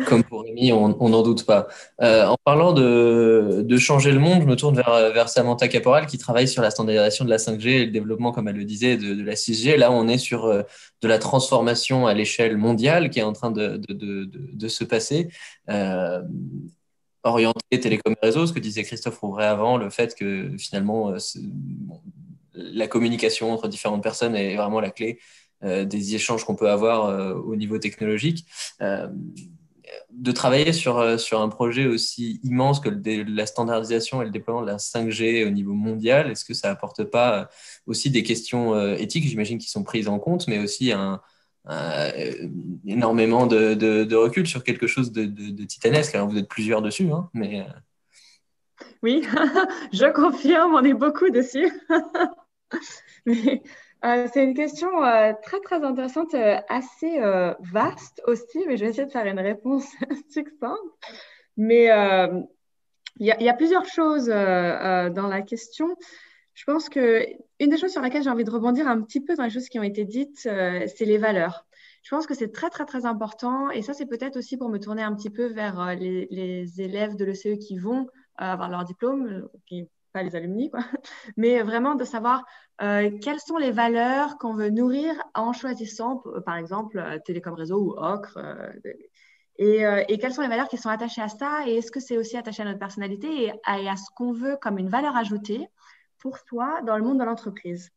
comme 0.04 0.22
pour 0.24 0.42
Rémi, 0.42 0.72
on 0.72 1.08
n'en 1.08 1.22
doute 1.22 1.46
pas. 1.46 1.68
Euh, 2.02 2.26
en 2.26 2.36
parlant 2.44 2.72
de, 2.72 3.76
changer 3.78 4.12
le 4.12 4.18
monde, 4.18 4.42
je 4.42 4.46
me 4.46 4.56
tourne 4.56 4.76
vers, 4.76 5.28
Samantha 5.28 5.68
Caporal 5.68 6.06
qui 6.06 6.18
travaille 6.18 6.48
sur 6.48 6.62
la 6.62 6.70
standardisation 6.70 7.24
de 7.24 7.30
la 7.30 7.38
5G 7.38 7.68
et 7.68 7.86
le 7.86 7.92
développement, 7.92 8.32
comme 8.32 8.48
elle 8.48 8.56
le 8.56 8.64
disait, 8.64 8.96
de, 8.96 9.22
la 9.22 9.34
6G. 9.34 9.76
Là, 9.76 9.90
on 9.90 10.08
est 10.08 10.18
sur 10.18 10.44
euh, 10.44 10.62
de 11.02 11.08
la 11.08 11.18
transformation 11.18 12.06
à 12.06 12.14
l'échelle 12.14 12.56
mondiale 12.56 13.10
qui 13.10 13.20
est 13.20 13.22
en 13.22 13.32
train 13.32 13.50
de, 13.50 13.80
de 13.88 14.68
se 14.68 14.84
passer. 14.84 15.28
Euh, 15.70 16.22
orienté 17.22 17.80
télécom 17.80 18.14
et 18.22 18.26
réseau, 18.26 18.46
ce 18.46 18.52
que 18.52 18.60
disait 18.60 18.84
Christophe 18.84 19.18
Rouvray 19.18 19.46
avant, 19.46 19.78
le 19.78 19.90
fait 19.90 20.14
que 20.14 20.50
finalement, 20.58 21.10
euh, 21.10 21.18
la 22.54 22.86
communication 22.86 23.52
entre 23.52 23.68
différentes 23.68 24.02
personnes 24.02 24.36
est 24.36 24.56
vraiment 24.56 24.80
la 24.80 24.90
clé 24.90 25.18
des 25.62 26.14
échanges 26.14 26.44
qu'on 26.44 26.54
peut 26.54 26.68
avoir 26.68 27.38
au 27.46 27.56
niveau 27.56 27.78
technologique 27.78 28.44
de 30.10 30.32
travailler 30.32 30.72
sur, 30.72 30.98
euh, 30.98 31.18
sur 31.18 31.40
un 31.40 31.48
projet 31.48 31.86
aussi 31.86 32.40
immense 32.42 32.80
que 32.80 32.88
la 32.88 33.46
standardisation 33.46 34.22
et 34.22 34.24
le 34.24 34.30
déploiement 34.30 34.62
de 34.62 34.66
la 34.66 34.78
5G 34.78 35.46
au 35.46 35.50
niveau 35.50 35.72
mondial, 35.72 36.30
est-ce 36.30 36.44
que 36.44 36.54
ça 36.54 36.70
apporte 36.70 37.04
pas 37.04 37.40
euh, 37.40 37.44
aussi 37.86 38.10
des 38.10 38.22
questions 38.22 38.74
euh, 38.74 38.96
éthiques, 38.96 39.26
j'imagine, 39.26 39.58
qui 39.58 39.68
sont 39.68 39.84
prises 39.84 40.08
en 40.08 40.18
compte, 40.18 40.48
mais 40.48 40.58
aussi 40.58 40.92
un, 40.92 41.20
énormément 42.86 43.46
de, 43.46 44.14
recul 44.14 44.46
sur 44.46 44.64
quelque 44.64 44.86
chose 44.86 45.12
de, 45.12 45.64
titanesque? 45.64 46.14
Alors, 46.14 46.28
vous 46.28 46.38
êtes 46.38 46.48
plusieurs 46.48 46.82
dessus, 46.82 47.10
hein, 47.10 47.28
mais... 47.34 47.66
Oui, 49.02 49.22
je 49.92 50.12
confirme, 50.12 50.74
on 50.74 50.84
est 50.84 50.94
beaucoup 50.94 51.30
dessus. 51.30 51.70
mais 53.26 53.62
euh, 54.04 54.28
c'est 54.32 54.44
une 54.44 54.54
question 54.54 55.02
euh, 55.02 55.32
très 55.42 55.60
très 55.60 55.82
intéressante, 55.82 56.34
euh, 56.34 56.58
assez 56.68 57.18
vaste 57.60 58.22
aussi, 58.26 58.64
mais 58.66 58.76
je 58.76 58.84
vais 58.84 58.90
essayer 58.90 59.06
de 59.06 59.10
faire 59.10 59.26
une 59.26 59.40
réponse 59.40 59.86
succincte. 60.30 60.80
Mais 61.56 61.86
il 63.18 63.26
y, 63.26 63.48
a 63.48 63.54
plusieurs 63.54 63.86
choses 63.86 64.26
dans 64.26 65.28
la 65.28 65.42
question. 65.42 65.96
Je 66.52 66.64
pense 66.64 66.88
que 66.88 67.26
une 67.60 67.70
des 67.70 67.78
choses 67.78 67.92
sur 67.92 68.02
laquelle 68.02 68.22
j'ai 68.22 68.30
envie 68.30 68.44
de 68.44 68.50
rebondir 68.50 68.86
un 68.88 69.00
petit 69.00 69.22
peu 69.22 69.34
dans 69.36 69.44
les 69.44 69.50
choses 69.50 69.68
qui 69.68 69.78
ont 69.78 69.82
été 69.82 70.04
dites, 70.04 70.40
c'est 70.40 71.04
les 71.04 71.18
valeurs. 71.18 71.66
Je 72.02 72.10
pense 72.14 72.26
que 72.26 72.34
c'est 72.34 72.52
très 72.52 72.68
très 72.68 72.84
très 72.84 73.06
important 73.06 73.70
et 73.70 73.82
ça 73.82 73.94
c'est 73.94 74.06
peut-être 74.06 74.36
aussi 74.36 74.58
pour 74.58 74.68
me 74.68 74.78
tourner 74.78 75.02
un 75.02 75.14
petit 75.14 75.30
peu 75.30 75.46
vers 75.46 75.96
les, 75.96 76.80
élèves 76.80 77.16
de 77.16 77.24
l'ECE 77.24 77.58
qui 77.58 77.78
vont 77.78 78.06
avoir 78.36 78.68
leur 78.68 78.84
diplôme, 78.84 79.48
les 80.22 80.36
alumni, 80.36 80.70
mais 81.36 81.62
vraiment 81.62 81.94
de 81.94 82.04
savoir 82.04 82.44
euh, 82.82 83.10
quelles 83.22 83.40
sont 83.40 83.56
les 83.56 83.70
valeurs 83.70 84.38
qu'on 84.38 84.54
veut 84.54 84.70
nourrir 84.70 85.14
en 85.34 85.52
choisissant, 85.52 86.22
euh, 86.26 86.40
par 86.40 86.56
exemple, 86.56 86.98
euh, 86.98 87.18
Télécom 87.24 87.54
Réseau 87.54 87.80
ou 87.80 87.94
Ocre. 87.96 88.38
Et, 89.58 89.84
et, 90.08 90.18
quelles 90.18 90.34
sont 90.34 90.42
les 90.42 90.48
valeurs 90.48 90.68
qui 90.68 90.76
sont 90.76 90.90
attachées 90.90 91.22
à 91.22 91.28
ça 91.28 91.66
et 91.66 91.76
est-ce 91.76 91.90
que 91.90 91.98
c'est 91.98 92.18
aussi 92.18 92.36
attaché 92.36 92.60
à 92.60 92.66
notre 92.66 92.78
personnalité 92.78 93.46
et 93.46 93.52
à, 93.64 93.96
ce 93.96 94.10
qu'on 94.14 94.32
veut 94.32 94.58
comme 94.60 94.76
une 94.76 94.90
valeur 94.90 95.16
ajoutée 95.16 95.66
pour 96.18 96.36
soi 96.36 96.82
dans 96.82 96.98
le 96.98 97.02
monde 97.02 97.18
de 97.18 97.24
l'entreprise? 97.24 97.90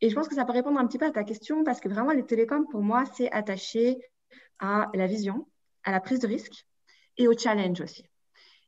Et 0.00 0.08
je 0.08 0.14
pense 0.14 0.26
que 0.26 0.34
ça 0.34 0.46
peut 0.46 0.54
répondre 0.54 0.80
un 0.80 0.86
petit 0.86 0.96
peu 0.96 1.04
à 1.04 1.10
ta 1.10 1.22
question 1.22 1.64
parce 1.64 1.80
que 1.80 1.90
vraiment 1.90 2.12
les 2.12 2.24
télécoms, 2.24 2.66
pour 2.66 2.80
moi, 2.80 3.04
c'est 3.12 3.30
attaché 3.30 3.98
à 4.58 4.90
la 4.94 5.06
vision, 5.06 5.46
à 5.84 5.92
la 5.92 6.00
prise 6.00 6.18
de 6.18 6.28
risque 6.28 6.64
et 7.18 7.28
au 7.28 7.36
challenge 7.36 7.82
aussi. 7.82 8.08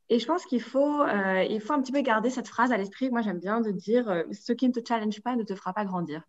Et 0.09 0.19
je 0.19 0.25
pense 0.25 0.45
qu'il 0.45 0.61
faut, 0.61 1.01
euh, 1.01 1.43
il 1.49 1.59
faut 1.59 1.73
un 1.73 1.81
petit 1.81 1.91
peu 1.91 2.01
garder 2.01 2.29
cette 2.29 2.47
phrase 2.47 2.71
à 2.71 2.77
l'esprit. 2.77 3.09
Moi, 3.09 3.21
j'aime 3.21 3.39
bien 3.39 3.61
de 3.61 3.71
dire 3.71 4.09
euh, 4.09 4.23
ce 4.31 4.53
qui 4.53 4.67
ne 4.67 4.73
te 4.73 4.79
challenge 4.87 5.21
pas 5.21 5.35
ne 5.35 5.43
te 5.43 5.55
fera 5.55 5.73
pas 5.73 5.85
grandir. 5.85 6.21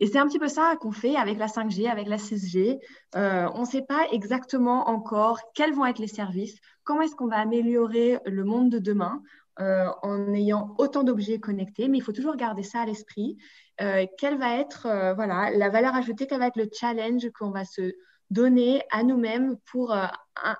Et 0.00 0.06
c'est 0.06 0.18
un 0.18 0.26
petit 0.26 0.38
peu 0.38 0.48
ça 0.48 0.76
qu'on 0.80 0.90
fait 0.90 1.14
avec 1.16 1.38
la 1.38 1.46
5G, 1.46 1.88
avec 1.88 2.08
la 2.08 2.16
6G. 2.16 2.80
Euh, 3.14 3.48
on 3.54 3.60
ne 3.60 3.66
sait 3.66 3.82
pas 3.82 4.06
exactement 4.10 4.88
encore 4.88 5.38
quels 5.54 5.72
vont 5.72 5.86
être 5.86 5.98
les 5.98 6.08
services, 6.08 6.58
comment 6.82 7.02
est-ce 7.02 7.14
qu'on 7.14 7.28
va 7.28 7.38
améliorer 7.38 8.18
le 8.24 8.42
monde 8.42 8.70
de 8.70 8.78
demain 8.78 9.22
euh, 9.60 9.86
en 10.02 10.32
ayant 10.32 10.74
autant 10.78 11.04
d'objets 11.04 11.38
connectés, 11.38 11.86
mais 11.86 11.98
il 11.98 12.00
faut 12.00 12.12
toujours 12.12 12.34
garder 12.34 12.64
ça 12.64 12.80
à 12.80 12.86
l'esprit. 12.86 13.36
Quelle 13.78 14.38
va 14.38 14.56
être 14.58 15.14
voilà, 15.14 15.50
la 15.50 15.68
valeur 15.68 15.94
ajoutée, 15.94 16.26
quel 16.26 16.38
va 16.38 16.46
être 16.46 16.56
le 16.56 16.68
challenge 16.72 17.28
qu'on 17.30 17.50
va 17.50 17.64
se 17.64 17.92
donner 18.30 18.82
à 18.90 19.02
nous-mêmes 19.02 19.56
pour 19.64 19.94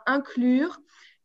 inclure 0.06 0.80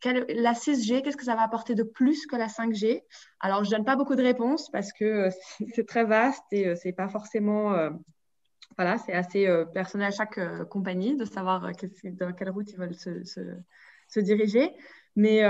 la 0.05 0.53
6G, 0.53 1.01
qu'est-ce 1.01 1.17
que 1.17 1.26
ça 1.26 1.35
va 1.35 1.41
apporter 1.41 1.76
de 1.76 1.84
plus 1.84 2.26
que 2.26 2.35
la 2.35 2.47
5G 2.47 3.03
Alors, 3.39 3.63
je 3.63 3.69
ne 3.69 3.76
donne 3.76 3.85
pas 3.85 3.95
beaucoup 3.95 4.15
de 4.15 4.23
réponses 4.23 4.69
parce 4.71 4.93
que 4.93 5.05
euh, 5.05 5.30
c'est 5.73 5.88
très 5.88 6.05
vaste 6.05 6.43
et 6.51 6.67
euh, 6.67 6.76
c'est 6.76 6.93
pas 6.93 7.09
forcément. 7.09 7.73
Euh, 7.73 7.89
voilà, 8.77 8.97
c'est 8.97 9.13
assez 9.13 9.45
personnel 9.73 10.07
à 10.07 10.11
chaque 10.11 10.39
compagnie 10.69 11.17
de 11.17 11.26
savoir 11.26 11.59
dans 11.59 12.34
quelle 12.34 12.49
route 12.49 12.71
ils 12.71 12.77
veulent 12.77 12.95
se 12.95 14.19
diriger. 14.21 14.71
Mais, 15.15 15.41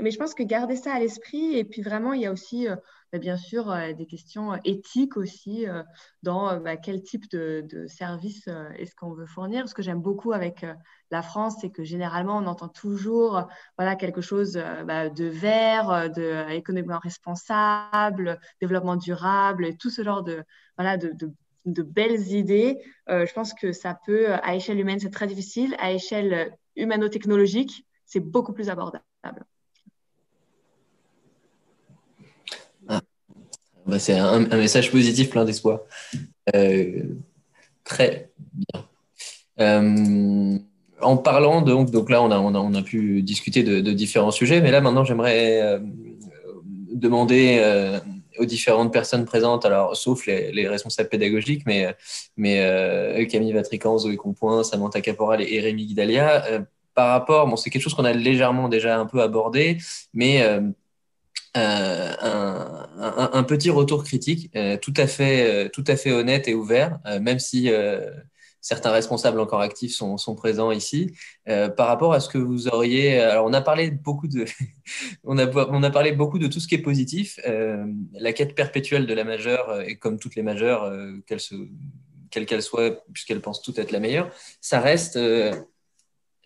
mais, 0.00 0.10
je 0.10 0.18
pense 0.18 0.34
que 0.34 0.42
garder 0.42 0.76
ça 0.76 0.94
à 0.94 0.98
l'esprit, 0.98 1.56
et 1.56 1.64
puis 1.64 1.82
vraiment, 1.82 2.12
il 2.12 2.22
y 2.22 2.26
a 2.26 2.32
aussi 2.32 2.66
bah, 3.12 3.18
bien 3.18 3.36
sûr 3.36 3.70
euh, 3.70 3.92
des 3.92 4.06
questions 4.06 4.54
euh, 4.54 4.56
éthiques 4.64 5.18
aussi 5.18 5.68
euh, 5.68 5.82
dans 6.22 6.58
bah, 6.58 6.78
quel 6.78 7.02
type 7.02 7.30
de, 7.30 7.86
service 7.86 8.48
est-ce 8.78 8.94
qu'on 8.94 9.12
veut 9.12 9.26
fournir. 9.26 9.68
Ce 9.68 9.74
que 9.74 9.82
j'aime 9.82 10.00
beaucoup 10.00 10.32
avec 10.32 10.64
la 11.10 11.20
France, 11.22 11.56
c'est 11.60 11.68
que 11.70 11.84
généralement, 11.84 12.38
on 12.38 12.46
entend 12.46 12.68
toujours 12.68 13.46
voilà, 13.76 13.96
quelque 13.96 14.22
chose 14.22 14.54
bah, 14.86 15.10
de 15.10 15.26
vert, 15.26 16.10
de 16.10 16.96
responsable, 17.02 18.40
développement 18.60 18.96
durable, 18.96 19.76
tout 19.76 19.90
ce 19.90 20.02
genre 20.02 20.22
de, 20.22 20.42
voilà, 20.78 20.96
de, 20.96 21.12
de 21.66 21.82
belles 21.82 22.28
idées. 22.28 22.78
je 23.08 23.32
pense 23.34 23.52
que 23.52 23.72
ça 23.72 23.98
peut, 24.06 24.32
à 24.32 24.54
échelle 24.54 24.80
humaine, 24.80 25.00
c'est 25.00 25.10
très 25.10 25.26
difficile. 25.26 25.74
À 25.78 25.92
échelle 25.92 26.56
humano-technologique, 26.76 27.84
c'est 28.12 28.20
beaucoup 28.20 28.52
plus 28.52 28.68
abordable. 28.68 29.02
Bah, 33.86 33.98
c'est 33.98 34.18
un, 34.18 34.40
message 34.40 34.90
positif 34.90 35.30
plein 35.30 35.46
d'espoir. 35.46 35.80
Euh, 36.54 37.04
très 37.84 38.30
bien. 38.52 38.84
Euh, 39.60 40.58
en 41.00 41.16
parlant, 41.16 41.62
donc, 41.62 41.90
donc 41.90 42.10
là, 42.10 42.22
on 42.22 42.30
a, 42.30 42.38
on 42.38 42.74
a, 42.74 42.82
pu 42.82 43.22
discuter 43.22 43.62
de, 43.62 43.92
différents 43.92 44.30
sujets, 44.30 44.60
mais 44.60 44.70
là, 44.70 44.82
maintenant, 44.82 45.04
j'aimerais 45.04 45.62
euh, 45.62 45.78
demander 46.92 47.98
aux 48.38 48.44
différentes 48.44 48.92
personnes 48.92 49.24
présentes, 49.24 49.64
alors 49.64 49.96
sauf 49.96 50.26
les, 50.26 50.68
responsables 50.68 51.08
pédagogiques, 51.08 51.64
mais, 51.64 51.96
mais 52.36 53.26
Camille 53.30 53.52
Vatrican, 53.52 53.96
Zoé 53.96 54.16
Compoint, 54.16 54.62
Samantha 54.64 55.00
Caporal 55.00 55.40
et 55.42 55.60
Rémi 55.60 55.86
Guidalia, 55.86 56.66
par 56.94 57.08
rapport, 57.08 57.46
bon, 57.46 57.56
c'est 57.56 57.70
quelque 57.70 57.82
chose 57.82 57.94
qu'on 57.94 58.04
a 58.04 58.12
légèrement 58.12 58.68
déjà 58.68 58.98
un 58.98 59.06
peu 59.06 59.22
abordé, 59.22 59.78
mais 60.12 60.42
euh, 61.54 62.14
un, 62.98 63.42
petit 63.44 63.68
retour 63.68 64.04
critique, 64.04 64.50
euh, 64.56 64.78
tout, 64.78 64.94
à 64.96 65.06
fait, 65.06 65.66
euh, 65.66 65.68
tout 65.68 65.84
à 65.86 65.96
fait 65.96 66.10
honnête 66.10 66.48
et 66.48 66.54
ouvert, 66.54 66.98
même 67.20 67.38
si 67.38 67.70
certains 68.60 68.92
responsables 68.92 69.40
encore 69.40 69.60
actifs 69.60 69.92
sont, 69.94 70.34
présents 70.34 70.70
ici, 70.70 71.12
par 71.46 71.88
rapport 71.88 72.14
à 72.14 72.20
ce 72.20 72.28
que 72.28 72.38
vous 72.38 72.68
auriez. 72.68 73.18
Alors, 73.20 73.46
on 73.46 73.52
a 73.52 73.60
parlé 73.60 73.90
beaucoup 73.90 74.28
de, 74.28 74.46
on 75.24 75.36
a, 75.38 75.46
on 75.68 75.82
a 75.82 75.90
parlé 75.90 76.12
beaucoup 76.12 76.38
de 76.38 76.46
tout 76.46 76.60
ce 76.60 76.68
qui 76.68 76.76
est 76.76 76.82
positif. 76.82 77.38
la 77.44 78.32
quête 78.32 78.54
perpétuelle 78.54 79.06
de 79.06 79.14
la 79.14 79.24
majeure, 79.24 79.82
et 79.82 79.96
comme 79.96 80.18
toutes 80.18 80.36
les 80.36 80.42
majeures, 80.42 80.90
qu'elle 81.26 81.40
se 81.40 81.54
quelle 82.30 82.46
qu'elle 82.46 82.62
soit, 82.62 83.04
puisqu'elle 83.12 83.42
pense 83.42 83.60
tout 83.60 83.78
être 83.78 83.90
la 83.90 84.00
meilleure, 84.00 84.30
ça 84.62 84.80
reste 84.80 85.18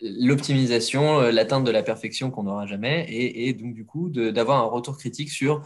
l'optimisation, 0.01 1.19
euh, 1.19 1.31
l'atteinte 1.31 1.63
de 1.63 1.71
la 1.71 1.83
perfection 1.83 2.31
qu'on 2.31 2.43
n'aura 2.43 2.65
jamais, 2.65 3.05
et, 3.09 3.53
donc 3.53 3.73
du 3.73 3.85
coup 3.85 4.09
d'avoir 4.09 4.61
un 4.63 4.67
retour 4.67 4.97
critique 4.97 5.29
sur 5.29 5.63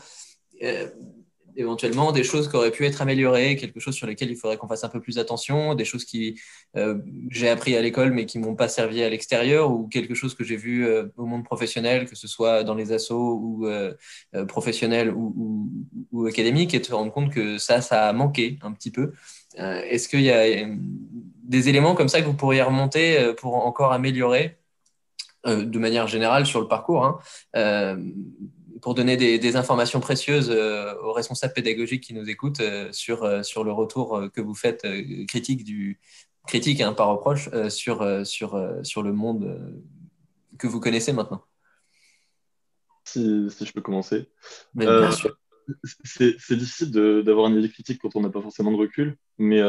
euh, 0.64 0.88
éventuellement 1.58 2.14
des 2.14 2.24
choses 2.24 2.48
qui 2.50 2.56
auraient 2.56 2.72
pu 2.72 2.86
être 2.86 3.02
améliorées, 3.02 3.58
quelque 3.58 3.82
chose 3.82 3.94
sur 3.94 4.08
lesquelles 4.08 4.32
il 4.32 4.38
faudrait 4.38 4.56
qu'on 4.56 4.70
fasse 4.70 4.86
un 4.86 4.90
peu 4.90 5.02
plus 5.02 5.20
attention, 5.20 5.76
des 5.76 5.84
choses 5.84 6.06
qui 6.06 6.40
euh, 6.78 7.00
j'ai 7.30 7.50
appris 7.50 7.76
à 7.76 7.82
l'école 7.82 8.12
mais 8.12 8.26
qui 8.26 8.40
m'ont 8.40 8.56
pas 8.56 8.70
servi 8.70 9.04
à 9.04 9.10
l'extérieur, 9.10 9.70
ou 9.72 9.88
quelque 9.88 10.14
chose 10.14 10.34
que 10.34 10.46
j'ai 10.46 10.56
vu 10.56 10.88
au 11.18 11.26
monde 11.26 11.44
professionnel, 11.44 12.06
que 12.06 12.16
ce 12.16 12.28
soit 12.28 12.64
dans 12.64 12.76
les 12.76 12.94
assos 12.94 13.34
ou 13.34 13.68
professionnels 14.48 15.12
ou, 15.14 15.70
ou, 16.14 16.26
académiques, 16.26 16.74
et 16.74 16.82
te 16.82 16.94
rendre 16.94 17.12
compte 17.12 17.34
que 17.34 17.58
ça, 17.58 17.82
ça 17.82 18.08
a 18.08 18.14
manqué 18.14 18.58
un 18.62 18.72
petit 18.72 18.92
peu. 18.92 19.12
Est-ce 19.58 20.08
qu'il 20.08 20.22
y 20.22 20.32
a 20.32 20.66
des 21.44 21.70
éléments 21.70 21.96
comme 21.96 22.10
ça 22.10 22.22
que 22.22 22.26
vous 22.26 22.34
pourriez 22.34 22.62
remonter 22.62 23.20
euh, 23.20 23.34
pour 23.34 23.56
encore 23.56 23.92
améliorer 23.92 24.58
euh, 25.46 25.66
de 25.66 25.80
manière 25.80 26.08
générale 26.08 26.46
sur 26.46 26.62
le 26.62 26.68
parcours, 26.68 27.04
hein, 27.04 27.20
euh, 27.56 27.98
pour 28.82 28.96
donner 28.96 29.18
des, 29.18 29.56
informations 29.56 30.00
précieuses 30.00 30.50
aux 30.50 31.14
responsables 31.14 31.54
pédagogiques 31.54 32.04
qui 32.04 32.16
nous 32.16 32.28
écoutent 32.30 32.64
sur, 32.92 33.46
sur 33.46 33.64
le 33.64 33.72
retour 33.72 34.24
que 34.34 34.42
vous 34.42 34.56
faites, 34.56 34.88
critique, 35.28 35.64
du, 35.64 36.00
critique 36.48 36.82
hein, 36.82 36.94
par 36.94 37.10
reproche, 37.10 37.48
sur, 37.70 38.26
sur, 38.26 38.80
sur 38.82 39.04
le 39.04 39.14
monde 39.14 39.84
que 40.58 40.66
vous 40.66 40.80
connaissez 40.80 41.14
maintenant. 41.14 41.44
Si, 43.04 43.50
je 43.50 43.72
peux 43.72 43.82
commencer. 43.82 44.32
C'est 46.04 46.56
difficile 46.56 46.90
d'avoir 46.92 47.46
un 47.46 47.56
avis 47.56 47.72
critique 47.72 48.00
quand 48.02 48.16
on 48.16 48.22
n'a 48.22 48.32
pas 48.32 48.42
forcément 48.42 48.72
de 48.72 48.78
recul, 48.78 49.16
mais 49.38 49.62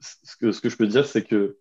ce 0.00 0.36
que, 0.60 0.68
je 0.68 0.76
peux 0.76 0.86
dire, 0.86 1.06
c'est 1.06 1.24
que 1.24 1.58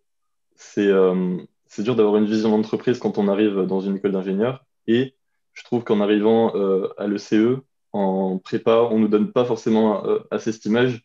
c'est 0.56 0.88
euh, 0.88 1.38
dur 1.78 1.96
d'avoir 1.96 2.18
une 2.18 2.26
vision 2.26 2.50
d'entreprise 2.50 3.00
quand 3.00 3.18
on 3.18 3.28
arrive 3.28 3.62
dans 3.62 3.82
une 3.82 3.98
école 3.98 4.12
d'ingénieur. 4.12 4.66
Et 4.88 5.16
je 5.54 5.64
trouve 5.64 5.84
qu'en 5.84 6.02
arrivant 6.02 6.56
euh, 6.56 6.88
à 6.98 7.08
l'ECE, 7.08 7.60
en 7.94 8.38
prépa, 8.38 8.88
on 8.92 8.98
ne 8.98 9.04
nous 9.04 9.08
donne 9.08 9.32
pas 9.32 9.46
forcément 9.46 10.06
euh, 10.06 10.20
assez 10.32 10.52
cette 10.52 10.66
image 10.66 11.04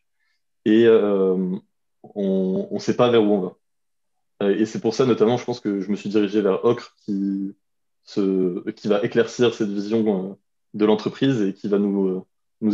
et 0.65 0.87
on 0.89 2.69
ne 2.71 2.79
sait 2.79 2.97
pas 2.97 3.11
vers 3.11 3.23
où 3.23 3.33
on 3.33 3.41
va. 3.41 3.57
Et 4.51 4.67
c'est 4.67 4.81
pour 4.81 4.95
ça, 4.95 5.07
notamment, 5.07 5.37
je 5.37 5.45
pense 5.45 5.61
que 5.61 5.81
je 5.81 5.91
me 5.91 5.97
suis 5.97 6.09
dirigé 6.09 6.41
vers 6.41 6.65
Ocre, 6.65 6.97
qui, 7.05 7.55
va 8.85 9.03
éclaircir 9.03 9.55
cette 9.55 9.71
vision 9.71 10.39
de 10.75 10.85
l'entreprise 10.85 11.41
et 11.43 11.53
qui 11.53 11.69
va 11.69 11.79
nous, 11.79 12.27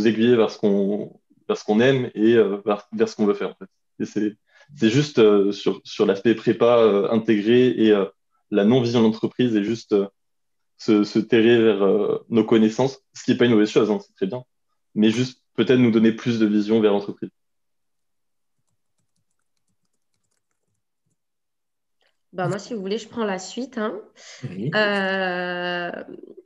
aiguiller 0.05 0.35
vers 0.35 0.51
ce 0.51 0.57
qu'on 0.59 1.79
aime 1.79 2.11
et 2.15 2.35
vers, 2.35 3.09
ce 3.09 3.15
qu'on 3.15 3.25
veut 3.25 3.33
faire. 3.33 3.55
C'est 4.75 4.89
juste 4.89 5.19
euh, 5.19 5.51
sur, 5.51 5.81
sur 5.83 6.05
l'aspect 6.05 6.35
prépa 6.35 6.77
euh, 6.77 7.09
intégré 7.11 7.67
et 7.69 7.91
euh, 7.91 8.05
la 8.51 8.65
non-vision 8.65 9.01
d'entreprise 9.01 9.55
et 9.55 9.63
juste 9.63 9.95
se, 10.77 11.03
se, 11.03 11.19
terrer 11.19 11.61
vers 11.61 12.19
nos 12.29 12.43
connaissances, 12.43 13.03
ce 13.13 13.23
qui 13.23 13.31
n'est 13.31 13.37
pas 13.37 13.45
une 13.45 13.51
mauvaise 13.51 13.69
chose, 13.69 13.91
hein, 13.91 13.99
c'est 14.01 14.15
très 14.15 14.25
bien, 14.27 14.43
mais 14.95 15.09
juste 15.11 15.43
peut-être 15.55 15.79
nous 15.79 15.91
donner 15.91 16.11
plus 16.13 16.39
de 16.39 16.45
vision 16.45 16.79
vers 16.79 16.93
l'entreprise. 16.93 17.29
Bah, 22.31 22.47
moi, 22.47 22.59
si 22.59 22.73
vous 22.73 22.81
voulez, 22.81 22.97
je 22.97 23.07
prends 23.07 23.25
la 23.25 23.39
suite. 23.39 23.77
Hein. 23.77 23.99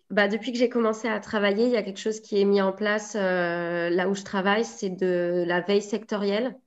bah, 0.09 0.27
depuis 0.27 0.51
que 0.51 0.57
j'ai 0.57 0.69
commencé 0.69 1.07
à 1.07 1.19
travailler, 1.19 1.65
il 1.65 1.71
y 1.71 1.77
a 1.77 1.83
quelque 1.83 1.99
chose 1.99 2.19
qui 2.19 2.41
est 2.41 2.45
mis 2.45 2.61
en 2.61 2.73
place 2.73 3.15
là 3.15 4.09
où 4.09 4.15
je 4.15 4.23
travaille, 4.23 4.65
c'est 4.65 4.89
de 4.89 5.45
la 5.47 5.61
veille 5.61 5.81
sectorielle. 5.81 6.57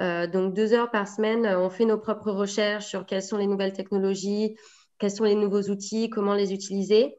Euh, 0.00 0.26
donc, 0.26 0.54
deux 0.54 0.72
heures 0.72 0.90
par 0.90 1.06
semaine, 1.06 1.46
on 1.46 1.70
fait 1.70 1.84
nos 1.84 1.98
propres 1.98 2.32
recherches 2.32 2.86
sur 2.86 3.06
quelles 3.06 3.22
sont 3.22 3.36
les 3.36 3.46
nouvelles 3.46 3.72
technologies, 3.72 4.56
quels 4.98 5.10
sont 5.10 5.24
les 5.24 5.34
nouveaux 5.34 5.62
outils, 5.70 6.10
comment 6.10 6.34
les 6.34 6.52
utiliser. 6.52 7.18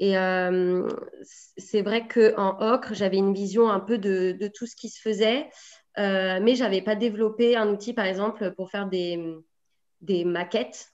Et 0.00 0.18
euh, 0.18 0.88
c'est 1.56 1.82
vrai 1.82 2.08
qu'en 2.08 2.58
Ocre, 2.60 2.94
j'avais 2.94 3.18
une 3.18 3.34
vision 3.34 3.70
un 3.70 3.80
peu 3.80 3.98
de, 3.98 4.50
tout 4.54 4.66
ce 4.66 4.74
qui 4.74 4.88
se 4.88 5.00
faisait, 5.00 5.48
euh, 5.98 6.40
mais 6.42 6.56
je 6.56 6.64
n'avais 6.64 6.82
pas 6.82 6.96
développé 6.96 7.56
un 7.56 7.68
outil, 7.68 7.92
par 7.92 8.06
exemple, 8.06 8.52
pour 8.56 8.70
faire 8.70 8.88
des, 8.88 9.44
maquettes. 10.24 10.92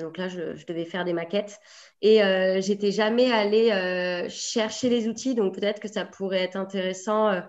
donc 0.00 0.18
là, 0.18 0.28
je, 0.28 0.56
je, 0.56 0.66
devais 0.66 0.84
faire 0.84 1.04
des 1.04 1.12
maquettes. 1.12 1.60
Et 2.02 2.20
j'étais 2.60 2.90
jamais 2.90 3.30
allée 3.30 4.28
chercher 4.28 4.88
les 4.88 5.08
outils. 5.08 5.34
Donc 5.34 5.54
peut-être 5.54 5.78
que 5.78 5.88
ça 5.88 6.04
pourrait 6.04 6.42
être 6.42 6.56
intéressant 6.56 7.40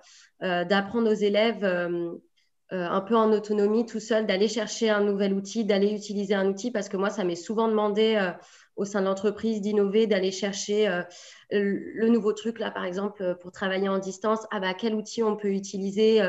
d'apprendre 0.41 1.12
aux 1.12 1.16
élèves 1.16 1.64
euh, 1.64 2.14
un 2.72 3.02
peu 3.02 3.15
en 3.18 3.34
autonomie 3.34 3.85
tout 3.85 3.99
seul, 3.99 4.26
d'aller 4.26 4.48
chercher 4.48 4.89
un 4.89 5.03
nouvel 5.03 5.34
outil, 5.34 5.65
d'aller 5.65 5.91
utiliser 5.91 6.35
un 6.35 6.48
outil, 6.48 6.72
parce 6.72 6.88
que 6.88 6.95
moi, 6.95 7.10
ça 7.10 7.26
m'est 7.26 7.35
souvent 7.35 7.68
demandé 7.68 8.15
euh, 8.15 8.31
au 8.77 8.85
sein 8.85 9.02
de 9.02 9.07
l'entreprise 9.07 9.60
d'innover, 9.60 10.07
d'aller 10.07 10.31
chercher 10.31 10.88
euh, 10.88 11.03
le 11.52 12.07
nouveau 12.07 12.31
truc, 12.31 12.60
là, 12.60 12.72
par 12.72 12.85
exemple, 12.85 13.35
pour 13.41 13.52
travailler 13.52 13.89
en 13.89 13.99
distance. 13.99 14.39
Ah 14.52 14.61
bah, 14.61 14.73
quel 14.73 14.95
outil 14.95 15.22
on 15.22 15.35
peut 15.35 15.52
utiliser 15.52 16.22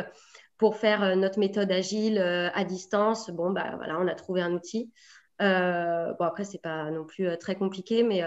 pour 0.59 0.77
faire 0.77 1.17
notre 1.17 1.39
méthode 1.39 1.71
agile 1.71 2.19
à 2.19 2.65
distance? 2.65 3.31
Bon, 3.31 3.53
bah 3.53 3.75
voilà, 3.77 4.01
on 4.01 4.09
a 4.09 4.15
trouvé 4.17 4.43
un 4.43 4.53
outil. 4.53 4.91
bon, 5.39 6.25
après, 6.25 6.43
c'est 6.43 6.61
pas 6.61 6.91
non 6.91 7.05
plus 7.05 7.29
très 7.39 7.55
compliqué, 7.55 8.03
mais 8.03 8.23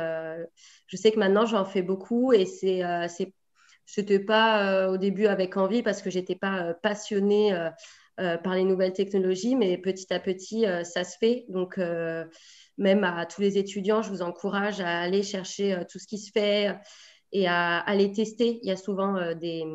je 0.88 0.96
sais 0.96 1.12
que 1.12 1.20
maintenant, 1.20 1.46
j'en 1.46 1.66
fais 1.66 1.82
beaucoup 1.82 2.32
et 2.32 2.46
c'est 2.46 2.82
c'était 3.86 4.20
pas 4.20 4.90
au 4.90 4.98
début 4.98 5.28
avec 5.28 5.58
envie 5.58 5.84
parce 5.84 6.02
que 6.02 6.10
j'étais 6.10 6.36
pas 6.36 6.74
passionnée 6.76 7.54
par 8.18 8.56
les 8.56 8.64
nouvelles 8.64 8.94
technologies, 8.94 9.56
mais 9.56 9.78
petit 9.78 10.14
à 10.14 10.20
petit, 10.20 10.66
ça 10.84 11.04
se 11.04 11.18
fait. 11.18 11.46
Donc, 11.50 11.80
même 12.78 13.04
à 13.04 13.26
tous 13.26 13.42
les 13.42 13.58
étudiants, 13.58 14.02
je 14.02 14.10
vous 14.10 14.22
encourage 14.22 14.80
à 14.80 15.00
aller 15.00 15.24
chercher 15.24 15.78
tout 15.90 16.00
ce 16.00 16.08
qui 16.08 16.18
se 16.18 16.32
fait 16.32 16.76
et 17.32 17.48
à, 17.48 17.80
aller 17.80 18.12
tester. 18.12 18.60
Il 18.62 18.68
y 18.68 18.72
a 18.72 18.78
souvent 18.78 19.34
des, 19.36 19.66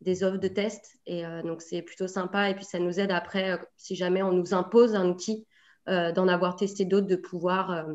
des, 0.00 0.24
offres 0.24 0.38
de 0.38 0.48
test 0.48 0.98
et 1.06 1.22
donc 1.44 1.62
c'est 1.62 1.82
plutôt 1.82 2.08
sympa. 2.08 2.50
Et 2.50 2.54
puis 2.54 2.64
ça 2.64 2.78
nous 2.78 3.00
aide 3.00 3.10
après, 3.10 3.58
si 3.76 3.96
jamais 3.96 4.22
on 4.22 4.32
nous 4.32 4.54
impose 4.54 4.94
un 4.94 5.08
outil, 5.08 5.46
d'en 5.86 6.28
avoir 6.28 6.56
testé 6.56 6.84
d'autres, 6.84 7.06
de 7.06 7.16
pouvoir 7.16 7.86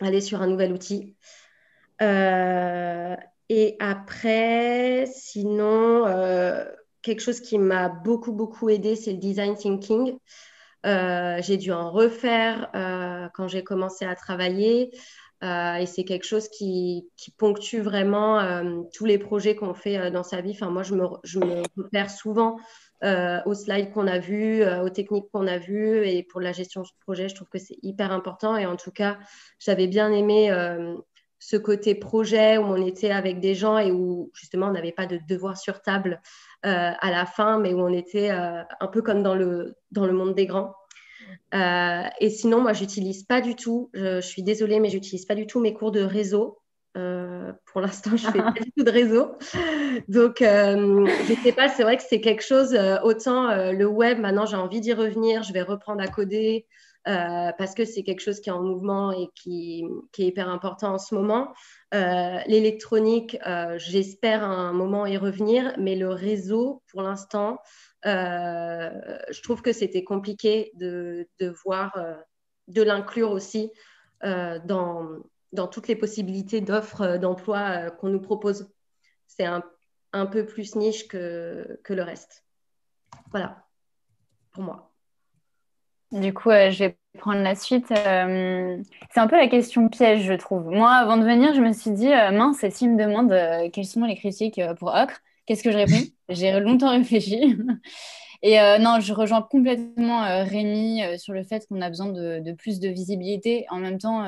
aller 0.00 0.20
sur 0.20 0.42
un 0.42 0.46
nouvel 0.46 0.72
outil. 0.72 1.16
et 2.00 3.76
après, 3.80 5.06
sinon, 5.06 6.04
quelque 7.08 7.22
chose 7.22 7.40
qui 7.40 7.56
m'a 7.56 7.88
beaucoup, 7.88 8.32
beaucoup 8.32 8.68
aidé, 8.68 8.94
c'est 8.94 9.12
le 9.12 9.18
design 9.18 9.56
thinking. 9.56 10.18
Euh, 10.84 11.38
j'ai 11.40 11.56
dû 11.56 11.72
en 11.72 11.90
refaire 11.90 12.68
euh, 12.74 13.28
quand 13.32 13.48
j'ai 13.48 13.64
commencé 13.64 14.04
à 14.04 14.14
travailler. 14.14 14.90
Euh, 15.42 15.76
et 15.76 15.86
c'est 15.86 16.04
quelque 16.04 16.26
chose 16.26 16.48
qui, 16.50 17.08
ponctue 17.38 17.80
vraiment 17.80 18.42
tous 18.92 19.06
les 19.06 19.16
projets 19.16 19.56
qu'on 19.56 19.72
fait 19.72 20.10
dans 20.10 20.22
sa 20.22 20.42
vie. 20.42 20.50
Enfin, 20.50 20.68
moi, 20.68 20.82
je 20.82 20.94
me, 20.94 21.06
je 21.24 21.38
me 21.38 21.62
repère 21.78 22.10
souvent 22.10 22.58
aux 23.02 23.54
slides 23.54 23.90
qu'on 23.92 24.06
a 24.06 24.18
vus, 24.18 24.62
aux 24.64 24.90
techniques 24.90 25.30
qu'on 25.32 25.46
a 25.46 25.56
vues. 25.56 26.06
Et 26.06 26.24
pour 26.24 26.42
la 26.42 26.52
gestion 26.52 26.82
de 26.82 26.88
projet, 27.00 27.30
je 27.30 27.36
trouve 27.36 27.48
que 27.48 27.58
c'est 27.58 27.78
hyper 27.82 28.12
important. 28.12 28.54
Et 28.58 28.66
en 28.66 28.76
tout 28.76 28.92
cas, 28.92 29.18
j'avais 29.58 29.86
bien 29.86 30.12
aimé 30.12 30.50
ce 31.38 31.56
côté 31.56 31.94
projet 31.94 32.58
où 32.58 32.62
on 32.62 32.84
était 32.84 33.12
avec 33.12 33.40
des 33.40 33.54
gens 33.54 33.78
et 33.78 33.92
où 33.92 34.30
justement 34.34 34.66
on 34.66 34.72
n'avait 34.72 34.92
pas 34.92 35.06
de 35.06 35.18
devoir 35.28 35.56
sur 35.56 35.80
table 35.82 36.20
à 36.62 37.10
la 37.10 37.26
fin, 37.26 37.58
mais 37.58 37.72
où 37.72 37.80
on 37.80 37.92
était 37.92 38.30
euh, 38.30 38.62
un 38.80 38.86
peu 38.88 39.02
comme 39.02 39.22
dans 39.22 39.34
le, 39.34 39.76
dans 39.92 40.06
le 40.06 40.12
monde 40.12 40.34
des 40.34 40.46
grands. 40.46 40.74
Euh, 41.54 42.02
et 42.20 42.30
sinon, 42.30 42.60
moi, 42.60 42.72
j'utilise 42.72 43.24
pas 43.24 43.40
du 43.40 43.54
tout, 43.54 43.90
je, 43.94 44.20
suis 44.20 44.42
désolée, 44.42 44.80
mais 44.80 44.90
j'utilise 44.90 45.24
pas 45.24 45.34
du 45.34 45.46
tout 45.46 45.60
mes 45.60 45.74
cours 45.74 45.92
de 45.92 46.00
réseau. 46.00 46.58
pour 46.94 47.80
l'instant, 47.80 48.16
je 48.16 48.26
fais 48.28 48.38
pas 48.42 48.52
du 48.52 48.72
tout 48.76 48.84
de 48.84 48.90
réseau. 48.90 49.32
Donc, 50.08 50.38
je 50.40 51.34
sais 51.42 51.52
pas, 51.52 51.68
c'est 51.68 51.82
vrai 51.82 51.96
que 51.96 52.02
c'est 52.08 52.20
quelque 52.20 52.44
chose, 52.44 52.76
autant 53.02 53.70
le 53.72 53.86
web, 53.86 54.18
maintenant 54.18 54.46
j'ai 54.46 54.56
envie 54.56 54.80
d'y 54.80 54.92
revenir, 54.92 55.42
je 55.42 55.52
vais 55.52 55.62
reprendre 55.62 56.02
à 56.02 56.08
coder, 56.08 56.66
euh, 57.08 57.52
parce 57.56 57.74
que 57.74 57.86
c'est 57.86 58.02
quelque 58.02 58.20
chose 58.20 58.40
qui 58.40 58.50
est 58.50 58.52
en 58.52 58.62
mouvement 58.62 59.12
et 59.12 59.30
qui, 59.34 59.84
est 60.18 60.26
hyper 60.26 60.48
important 60.50 60.94
en 60.94 60.98
ce 60.98 61.14
moment. 61.14 61.54
Euh, 61.94 62.38
l'électronique, 62.46 63.38
euh, 63.46 63.78
j'espère 63.78 64.44
à 64.44 64.48
un 64.48 64.72
moment 64.74 65.06
y 65.06 65.16
revenir, 65.16 65.74
mais 65.78 65.96
le 65.96 66.10
réseau, 66.10 66.82
pour 66.88 67.00
l'instant, 67.00 67.58
je 68.04 69.42
trouve 69.42 69.62
que 69.62 69.72
c'était 69.72 70.04
compliqué 70.04 70.70
de, 70.74 71.26
voir, 71.64 71.98
de 72.68 72.82
l'inclure 72.82 73.30
aussi 73.30 73.72
dans, 74.22 75.22
toutes 75.72 75.88
les 75.88 75.96
possibilités 75.96 76.60
d'offres 76.60 77.16
d'emploi 77.16 77.90
qu'on 77.92 78.10
nous 78.10 78.20
propose. 78.20 78.70
C'est 79.26 79.46
un, 79.46 79.62
un, 80.12 80.26
peu 80.26 80.44
plus 80.44 80.76
niche 80.76 81.08
que, 81.08 81.80
que 81.84 81.94
le 81.94 82.02
reste. 82.02 82.44
Voilà, 83.30 83.66
pour 84.52 84.62
moi. 84.62 84.87
Du 86.12 86.32
coup, 86.32 86.50
euh, 86.50 86.70
je 86.70 86.84
vais 86.84 86.98
prendre 87.18 87.42
la 87.42 87.54
suite. 87.54 87.90
Euh, 87.90 88.82
c'est 89.10 89.20
un 89.20 89.26
peu 89.26 89.36
la 89.36 89.48
question 89.48 89.88
piège, 89.88 90.22
je 90.24 90.32
trouve. 90.32 90.64
Moi, 90.66 90.90
avant 90.90 91.18
de 91.18 91.24
venir, 91.24 91.54
je 91.54 91.60
me 91.60 91.72
suis 91.72 91.90
dit, 91.90 92.08
euh, 92.08 92.30
mince, 92.30 92.64
et 92.64 92.70
s'il 92.70 92.92
me 92.92 92.98
demande 92.98 93.34
quelles 93.72 93.84
sont 93.86 94.04
les 94.04 94.16
critiques 94.16 94.60
pour 94.78 94.88
Ocre, 94.88 95.20
qu'est-ce 95.46 95.62
que 95.62 95.70
je 95.70 95.76
réponds? 95.76 96.06
J'ai 96.30 96.58
longtemps 96.60 96.90
réfléchi. 96.90 97.56
Et 98.42 98.56
non, 98.78 99.00
je 99.00 99.12
rejoins 99.12 99.42
complètement 99.42 100.20
Rémi 100.44 101.02
sur 101.18 101.32
le 101.32 101.42
fait 101.42 101.66
qu'on 101.66 101.80
a 101.80 101.88
besoin 101.88 102.06
de, 102.06 102.52
plus 102.52 102.78
de 102.78 102.88
visibilité. 102.88 103.66
En 103.68 103.78
même 103.78 103.98
temps, 103.98 104.26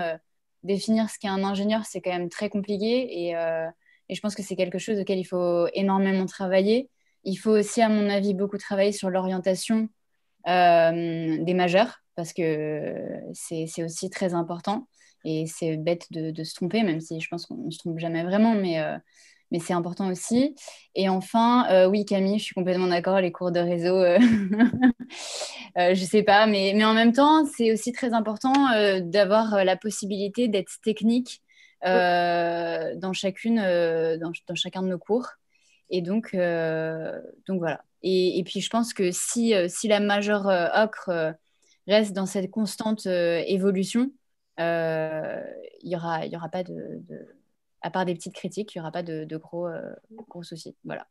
définir 0.64 1.08
ce 1.08 1.18
qu'est 1.20 1.28
un 1.28 1.44
ingénieur, 1.44 1.84
c'est 1.84 2.00
quand 2.00 2.10
même 2.10 2.28
très 2.28 2.48
compliqué. 2.48 3.26
Et, 3.26 3.30
et 3.30 4.14
je 4.14 4.20
pense 4.20 4.34
que 4.34 4.42
c'est 4.42 4.56
quelque 4.56 4.78
chose 4.78 4.98
auquel 4.98 5.20
il 5.20 5.24
faut 5.24 5.68
énormément 5.74 6.26
travailler. 6.26 6.90
Il 7.22 7.36
faut 7.36 7.52
aussi, 7.52 7.82
à 7.82 7.88
mon 7.88 8.10
avis, 8.10 8.34
beaucoup 8.34 8.58
travailler 8.58 8.90
sur 8.90 9.10
l'orientation 9.10 9.88
des 10.46 11.54
majeurs, 11.54 12.00
parce 12.16 12.32
que 12.32 12.94
c'est 13.32 13.84
aussi 13.84 14.10
très 14.10 14.34
important. 14.34 14.86
Et 15.24 15.46
c'est 15.46 15.76
bête 15.76 16.06
de, 16.10 16.44
se 16.44 16.54
tromper, 16.54 16.82
même 16.82 17.00
si 17.00 17.20
je 17.20 17.28
pense 17.28 17.46
qu'on 17.46 17.56
ne 17.56 17.70
se 17.70 17.78
trompe 17.78 17.98
jamais 17.98 18.22
vraiment, 18.22 18.54
mais, 18.54 18.80
euh, 18.80 18.96
mais 19.50 19.58
c'est 19.58 19.74
important 19.74 20.08
aussi. 20.10 20.54
Et 20.94 21.08
enfin, 21.08 21.66
euh, 21.70 21.86
oui, 21.88 22.04
Camille, 22.04 22.38
je 22.38 22.44
suis 22.44 22.54
complètement 22.54 22.86
d'accord, 22.86 23.20
les 23.20 23.32
cours 23.32 23.52
de 23.52 23.60
réseau, 23.60 24.02
je 25.76 26.04
sais 26.04 26.22
pas, 26.22 26.46
mais, 26.46 26.72
mais 26.74 26.84
en 26.84 26.94
même 26.94 27.12
temps, 27.12 27.44
c'est 27.44 27.72
aussi 27.72 27.92
très 27.92 28.14
important 28.14 28.52
d'avoir 29.00 29.64
la 29.64 29.76
possibilité 29.76 30.48
d'être 30.48 30.80
technique 30.82 31.42
dans, 31.84 33.12
chacune, 33.12 33.56
dans, 33.56 34.54
chacun 34.54 34.82
de 34.82 34.88
nos 34.88 34.98
cours. 34.98 35.28
Et 35.90 36.02
donc, 36.02 36.34
donc 36.34 37.58
voilà. 37.58 37.82
Et, 38.02 38.42
puis, 38.44 38.60
je 38.60 38.70
pense 38.70 38.94
que 38.94 39.10
si, 39.10 39.54
euh, 39.54 39.68
si 39.68 39.88
la 39.88 40.00
majeure 40.00 40.48
euh, 40.48 40.68
ocre 40.74 41.10
euh, 41.10 41.32
reste 41.86 42.12
dans 42.12 42.26
cette 42.26 42.50
constante 42.50 43.06
évolution, 43.06 44.10
il 44.58 45.64
n'y 45.84 45.96
aura, 45.96 46.26
y 46.26 46.36
aura 46.36 46.48
pas 46.48 46.62
de, 46.62 47.02
À 47.82 47.90
part 47.90 48.04
des 48.04 48.14
petites 48.14 48.34
critiques, 48.34 48.74
il 48.74 48.78
n'y 48.78 48.80
aura 48.80 48.92
pas 48.92 49.02
de, 49.02 49.36
gros, 49.36 49.68
gros 50.28 50.42
soucis. 50.42 50.76
Voilà. 50.84 51.06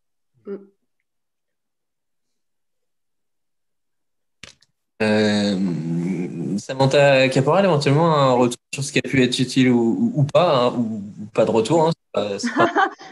Samantha 6.60 7.30
Caporal, 7.30 7.66
éventuellement 7.66 8.16
un 8.16 8.34
retour 8.34 8.58
sur 8.74 8.84
ce 8.84 8.92
qui 8.92 9.00
a 9.00 9.02
pu 9.02 9.24
être 9.24 9.40
utile 9.40 9.70
ou, 9.70 10.26
pas, 10.32 10.66
hein, 10.66 10.74
ou, 10.78 11.02
pas 11.34 11.46
de 11.46 11.52
retour. 11.52 11.88
Hein, 11.88 11.92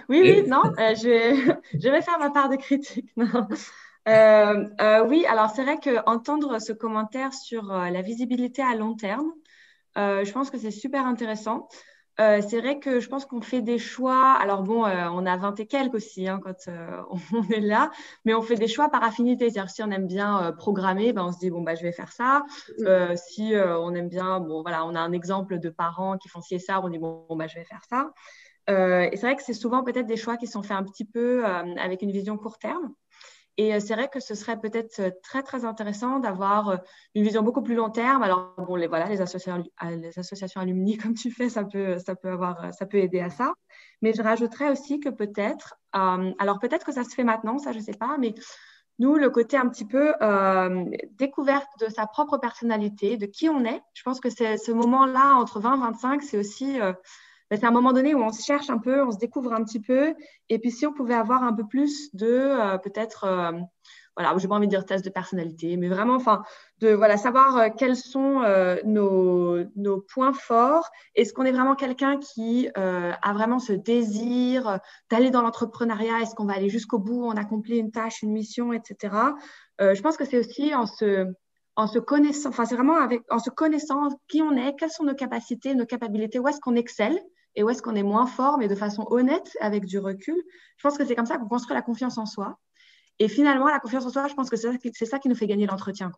oui, 0.09 0.21
oui, 0.21 0.43
non, 0.47 0.61
euh, 0.65 0.95
je, 0.95 1.07
vais, 1.07 1.59
je 1.73 1.89
vais 1.89 2.01
faire 2.01 2.19
ma 2.19 2.29
part 2.29 2.49
de 2.49 2.55
critique. 2.55 3.09
Euh, 4.07 4.65
euh, 4.79 5.05
oui, 5.05 5.25
alors 5.25 5.49
c'est 5.49 5.63
vrai 5.63 5.77
qu'entendre 5.83 6.59
ce 6.59 6.71
commentaire 6.71 7.33
sur 7.33 7.63
la 7.73 8.01
visibilité 8.01 8.61
à 8.61 8.75
long 8.75 8.95
terme, 8.95 9.31
je 9.95 10.31
pense 10.31 10.49
que 10.49 10.57
c'est 10.57 10.71
super 10.71 11.05
intéressant. 11.05 11.67
C'est 12.17 12.59
vrai 12.61 12.79
que 12.79 12.99
je 12.99 13.07
pense 13.09 13.25
qu'on 13.25 13.41
fait 13.41 13.61
des 13.61 13.77
choix. 13.77 14.33
Alors 14.33 14.63
bon, 14.63 14.85
on 14.85 15.25
a 15.25 15.37
20 15.37 15.59
et 15.59 15.67
quelques 15.67 15.95
aussi 15.95 16.27
hein, 16.27 16.39
quand 16.43 16.67
on 17.33 17.43
est 17.51 17.59
là, 17.59 17.91
mais 18.25 18.33
on 18.33 18.41
fait 18.41 18.55
des 18.55 18.67
choix 18.67 18.89
par 18.89 19.03
affinité. 19.03 19.49
C'est-à-dire 19.49 19.69
si 19.69 19.83
on 19.83 19.91
aime 19.91 20.07
bien 20.07 20.53
programmer, 20.57 21.13
ben, 21.13 21.25
on 21.25 21.31
se 21.31 21.39
dit 21.39 21.49
bon 21.49 21.61
bah 21.61 21.75
je 21.75 21.83
vais 21.83 21.91
faire 21.91 22.11
ça. 22.11 22.43
Mm. 22.79 23.15
si 23.15 23.53
on 23.55 23.93
aime 23.93 24.09
bien, 24.09 24.39
bon 24.39 24.61
voilà, 24.61 24.85
on 24.85 24.95
a 24.95 24.99
un 24.99 25.11
exemple 25.11 25.59
de 25.59 25.69
parents 25.69 26.17
qui 26.17 26.29
font 26.29 26.41
ci 26.41 26.55
et 26.55 26.59
ça, 26.59 26.81
on 26.83 26.89
dit 26.89 26.97
bon, 26.97 27.25
bon 27.29 27.35
bah 27.35 27.47
je 27.47 27.55
vais 27.55 27.65
faire 27.65 27.83
ça. 27.89 28.11
Euh, 28.69 29.07
et 29.11 29.15
c'est 29.15 29.25
vrai 29.25 29.35
que 29.35 29.43
c'est 29.43 29.53
souvent 29.53 29.83
peut-être 29.83 30.07
des 30.07 30.17
choix 30.17 30.37
qui 30.37 30.47
sont 30.47 30.61
faits 30.61 30.77
un 30.77 30.83
petit 30.83 31.05
peu 31.05 31.45
euh, 31.45 31.75
avec 31.77 32.01
une 32.01 32.11
vision 32.11 32.37
court 32.37 32.57
terme. 32.57 32.93
Et 33.57 33.73
euh, 33.73 33.79
c'est 33.79 33.95
vrai 33.95 34.07
que 34.07 34.19
ce 34.19 34.35
serait 34.35 34.59
peut-être 34.59 35.01
très, 35.23 35.43
très 35.43 35.65
intéressant 35.65 36.19
d'avoir 36.19 36.79
une 37.15 37.23
vision 37.23 37.41
beaucoup 37.41 37.63
plus 37.63 37.75
long 37.75 37.89
terme. 37.89 38.23
Alors, 38.23 38.53
bon, 38.57 38.75
les, 38.75 38.87
voilà, 38.87 39.07
les 39.07 39.21
associations, 39.21 39.63
les 39.83 40.19
associations 40.19 40.61
alumni, 40.61 40.97
comme 40.97 41.13
tu 41.13 41.31
fais, 41.31 41.49
ça 41.49 41.63
peut, 41.63 41.97
ça, 41.97 42.15
peut 42.15 42.29
avoir, 42.29 42.73
ça 42.73 42.85
peut 42.85 42.97
aider 42.97 43.19
à 43.19 43.29
ça. 43.29 43.53
Mais 44.01 44.13
je 44.13 44.21
rajouterais 44.21 44.69
aussi 44.69 44.99
que 44.99 45.09
peut-être, 45.09 45.75
alors 45.91 46.59
peut-être 46.59 46.85
que 46.85 46.91
ça 46.91 47.03
se 47.03 47.15
fait 47.15 47.23
maintenant, 47.23 47.57
ça, 47.57 47.71
je 47.71 47.79
ne 47.79 47.83
sais 47.83 47.93
pas, 47.93 48.17
mais 48.19 48.35
nous, 48.99 49.15
le 49.15 49.31
côté 49.31 49.57
un 49.57 49.67
petit 49.67 49.85
peu 49.85 50.13
découverte 51.17 51.67
de 51.79 51.89
sa 51.89 52.05
propre 52.05 52.37
personnalité, 52.37 53.17
de 53.17 53.25
qui 53.25 53.49
on 53.49 53.65
est, 53.65 53.81
je 53.95 54.03
pense 54.03 54.19
que 54.19 54.29
c'est 54.29 54.57
ce 54.57 54.71
moment-là, 54.71 55.35
entre 55.35 55.59
20 55.59 55.75
et 55.75 55.79
25, 55.79 56.21
c'est 56.21 56.37
aussi 56.37 56.79
c'est 57.55 57.65
un 57.65 57.71
moment 57.71 57.93
donné 57.93 58.13
où 58.13 58.21
on 58.21 58.31
se 58.31 58.43
cherche 58.43 58.69
un 58.69 58.77
peu, 58.77 59.01
on 59.03 59.11
se 59.11 59.17
découvre 59.17 59.53
un 59.53 59.63
petit 59.63 59.79
peu. 59.79 60.13
Et 60.49 60.59
puis, 60.59 60.71
si 60.71 60.85
on 60.85 60.93
pouvait 60.93 61.13
avoir 61.13 61.43
un 61.43 61.53
peu 61.53 61.65
plus 61.65 62.13
de 62.13 62.27
euh, 62.27 62.77
peut-être, 62.77 63.23
euh, 63.23 63.51
voilà, 64.17 64.33
je 64.37 64.43
n'ai 64.43 64.49
pas 64.49 64.55
envie 64.55 64.67
de 64.67 64.71
dire 64.71 64.85
test 64.85 65.05
de 65.05 65.09
personnalité, 65.09 65.77
mais 65.77 65.87
vraiment, 65.87 66.15
enfin, 66.15 66.43
de 66.79 66.89
voilà, 66.89 67.15
savoir 67.15 67.57
euh, 67.57 67.69
quels 67.75 67.95
sont 67.95 68.41
nos, 68.83 69.63
nos, 69.77 70.01
points 70.01 70.33
forts. 70.33 70.89
Est-ce 71.15 71.31
qu'on 71.31 71.45
est 71.45 71.51
vraiment 71.51 71.75
quelqu'un 71.75 72.17
qui 72.17 72.69
a 72.75 73.33
vraiment 73.33 73.59
ce 73.59 73.73
désir 73.73 74.79
d'aller 75.09 75.31
dans 75.31 75.41
l'entrepreneuriat? 75.41 76.19
Est-ce 76.21 76.35
qu'on 76.35 76.45
va 76.45 76.53
aller 76.53 76.69
jusqu'au 76.69 76.99
bout? 76.99 77.23
On 77.25 77.37
accomplit 77.37 77.77
une 77.77 77.91
tâche, 77.91 78.23
une 78.23 78.31
mission, 78.31 78.73
etc. 78.73 79.15
je 79.79 80.01
pense 80.01 80.17
que 80.17 80.25
c'est 80.25 80.39
aussi 80.39 80.73
en 80.75 80.85
se 80.85 81.99
connaissant, 81.99 82.49
enfin 82.49 82.65
c'est 82.65 82.75
vraiment 82.75 83.07
en 83.29 83.39
se 83.39 83.49
connaissant 83.49 84.09
qui 84.27 84.41
on 84.41 84.53
est, 84.53 84.75
quelles 84.77 84.91
sont 84.91 85.03
nos 85.03 85.15
capacités, 85.15 85.75
nos 85.75 85.85
capacités, 85.85 86.39
où 86.39 86.47
est-ce 86.47 86.59
qu'on 86.59 86.75
excelle, 86.75 87.19
et 87.57 87.63
où 87.63 87.69
est-ce 87.69 87.81
qu'on 87.81 87.95
est 87.95 88.03
moins 88.03 88.27
fort, 88.27 88.59
mais 88.59 88.67
de 88.67 88.75
façon 88.75 89.05
honnête, 89.09 89.57
avec 89.59 89.85
du 89.85 89.97
recul. 89.97 90.41
Je 90.77 90.83
pense 90.83 90.95
que 90.95 91.03
c'est 91.03 91.15
comme 91.15 91.25
ça 91.25 91.37
qu'on 91.37 91.47
construit 91.47 91.73
la 91.73 91.81
confiance 91.81 92.19
en 92.19 92.27
soi. 92.27 92.59
Et 93.17 93.27
finalement, 93.27 93.67
la 93.67 93.79
confiance 93.79 94.05
en 94.05 94.09
soi, 94.09 94.27
je 94.27 94.35
pense 94.35 94.49
que 94.51 94.55
c'est 94.55 95.05
ça 95.05 95.17
qui 95.17 95.27
nous 95.27 95.35
fait 95.35 95.47
gagner 95.47 95.65
l'entretien. 95.65 96.11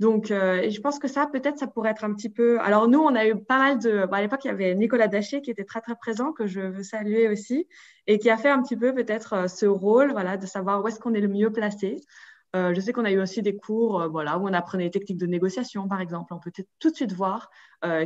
Donc, 0.00 0.30
euh, 0.30 0.70
je 0.70 0.80
pense 0.80 0.98
que 0.98 1.08
ça, 1.08 1.26
peut-être, 1.26 1.58
ça 1.58 1.66
pourrait 1.66 1.90
être 1.90 2.04
un 2.04 2.14
petit 2.14 2.30
peu. 2.30 2.58
Alors, 2.60 2.88
nous, 2.88 3.00
on 3.00 3.14
a 3.14 3.26
eu 3.26 3.36
pas 3.36 3.58
mal 3.58 3.78
de. 3.78 4.08
à 4.10 4.22
l'époque, 4.22 4.44
il 4.44 4.48
y 4.48 4.50
avait 4.50 4.74
Nicolas 4.74 5.08
Daché 5.08 5.42
qui 5.42 5.50
était 5.50 5.64
très, 5.64 5.82
très 5.82 5.94
présent, 5.94 6.32
que 6.32 6.46
je 6.46 6.60
veux 6.60 6.82
saluer 6.82 7.28
aussi, 7.28 7.68
et 8.06 8.18
qui 8.18 8.30
a 8.30 8.38
fait 8.38 8.48
un 8.48 8.62
petit 8.62 8.76
peu, 8.76 8.94
peut-être, 8.94 9.32
euh, 9.34 9.48
ce 9.48 9.66
rôle, 9.66 10.12
voilà, 10.12 10.38
de 10.38 10.46
savoir 10.46 10.82
où 10.82 10.88
est-ce 10.88 10.98
qu'on 10.98 11.12
est 11.12 11.20
le 11.20 11.28
mieux 11.28 11.52
placé. 11.52 12.00
Euh, 12.56 12.74
je 12.74 12.80
sais 12.80 12.92
qu'on 12.92 13.04
a 13.04 13.12
eu 13.12 13.20
aussi 13.20 13.42
des 13.42 13.56
cours 13.56 14.00
euh, 14.00 14.08
voilà, 14.08 14.38
où 14.38 14.48
on 14.48 14.52
apprenait 14.52 14.84
les 14.84 14.90
techniques 14.90 15.18
de 15.18 15.26
négociation, 15.26 15.86
par 15.86 16.00
exemple. 16.00 16.34
On 16.34 16.40
peut 16.40 16.50
tout 16.80 16.90
de 16.90 16.96
suite 16.96 17.12
voir 17.12 17.50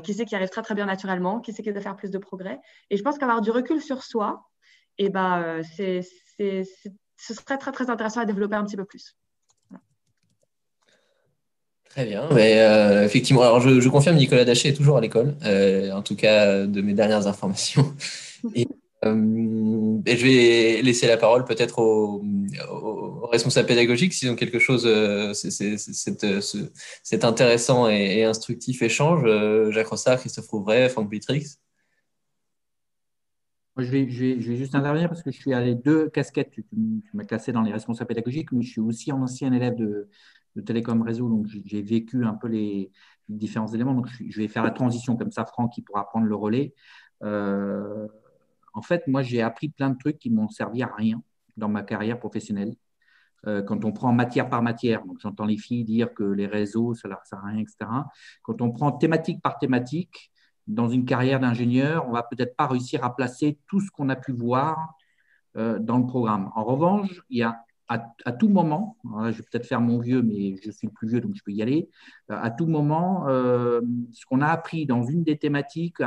qui 0.03 0.13
c'est 0.13 0.27
qui 0.27 0.35
arrive 0.35 0.51
très, 0.51 0.61
très 0.61 0.75
bien 0.75 0.85
naturellement, 0.85 1.41
qui 1.41 1.55
c'est 1.55 1.63
qui 1.63 1.73
doit 1.73 1.81
faire 1.81 1.97
plus 1.97 2.11
de 2.11 2.19
progrès. 2.19 2.59
Et 2.91 2.99
je 2.99 3.03
pense 3.03 3.17
qu'avoir 3.17 3.41
du 3.41 3.51
recul 3.51 3.81
sur 3.81 4.03
soi, 4.03 4.45
et 4.99 5.07
eh 5.07 5.09
ben, 5.09 5.63
c'est, 5.63 6.03
ce 6.39 7.35
serait 7.35 7.57
très, 7.57 7.73
très 7.73 7.89
intéressant 7.89 8.21
à 8.21 8.27
développer 8.27 8.57
un 8.57 8.65
petit 8.65 8.77
peu 8.77 8.85
plus. 8.85 9.17
Très 11.91 12.05
bien. 12.05 12.29
Mais, 12.33 12.61
euh, 12.61 13.05
effectivement, 13.05 13.43
alors 13.43 13.61
je, 13.61 13.89
confirme, 13.89 14.17
Nicolas 14.17 14.45
Daché 14.45 14.69
est 14.69 14.75
toujours 14.75 14.97
à 14.97 15.01
l'école, 15.01 15.35
euh, 15.45 15.91
en 15.91 16.03
tout 16.03 16.15
cas 16.15 16.65
de 16.65 16.81
mes 16.81 16.95
dernières 16.95 17.27
informations. 17.27 17.95
Euh, 19.03 19.99
et, 20.05 20.17
je 20.19 20.27
vais 20.27 20.83
laisser 20.83 21.07
la 21.07 21.17
parole 21.17 21.47
peut-être 21.47 21.81
aux, 23.21 23.27
responsables 23.27 23.69
pédagogiques 23.69 24.13
s'ils 24.13 24.31
ont 24.31 24.37
quelque 24.37 24.59
chose, 24.59 24.89
cet 27.03 27.25
intéressant 27.25 27.89
et, 27.89 28.25
instructif 28.25 28.83
échange. 28.83 29.25
Jacques 29.71 29.89
Rossard, 29.89 30.19
Christophe 30.19 30.49
Rouvray, 30.49 30.89
Franck 30.89 31.09
Bitrix. 31.09 31.57
Je 33.77 33.91
vais, 33.91 34.11
je, 34.11 34.25
vais, 34.25 34.57
juste 34.57 34.75
intervenir 34.75 35.09
parce 35.09 35.23
que 35.23 35.31
je 35.31 35.39
suis 35.39 35.55
à 35.55 35.61
les 35.61 35.75
deux 35.75 36.11
casquettes. 36.11 36.51
Tu, 36.51 36.65
tu 36.65 37.11
m'as 37.15 37.25
classé 37.25 37.53
dans 37.53 37.63
les 37.63 37.73
responsables 37.73 38.09
pédagogiques, 38.09 38.53
mais 38.53 38.63
je 38.63 38.71
suis 38.71 38.81
aussi 38.81 39.11
un 39.11 39.23
ancien 39.23 39.53
élève 39.53 39.75
de, 39.77 40.09
télécom 40.67 41.01
réseau, 41.01 41.29
donc 41.29 41.47
j'ai 41.47 41.81
vécu 41.81 42.25
un 42.27 42.35
peu 42.35 42.49
les, 42.49 42.91
différents 43.31 43.69
éléments. 43.69 43.95
Donc 43.95 44.09
je 44.09 44.37
vais 44.41 44.49
faire 44.49 44.65
la 44.65 44.71
transition 44.71 45.17
comme 45.17 45.31
ça, 45.31 45.47
Franck 45.47 45.73
qui 45.73 45.83
pourra 45.83 46.07
prendre 46.07 46.27
le 46.27 46.35
relais. 46.35 46.75
Euh, 47.23 48.07
en 48.75 48.83
fait, 48.83 49.07
moi 49.07 49.23
j'ai 49.23 49.43
appris 49.43 49.69
plein 49.69 49.91
de 49.91 49.99
trucs 49.99 50.19
qui 50.19 50.31
m'ont 50.31 50.49
servi 50.49 50.83
à 50.83 50.91
rien 50.95 51.23
dans 51.57 51.69
ma 51.69 51.83
carrière 51.83 52.19
professionnelle. 52.19 52.75
Euh, 53.47 53.62
quand 53.62 53.85
on 53.85 53.93
prend 53.93 54.12
matière 54.12 54.51
par 54.51 54.62
matière, 54.62 55.05
donc 55.05 55.19
j'entends 55.21 55.47
les 55.47 55.57
filles 55.57 55.85
dire 55.85 56.12
que 56.12 56.25
les 56.25 56.47
réseaux, 56.47 56.95
ça 56.95 57.09
ne 57.09 57.15
sert 57.25 57.39
à 57.39 57.49
rien, 57.49 57.61
etc. 57.61 57.91
Quand 58.43 58.61
on 58.61 58.71
prend 58.71 58.93
thématique 58.93 59.41
par 59.43 59.59
thématique, 59.59 60.31
dans 60.67 60.89
une 60.89 61.05
carrière 61.05 61.41
d'ingénieur, 61.41 62.07
on 62.09 62.12
va 62.12 62.23
peut-être 62.23 62.55
pas 62.55 62.67
réussir 62.67 63.03
à 63.03 63.17
placer 63.17 63.59
tout 63.67 63.81
ce 63.81 63.91
qu'on 63.91 64.09
a 64.09 64.17
pu 64.17 64.33
voir 64.33 64.95
euh, 65.57 65.79
dans 65.79 65.99
le 65.99 66.07
programme. 66.07 66.51
En 66.55 66.65
revanche, 66.65 67.23
il 67.31 67.39
y 67.39 67.43
a 67.43 67.65
à, 67.89 68.31
tout 68.31 68.49
moment, 68.49 68.97
je 69.05 69.37
vais 69.37 69.43
peut-être 69.51 69.67
faire 69.67 69.81
mon 69.81 69.99
vieux, 69.99 70.23
mais 70.23 70.55
je 70.65 70.71
suis 70.71 70.87
le 70.87 70.93
plus 70.93 71.09
vieux, 71.09 71.21
donc 71.21 71.35
je 71.35 71.43
peux 71.43 71.51
y 71.51 71.61
aller, 71.61 71.91
euh, 72.31 72.39
à 72.41 72.53
tout 72.53 72.69
moment, 72.69 73.27
ce 73.27 74.27
qu'on 74.27 74.43
a 74.43 74.47
appris 74.47 74.87
dans 74.87 75.03
une 75.03 75.25
des 75.25 75.37
thématiques, 75.37 76.01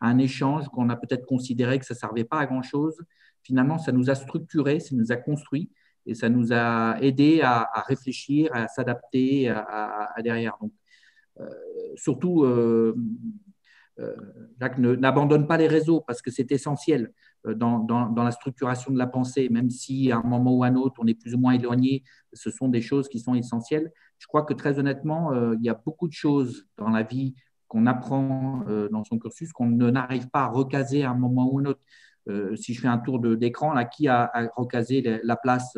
un, 0.00 0.16
échange 0.16 0.66
qu'on 0.68 0.88
a 0.88 0.96
peut-être 0.96 1.26
considéré 1.26 1.78
que 1.78 1.84
ça 1.84 1.92
ne 1.92 1.98
servait 1.98 2.24
pas 2.24 2.38
à 2.38 2.46
grand-chose, 2.46 3.04
finalement, 3.42 3.76
ça 3.76 3.92
nous 3.92 4.08
a 4.08 4.14
structuré, 4.14 4.80
ça 4.80 4.96
nous 4.96 5.12
a 5.12 5.16
construit 5.16 5.68
et 6.06 6.14
ça 6.14 6.28
nous 6.28 6.52
a 6.52 6.96
aidé 7.00 7.40
à, 7.42 7.68
réfléchir, 7.86 8.50
à 8.54 8.68
s'adapter 8.68 9.48
à, 9.48 10.14
derrière. 10.22 10.56
Donc, 10.60 10.72
euh, 11.40 11.48
surtout, 11.96 12.46
Jacques 14.60 14.78
n'abandonne 14.78 15.46
pas 15.46 15.56
les 15.56 15.68
réseaux 15.68 16.00
parce 16.00 16.22
que 16.22 16.30
c'est 16.30 16.50
essentiel. 16.52 17.12
Euh, 17.46 17.54
dans, 17.54 18.12
la 18.16 18.30
structuration 18.30 18.92
de 18.92 18.98
la 18.98 19.06
pensée, 19.06 19.48
même 19.48 19.70
si 19.70 20.10
à 20.10 20.18
un 20.18 20.22
moment 20.22 20.54
ou 20.54 20.64
à 20.64 20.68
un 20.68 20.76
autre, 20.76 20.96
on 20.98 21.06
est 21.06 21.14
plus 21.14 21.34
ou 21.34 21.38
moins 21.38 21.52
éloigné, 21.52 22.02
ce 22.32 22.50
sont 22.50 22.68
des 22.68 22.80
choses 22.80 23.08
qui 23.08 23.20
sont 23.20 23.34
essentielles. 23.34 23.92
Je 24.18 24.26
crois 24.26 24.42
que 24.42 24.54
très 24.54 24.78
honnêtement, 24.78 25.32
euh, 25.32 25.54
il 25.58 25.64
y 25.64 25.68
a 25.68 25.74
beaucoup 25.74 26.08
de 26.08 26.12
choses 26.12 26.66
dans 26.76 26.88
la 26.88 27.02
vie 27.02 27.34
qu'on 27.68 27.86
apprend 27.86 28.64
euh, 28.68 28.88
dans 28.88 29.04
son 29.04 29.18
cursus 29.18 29.52
qu'on 29.52 29.68
n'arrive 29.68 30.28
pas 30.28 30.44
à 30.44 30.48
recaser 30.48 31.04
à 31.04 31.10
un 31.10 31.14
moment 31.14 31.48
ou 31.50 31.58
à 31.58 31.62
un 31.62 31.64
autre. 31.66 31.80
Si 32.56 32.74
je 32.74 32.80
fais 32.80 32.88
un 32.88 32.98
tour 32.98 33.20
d'écran, 33.20 33.72
là, 33.72 33.84
qui 33.84 34.08
a, 34.08 34.30
recasé 34.56 35.20
la 35.22 35.36
place 35.36 35.76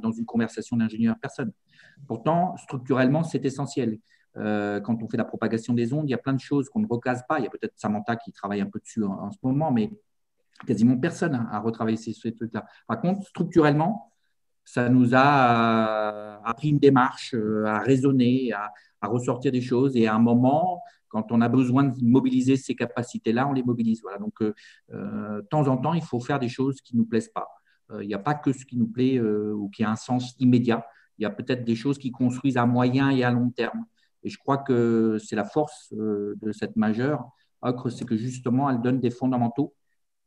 dans 0.00 0.12
une 0.12 0.26
conversation 0.26 0.76
d'ingénieur? 0.76 1.16
Personne. 1.20 1.52
Pourtant, 2.06 2.56
structurellement, 2.58 3.22
c'est 3.22 3.44
essentiel. 3.44 3.98
quand 4.34 5.02
on 5.02 5.08
fait 5.08 5.16
la 5.16 5.24
propagation 5.24 5.72
des 5.72 5.92
ondes, 5.92 6.08
il 6.08 6.10
y 6.10 6.14
a 6.14 6.18
plein 6.18 6.34
de 6.34 6.40
choses 6.40 6.68
qu'on 6.68 6.80
ne 6.80 6.86
recase 6.86 7.24
pas. 7.28 7.38
Il 7.38 7.44
y 7.44 7.46
a 7.46 7.50
peut-être 7.50 7.74
Samantha 7.76 8.16
qui 8.16 8.32
travaille 8.32 8.60
un 8.60 8.70
peu 8.70 8.78
dessus 8.78 9.04
en 9.04 9.30
ce 9.30 9.38
moment, 9.42 9.70
mais 9.70 9.90
quasiment 10.64 10.96
personne 10.96 11.46
à 11.50 11.60
retravailler 11.60 11.96
ces, 11.96 12.32
trucs-là. 12.32 12.64
Par 12.86 13.00
contre, 13.00 13.26
structurellement, 13.26 14.12
ça 14.64 14.88
nous 14.88 15.14
a 15.14 16.12
euh, 16.14 16.38
appris 16.44 16.70
une 16.70 16.78
démarche 16.78 17.34
euh, 17.34 17.66
à 17.66 17.78
raisonner, 17.80 18.52
à, 18.52 18.72
ressortir 19.02 19.52
des 19.52 19.60
choses. 19.60 19.96
Et 19.96 20.08
à 20.08 20.14
un 20.14 20.18
moment, 20.18 20.82
quand 21.16 21.32
on 21.32 21.40
a 21.40 21.48
besoin 21.48 21.84
de 21.84 22.04
mobiliser 22.04 22.56
ces 22.56 22.74
capacités-là, 22.74 23.48
on 23.48 23.54
les 23.54 23.62
mobilise. 23.62 24.02
Voilà. 24.02 24.18
Donc, 24.18 24.42
euh, 24.42 24.52
de 24.90 25.46
temps 25.48 25.66
en 25.66 25.78
temps, 25.78 25.94
il 25.94 26.02
faut 26.02 26.20
faire 26.20 26.38
des 26.38 26.50
choses 26.50 26.82
qui 26.82 26.94
ne 26.94 27.00
nous 27.00 27.06
plaisent 27.06 27.32
pas. 27.32 27.48
Il 28.00 28.06
n'y 28.06 28.14
a 28.14 28.18
pas 28.18 28.34
que 28.34 28.52
ce 28.52 28.66
qui 28.66 28.76
nous 28.76 28.88
plaît 28.88 29.20
ou 29.20 29.70
qui 29.70 29.84
a 29.84 29.90
un 29.90 29.96
sens 29.96 30.34
immédiat. 30.40 30.84
Il 31.18 31.22
y 31.22 31.24
a 31.24 31.30
peut-être 31.30 31.64
des 31.64 31.76
choses 31.76 31.98
qui 31.98 32.10
construisent 32.10 32.56
à 32.56 32.66
moyen 32.66 33.10
et 33.10 33.22
à 33.22 33.30
long 33.30 33.50
terme. 33.50 33.86
Et 34.24 34.28
je 34.28 34.36
crois 34.38 34.58
que 34.58 35.18
c'est 35.24 35.36
la 35.36 35.44
force 35.44 35.94
de 35.94 36.52
cette 36.52 36.74
majeure, 36.74 37.30
c'est 37.88 38.04
que 38.04 38.16
justement, 38.16 38.68
elle 38.68 38.80
donne 38.80 38.98
des 38.98 39.10
fondamentaux 39.10 39.72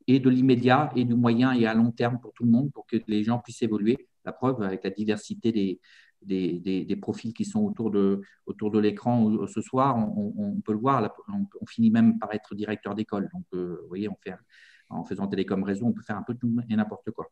et 0.08 0.20
de 0.20 0.30
l'immédiat 0.30 0.90
et 0.96 1.04
du 1.04 1.16
moyen 1.16 1.52
et 1.52 1.68
à 1.68 1.74
long 1.74 1.92
terme 1.92 2.20
pour 2.20 2.34
tout 2.34 2.44
le 2.46 2.50
monde, 2.50 2.72
pour 2.72 2.88
que 2.88 2.98
les 3.08 3.24
gens 3.24 3.40
puissent 3.40 3.62
évoluer. 3.62 4.08
La 4.26 4.32
preuve, 4.32 4.62
avec 4.64 4.84
la 4.84 4.90
diversité 4.90 5.52
des, 5.52 5.80
des, 6.22 6.60
des, 6.60 6.96
profils 6.96 7.34
qui 7.34 7.46
sont 7.46 7.62
autour 7.62 7.92
de, 7.92 8.22
autour 8.46 8.72
de 8.72 8.80
l'écran 8.80 9.48
ce 9.48 9.62
soir, 9.62 9.98
on, 9.98 10.60
peut 10.62 10.74
le 10.74 10.80
voir, 10.80 11.16
on, 11.28 11.66
finit 11.66 11.92
même 11.92 12.20
par 12.20 12.34
être 12.34 12.56
directeur 12.56 12.96
d'école. 12.96 13.30
Donc, 13.34 13.46
euh, 13.54 13.80
vous 13.82 13.88
voyez, 13.88 14.10
on 14.10 14.18
fait, 14.24 14.36
en 14.90 15.04
faisant 15.04 15.28
télécom 15.28 15.64
réseau, 15.64 15.86
on 15.86 15.94
peut 15.94 16.02
faire 16.02 16.18
un 16.18 16.24
peu 16.24 16.36
tout 16.36 16.54
et 16.70 16.76
n'importe 16.76 17.12
quoi. 17.12 17.30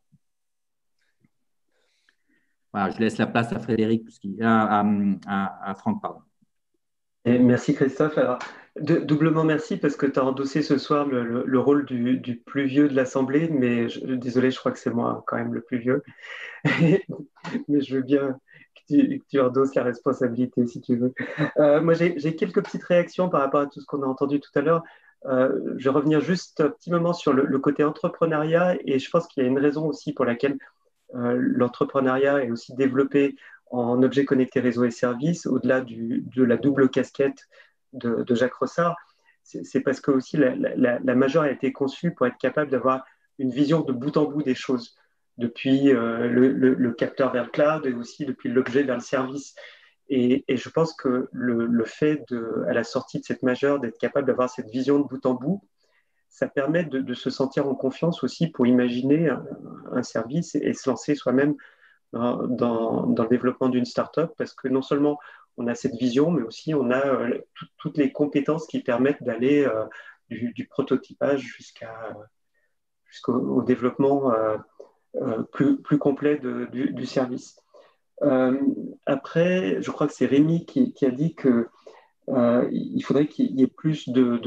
Voilà, 2.73 2.91
je 2.91 2.99
laisse 2.99 3.18
la 3.18 3.27
place 3.27 3.51
à 3.53 3.59
Frédéric, 3.59 4.07
à, 4.41 4.81
à, 5.27 5.72
à 5.72 5.76
Franck, 5.76 6.01
pardon. 6.01 6.22
merci 7.26 7.73
Christophe. 7.73 8.19
Doublement 8.80 9.43
merci 9.43 9.77
parce 9.77 9.95
que 9.95 10.05
tu 10.05 10.19
as 10.19 10.26
endossé 10.26 10.61
ce 10.61 10.77
soir 10.77 11.07
le, 11.07 11.59
rôle 11.59 11.85
du, 11.85 12.41
plus 12.45 12.65
vieux 12.65 12.88
de 12.88 12.95
l'Assemblée, 12.95 13.49
mais 13.49 13.88
désolé, 14.03 14.51
je 14.51 14.59
crois 14.59 14.72
que 14.72 14.77
c'est 14.80 14.93
moi 14.93 15.23
quand 15.26 15.38
même 15.38 15.53
le 15.53 15.61
plus 15.61 15.80
vieux. 15.80 16.03
mais 17.68 17.81
je 17.81 17.95
veux 17.95 18.03
bien 18.03 18.38
tu, 18.88 19.39
endosses 19.39 19.76
la 19.76 19.84
responsabilité 19.84 20.65
si 20.65 20.81
tu 20.81 20.95
veux. 20.95 21.14
Euh, 21.57 21.81
moi, 21.81 21.93
j'ai 21.93 22.35
quelques 22.35 22.64
petites 22.64 22.84
réactions 22.84 23.30
par 23.30 23.41
rapport 23.41 23.61
à 23.61 23.65
tout 23.68 23.80
ce 23.80 23.85
qu'on 23.85 24.03
a 24.03 24.05
entendu 24.05 24.39
tout 24.39 24.51
à 24.55 24.61
l'heure. 24.61 24.84
Euh, 25.26 25.73
je 25.77 25.85
vais 25.85 25.95
revenir 25.95 26.22
juste 26.22 26.61
un 26.61 26.69
petit 26.69 26.91
moment 26.91 27.14
sur 27.14 27.34
le, 27.34 27.59
côté 27.59 27.84
entrepreneuriat 27.84 28.77
et 28.85 28.99
je 28.99 29.09
pense 29.09 29.27
qu'il 29.27 29.43
y 29.43 29.45
a 29.45 29.49
une 29.49 29.57
raison 29.57 29.88
aussi 29.88 30.14
pour 30.14 30.26
laquelle 30.26 30.57
euh, 31.15 31.35
l'entrepreneuriat 31.39 32.43
est 32.43 32.51
aussi 32.51 32.76
développé 32.76 33.35
en 33.72 34.01
objets 34.03 34.26
connectés 34.26 34.59
réseaux 34.59 34.85
et 34.85 34.91
services, 34.91 35.45
au-delà 35.45 35.81
de 35.81 36.43
la 36.43 36.57
double 36.57 36.89
casquette 36.89 37.47
de, 37.93 38.23
Jacques 38.35 38.53
Rossard, 38.53 38.95
c'est 39.43 39.81
parce 39.81 39.99
que 39.99 40.11
aussi 40.11 40.38
la, 40.38 40.55
la, 40.55 41.15
majeure 41.15 41.43
a 41.43 41.51
été 41.51 41.72
conçue 41.73 42.11
pour 42.11 42.27
être 42.27 42.38
capable 42.38 42.69
d'avoir 42.69 43.05
une 43.39 43.49
vision 43.49 43.81
de 43.81 43.91
bout 43.91 44.15
en 44.18 44.26
bout 44.26 44.43
des 44.43 44.55
choses, 44.55 44.95
depuis 45.38 45.93
euh, 45.93 46.27
le, 46.27 46.91
capteur 46.93 47.31
vers 47.31 47.45
le 47.45 47.49
cloud 47.49 47.85
et 47.85 47.93
aussi 47.93 48.26
depuis 48.26 48.49
l'objet 48.49 48.84
vers 48.84 48.95
le 48.95 49.01
service. 49.01 49.55
Et, 50.09 50.45
je 50.49 50.69
pense 50.69 50.93
que 50.93 51.30
le, 51.31 51.85
fait, 51.85 52.23
de, 52.30 52.64
à 52.68 52.73
la 52.73 52.84
sortie 52.84 53.19
de 53.19 53.26
cette 53.26 53.43
majeure, 53.43 53.80
d'être 53.80 53.97
capable 53.97 54.27
d'avoir 54.27 54.49
cette 54.49 54.69
vision 54.69 54.99
de 54.99 55.03
bout 55.03 55.26
en 55.26 55.34
bout, 55.34 55.61
ça 56.30 56.47
permet 56.47 56.85
de, 56.85 57.14
se 57.14 57.30
sentir 57.30 57.68
en 57.68 57.76
confiance 57.76 58.23
aussi 58.23 58.47
pour 58.47 58.65
imaginer 58.65 59.30
un, 59.91 60.03
service 60.03 60.55
et, 60.55 60.73
se 60.73 60.89
lancer 60.89 61.15
soi-même 61.15 61.55
dans, 62.14 62.47
dans, 62.47 63.23
le 63.23 63.30
développement 63.30 63.69
d'une 63.69 63.85
startup, 63.85 64.31
parce 64.38 64.53
que 64.53 64.68
non 64.69 64.81
seulement 64.81 65.19
on 65.57 65.68
a 65.68 65.76
cette 65.76 65.95
vision, 65.95 66.31
mais 66.31 66.43
aussi 66.43 66.73
on 66.73 66.89
a 66.91 67.05
euh, 67.05 67.41
toutes 67.77 67.97
les 67.97 68.11
compétences 68.11 68.68
qui 68.68 68.81
permettent 68.81 69.23
d'aller 69.23 69.65
euh, 69.65 69.85
du, 70.30 70.68
prototypage 70.68 71.41
jusqu'à 71.41 72.15
jusqu'au 73.05 73.61
développement 73.64 74.34
plus, 75.52 75.77
plus 75.81 75.98
complet 75.98 76.39
du, 76.72 77.06
service. 77.06 77.60
après, 79.06 79.81
je 79.81 79.91
crois 79.91 80.07
que 80.07 80.14
c'est 80.14 80.26
Rémi 80.26 80.65
qui, 80.65 80.94
a 81.06 81.11
dit 81.11 81.35
que 81.35 81.68
il 82.72 83.02
faudrait 83.03 83.27
qu'il 83.27 83.52
y 83.60 83.64
ait 83.64 83.68
plus 83.68 84.10
de, 84.10 84.38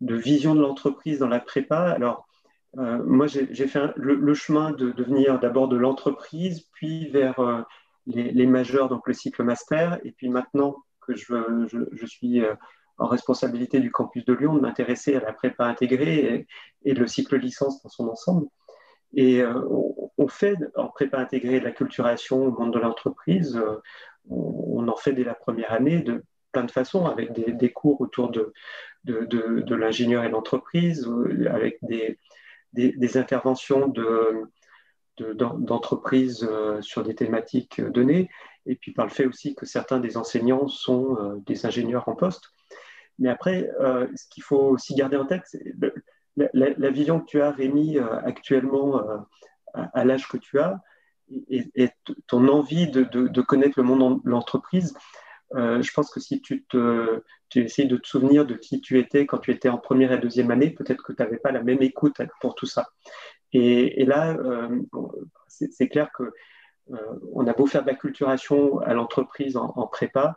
de, 0.00 0.14
vision 0.14 0.54
de 0.54 0.60
l'entreprise 0.60 1.18
dans 1.18 1.28
la 1.28 1.40
prépa. 1.40 1.90
Alors, 1.90 2.26
moi, 2.74 3.26
j'ai 3.26 3.66
fait 3.66 3.80
le, 3.96 4.34
chemin 4.34 4.72
de 4.72 4.90
devenir 4.90 5.38
d'abord 5.40 5.68
de 5.68 5.76
l'entreprise, 5.76 6.68
puis 6.72 7.08
vers 7.08 7.64
les, 8.06 8.46
majeurs, 8.46 8.88
donc 8.88 9.06
le 9.06 9.12
cycle 9.12 9.42
master, 9.42 9.98
et 10.04 10.12
puis 10.12 10.28
maintenant 10.28 10.76
que 11.00 11.14
je, 11.14 12.06
suis 12.06 12.42
euh, 12.42 12.54
en 12.98 13.06
responsabilité 13.06 13.80
du 13.80 13.90
campus 13.90 14.24
de 14.24 14.32
Lyon, 14.32 14.54
de 14.54 14.60
m'intéresser 14.60 15.14
à 15.16 15.20
la 15.20 15.32
prépa 15.32 15.66
intégrée 15.66 16.46
et, 16.84 16.94
le 16.94 17.06
cycle 17.06 17.36
licence 17.36 17.82
dans 17.82 17.88
son 17.88 18.08
ensemble. 18.08 18.46
Et 19.14 19.40
euh, 19.40 19.60
on, 20.18 20.28
fait 20.28 20.56
en 20.74 20.88
prépa 20.88 21.18
intégrée 21.18 21.60
de 21.60 21.64
la 21.64 21.70
culturation 21.70 22.44
au 22.46 22.50
monde 22.50 22.72
de 22.72 22.78
l'entreprise, 22.78 23.56
euh, 23.56 23.76
on, 24.28 24.86
en 24.88 24.96
fait 24.96 25.12
dès 25.12 25.24
la 25.24 25.34
première 25.34 25.72
année 25.72 26.00
de 26.00 26.24
plein 26.52 26.64
de 26.64 26.70
façons, 26.70 27.06
avec 27.06 27.32
des, 27.32 27.72
cours 27.72 28.00
autour 28.00 28.30
de, 28.30 28.52
de, 29.04 29.24
de, 29.24 29.74
l'ingénieur 29.74 30.24
et 30.24 30.28
l'entreprise, 30.28 31.08
avec 31.48 31.78
des, 31.82 32.18
des, 32.72 33.16
interventions 33.18 33.88
de 33.88 34.44
d'entreprises 35.18 36.48
sur 36.80 37.02
des 37.02 37.14
thématiques 37.14 37.80
données, 37.80 38.28
et 38.66 38.74
puis 38.74 38.92
par 38.92 39.06
le 39.06 39.10
fait 39.10 39.26
aussi 39.26 39.54
que 39.54 39.64
certains 39.64 39.98
des 39.98 40.16
enseignants 40.16 40.66
sont 40.68 41.40
des 41.46 41.66
ingénieurs 41.66 42.08
en 42.08 42.14
poste. 42.14 42.50
Mais 43.18 43.28
après, 43.28 43.70
ce 43.80 44.28
qu'il 44.30 44.42
faut 44.42 44.60
aussi 44.60 44.94
garder 44.94 45.16
en 45.16 45.26
tête, 45.26 45.44
la, 46.36 46.90
vision 46.90 47.20
que 47.20 47.26
tu 47.26 47.40
as, 47.40 47.50
Rémi, 47.50 47.98
actuellement 47.98 49.00
à, 49.74 50.04
l'âge 50.04 50.28
que 50.28 50.36
tu 50.36 50.58
as, 50.58 50.80
et, 51.28 51.88
ton 52.26 52.48
envie 52.48 52.88
de, 52.90 53.40
connaître 53.40 53.80
le 53.80 53.84
monde 53.84 54.22
de 54.24 54.30
l'entreprise, 54.30 54.94
euh, 55.54 55.80
je 55.80 55.92
pense 55.92 56.10
que 56.10 56.20
si 56.20 56.40
tu, 56.40 56.64
essayes 57.54 57.86
de 57.86 57.96
te 57.96 58.06
souvenir 58.06 58.46
de 58.46 58.54
qui 58.54 58.80
tu 58.80 58.98
étais 58.98 59.26
quand 59.26 59.38
tu 59.38 59.52
étais 59.52 59.68
en 59.68 59.78
première 59.78 60.12
et 60.12 60.18
deuxième 60.18 60.50
année, 60.50 60.70
peut-être 60.70 61.02
que 61.02 61.12
tu 61.12 61.22
n'avais 61.22 61.38
pas 61.38 61.52
la 61.52 61.62
même 61.62 61.82
écoute 61.82 62.20
pour 62.40 62.54
tout 62.54 62.66
ça. 62.66 62.88
Et, 63.52 64.04
là, 64.04 64.36
euh, 64.36 64.82
c'est 65.48 65.88
clair 65.88 66.10
que 66.12 66.24
euh, 66.92 67.20
on 67.32 67.46
a 67.46 67.52
beau 67.52 67.66
faire 67.66 67.82
de 67.82 67.88
la 67.88 67.94
culturation 67.94 68.80
à 68.80 68.92
l'entreprise 68.94 69.56
en, 69.56 69.86
prépa, 69.86 70.36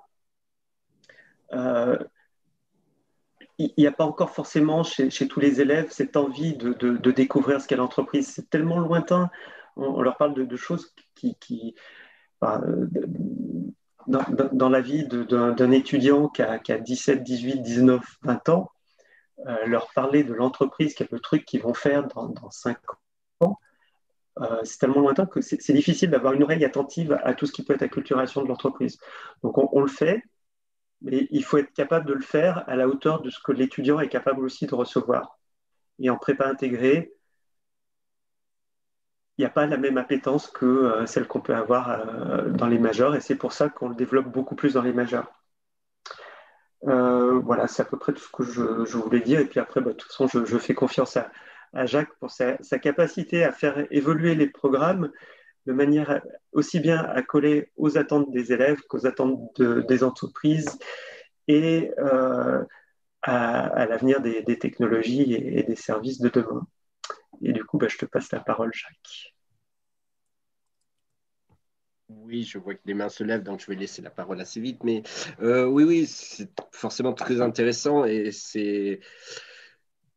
il 3.60 3.74
n'y 3.78 3.88
a 3.88 3.92
pas 3.92 4.06
encore 4.06 4.32
forcément 4.32 4.84
chez, 4.84 5.10
tous 5.28 5.40
les 5.40 5.62
élèves 5.62 5.92
cette 5.92 6.16
envie 6.16 6.56
de, 6.56 7.12
découvrir 7.12 7.62
ce 7.62 7.68
qu'est 7.68 7.76
l'entreprise. 7.76 8.28
C'est 8.28 8.50
tellement 8.50 8.80
lointain. 8.80 9.30
On, 9.76 10.02
leur 10.02 10.18
parle 10.18 10.34
de, 10.34 10.56
choses 10.56 10.94
qui, 11.16 11.76
bah, 12.42 12.62
dans, 14.08 14.70
la 14.70 14.82
vie 14.82 15.06
d'un 15.08 15.72
étudiant 15.72 16.30
qui 16.30 16.42
a, 16.42 16.58
17, 16.58 17.22
18, 17.22 17.62
19, 17.62 18.02
20 18.24 18.50
ans, 18.50 18.72
euh, 19.48 19.66
leur 19.68 19.92
parler 19.94 20.24
de 20.24 20.34
l'entreprise, 20.34 20.94
quel 20.94 21.08
est 21.08 21.14
le 21.14 21.20
truc 21.20 21.46
qu'ils 21.46 21.62
vont 21.62 21.74
faire 21.74 22.08
dans, 22.08 22.50
5 22.50 22.78
ans, 23.42 23.60
euh, 24.42 24.60
c'est 24.64 24.80
tellement 24.80 25.02
lointain 25.02 25.26
que 25.26 25.42
c'est 25.42 25.74
difficile 25.74 26.10
d'avoir 26.10 26.34
une 26.34 26.44
oreille 26.44 26.64
attentive 26.64 27.18
à 27.24 27.34
tout 27.34 27.46
ce 27.46 27.52
qui 27.52 27.64
peut 27.64 27.74
être 27.74 27.84
acculturation 27.84 28.42
de 28.42 28.48
l'entreprise. 28.48 28.98
Donc 29.44 29.58
on, 29.58 29.82
le 29.82 29.88
fait, 29.88 30.24
mais 31.02 31.28
il 31.32 31.44
faut 31.44 31.58
être 31.58 31.74
capable 31.74 32.08
de 32.08 32.14
le 32.14 32.22
faire 32.22 32.64
à 32.68 32.76
la 32.76 32.88
hauteur 32.88 33.22
de 33.22 33.30
ce 33.30 33.40
que 33.40 33.52
l'étudiant 33.52 34.00
est 34.00 34.10
capable 34.10 34.44
aussi 34.44 34.68
de 34.68 34.76
recevoir. 34.76 35.40
Et 36.00 36.10
en 36.10 36.18
prépa 36.18 36.48
intégrée, 36.48 37.14
il 39.38 39.42
n'y 39.44 39.46
a 39.46 39.50
pas 39.50 39.66
la 39.66 39.78
même 39.78 39.98
appétence 39.98 40.48
que 40.48 40.66
euh, 40.66 41.06
celle 41.06 41.26
qu'on 41.26 41.40
peut 41.40 41.56
avoir 41.56 41.90
euh, 41.90 42.50
dans 42.50 42.68
les 42.68 42.78
majeurs, 42.78 43.16
et 43.16 43.22
c'est 43.22 43.36
pour 43.36 43.54
ça 43.54 43.70
qu'on 43.70 43.90
le 43.90 43.96
développe 43.96 44.28
beaucoup 44.28 44.56
plus 44.56 44.74
dans 44.74 44.82
les 44.82 44.92
majeurs. 44.92 45.32
Euh, 46.88 47.40
voilà, 47.40 47.68
c'est 47.68 47.82
à 47.82 47.86
peu 47.86 47.98
près 47.98 48.14
tout 48.14 48.20
ce 48.20 48.32
que 48.32 48.44
je, 48.44 48.98
voulais 48.98 49.22
dire. 49.22 49.40
Et 49.40 49.46
puis 49.46 49.60
après, 49.60 49.82
bah, 49.82 49.92
de 49.92 49.96
toute 49.96 50.12
façon, 50.12 50.28
je, 50.28 50.58
fais 50.58 50.74
confiance 50.74 51.18
à, 51.18 51.86
Jacques 51.86 52.14
pour 52.20 52.32
sa, 52.32 52.58
capacité 52.82 53.44
à 53.44 53.52
faire 53.52 53.86
évoluer 53.92 54.36
les 54.36 54.48
programmes 54.48 55.10
de 55.70 55.74
manière 55.74 56.22
aussi 56.52 56.80
bien 56.80 56.98
à 56.98 57.22
coller 57.22 57.72
aux 57.78 58.00
attentes 58.00 58.32
des 58.32 58.52
élèves 58.52 58.82
qu'aux 58.90 59.06
attentes 59.06 59.62
des 59.62 60.04
entreprises 60.04 60.80
et 61.48 61.92
à, 63.22 63.86
l'avenir 63.86 64.20
des, 64.22 64.58
technologies 64.58 65.36
et 65.36 65.62
des 65.62 65.76
services 65.76 66.20
de 66.20 66.30
demain. 66.30 66.66
Et 67.44 67.54
du 67.54 67.64
coup, 67.64 67.78
bah, 67.78 67.88
je 67.88 67.98
te 67.98 68.06
passe 68.06 68.32
la 68.32 68.40
parole, 68.40 68.72
Jacques. 68.74 69.36
Oui, 72.10 72.44
je 72.44 72.58
vois 72.58 72.74
que 72.74 72.82
les 72.86 72.96
mains 72.96 73.10
se 73.10 73.24
lèvent, 73.24 73.44
donc 73.44 73.60
je 73.60 73.68
vais 73.68 73.76
laisser 73.76 74.02
la 74.02 74.10
parole 74.10 74.42
assez 74.42 74.60
vite. 74.60 74.84
Mais 74.84 75.04
euh, 75.42 75.66
oui, 75.66 75.84
oui, 75.84 76.08
c'est 76.08 76.50
forcément 76.72 77.14
très 77.14 77.42
intéressant 77.42 78.06
et 78.06 78.32
c'est. 78.32 79.02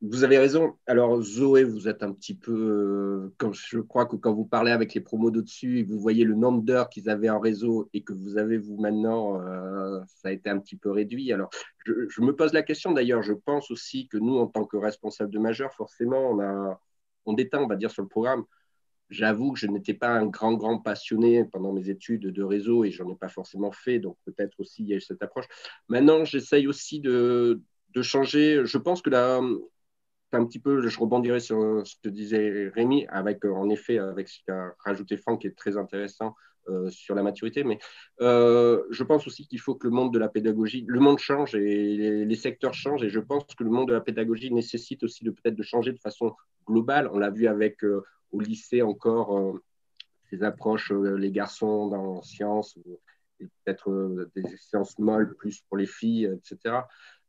Vous 0.05 0.25
avez 0.25 0.37
raison. 0.37 0.77
Alors, 0.87 1.23
Zoé, 1.23 1.63
vous 1.63 1.89
êtes 1.89 2.03
un 2.03 2.13
petit 2.13 2.35
peu. 2.35 3.33
Euh, 3.41 3.53
je 3.53 3.79
crois 3.79 4.05
que 4.05 4.17
quand 4.17 4.35
vous 4.35 4.45
parlez 4.45 4.73
avec 4.73 4.95
les 4.95 5.01
promos 5.01 5.31
d'au-dessus 5.31 5.85
vous 5.85 6.01
voyez 6.01 6.25
le 6.25 6.35
nombre 6.35 6.63
d'heures 6.63 6.89
qu'ils 6.89 7.09
avaient 7.09 7.31
en 7.31 7.39
réseau 7.39 7.89
et 7.95 8.03
que 8.03 8.13
vous 8.13 8.37
avez, 8.37 8.59
vous, 8.59 8.77
maintenant, 8.79 9.41
euh, 9.41 10.01
ça 10.07 10.29
a 10.29 10.33
été 10.33 10.51
un 10.51 10.59
petit 10.59 10.75
peu 10.75 10.91
réduit. 10.91 11.33
Alors, 11.33 11.51
je, 11.87 12.21
me 12.21 12.35
pose 12.35 12.53
la 12.53 12.63
question 12.63 12.91
d'ailleurs. 12.91 13.23
Je 13.23 13.33
pense 13.33 13.71
aussi 13.71 14.09
que 14.09 14.17
nous, 14.17 14.39
en 14.39 14.49
tant 14.49 14.65
que 14.65 14.77
responsables 14.77 15.31
de 15.31 15.39
majeur, 15.39 15.73
forcément, 15.75 16.33
on 16.33 16.41
a 16.41 16.81
on 17.25 17.35
déteint, 17.35 17.63
on 17.63 17.69
va 17.69 17.77
dire, 17.77 17.91
sur 17.91 18.03
le 18.03 18.09
programme. 18.09 18.45
J'avoue 19.09 19.53
que 19.53 19.59
je 19.59 19.67
n'étais 19.67 19.95
pas 19.95 20.09
un 20.09 20.27
grand, 20.27 20.55
grand 20.55 20.79
passionné 20.79 21.45
pendant 21.45 21.73
mes 21.73 21.91
études 21.91 22.29
de 22.29 22.43
réseau 22.43 22.85
et 22.85 22.91
j'en 22.91 23.09
ai 23.09 23.15
pas 23.15 23.29
forcément 23.29 23.71
fait, 23.71 23.99
donc 23.99 24.17
peut-être 24.25 24.59
aussi 24.59 24.83
il 24.83 24.89
y 24.89 24.95
a 24.95 24.97
eu 24.97 25.01
cette 25.01 25.23
approche. 25.23 25.45
Maintenant, 25.89 26.25
j'essaye 26.25 26.67
aussi 26.67 27.01
de, 27.01 27.61
changer. 28.01 28.63
Je 28.65 28.79
pense 28.79 29.03
que 29.03 29.11
là, 29.11 29.41
un 30.37 30.45
petit 30.47 30.59
peu, 30.59 30.87
je 30.87 30.99
rebondirai 30.99 31.41
sur 31.41 31.87
ce 31.87 31.97
que 32.03 32.09
disait 32.09 32.71
Rémi, 32.75 33.07
avec 33.09 33.45
en 33.45 33.69
effet, 33.69 33.99
avec 33.99 34.29
ce 34.29 34.39
qu'a 34.47 34.75
rajouté 34.85 35.17
Franck, 35.17 35.43
qui 35.43 35.47
est 35.47 35.57
très 35.57 35.77
intéressant 35.77 36.35
euh, 36.69 36.91
sur 36.91 37.17
la 37.17 37.25
maturité, 37.25 37.65
mais 37.65 37.81
euh, 38.21 38.85
je 38.91 39.03
pense 39.03 39.27
aussi 39.27 39.49
qu'il 39.49 39.59
faut 39.59 39.75
que 39.75 39.89
le 39.89 39.93
monde 39.93 40.15
de 40.15 40.19
la 40.21 40.29
pédagogie, 40.29 40.85
le 40.87 41.01
monde 41.01 41.19
change 41.19 41.57
et 41.57 42.25
les, 42.25 42.37
secteurs 42.37 42.73
changent, 42.73 43.03
et 43.03 43.09
je 43.09 43.19
pense 43.19 43.45
que 43.47 43.65
le 43.65 43.71
monde 43.71 43.89
de 43.89 43.93
la 43.93 44.01
pédagogie 44.01 44.53
nécessite 44.53 45.03
aussi 45.03 45.25
de 45.25 45.33
peut-être 45.33 45.57
de 45.57 45.63
changer 45.65 45.91
de 45.91 45.99
façon 45.99 46.37
globale. 46.69 47.11
On 47.13 47.19
l'a 47.19 47.31
vu 47.31 47.49
avec 47.49 47.83
euh, 47.83 48.05
au 48.31 48.39
lycée 48.39 48.81
encore 48.81 49.59
ces 50.31 50.45
approches, 50.45 50.93
les 50.93 51.33
garçons 51.33 51.89
dans 51.89 52.23
sciences, 52.23 52.79
peut-être 53.41 54.31
des 54.37 54.57
sciences 54.57 54.97
molles 55.01 55.35
plus 55.35 55.63
pour 55.63 55.77
les 55.77 55.87
filles, 55.87 56.27
etc. 56.27 56.77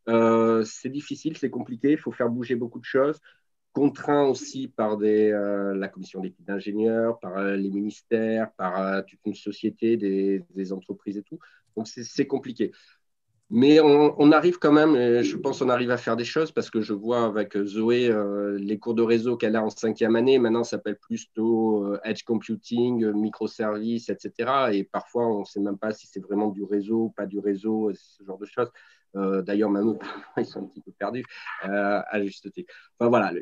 c'est 0.07 0.89
difficile, 0.89 1.37
c'est 1.37 1.49
compliqué, 1.49 1.91
il 1.91 1.97
faut 1.97 2.11
faire 2.11 2.29
bouger 2.29 2.55
beaucoup 2.55 2.79
de 2.79 2.85
choses 2.85 3.19
contraint 3.73 4.23
aussi 4.25 4.67
par 4.67 4.97
euh, 5.01 5.73
la 5.75 5.87
commission 5.87 6.21
d'études 6.21 6.45
d'ingénieurs, 6.45 7.19
par 7.19 7.37
euh, 7.37 7.55
les 7.55 7.71
ministères, 7.71 8.51
par 8.53 8.79
euh, 8.79 9.01
toute 9.01 9.19
une 9.25 9.33
société, 9.33 9.97
des, 9.97 10.45
des, 10.51 10.71
entreprises 10.71 11.17
et 11.17 11.23
tout. 11.23 11.39
Donc 11.75 11.87
c'est 11.87 12.27
compliqué. 12.27 12.71
Mais 13.49 13.79
on, 13.79 14.31
arrive 14.31 14.57
quand 14.57 14.71
même, 14.71 15.21
je 15.21 15.37
pense 15.37 15.59
qu'on 15.59 15.69
arrive 15.69 15.91
à 15.91 15.97
faire 15.97 16.15
des 16.15 16.25
choses 16.25 16.51
parce 16.51 16.71
que 16.71 16.81
je 16.81 16.93
vois 16.93 17.25
avec 17.25 17.55
Zoé 17.61 18.11
les 18.57 18.79
cours 18.79 18.95
de 18.95 19.03
réseau 19.03 19.37
qu'elle 19.37 19.55
a 19.55 19.63
en 19.63 19.69
cinquième 19.69 20.15
année, 20.15 20.39
maintenant 20.39 20.63
ça 20.63 20.71
s'appelle 20.71 20.97
plutôt 20.97 21.95
Edge 22.03 22.23
Computing, 22.23 23.11
microservices, 23.11 24.09
etc. 24.09 24.71
Et 24.71 24.85
parfois 24.85 25.27
on 25.27 25.41
ne 25.41 25.45
sait 25.45 25.59
même 25.59 25.77
pas 25.77 25.91
si 25.91 26.07
c'est 26.07 26.21
vraiment 26.21 26.47
du 26.47 26.63
réseau, 26.63 27.13
pas 27.15 27.27
du 27.27 27.37
réseau, 27.37 27.91
ce 27.93 28.23
genre 28.23 28.39
de 28.39 28.45
choses. 28.45 28.71
Euh, 29.15 29.41
d'ailleurs, 29.41 29.69
même 29.69 29.97
ils 30.37 30.45
sont 30.45 30.63
un 30.63 30.67
petit 30.67 30.81
peu 30.81 30.91
perdus 30.91 31.25
euh, 31.65 32.01
à 32.05 32.23
juste 32.23 32.51
titre. 32.51 32.73
Enfin 32.97 33.09
voilà, 33.09 33.33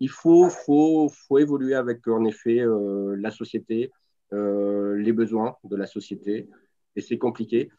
il, 0.00 0.08
faut, 0.08 0.48
faut, 0.48 1.08
faut, 1.08 1.38
évoluer 1.38 1.74
avec 1.74 2.06
en 2.08 2.24
effet 2.24 2.60
euh, 2.60 3.14
la 3.16 3.30
société, 3.30 3.90
les 4.32 5.12
besoins 5.12 5.56
de 5.64 5.76
la 5.76 5.86
société, 5.86 6.48
et 6.96 7.00
c'est 7.02 7.18
compliqué. 7.18 7.70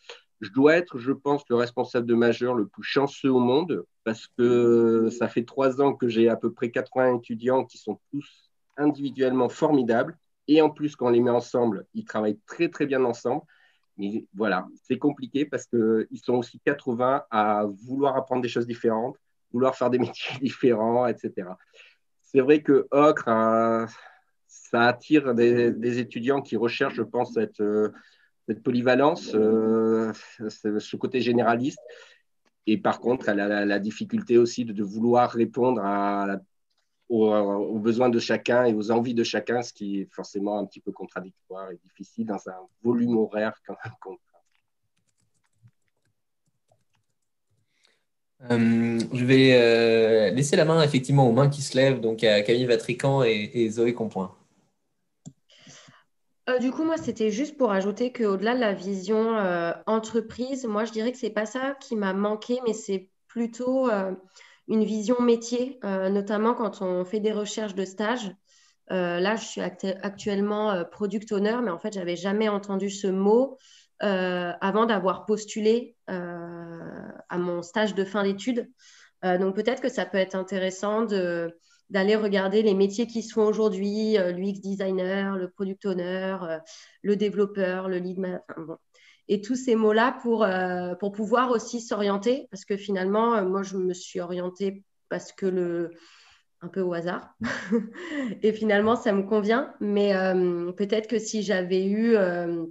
Je 0.44 0.52
dois 0.52 0.76
être, 0.76 0.98
je 0.98 1.14
pense, 1.14 1.44
le 1.50 1.56
responsable 1.56 2.06
de 2.06 2.16
majeur 2.16 2.54
le 2.54 2.68
plus 2.68 2.84
chanceux 2.84 3.32
au 3.32 3.40
monde 3.40 3.86
parce 4.04 4.28
que 4.38 5.10
ça 5.10 5.30
fait 5.30 5.46
trois 5.46 5.82
ans 5.82 5.94
que 5.94 6.10
j'ai 6.10 6.28
à 6.28 6.36
peu 6.36 6.52
près 6.52 6.70
80 6.70 7.16
étudiants 7.16 7.64
qui 7.64 7.78
sont 7.78 7.98
tous 8.12 8.52
individuellement 8.76 9.48
formidables. 9.48 10.18
Et 10.50 10.62
en 10.62 10.70
plus, 10.70 10.98
quand 10.98 11.08
on 11.08 11.12
les 11.12 11.22
met 11.22 11.32
ensemble, 11.32 11.86
ils 11.94 12.04
travaillent 12.04 12.40
très, 12.46 12.68
très 12.68 12.86
bien 12.86 13.06
ensemble. 13.06 13.42
Mais 13.98 14.26
voilà, 14.34 14.68
c'est 14.84 14.98
compliqué 14.98 15.46
parce 15.46 15.66
qu'ils 15.66 16.20
sont 16.22 16.34
aussi 16.34 16.60
80 16.60 17.24
à 17.32 17.66
vouloir 17.86 18.18
apprendre 18.18 18.42
des 18.42 18.50
choses 18.50 18.68
différentes, 18.68 19.16
vouloir 19.54 19.76
faire 19.76 19.90
des 19.90 20.00
métiers 20.00 20.38
différents, 20.42 21.08
etc. 21.08 21.48
C'est 22.22 22.42
vrai 22.42 22.62
que 22.62 22.86
Ocre, 22.92 23.88
ça 24.48 24.82
attire 24.82 25.34
des, 25.34 26.00
étudiants 26.00 26.42
qui 26.42 26.58
recherchent, 26.58 26.96
je 26.96 27.04
pense, 27.04 27.38
cette, 28.48 28.64
polyvalence, 28.64 29.32
euh, 29.36 30.12
ce 30.50 30.96
côté 30.96 31.22
généraliste. 31.22 31.80
Et 32.66 32.78
par 32.78 33.00
contre, 33.00 33.30
elle 33.30 33.40
a 33.40 33.66
la, 33.66 33.80
difficulté 33.80 34.38
aussi 34.38 34.66
de, 34.66 34.84
vouloir 34.84 35.32
répondre 35.32 35.82
aux, 37.10 37.80
besoins 37.80 38.10
de 38.10 38.20
chacun 38.20 38.66
et 38.66 38.74
aux 38.74 38.92
envies 38.92 39.14
de 39.14 39.24
chacun, 39.24 39.62
ce 39.62 39.74
qui 39.74 40.00
est 40.00 40.14
forcément 40.14 40.60
un 40.60 40.66
petit 40.66 40.80
peu 40.80 40.92
contradictoire 40.92 41.72
et 41.72 41.80
difficile 41.84 42.28
dans 42.28 42.48
un 42.48 42.68
volume 42.82 43.18
horaire 43.18 43.54
quand 43.68 43.76
même 43.84 44.18
euh, 48.52 49.00
je 49.14 49.24
vais 49.24 49.52
euh, 49.54 50.32
laisser 50.32 50.58
la 50.58 50.66
main 50.66 50.84
effectivement 50.84 51.28
aux 51.30 51.32
mains 51.32 51.50
qui 51.50 51.62
se 51.62 51.78
lèvent, 51.78 52.02
donc 52.02 52.24
à 52.24 52.42
Camille 52.42 52.66
Vatrican 52.66 53.24
et, 53.24 53.70
Zoé 53.70 53.94
Compoint. 53.94 54.36
Euh, 56.50 56.60
du 56.60 56.72
coup, 56.72 56.84
moi, 56.84 56.98
c'était 56.98 57.32
juste 57.32 57.58
pour 57.58 57.72
ajouter 57.72 58.12
qu'au-delà 58.12 58.56
de 58.56 58.60
la 58.60 58.74
vision 58.74 59.38
entreprise, 59.86 60.66
moi, 60.66 60.86
je 60.86 60.92
dirais 60.92 61.12
que 61.12 61.18
c'est 61.18 61.30
pas 61.30 61.46
ça 61.46 61.76
qui 61.80 61.96
m'a 61.96 62.14
manqué, 62.14 62.60
mais 62.66 62.74
c'est 62.74 63.10
plutôt 63.28 63.90
une 64.68 64.84
vision 64.84 65.22
métier, 65.22 65.80
euh, 65.84 66.10
notamment 66.10 66.54
quand 66.54 66.82
on 66.82 67.04
fait 67.06 67.20
des 67.20 67.32
recherches 67.32 67.76
de 67.76 67.86
stage. 67.86 68.34
Euh, 68.92 69.20
là, 69.20 69.36
je 69.36 69.46
suis 69.46 69.62
actuellement 69.62 70.72
euh, 70.72 70.84
product 70.84 71.32
owner, 71.32 71.58
mais 71.64 71.72
en 71.72 71.80
fait, 71.80 71.94
j'avais 71.94 72.16
jamais 72.16 72.50
entendu 72.50 72.90
ce 72.90 73.08
mot 73.08 73.58
avant 74.00 74.86
d'avoir 74.86 75.26
postulé 75.26 75.96
à 76.08 77.38
mon 77.38 77.62
stage 77.62 77.96
de 77.96 78.04
fin 78.04 78.24
d'études. 78.24 78.70
donc, 79.24 79.56
peut-être 79.56 79.82
que 79.82 79.88
ça 79.88 80.06
peut 80.06 80.18
être 80.18 80.36
intéressant 80.36 81.04
de, 81.04 81.58
d'aller 81.94 82.18
regarder 82.18 82.62
les 82.62 82.74
métiers 82.74 83.08
qui 83.08 83.24
se 83.24 83.34
font 83.34 83.46
aujourd'hui, 83.46 84.18
l'UX 84.18 84.60
designer, 84.60 85.38
le 85.38 85.50
product 85.50 85.86
owner, 85.86 86.38
le 87.02 87.16
développeur, 87.16 87.88
le 87.88 87.98
lead 87.98 88.20
manager, 88.20 88.78
et 89.30 89.40
tous 89.40 89.56
ces 89.56 89.76
mots-là 89.76 90.18
pour, 90.22 90.46
pour 91.00 91.12
pouvoir 91.14 91.52
aussi 91.52 91.80
s'orienter, 91.80 92.48
parce 92.52 92.66
que 92.66 92.76
finalement, 92.76 93.42
moi, 93.46 93.64
je 93.64 93.78
me 93.78 93.94
suis 93.94 94.20
orientée 94.20 94.84
parce 95.08 95.32
que 95.32 95.46
le, 95.46 95.92
un 96.64 96.70
peu 96.70 96.82
au 96.82 96.94
hasard. 96.94 97.36
et 98.42 98.54
finalement, 98.54 98.96
ça 98.96 99.12
me 99.12 99.24
convient. 99.24 99.74
Mais 99.80 100.16
euh, 100.16 100.72
peut-être 100.72 101.08
que 101.08 101.20
si 101.20 101.44
j'avais 101.44 101.86
eu 101.86 102.16
euh, 102.16 102.66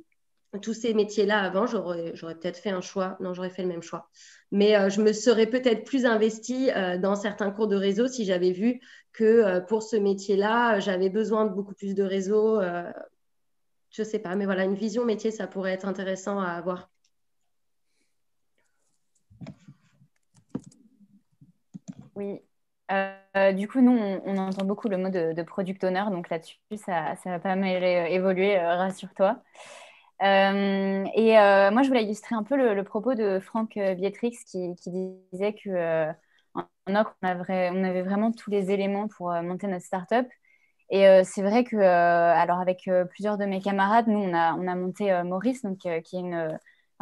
tous 0.63 0.73
ces 0.73 0.95
métiers-là 0.95 1.41
avant, 1.41 1.67
j'aurais, 1.67 2.13
peut-être 2.13 2.57
fait 2.57 2.71
un 2.71 2.81
choix. 2.81 3.17
Non, 3.21 3.35
j'aurais 3.35 3.51
fait 3.51 3.63
le 3.63 3.69
même 3.69 3.83
choix. 3.83 4.09
Mais 4.51 4.77
euh, 4.77 4.89
je 4.89 5.03
me 5.03 5.13
serais 5.13 5.47
peut-être 5.47 5.85
plus 5.85 6.07
investie 6.07 6.71
dans 7.01 7.15
certains 7.15 7.51
cours 7.51 7.69
de 7.69 7.77
réseau 7.77 8.09
si 8.09 8.25
j'avais 8.25 8.53
vu 8.53 8.81
que 9.13 9.61
pour 9.61 9.83
ce 9.83 9.97
métier-là, 9.97 10.81
j'avais 10.81 11.11
besoin 11.11 11.47
de 11.47 11.51
beaucoup 11.55 11.75
plus 11.75 11.95
de 11.95 12.03
réseau. 12.03 12.61
je 13.91 14.03
ne 14.03 14.05
sais 14.07 14.19
pas, 14.19 14.35
mais 14.37 14.45
voilà, 14.47 14.65
une 14.65 14.75
vision 14.75 15.05
métier, 15.05 15.31
ça 15.31 15.47
pourrait 15.47 15.73
être 15.73 15.87
intéressant 15.87 16.41
à 16.41 16.49
avoir. 16.49 16.91
Oui, 22.15 22.41
euh, 22.91 23.53
du 23.53 23.69
coup, 23.69 23.81
nous, 23.81 23.93
on, 23.93 24.37
entend 24.39 24.65
beaucoup 24.65 24.89
le 24.89 24.99
mot 24.99 25.09
de, 25.09 25.43
product 25.43 25.83
owner, 25.85 26.05
donc 26.11 26.29
là-dessus, 26.29 26.59
ça, 26.77 27.17
ça, 27.17 27.31
va 27.31 27.39
pas 27.39 27.57
mal 27.57 27.83
évoluer, 27.83 28.59
euh, 28.59 28.77
rassure-toi. 28.77 29.43
Euh, 30.23 31.05
et 31.15 31.33
moi, 31.73 31.83
je 31.83 31.89
voulais 31.89 32.05
illustrer 32.05 32.35
un 32.35 32.43
peu 32.43 32.57
le, 32.57 32.85
propos 32.85 33.15
de 33.15 33.41
Franck 33.41 33.79
Bietrix 33.97 34.37
qui, 34.47 34.75
disait 35.33 35.55
que 35.55 36.13
en 36.55 36.95
Ocre, 36.95 37.17
on, 37.23 37.85
avait 37.85 38.03
vraiment 38.03 38.33
tous 38.33 38.51
les 38.51 38.71
éléments 38.71 39.09
pour 39.09 39.31
monter 39.43 39.67
notre 39.67 39.85
startup. 39.85 40.27
Et 40.91 41.23
c'est 41.25 41.43
vrai 41.43 41.65
que, 41.65 41.77
alors 41.77 42.61
avec 42.61 42.91
plusieurs 43.11 43.39
de 43.39 43.47
mes 43.47 43.61
camarades, 43.61 44.09
nous, 44.09 44.19
on 44.19 44.35
a, 44.35 44.55
on 44.55 44.67
a 44.67 44.75
monté 44.75 45.23
Maurice, 45.25 45.63
donc, 45.63 45.79
qui 45.79 45.89
est 45.89 46.13
une 46.13 46.59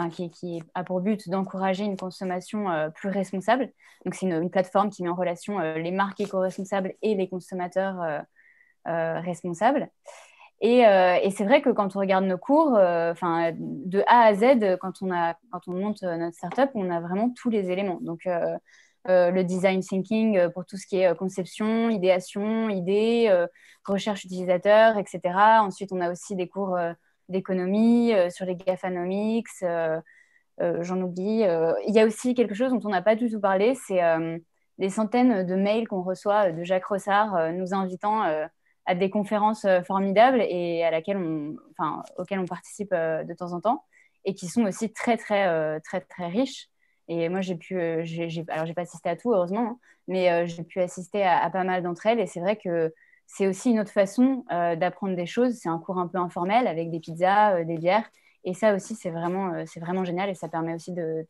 qui, 0.08 0.62
a 0.74 0.84
pour 0.84 1.00
but 1.00 1.28
d'encourager 1.28 1.84
une 1.84 1.96
consommation 1.96 2.70
euh, 2.70 2.88
plus 2.88 3.10
responsable. 3.10 3.70
Donc, 4.04 4.14
c'est 4.14 4.26
une, 4.26 4.50
plateforme 4.50 4.90
qui 4.90 5.02
met 5.02 5.08
en 5.10 5.14
relation 5.14 5.60
euh, 5.60 5.74
les 5.74 5.90
marques 5.90 6.20
éco-responsables 6.20 6.94
et 7.02 7.14
les 7.14 7.28
consommateurs 7.28 8.24
euh, 8.88 9.20
responsables. 9.20 9.90
Et, 10.62 10.82
c'est 11.30 11.44
vrai 11.44 11.62
que 11.62 11.70
quand 11.70 11.96
on 11.96 12.00
regarde 12.00 12.24
nos 12.24 12.36
cours, 12.36 12.72
de 12.72 14.04
A 14.06 14.20
à 14.24 14.34
Z, 14.34 14.76
quand 14.78 15.00
on, 15.00 15.10
a, 15.10 15.34
quand 15.50 15.68
on 15.68 15.72
monte 15.72 16.02
notre 16.02 16.36
startup, 16.36 16.70
on 16.74 16.90
a 16.90 17.00
vraiment 17.00 17.30
tous 17.30 17.48
les 17.48 17.70
éléments. 17.70 17.98
Donc, 18.02 18.28
le 19.06 19.42
design 19.42 19.80
thinking 19.80 20.50
pour 20.50 20.66
tout 20.66 20.76
ce 20.76 20.86
qui 20.86 20.98
est 20.98 21.16
conception, 21.16 21.90
idéation, 21.90 22.68
idée, 22.68 23.46
recherche 23.84 24.24
utilisateur, 24.24 24.98
etc. 24.98 25.20
Ensuite, 25.60 25.92
on 25.92 26.00
a 26.00 26.10
aussi 26.10 26.36
des 26.36 26.48
cours 26.48 26.76
d'économie, 27.30 28.12
euh, 28.12 28.28
sur 28.28 28.44
les 28.44 28.56
GAFAnomics, 28.56 29.46
euh, 29.62 30.00
euh, 30.60 30.82
j'en 30.82 31.00
oublie. 31.00 31.42
il 31.86 31.94
y 31.94 32.00
a 32.00 32.04
aussi 32.04 32.34
quelque 32.34 32.54
chose 32.54 32.70
dont 32.70 32.80
on 32.84 32.90
n'a 32.90 33.02
pas 33.02 33.16
du 33.16 33.30
tout 33.30 33.40
parlé, 33.40 33.74
c'est 33.74 34.00
les 34.78 34.90
centaines 34.90 35.46
de 35.46 35.54
mails 35.54 35.88
qu'on 35.88 36.02
reçoit 36.02 36.52
de 36.52 36.64
Jacques 36.64 36.84
Rossard 36.84 37.52
nous 37.52 37.72
invitant 37.72 38.22
à 38.84 38.94
des 38.94 39.08
conférences 39.08 39.66
formidables 39.86 40.42
et 40.42 40.84
à 40.84 40.90
laquelle 40.90 41.18
enfin, 41.70 42.02
auxquelles 42.18 42.40
on 42.40 42.46
participe 42.46 42.92
de 42.92 43.34
temps 43.34 43.52
en 43.54 43.60
temps 43.60 43.84
et 44.26 44.34
qui 44.34 44.48
sont 44.48 44.64
aussi 44.64 44.92
très 44.92 45.16
très 45.16 45.80
très 45.80 46.02
très 46.02 46.26
riches. 46.26 46.69
Et 47.10 47.28
moi 47.28 47.42
j'ai 47.42 47.56
pu, 47.56 47.76
j'ai, 48.04 48.44
alors 48.48 48.64
j'ai 48.64 48.74
pas 48.74 48.82
assisté 48.82 49.10
à 49.10 49.16
tout 49.16 49.32
heureusement, 49.32 49.72
hein, 49.72 49.78
mais 50.08 50.46
j'ai 50.46 50.62
pu 50.62 50.80
assister 50.80 51.22
à, 51.24 51.50
pas 51.50 51.64
mal 51.64 51.82
d'entre 51.82 52.06
elles 52.06 52.20
et 52.20 52.26
c'est 52.26 52.40
vrai 52.40 52.56
que 52.56 52.92
c'est 53.32 53.46
aussi 53.46 53.70
une 53.70 53.80
autre 53.80 53.92
façon 53.92 54.44
euh, 54.52 54.74
d'apprendre 54.76 55.14
des 55.14 55.26
choses. 55.26 55.54
C'est 55.54 55.68
un 55.68 55.78
cours 55.78 55.98
un 55.98 56.08
peu 56.08 56.18
informel 56.18 56.66
avec 56.66 56.90
des 56.90 56.98
pizzas, 56.98 57.54
euh, 57.54 57.64
des 57.64 57.78
bières. 57.78 58.04
Et 58.44 58.54
ça 58.54 58.74
aussi, 58.74 58.96
c'est 58.96 59.10
vraiment, 59.10 59.54
euh, 59.54 59.64
vraiment 59.80 60.04
génial 60.04 60.28
et 60.28 60.34
ça 60.34 60.48
permet 60.48 60.74
aussi 60.74 60.92
de, 60.92 61.26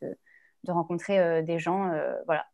rencontrer 0.69 1.43
des 1.43 1.59
gens. 1.59 1.91
voilà. 2.27 2.45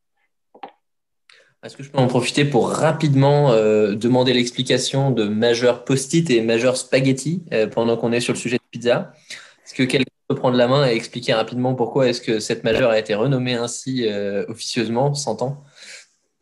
Est-ce 1.63 1.77
que 1.77 1.83
je 1.83 1.91
peux 1.91 1.99
en 1.99 2.07
profiter 2.07 2.45
pour 2.45 2.71
rapidement 2.71 3.51
demander 3.51 4.33
l'explication 4.33 5.11
de 5.11 5.25
majeur 5.25 5.85
post-it 5.85 6.31
et 6.31 6.41
majeur 6.41 6.77
spaghetti 6.77 7.45
pendant 7.73 7.97
qu'on 7.97 8.13
est 8.13 8.21
sur 8.21 8.33
le 8.33 8.39
sujet 8.39 8.57
de 8.57 8.63
pizza? 8.71 9.13
Est-ce 9.65 9.75
que 9.75 9.83
quelqu'un 9.83 10.16
prendre 10.35 10.57
la 10.57 10.67
main 10.67 10.87
et 10.89 10.95
expliquer 10.95 11.35
rapidement 11.35 11.75
pourquoi 11.75 12.09
est-ce 12.09 12.21
que 12.21 12.41
cette 12.41 12.65
majeure 12.65 12.91
a 12.91 12.99
été 12.99 13.15
renommée 13.15 13.55
ainsi 13.55 14.09
officieusement, 14.49 15.15
100 15.15 15.43
ans 15.43 15.65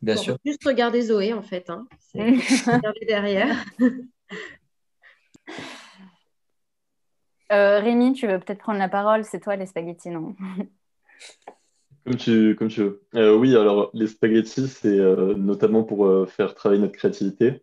Bien 0.05 0.17
sûr. 0.17 0.37
Juste 0.45 0.65
regarder 0.65 1.01
Zoé, 1.01 1.33
en 1.33 1.43
fait. 1.43 1.71
Hein. 1.71 1.87
regarder 2.15 3.07
derrière. 3.07 3.65
Euh, 7.53 7.79
Rémi, 7.79 8.13
tu 8.13 8.27
veux 8.27 8.39
peut-être 8.39 8.59
prendre 8.59 8.79
la 8.79 8.89
parole? 8.89 9.25
C'est 9.25 9.41
toi 9.41 9.57
les 9.57 9.67
spaghettis, 9.67 10.11
non? 10.11 10.35
Comme 12.05 12.17
tu, 12.17 12.55
comme 12.57 12.69
tu 12.69 12.81
veux. 12.83 13.03
Euh, 13.15 13.35
oui, 13.35 13.57
alors 13.57 13.91
les 13.95 14.07
spaghettis, 14.07 14.69
c'est 14.69 14.99
euh, 14.99 15.35
notamment 15.35 15.85
pour 15.85 16.29
faire 16.29 16.55
travailler 16.55 16.83
notre 16.83 16.93
créativité. 16.93 17.63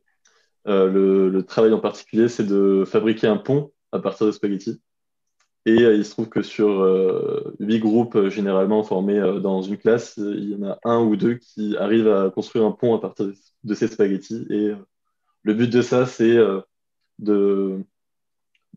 Le, 0.66 1.30
le, 1.30 1.44
travail 1.44 1.74
en 1.74 1.80
particulier, 1.80 2.28
c'est 2.28 2.46
de 2.46 2.84
fabriquer 2.86 3.28
un 3.28 3.38
pont 3.38 3.72
à 3.92 4.00
partir 4.00 4.26
de 4.26 4.32
spaghettis. 4.32 4.82
Et 5.66 5.84
euh, 5.84 5.96
il 5.96 6.04
se 6.04 6.12
trouve 6.12 6.30
que 6.30 6.42
sur 6.42 6.82
euh, 6.82 7.56
huit 7.60 7.80
groupes 7.80 8.16
euh, 8.16 8.30
généralement 8.30 8.84
formés 8.84 9.20
dans 9.42 9.62
une 9.62 9.78
classe, 9.78 10.16
il 10.18 10.50
y 10.50 10.56
en 10.56 10.72
a 10.72 10.80
un 10.84 11.00
ou 11.00 11.16
deux 11.16 11.36
qui 11.36 11.78
arrivent 11.78 12.10
à 12.10 12.32
construire 12.32 12.66
un 12.66 12.72
pont 12.72 12.96
à 12.96 13.00
partir 13.00 13.32
de 13.64 13.74
ces 13.76 13.88
spaghettis. 13.88 14.48
Et 14.50 14.72
le 15.44 15.54
but 15.54 15.72
de 15.72 15.82
ça, 15.82 16.06
c'est 16.08 16.36
de, 17.20 17.86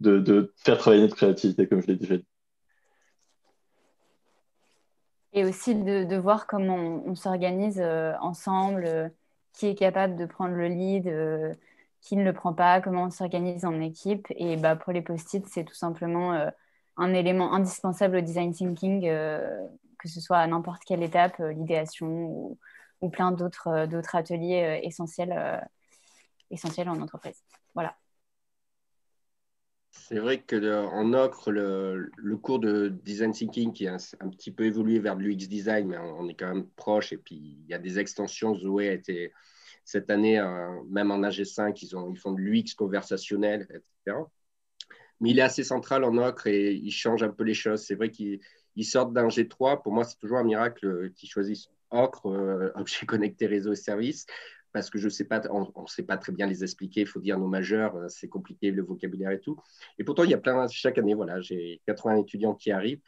de, 0.01 0.53
faire 0.59 0.77
travailler 0.77 1.03
notre 1.03 1.17
créativité, 1.17 1.67
comme 1.67 1.81
je 1.81 1.87
l'ai 1.87 1.97
déjà 1.97 2.19
dit. 2.19 2.27
Et 5.33 5.45
aussi 5.45 5.75
de, 5.75 6.17
voir 6.17 6.47
comment 6.47 7.03
on, 7.07 7.15
s'organise 7.15 7.83
ensemble, 8.21 9.11
qui 9.55 9.67
est 9.67 9.75
capable 9.75 10.17
de 10.17 10.27
prendre 10.27 10.55
le 10.55 10.69
lead, 10.69 11.57
qui 12.03 12.17
ne 12.17 12.25
le 12.25 12.33
prend 12.35 12.53
pas, 12.53 12.83
comment 12.83 13.05
on 13.05 13.11
s'organise 13.11 13.65
en 13.65 13.81
équipe. 13.81 14.27
Et 14.37 14.57
bah, 14.57 14.77
pour 14.77 14.93
les 14.93 15.03
post-it, 15.03 15.47
c'est 15.49 15.65
tout 15.65 15.75
simplement 15.75 16.51
un 16.97 17.15
élément 17.15 17.53
indispensable 17.53 18.17
au 18.17 18.21
design 18.21 18.53
thinking, 18.53 19.07
euh, 19.07 19.67
que 19.99 20.09
ce 20.09 20.21
soit 20.21 20.39
à 20.39 20.47
n'importe 20.47 20.83
quelle 20.85 21.03
étape, 21.03 21.41
euh, 21.41 21.53
l'idéation 21.53 22.09
ou, 22.09 22.59
plein 23.13 23.33
d'autres 23.33 23.69
euh, 23.69 24.01
ateliers 24.15 24.81
essentiels, 24.83 25.33
en 26.89 27.03
entreprise. 27.03 27.43
Voilà. 27.75 27.95
C'est 29.91 30.19
vrai 30.19 30.41
que 30.41 30.87
en 30.87 31.13
Ocre, 31.13 31.51
le, 31.51 32.11
le, 32.17 32.37
cours 32.39 32.61
de 32.61 32.89
design 32.89 33.33
thinking 33.33 33.75
qui 33.75 33.87
a 33.87 33.97
un, 34.21 34.29
petit 34.31 34.51
peu 34.51 34.65
évolué 34.65 35.01
vers 35.01 35.17
l'UX 35.17 35.49
design, 35.49 35.89
mais 35.89 35.99
on, 35.99 36.27
est 36.29 36.35
quand 36.35 36.49
même 36.49 36.67
proche. 36.77 37.13
Et 37.13 37.19
puis 37.19 37.37
il 37.37 37.67
y 37.69 37.75
a 37.75 37.79
des 37.79 37.99
extensions. 37.99 38.55
Zoé 38.55 38.89
a 38.89 38.93
été 38.93 39.33
cette 39.85 40.09
année, 40.09 40.41
même 40.89 41.11
en 41.11 41.19
AG5, 41.19 41.79
ils, 41.83 42.11
ils 42.11 42.19
font 42.19 42.33
de 42.33 42.41
l'UX 42.41 42.75
conversationnel, 42.75 43.69
etc 43.71 44.25
mais 45.25 45.31
il 45.31 45.39
est 45.39 45.43
assez 45.43 45.65
central 45.65 46.05
en 46.05 46.19
ocre 46.19 46.49
et 46.49 46.75
il 46.75 46.91
change 46.91 47.23
un 47.23 47.31
peu 47.31 47.45
les 47.45 47.55
choses. 47.55 47.81
C'est 47.81 47.95
vrai 47.95 48.11
qu'il 48.11 48.41
sortent 48.83 49.15
d'un 49.15 49.29
G3. 49.29 49.83
Pour 49.83 49.91
moi, 49.91 50.05
c'est 50.05 50.19
toujours 50.19 50.37
un 50.37 50.45
miracle 50.45 51.11
qu'ils 51.17 51.31
choisissent 51.31 51.71
ocre, 51.91 52.27
euh, 52.27 52.71
objet 52.75 53.07
connecté, 53.07 53.47
réseau 53.47 53.73
et 53.73 53.77
service, 53.77 54.27
parce 54.73 54.91
que 54.91 54.99
je 54.99 55.09
sais 55.09 55.25
pas, 55.25 55.41
on 55.51 55.61
ne 55.81 55.87
sait 55.87 56.03
pas 56.03 56.19
très 56.19 56.33
bien 56.33 56.47
les 56.47 56.63
expliquer. 56.63 57.01
Il 57.01 57.07
faut 57.07 57.21
dire 57.21 57.39
nos 57.39 57.47
majeurs, 57.47 57.97
euh, 57.97 58.09
c'est 58.09 58.29
compliqué 58.29 58.71
le 58.71 58.83
vocabulaire 58.83 59.31
et 59.31 59.41
tout. 59.41 59.59
Et 59.99 60.05
pourtant, 60.05 60.25
il 60.25 60.31
y 60.31 60.35
a 60.35 60.39
plein 60.39 60.69
chaque 60.69 60.99
année. 60.99 61.15
Voilà, 61.15 61.41
j'ai 61.41 61.81
80 61.87 62.17
étudiants 62.17 62.55
qui 62.55 62.71
arrivent. 62.71 63.01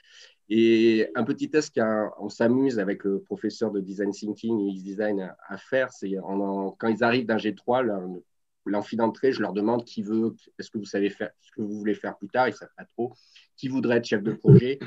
Et 0.49 1.11
un 1.17 1.25
petit 1.25 1.51
test 1.51 1.79
qu'on 1.79 2.31
s'amuse 2.31 2.79
avec 2.79 3.05
le 3.05 3.21
professeur 3.21 3.71
de 3.73 3.81
design 3.81 4.13
thinking 4.13 4.71
et 4.71 4.81
design 4.81 5.35
à 5.49 5.59
faire, 5.59 5.93
c'est 5.93 6.15
quand 6.15 6.89
ils 6.89 7.05
arrivent 7.05 7.27
d'un 7.27 7.37
G3, 7.37 8.23
l'amphi 8.71 8.97
d'entrée, 8.97 9.33
je 9.33 9.41
leur 9.41 9.53
demande 9.53 9.85
qui 9.85 10.03
veut, 10.03 10.35
est-ce 10.59 10.71
que 10.71 10.79
vous 10.79 10.85
savez 10.85 11.11
faire, 11.11 11.31
ce 11.41 11.51
que 11.53 11.63
vous 11.63 11.79
voulez 11.79 11.95
faire 11.95 12.17
plus 12.17 12.29
tard, 12.29 12.49
ils 12.49 12.53
ne 12.53 12.57
savent 12.57 12.75
pas 12.77 12.85
trop, 12.85 13.13
qui 13.57 13.69
voudrait 13.69 13.99
être 13.99 14.07
chef 14.07 14.23
de 14.23 14.33
projet? 14.33 14.79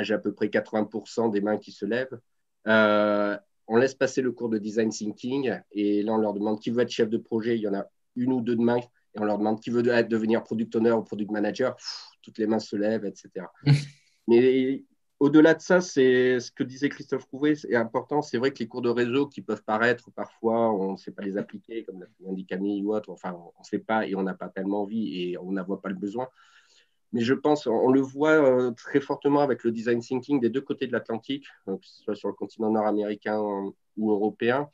J'ai 0.00 0.14
à 0.14 0.18
peu 0.18 0.32
près 0.32 0.46
80% 0.46 1.30
des 1.32 1.40
mains 1.40 1.58
qui 1.58 1.72
se 1.72 1.84
lèvent. 1.84 2.20
Euh, 2.68 3.36
on 3.66 3.76
laisse 3.76 3.94
passer 3.94 4.22
le 4.22 4.32
cours 4.32 4.48
de 4.48 4.58
design 4.58 4.90
thinking 4.90 5.52
et 5.72 6.02
là, 6.02 6.12
on 6.12 6.18
leur 6.18 6.34
demande 6.34 6.60
qui 6.60 6.70
veut 6.70 6.82
être 6.82 6.90
chef 6.90 7.08
de 7.08 7.18
projet. 7.18 7.56
Il 7.56 7.62
y 7.62 7.68
en 7.68 7.74
a 7.74 7.86
une 8.16 8.32
ou 8.32 8.40
deux 8.40 8.56
de 8.56 8.62
mains 8.62 8.78
et 8.78 9.20
on 9.20 9.24
leur 9.24 9.38
demande 9.38 9.60
qui 9.60 9.70
veut 9.70 9.82
devenir 9.82 10.42
product 10.42 10.76
owner 10.76 10.92
ou 10.92 11.02
product 11.02 11.30
manager. 11.30 11.76
toutes 12.22 12.38
les 12.38 12.46
mains 12.46 12.58
se 12.58 12.76
lèvent, 12.76 13.04
etc. 13.04 13.46
Mais 14.28 14.84
au-delà 15.20 15.54
de 15.54 15.60
ça, 15.60 15.80
c'est 15.80 16.38
ce 16.38 16.52
que 16.52 16.62
disait 16.62 16.88
Christophe 16.88 17.24
Rouvet, 17.32 17.56
c'est 17.56 17.74
important. 17.74 18.22
C'est 18.22 18.38
vrai 18.38 18.52
que 18.52 18.60
les 18.60 18.68
cours 18.68 18.82
de 18.82 18.88
réseau 18.88 19.26
qui 19.26 19.42
peuvent 19.42 19.64
paraître 19.64 20.10
parfois, 20.12 20.72
on 20.72 20.92
ne 20.92 20.96
sait 20.96 21.10
pas 21.10 21.22
les 21.22 21.36
appliquer, 21.36 21.84
comme 21.84 22.00
l'a 22.00 22.06
dit 22.34 22.46
Camille 22.46 22.82
ou 22.84 22.94
autre, 22.94 23.10
enfin, 23.10 23.32
on 23.32 23.60
ne 23.60 23.64
sait 23.64 23.80
pas 23.80 24.06
et 24.06 24.14
on 24.14 24.22
n'a 24.22 24.34
pas 24.34 24.48
tellement 24.48 24.82
envie 24.82 25.22
et 25.22 25.38
on 25.38 25.52
n'en 25.52 25.64
voit 25.64 25.82
pas 25.82 25.88
le 25.88 25.96
besoin. 25.96 26.28
Mais 27.12 27.22
je 27.22 27.34
pense, 27.34 27.66
on 27.66 27.90
le 27.90 28.00
voit 28.00 28.32
euh, 28.32 28.70
très 28.72 29.00
fortement 29.00 29.40
avec 29.40 29.64
le 29.64 29.72
design 29.72 30.00
thinking 30.00 30.40
des 30.40 30.50
deux 30.50 30.60
côtés 30.60 30.86
de 30.86 30.92
l'Atlantique, 30.92 31.46
euh, 31.66 31.76
que 31.76 31.86
ce 31.86 32.02
soit 32.02 32.14
sur 32.14 32.28
le 32.28 32.34
continent 32.34 32.70
nord-américain 32.70 33.40
ou 33.96 34.10
européen. 34.10 34.68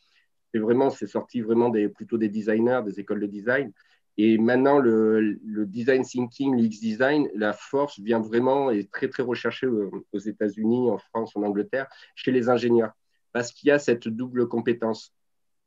c'est 0.52 0.58
vraiment, 0.58 0.90
c'est 0.90 1.06
sorti 1.06 1.40
vraiment 1.40 1.70
des, 1.70 1.88
plutôt 1.88 2.18
des 2.18 2.28
designers, 2.28 2.82
des 2.84 3.00
écoles 3.00 3.20
de 3.20 3.26
design. 3.26 3.72
Et 4.16 4.38
maintenant, 4.38 4.78
le, 4.78 5.40
design 5.66 6.04
thinking, 6.04 6.56
l'X 6.56 6.78
design, 6.80 7.28
la 7.34 7.52
force 7.52 7.98
vient 7.98 8.20
vraiment 8.20 8.70
et 8.70 8.80
est 8.80 8.90
très, 8.92 9.08
très 9.08 9.22
recherchée 9.22 9.66
aux 9.66 10.18
États-Unis, 10.18 10.90
en 10.90 10.98
France, 10.98 11.34
en 11.34 11.42
Angleterre, 11.42 11.88
chez 12.14 12.30
les 12.30 12.48
ingénieurs, 12.48 12.92
parce 13.32 13.50
qu'il 13.50 13.68
y 13.68 13.72
a 13.72 13.78
cette 13.78 14.06
double 14.06 14.46
compétence. 14.46 15.12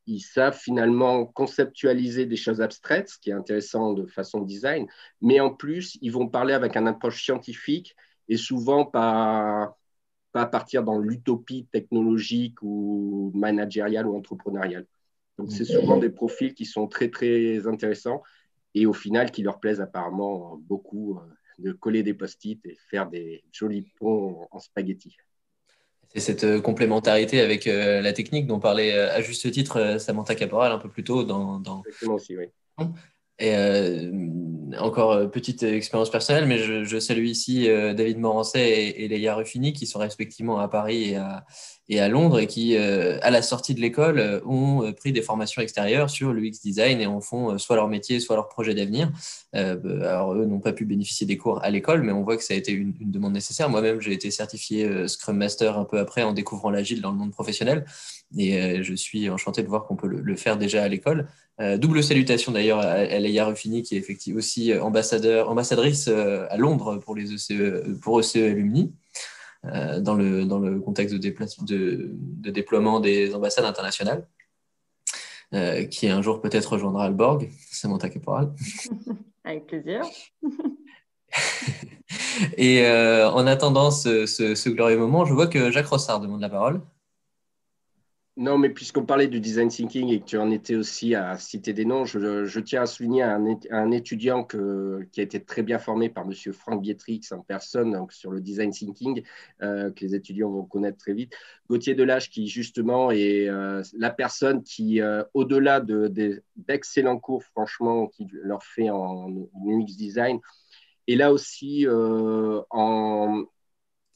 Ils 0.06 0.22
savent 0.22 0.58
finalement 0.58 1.26
conceptualiser 1.26 2.26
des 2.26 2.38
choses 2.38 2.62
abstraites, 2.62 3.10
ce 3.10 3.20
qui 3.20 3.32
est 3.32 3.34
intéressant 3.34 3.94
de 3.94 4.06
façon 4.06 4.40
design, 4.40 4.88
mais 5.22 5.42
en 5.42 5.54
plus, 5.54 5.98
ils 6.02 6.14
vont 6.14 6.30
parler 6.30 6.54
avec 6.54 6.78
un 6.78 6.88
approche 6.88 7.22
scientifique 7.22 7.94
et 8.30 8.38
souvent 8.38 8.86
pas, 8.86 9.78
pas 10.32 10.46
partir 10.46 10.84
dans 10.84 11.00
l'utopie 11.00 11.68
technologique 11.70 12.62
ou 12.62 13.34
managériale 13.36 14.08
ou 14.08 14.16
entrepreneuriale. 14.16 14.86
Donc, 15.38 15.52
c'est 15.52 15.66
souvent 15.66 15.98
des 15.98 16.10
profils 16.10 16.54
qui 16.54 16.66
sont 16.66 16.88
très, 16.88 17.10
très 17.10 17.68
intéressants 17.68 18.24
et 18.82 18.86
au 18.86 18.94
final 18.94 19.32
qui 19.32 19.44
leur 19.44 19.60
plaisent 19.60 19.82
apparemment 19.82 20.58
beaucoup 20.68 21.18
euh, 21.18 21.22
de 21.60 21.72
coller 21.72 22.04
des 22.04 22.14
post-it 22.14 22.64
et 22.66 22.78
faire 22.90 23.10
des 23.10 23.44
jolis 23.52 23.86
ponts 24.00 24.48
en 24.52 24.60
spaghetti. 24.60 25.18
C'est 26.14 26.20
cette 26.20 26.44
euh, 26.44 26.62
complémentarité 26.62 27.42
avec 27.42 27.68
euh, 27.68 28.02
la 28.02 28.14
technique 28.14 28.48
dont 28.48 28.60
parlait 28.60 28.94
à 28.94 29.22
juste 29.22 29.50
titre 29.52 29.98
Samantha 30.00 30.36
Caporal 30.36 30.72
un 30.72 30.78
peu 30.78 30.90
plus 30.90 31.04
tôt 31.04 31.24
dans. 31.24 31.60
dans... 31.60 31.84
Exactement 31.86 32.16
aussi, 32.16 32.38
oui. 32.38 32.46
Et 33.40 33.54
encore 34.80 35.30
petite 35.32 35.64
expérience 35.64 36.10
personnelle, 36.10 36.46
mais 36.46 36.58
je, 36.58 37.00
salue 37.00 37.26
ici 37.26 37.68
David 37.68 38.20
Morancet 38.20 38.70
et, 38.70 39.04
et 39.04 39.08
Léa 39.08 39.36
Ruffini 39.36 39.74
qui 39.74 39.88
sont 39.88 40.00
respectivement 40.00 40.60
à 40.60 40.68
Paris 40.68 41.16
et 41.90 42.00
à, 42.00 42.10
Londres 42.10 42.40
et 42.40 42.48
qui, 42.48 42.76
euh, 42.76 43.18
à 43.22 43.32
la 43.32 43.42
sortie 43.42 43.74
de 43.74 43.80
l'école, 43.80 44.20
euh, 44.20 44.40
ont 44.46 44.84
euh, 44.84 44.92
pris 44.92 45.12
des 45.14 45.22
formations 45.22 45.62
extérieures 45.62 46.10
sur 46.10 46.34
l'UX 46.34 46.60
design 46.62 47.00
et 47.00 47.08
en 47.08 47.22
font 47.22 47.58
soit 47.58 47.76
leur 47.76 47.88
métier, 47.88 48.20
soit 48.20 48.36
leur 48.36 48.50
projet 48.50 48.74
d'avenir. 48.74 49.12
alors, 49.54 50.34
eux 50.34 50.46
n'ont 50.46 50.60
pas 50.60 50.74
pu 50.74 50.86
bénéficier 50.86 51.26
des 51.26 51.38
cours 51.38 51.64
à 51.64 51.70
l'école, 51.70 52.04
mais 52.04 52.12
on 52.12 52.24
voit 52.24 52.38
que 52.38 52.44
ça 52.44 52.54
a 52.54 52.58
été 52.58 52.72
une, 52.72 52.94
demande 53.00 53.34
nécessaire. 53.34 53.70
Moi-même, 53.70 54.02
j'ai 54.02 54.14
été 54.14 54.32
certifié 54.32 55.08
Scrum 55.08 55.38
Master 55.38 55.78
un 55.78 55.86
peu 55.86 56.00
après 56.00 56.24
en 56.24 56.34
découvrant 56.34 56.70
l'agile 56.70 57.02
dans 57.02 57.12
le 57.12 57.18
monde 57.18 57.32
professionnel 57.32 57.86
et 58.38 58.84
je 58.84 58.94
suis 58.94 59.30
enchanté 59.30 59.64
de 59.64 59.68
voir 59.68 59.86
qu'on 59.86 59.96
peut 59.96 60.08
le, 60.08 60.36
faire 60.36 60.58
déjà 60.58 60.84
à 60.84 60.88
l'école. 60.88 61.28
Double 61.60 62.04
salutation 62.04 62.52
d'ailleurs 62.52 62.80
à, 62.80 63.04
Leia 63.20 63.46
Ruffini, 63.46 63.82
qui 63.82 63.96
est 63.96 64.00
effectivement 64.00 64.38
aussi 64.38 64.78
ambassadeur, 64.78 65.50
ambassadrice 65.50 66.08
à 66.08 66.56
Londres 66.58 66.98
pour 66.98 67.16
les 67.16 67.34
ECE, 67.34 67.98
pour 68.02 68.20
ECE 68.20 68.36
Alumni. 68.38 68.94
Euh, 69.66 70.00
dans, 70.00 70.14
le, 70.14 70.46
dans 70.46 70.60
le 70.60 70.80
contexte 70.80 71.16
de, 71.16 71.18
de, 71.66 72.12
de 72.14 72.52
déploiement 72.52 73.00
des 73.00 73.34
ambassades 73.34 73.66
internationales, 73.66 74.28
euh, 75.54 75.86
qui 75.86 76.08
un 76.08 76.22
jour 76.22 76.42
peut-être 76.42 76.74
rejoindra 76.74 77.06
Alborg, 77.06 77.50
Samantha 77.72 78.10
Caporal. 78.10 78.54
Avec 79.44 79.66
plaisir. 79.66 80.02
Et 82.58 82.86
euh, 82.86 83.30
en 83.30 83.48
attendant 83.48 83.90
ce, 83.92 84.26
ce, 84.26 84.56
ce, 84.56 84.70
glorieux 84.70 84.98
moment, 84.98 85.26
je 85.26 85.34
vois 85.34 85.48
que 85.48 85.72
Jacques 85.72 85.88
Rossard 85.88 86.22
demande 86.22 86.42
la 86.42 86.50
parole. 86.50 86.82
Non, 88.40 88.60
mais 88.60 88.70
puisqu'on 88.70 89.04
parlait 89.04 89.28
du 89.28 89.40
design 89.40 89.68
thinking 89.68 90.10
et 90.10 90.20
que 90.20 90.26
tu 90.26 90.38
en 90.38 90.52
étais 90.52 90.76
aussi 90.76 91.16
à 91.16 91.40
citer 91.40 91.74
des 91.74 91.86
noms, 91.86 92.06
je, 92.06 92.60
tiens 92.60 92.84
à 92.84 92.86
souligner 92.86 93.24
un, 93.24 93.92
étudiant 93.92 94.44
qui 94.44 94.58
a 95.20 95.24
été 95.24 95.44
très 95.44 95.64
bien 95.64 95.80
formé 95.80 96.08
par 96.10 96.24
M. 96.24 96.54
Franck 96.54 96.84
Bietrix 96.84 97.22
en 97.32 97.40
personne 97.40 97.94
donc, 97.94 98.14
sur 98.14 98.30
le 98.30 98.40
design 98.40 98.70
thinking, 98.70 99.24
euh, 99.64 99.90
que 99.90 100.06
les 100.06 100.14
étudiants 100.14 100.52
vont 100.52 100.66
connaître 100.66 101.00
très 101.00 101.14
vite. 101.14 101.34
Gauthier 101.68 101.96
Delage, 101.96 102.30
qui 102.30 102.48
justement 102.48 103.10
est 103.10 103.50
euh, 103.50 103.82
la 103.98 104.12
personne 104.12 104.62
qui, 104.62 105.02
euh, 105.02 105.24
au-delà 105.34 105.82
d'excellents 105.82 107.18
cours, 107.18 107.44
franchement, 107.44 108.06
qui 108.06 108.28
leur 108.32 108.62
fait 108.62 108.92
en 108.92 109.32
UX 109.66 109.96
design, 109.98 110.40
est 111.08 111.16
là 111.16 111.34
aussi 111.34 111.88
en 111.90 113.46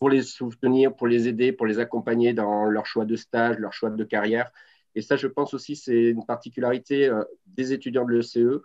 pour 0.02 0.10
les 0.10 0.24
soutenir, 0.24 0.96
pour 0.96 1.06
les 1.06 1.28
aider, 1.28 1.52
pour 1.52 1.68
les 1.68 1.78
accompagner 1.78 2.34
dans 2.34 2.66
leur 2.66 2.88
choix 2.88 3.06
de 3.06 3.16
stage, 3.16 3.60
leur 3.60 3.72
choix 3.72 3.92
de 3.92 4.04
carrière. 4.04 4.52
Et 4.96 5.04
ça, 5.04 5.16
je 5.16 5.28
pense 5.28 5.54
aussi, 5.54 5.76
c'est 5.76 6.06
une 6.10 6.26
particularité 6.26 7.08
euh, 7.08 7.24
des 7.46 7.72
étudiants 7.72 8.04
de 8.06 8.14
l'ECE 8.14 8.64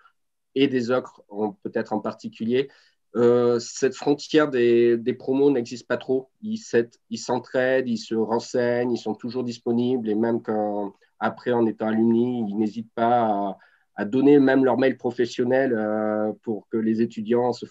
et 0.54 0.66
des 0.66 0.90
OCRE 0.90 1.22
peut-être 1.62 1.92
en 1.92 2.00
particulier. 2.00 2.70
Euh, 3.16 3.58
cette 3.58 3.94
frontière 3.94 4.48
des, 4.48 5.16
promos 5.18 5.50
n'existe 5.50 5.86
pas 5.86 5.98
trop. 5.98 6.30
Ils 6.40 6.56
s'entraident, 7.18 7.86
ils 7.86 7.98
se 7.98 8.14
renseignent, 8.14 8.92
ils 8.92 8.96
sont 8.96 9.14
toujours 9.14 9.44
disponibles 9.44 10.08
et 10.08 10.14
même 10.14 10.40
quand, 10.40 10.94
après, 11.20 11.52
en 11.52 11.66
étant 11.66 11.88
alumni, 11.88 12.46
ils 12.48 12.56
n'hésitent 12.56 12.94
pas 12.94 13.58
à, 13.94 14.04
donner 14.06 14.38
même 14.38 14.64
leur 14.64 14.78
mail 14.78 14.96
professionnel 14.96 15.74
euh, 15.74 16.32
pour 16.42 16.66
que 16.70 16.78
les 16.78 17.02
étudiants 17.02 17.52
se, 17.52 17.66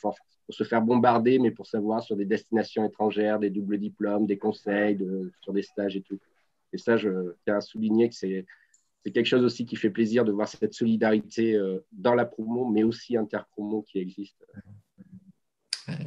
pour 0.46 0.56
se 0.56 0.64
faire 0.64 0.82
bombarder, 0.82 1.40
mais 1.40 1.52
pour 1.52 1.68
savoir 1.68 2.04
sur 2.04 2.16
des 2.16 2.26
destinations 2.26 2.86
étrangères, 2.86 3.40
des 3.40 3.50
doubles 3.50 3.80
diplômes, 3.80 4.26
des 4.26 4.38
conseils, 4.38 4.98
sur 5.42 5.54
des 5.54 5.64
stages 5.64 5.96
et 5.96 6.02
tout. 6.02 6.20
Et 6.74 6.78
ça, 6.78 6.98
je 6.98 7.34
tiens 7.46 7.58
à 7.58 7.62
souligner 7.62 8.10
que 8.10 8.16
c'est 8.16 8.46
quelque 9.04 9.26
chose 9.26 9.44
aussi 9.44 9.66
qui 9.66 9.76
fait 9.76 9.90
plaisir 9.90 10.26
de 10.26 10.32
voir 10.32 10.48
cette 10.48 10.74
solidarité 10.74 11.54
euh, 11.54 11.86
dans 11.92 12.16
la 12.16 12.26
promo, 12.26 12.66
mais 12.70 12.84
aussi 12.84 13.16
interpromo 13.16 13.84
qui 13.84 14.00
existe. 14.00 14.46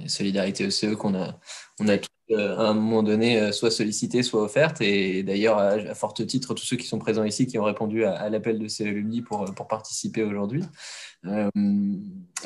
Solidarité 0.06 0.66
ECE 0.66 0.96
qu'on 0.96 1.14
a, 1.14 1.38
on 1.78 1.88
a 1.88 1.98
à 2.36 2.68
un 2.68 2.74
moment 2.74 3.02
donné 3.02 3.40
euh, 3.40 3.52
soit 3.52 3.70
sollicité, 3.70 4.22
soit 4.22 4.42
offerte. 4.42 4.80
Et 4.80 5.22
d'ailleurs, 5.22 5.58
à, 5.58 5.94
fort 5.94 6.14
titre, 6.14 6.54
tous 6.54 6.64
ceux 6.64 6.76
qui 6.76 6.86
sont 6.86 6.98
présents 6.98 7.24
ici 7.24 7.46
qui 7.46 7.58
ont 7.58 7.64
répondu 7.64 8.04
à, 8.04 8.28
l'appel 8.28 8.58
de 8.58 8.68
ces 8.68 8.86
alumni 8.86 9.22
pour, 9.22 9.44
participer 9.68 10.22
aujourd'hui. 10.22 10.62
Euh, 11.26 11.50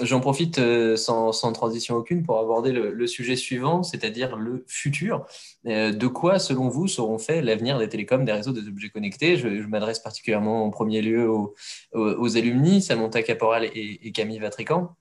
j'en 0.03 0.21
profite 0.21 0.59
euh, 0.59 0.97
sans, 0.97 1.33
transition 1.53 1.97
aucune 1.97 2.23
pour 2.23 2.39
aborder 2.39 2.73
le, 2.73 3.07
sujet 3.07 3.37
suivant, 3.37 3.83
c'est-à-dire 3.83 4.37
le 4.37 4.65
futur. 4.67 5.27
Euh, 5.67 5.93
de 5.93 6.07
quoi, 6.07 6.39
selon 6.39 6.69
vous, 6.69 6.89
seront 6.89 7.19
faits 7.19 7.45
l'avenir 7.45 7.79
des 7.79 7.89
télécoms, 7.89 8.25
des 8.25 8.33
réseaux, 8.33 8.53
des 8.53 8.67
objets 8.69 8.89
connectés? 8.89 9.37
Je, 9.37 9.49
m'adresse 9.67 9.99
particulièrement 9.99 10.65
en 10.65 10.71
premier 10.71 11.03
lieu 11.03 11.29
aux, 11.29 11.55
aux, 11.93 12.37
alumni, 12.37 12.83
Samantha 12.83 13.23
Caporal 13.23 13.65
et, 13.65 14.01
et 14.03 14.13
Camille 14.13 14.39
Vatrican. 14.39 14.97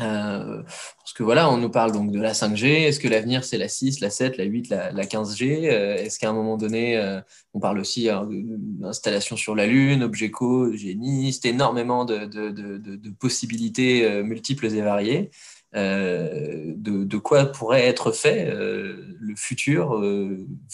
Euh, 0.00 0.62
parce 0.98 1.12
que 1.14 1.22
voilà, 1.22 1.50
on 1.50 1.56
nous 1.56 1.70
parle 1.70 1.92
donc 1.92 2.10
de 2.10 2.20
la 2.20 2.32
5G. 2.32 2.86
Est-ce 2.86 2.98
que 2.98 3.08
l'avenir 3.08 3.44
c'est 3.44 3.58
la 3.58 3.68
6, 3.68 4.00
la 4.00 4.10
7, 4.10 4.36
la 4.36 4.44
8, 4.44 4.68
la, 4.68 5.04
15G 5.04 5.70
euh, 5.70 5.96
Est-ce 5.96 6.18
qu'à 6.18 6.30
un 6.30 6.32
moment 6.32 6.56
donné, 6.56 6.96
euh, 6.96 7.20
on 7.52 7.60
parle 7.60 7.78
aussi 7.78 8.08
hein, 8.08 8.26
d'installation 8.30 9.36
sur 9.36 9.54
la 9.54 9.66
Lune, 9.66 10.02
Objeco, 10.02 10.72
Géniste, 10.72 11.46
énormément 11.46 12.04
de, 12.04 12.24
de, 12.24 12.50
de, 12.50 13.10
possibilités 13.10 14.22
multiples 14.22 14.66
et 14.66 14.80
variées. 14.80 15.30
de, 15.72 17.16
quoi 17.18 17.46
pourrait 17.46 17.86
être 17.86 18.12
fait 18.12 18.52
le 18.52 19.34
futur 19.36 20.00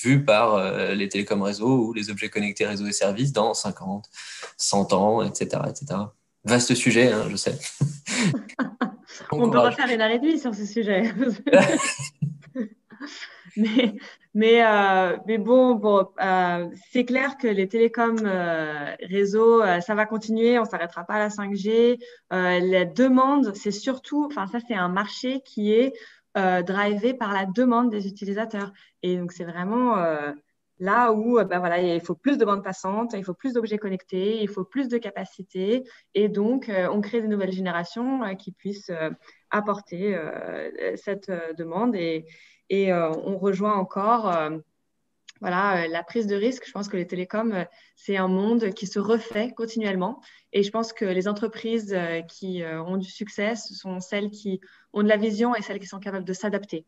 vu 0.02 0.24
par 0.24 0.94
les 0.94 1.08
télécoms 1.08 1.42
réseaux 1.42 1.86
ou 1.86 1.92
les 1.92 2.10
objets 2.10 2.30
connectés 2.30 2.66
réseaux 2.66 2.86
et 2.86 2.92
services 2.92 3.32
dans 3.32 3.52
50, 3.52 4.08
100 4.56 4.92
ans, 4.94 5.22
etc. 5.22 5.62
etc. 5.68 6.00
Vaste 6.44 6.74
sujet, 6.74 7.12
hein, 7.12 7.26
je 7.30 7.36
sais. 7.36 7.58
On 9.32 9.50
peut 9.50 9.58
refaire 9.58 9.88
une 9.88 10.00
arrêt 10.00 10.20
sur 10.38 10.54
ce 10.54 10.64
sujet. 10.64 11.12
mais, 13.56 13.94
mais, 14.34 14.64
euh, 14.64 15.16
mais, 15.26 15.38
bon, 15.38 15.74
bon 15.74 16.08
euh, 16.22 16.68
c'est 16.90 17.04
clair 17.04 17.36
que 17.36 17.48
les 17.48 17.68
télécoms 17.68 18.24
euh, 18.24 18.94
réseaux, 19.02 19.62
ça 19.80 19.94
va 19.94 20.06
continuer, 20.06 20.58
on 20.58 20.62
ne 20.62 20.68
s'arrêtera 20.68 21.04
pas 21.04 21.14
à 21.14 21.18
la 21.18 21.28
5G. 21.28 21.98
la 22.30 22.84
demande, 22.84 23.54
c'est 23.54 23.70
surtout, 23.70 24.26
enfin 24.26 24.46
ça 24.46 24.58
c'est 24.66 24.74
un 24.74 24.88
marché 24.88 25.40
qui 25.44 25.72
est 25.72 25.92
drivé 26.34 27.14
par 27.14 27.32
la 27.32 27.46
demande 27.46 27.90
des 27.90 28.06
utilisateurs. 28.06 28.72
Et 29.02 29.16
donc 29.16 29.32
c'est 29.32 29.44
vraiment 29.44 29.96
Là 30.80 31.12
où 31.12 31.38
ben 31.44 31.58
voilà, 31.58 31.78
il 31.78 32.00
faut 32.00 32.14
plus 32.14 32.38
de 32.38 32.44
bandes 32.46 32.64
passantes, 32.64 33.12
il 33.12 33.22
faut 33.22 33.34
plus 33.34 33.52
d'objets 33.52 33.76
connectés, 33.76 34.40
il 34.42 34.48
faut 34.48 34.64
plus 34.64 34.88
de 34.88 34.96
capacités. 34.96 35.84
Et 36.14 36.30
donc, 36.30 36.70
euh, 36.70 36.88
on 36.90 37.02
crée 37.02 37.20
des 37.20 37.28
nouvelles 37.28 37.52
générations 37.52 38.24
euh, 38.24 38.32
qui 38.32 38.50
puissent 38.50 38.90
apporter 39.50 40.18
cette 40.96 41.30
demande. 41.58 41.94
Et, 41.96 42.24
et 42.70 42.92
on 42.94 43.36
rejoint 43.36 43.74
encore 43.74 44.32
voilà, 45.40 45.86
la 45.88 46.02
prise 46.02 46.26
de 46.26 46.36
risque. 46.36 46.64
Je 46.66 46.72
pense 46.72 46.88
que 46.88 46.96
les 46.96 47.06
télécoms, 47.06 47.66
c'est 47.96 48.16
un 48.16 48.28
monde 48.28 48.72
qui 48.72 48.86
se 48.86 49.00
refait 49.00 49.52
continuellement. 49.52 50.20
Et 50.52 50.62
je 50.62 50.70
pense 50.70 50.92
que 50.92 51.04
les 51.04 51.28
entreprises 51.28 51.96
qui 52.28 52.62
ont 52.64 52.96
du 52.96 53.10
succès, 53.10 53.56
ce 53.56 53.74
sont 53.74 54.00
celles 54.00 54.30
qui 54.30 54.60
ont 54.92 55.02
de 55.02 55.08
la 55.08 55.16
vision 55.16 55.54
et 55.54 55.62
celles 55.62 55.80
qui 55.80 55.86
sont 55.86 55.98
capables 55.98 56.24
de 56.24 56.32
s'adapter. 56.32 56.86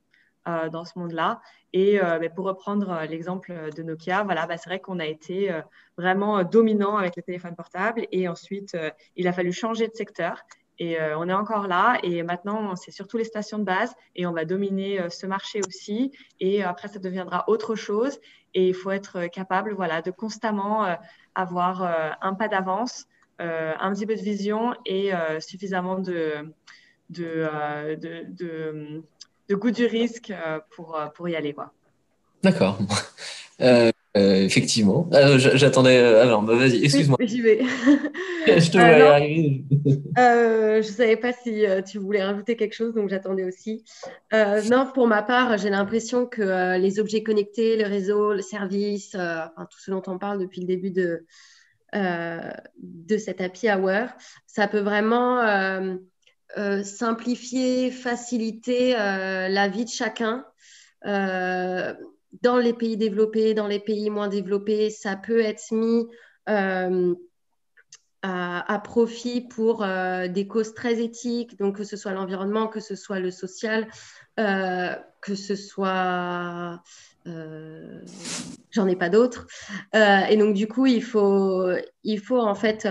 Euh, 0.49 0.69
dans 0.69 0.85
ce 0.85 0.99
monde-là. 0.99 1.41
Et 1.73 2.03
euh, 2.03 2.19
ben, 2.19 2.29
pour 2.29 2.47
reprendre 2.47 2.91
euh, 2.91 3.07
l'exemple 3.07 3.71
de 3.77 3.83
Nokia, 3.85 4.25
voilà, 4.25 4.45
bah, 4.49 4.57
c'est 4.57 4.69
vrai 4.69 4.81
qu'on 4.81 4.99
a 4.99 5.07
été 5.07 5.55
vraiment 5.97 6.43
dominant 6.43 6.97
avec 6.97 7.15
les 7.15 7.23
téléphones 7.23 7.55
portables 7.55 8.09
et 8.11 8.27
ensuite 8.27 8.77
il 9.15 9.29
a 9.29 9.33
fallu 9.33 9.53
changer 9.53 9.87
de 9.87 9.95
secteur. 9.95 10.43
Et 10.81 10.99
on 11.17 11.29
est 11.29 11.33
encore 11.33 11.69
là. 11.69 12.01
Et 12.03 12.25
maintenant 12.25 12.75
c'est 12.75 12.91
surtout 12.91 13.19
les 13.19 13.25
stations 13.25 13.61
de 13.61 13.65
base. 13.65 13.95
Et 14.17 14.27
on 14.27 14.33
va 14.33 14.45
dominer 14.45 15.09
ce 15.11 15.27
marché 15.27 15.61
aussi. 15.65 16.11
Et 16.41 16.65
après 16.65 16.89
ça 16.89 16.99
deviendra 16.99 17.45
autre 17.47 17.77
chose. 17.77 18.19
Et 18.55 18.67
il 18.67 18.75
faut 18.75 18.91
être 18.91 19.27
capable 19.27 19.75
voilà, 19.75 20.03
de 20.03 20.11
constamment 20.11 20.97
avoir 21.37 21.83
un 22.21 22.35
pas 22.35 22.49
d'avance, 22.49 23.07
un 23.39 23.93
petit 23.93 24.07
peu 24.07 24.17
de 24.17 24.23
vision 24.23 24.75
et 24.87 25.13
suffisamment 25.39 26.01
de, 26.01 26.53
de, 27.11 27.49
de, 27.97 28.25
de, 28.29 29.05
de, 29.53 29.57
goût 29.57 29.71
du 29.71 29.87
risque 29.87 30.33
pour, 30.71 30.99
pour 31.15 31.29
y 31.29 31.37
aller. 31.37 31.55
D'accord. 32.43 32.79
Euh, 34.15 34.45
effectivement. 34.45 35.09
Ah, 35.13 35.39
j'attendais. 35.39 35.99
Euh, 35.99 36.23
alors, 36.23 36.43
bah, 36.43 36.55
vas-y, 36.55 36.85
excuse-moi. 36.85 37.17
j'y 37.23 37.41
vais. 37.41 37.61
je 38.47 38.71
te 38.71 38.77
vois 38.77 38.87
euh, 38.87 39.11
arriver. 39.11 39.65
je 39.73 40.77
ne 40.77 40.83
savais 40.83 41.17
pas 41.17 41.33
si 41.33 41.65
tu 41.91 41.99
voulais 41.99 42.23
rajouter 42.23 42.57
quelque 42.57 42.75
chose, 42.75 42.93
donc 42.95 43.09
j'attendais 43.09 43.45
aussi. 43.45 43.85
non, 44.33 44.91
pour 44.93 45.07
ma 45.07 45.23
part, 45.23 45.57
j'ai 45.57 45.71
l'impression 45.71 46.27
que 46.27 46.77
les 46.79 47.01
objets 47.01 47.23
connectés, 47.23 47.77
le 47.77 47.87
réseau, 47.87 48.35
le 48.35 48.43
service, 48.43 49.15
enfin, 49.15 49.67
tout 49.71 49.79
ce 49.81 49.91
dont 49.91 50.03
on 50.07 50.19
parle 50.19 50.39
depuis 50.41 50.61
le 50.61 50.67
début 50.67 50.91
de, 50.91 51.25
de 51.95 53.17
cet 53.17 53.41
happy 53.41 53.71
hour, 53.71 54.09
ça 54.47 54.69
peut 54.69 54.81
vraiment 54.81 55.41
simplifier, 56.85 57.91
faciliter 57.91 58.93
la 58.93 59.69
vie 59.69 59.85
de 59.85 59.91
chacun 59.91 60.45
dans 62.41 62.57
les 62.57 62.73
pays 62.73 62.97
développés, 62.97 63.55
dans 63.55 63.67
les 63.67 63.81
pays 63.81 64.09
moins 64.11 64.29
développés, 64.29 64.91
ça 64.91 65.17
peut 65.17 65.41
être 65.41 65.73
mis 65.73 66.07
euh, 66.49 67.15
à, 68.23 68.81
profit 68.85 69.41
pour 69.41 69.83
euh, 69.83 70.29
des 70.29 70.47
causes 70.47 70.75
très 70.75 71.03
éthiques, 71.03 71.59
donc 71.59 71.77
que 71.77 71.85
ce 71.85 71.97
soit 71.97 72.13
l'environnement, 72.13 72.69
que 72.69 72.81
ce 72.81 72.95
soit 72.95 73.19
le 73.19 73.31
social, 73.31 73.89
euh, 74.41 74.95
que 75.21 75.35
ce 75.35 75.57
soit... 75.57 76.81
J'en 78.71 78.89
ai 78.89 78.97
pas 78.97 79.09
d'autres. 79.09 79.47
et 79.95 80.37
donc, 80.37 80.55
du 80.55 80.67
coup, 80.67 80.87
il 80.87 81.05
faut, 81.05 81.71
il 82.03 82.19
faut 82.19 82.41
en 82.41 82.57
fait 82.57 82.85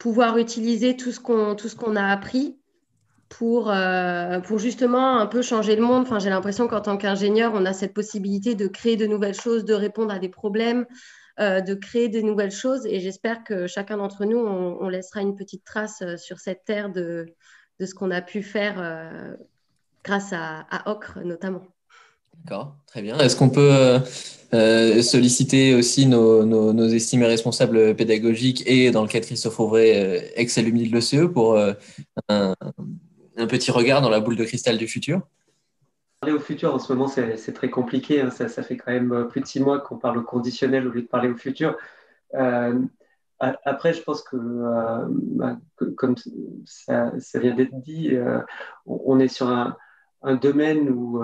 pouvoir 0.00 0.38
utiliser 0.38 0.96
tout 0.96 1.12
ce 1.12 1.20
qu'on 1.20 1.96
a 1.96 2.06
appris 2.06 2.58
pour, 3.28 3.70
euh, 3.70 4.40
pour 4.40 4.58
justement 4.58 5.18
un 5.18 5.26
peu 5.26 5.42
changer 5.42 5.76
le 5.76 5.82
monde. 5.82 6.02
Enfin, 6.02 6.18
j'ai 6.18 6.30
l'impression 6.30 6.66
qu'en 6.66 6.80
tant 6.80 6.96
qu'ingénieur, 6.96 7.52
on 7.54 7.66
a 7.66 7.74
cette 7.74 7.92
possibilité 7.92 8.54
de 8.54 8.66
créer 8.66 8.96
de 8.96 9.06
nouvelles 9.06 9.38
choses, 9.38 9.64
de 9.66 9.74
répondre 9.74 10.12
à 10.12 10.18
des 10.18 10.30
problèmes, 10.30 10.86
euh, 11.38 11.60
de 11.60 11.74
créer 11.74 12.08
de 12.08 12.22
nouvelles 12.22 12.50
choses. 12.50 12.86
Et 12.86 12.98
j'espère 12.98 13.44
que 13.44 13.66
chacun 13.66 13.98
d'entre 13.98 14.24
nous, 14.24 14.38
on, 14.38 14.88
laissera 14.88 15.20
une 15.20 15.36
petite 15.36 15.64
trace 15.64 16.00
euh, 16.00 16.16
sur 16.16 16.40
cette 16.40 16.64
terre 16.64 16.88
de, 16.88 17.26
ce 17.78 17.94
qu'on 17.94 18.10
a 18.10 18.22
pu 18.22 18.42
faire 18.42 19.36
grâce 20.02 20.32
à, 20.32 20.66
Ocre 20.86 21.20
notamment. 21.22 21.66
D'accord, 22.38 22.76
très 22.86 23.02
bien. 23.02 23.18
Est-ce 23.18 23.36
qu'on 23.36 23.50
peut 23.50 24.00
solliciter 25.02 25.74
aussi 25.74 26.06
nos, 26.06 26.88
estimés 26.88 27.26
responsables 27.26 27.94
pédagogiques 27.94 28.62
et, 28.66 28.90
dans 28.90 29.02
le 29.02 29.08
cas 29.08 29.20
de 29.20 29.26
Christophe 29.26 29.60
Auvray, 29.60 30.32
ex-alumni 30.36 30.88
de 30.88 30.94
l'OCE 30.94 31.32
pour 31.32 31.58
un, 32.28 32.54
petit 33.46 33.70
regard 33.70 34.02
dans 34.02 34.10
la 34.10 34.20
boule 34.20 34.36
de 34.36 34.44
cristal 34.44 34.78
du 34.78 34.88
futur? 34.88 35.22
Parler 36.20 36.36
au 36.36 36.40
futur 36.40 36.74
en 36.74 36.78
ce 36.78 36.92
moment, 36.92 37.08
c'est 37.08 37.54
très 37.54 37.70
compliqué. 37.70 38.20
Hein. 38.20 38.28
Ça, 38.28 38.62
fait 38.62 38.76
quand 38.76 38.92
même 38.92 39.10
euh, 39.10 39.24
plus 39.24 39.40
de 39.40 39.46
six 39.46 39.58
mois 39.58 39.80
qu'on 39.80 39.96
parle 39.96 40.18
au 40.18 40.22
conditionnel 40.22 40.86
au 40.86 40.90
lieu 40.90 41.00
de 41.00 41.06
parler 41.06 41.30
au 41.30 41.36
futur. 41.36 41.78
Euh, 42.34 42.78
après, 43.38 43.94
je 43.94 44.02
pense 44.02 44.20
que, 44.20 44.36
euh, 44.36 45.06
bah, 45.08 45.56
comme 45.96 46.16
ça, 46.66 47.10
vient 47.36 47.54
d'être 47.54 47.74
dit, 47.80 48.10
on 48.84 49.18
est 49.18 49.28
sur 49.28 49.48
un, 49.48 49.76
domaine 50.42 50.90
où 50.90 51.22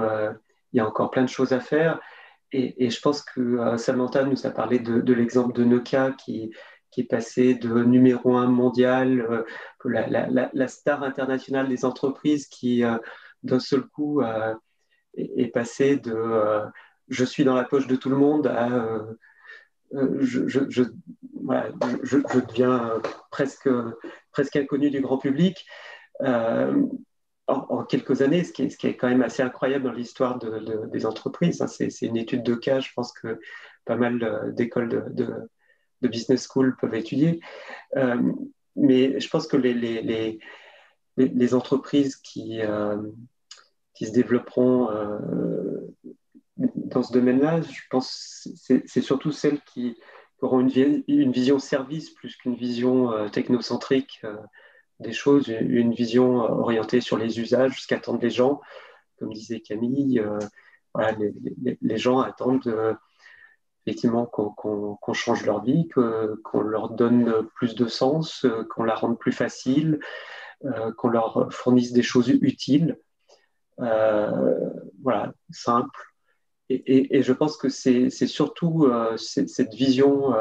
il 0.72 0.78
y 0.78 0.80
a 0.80 0.86
encore 0.86 1.10
plein 1.10 1.22
de 1.22 1.28
choses 1.28 1.52
à 1.52 1.60
faire. 1.60 2.00
Et, 2.52 2.90
je 2.90 3.00
pense 3.00 3.22
que 3.22 3.76
Samantha 3.76 4.24
nous 4.24 4.46
a 4.46 4.50
parlé 4.50 4.78
de, 4.78 5.12
l'exemple 5.12 5.52
de 5.52 5.64
Nokia 5.64 6.12
qui, 6.12 6.52
est 6.96 7.04
passé 7.04 7.54
de 7.54 7.84
numéro 7.84 8.36
un 8.36 8.46
mondial, 8.46 9.20
euh, 9.20 9.44
la, 9.84 10.68
star 10.68 11.02
internationale 11.02 11.68
des 11.68 11.84
entreprises 11.84 12.46
qui, 12.46 12.84
euh, 12.84 12.96
d'un 13.42 13.58
seul 13.58 13.82
coup, 13.82 14.22
euh, 14.22 14.54
est, 15.14 15.52
passé 15.52 15.96
de 15.96 16.62
je 17.08 17.24
suis 17.24 17.44
dans 17.44 17.54
la 17.54 17.64
poche 17.64 17.86
de 17.86 17.96
tout 17.96 18.08
le 18.08 18.16
monde 18.16 18.46
à 18.46 18.68
je, 19.92 20.40
deviens 22.46 23.00
presque, 23.30 23.68
presque 24.32 24.56
inconnu 24.56 24.90
du 24.90 25.00
grand 25.00 25.18
public. 25.18 25.66
En, 27.48 27.84
quelques 27.84 28.22
années, 28.22 28.42
ce 28.42 28.52
qui, 28.52 28.62
est, 28.62 28.96
quand 28.96 29.08
même 29.08 29.22
assez 29.22 29.40
incroyable 29.40 29.84
dans 29.84 29.92
l'histoire 29.92 30.38
de, 30.38 30.86
des 30.86 31.06
entreprises. 31.06 31.62
Hein. 31.62 31.68
C'est 31.68 32.06
une 32.06 32.16
étude 32.16 32.42
de 32.42 32.56
cas, 32.56 32.80
je 32.80 32.90
pense 32.92 33.12
que 33.12 33.38
pas 33.84 33.94
mal 33.94 34.52
d'écoles 34.56 35.14
de, 35.14 35.48
business 36.02 36.46
school 36.48 36.76
peuvent 36.76 36.94
étudier. 36.94 37.40
Euh, 37.96 38.32
mais 38.74 39.18
je 39.20 39.28
pense 39.28 39.46
que 39.46 39.56
les, 39.56 41.54
entreprises 41.54 42.16
qui, 42.16 42.60
euh, 42.60 43.00
qui 43.94 44.06
se 44.06 44.12
développeront 44.12 44.90
euh, 44.90 45.86
dans 46.56 47.02
ce 47.02 47.12
domaine-là, 47.12 47.62
je 47.62 47.80
pense 47.90 48.48
que 48.68 48.82
c'est 48.86 49.00
surtout 49.00 49.30
celles 49.30 49.60
qui 49.72 49.96
auront 50.40 50.60
une 50.60 51.32
vision 51.32 51.58
service 51.58 52.10
plus 52.10 52.36
qu'une 52.36 52.56
vision 52.56 53.28
technocentrique 53.30 54.22
des 55.00 55.12
choses, 55.12 55.48
une 55.48 55.92
vision 55.92 56.36
orientée 56.36 57.00
sur 57.00 57.18
les 57.18 57.40
usages, 57.40 57.80
ce 57.80 57.86
qu'attendent 57.86 58.22
les 58.22 58.30
gens. 58.30 58.60
Comme 59.18 59.32
disait 59.32 59.60
Camille, 59.60 60.22
voilà, 60.94 61.16
les, 61.82 61.98
gens 61.98 62.20
attendent 62.20 62.96
effectivement 63.86 64.26
qu'on 64.26 65.12
change 65.12 65.44
leur 65.44 65.62
vie, 65.62 65.88
qu'on 65.88 66.60
leur 66.60 66.90
donne 66.90 67.46
plus 67.54 67.74
de 67.74 67.86
sens, 67.86 68.46
qu'on 68.70 68.84
la 68.84 68.94
rende 68.94 69.18
plus 69.18 69.32
facile, 69.32 70.00
euh, 70.64 70.90
qu'on 70.94 71.08
leur 71.08 71.52
fournisse 71.52 71.92
des 71.92 72.02
choses 72.02 72.30
utiles, 72.30 72.98
euh, 73.80 74.70
voilà, 75.02 75.34
simple. 75.50 76.00
Et, 76.70 77.22
je 77.22 77.32
pense 77.34 77.58
que 77.58 77.68
c'est 77.68 78.08
surtout 78.08 78.86
euh, 78.86 79.18
cette 79.18 79.74
vision 79.74 80.34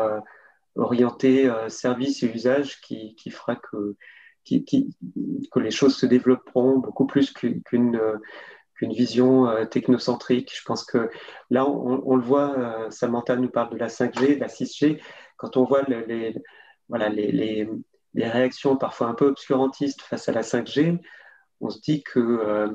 orientée 0.75 1.51
service 1.67 2.23
et 2.23 2.27
usage 2.33 2.79
qui, 2.79 3.15
fera 3.29 3.57
que, 3.57 3.97
que 4.45 5.59
les 5.59 5.71
choses 5.71 5.97
se 5.97 6.05
développeront 6.05 6.79
beaucoup 6.79 7.05
plus 7.05 7.31
qu'une 7.31 7.61
qu'une 8.75 8.93
vision 8.93 9.47
euh, 9.47 9.65
technocentrique. 9.65 10.51
Je 10.53 10.63
pense 10.63 10.83
que 10.83 11.09
là, 11.49 11.67
on, 11.67 12.15
le 12.15 12.21
voit, 12.21 12.57
euh, 12.57 12.89
Samantha 12.91 13.35
nous 13.35 13.49
parle 13.49 13.71
de 13.71 13.77
la 13.77 13.87
5G, 13.87 14.35
de 14.35 14.39
la 14.39 14.47
6G. 14.47 15.01
Quand 15.37 15.57
on 15.57 15.63
voit 15.63 15.83
les, 15.83 16.35
voilà, 16.89 17.09
les, 17.09 17.31
les, 17.31 17.67
réactions 18.27 18.77
parfois 18.77 19.07
un 19.07 19.13
peu 19.13 19.27
obscurantistes 19.27 20.01
face 20.01 20.29
à 20.29 20.31
la 20.31 20.41
5G, 20.41 20.99
on 21.61 21.69
se 21.69 21.79
dit 21.81 22.03
que 22.03 22.19
euh, 22.19 22.69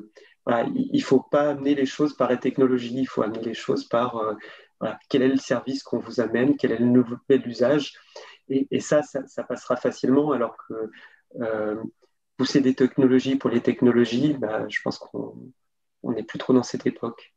il 0.75 0.91
ne 0.93 1.03
faut 1.03 1.21
pas 1.21 1.51
amener 1.51 1.75
les 1.75 1.87
choses 1.87 2.17
par 2.17 2.29
la 2.29 2.37
technologie, 2.37 2.95
il 2.95 3.07
faut 3.07 3.23
amener 3.23 3.43
les 3.43 3.55
choses 3.55 3.85
par 3.85 4.21
quel 5.09 5.23
est 5.23 5.29
le 5.29 5.37
service 5.37 5.83
qu'on 5.83 5.99
vous 5.99 6.21
amène, 6.21 6.57
quel 6.57 6.73
est 6.73 6.79
le 6.79 6.87
nouvel 6.87 7.47
usage. 7.47 7.95
Et, 8.49 8.67
et 8.71 8.81
ça, 8.81 9.03
ça, 9.03 9.45
passera 9.45 9.77
facilement, 9.77 10.33
alors 10.33 10.57
que 10.67 10.91
pousser 12.37 12.61
des 12.61 12.75
technologies 12.75 13.37
pour 13.37 13.51
les 13.51 13.61
technologies, 13.61 14.35
bah, 14.35 14.67
je 14.69 14.81
pense 14.83 14.99
qu'on 14.99 15.53
on 16.03 16.13
n'est 16.13 16.23
plus 16.23 16.39
trop 16.39 16.53
dans 16.53 16.63
cette 16.63 16.87
époque. 16.87 17.35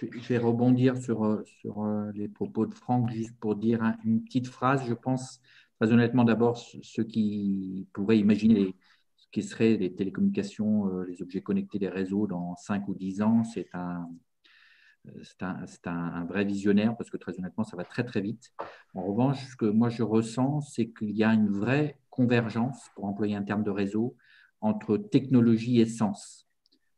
Je 0.00 0.28
vais 0.28 0.38
rebondir 0.38 0.96
sur, 0.96 1.24
euh, 1.24 1.44
sur 1.44 1.84
euh, 1.84 2.10
les 2.14 2.28
propos 2.28 2.64
de 2.64 2.74
Franck 2.74 3.10
juste 3.10 3.38
pour 3.38 3.56
dire 3.56 3.82
une 4.04 4.24
petite 4.24 4.46
phrase. 4.46 4.82
Je 4.86 4.94
pense 4.94 5.40
très 5.78 5.92
honnêtement 5.92 6.24
d'abord 6.24 6.56
ceux 6.56 7.04
qui 7.04 7.86
pourraient 7.92 8.18
imaginer 8.18 8.74
ce 9.16 9.28
qui 9.30 9.42
serait 9.42 9.76
les 9.76 9.94
télécommunications, 9.94 10.88
euh, 10.88 11.04
les 11.04 11.20
objets 11.20 11.42
connectés, 11.42 11.78
les 11.78 11.90
réseaux 11.90 12.26
dans 12.26 12.56
5 12.56 12.88
ou 12.88 12.94
10 12.94 13.20
ans, 13.20 13.44
c'est 13.44 13.68
un, 13.74 14.08
c'est 15.22 15.86
un, 15.86 16.24
vrai 16.24 16.44
visionnaire 16.44 16.96
parce 16.96 17.10
que 17.10 17.16
très 17.16 17.38
honnêtement, 17.38 17.64
ça 17.64 17.76
va 17.76 17.84
très 17.84 18.04
très 18.04 18.20
vite. 18.20 18.52
En 18.94 19.02
revanche, 19.02 19.44
ce 19.50 19.56
que 19.56 19.64
moi 19.64 19.88
je 19.88 20.02
ressens, 20.02 20.60
c'est 20.62 20.88
qu'il 20.90 21.16
y 21.16 21.24
a 21.24 21.32
une 21.32 21.48
vraie 21.48 21.98
convergence, 22.10 22.90
pour 22.94 23.04
employer 23.04 23.34
un 23.34 23.42
terme 23.42 23.62
de 23.62 23.70
réseau, 23.70 24.16
entre 24.60 24.96
technologie 24.96 25.80
et 25.80 25.86
sens. 25.86 26.46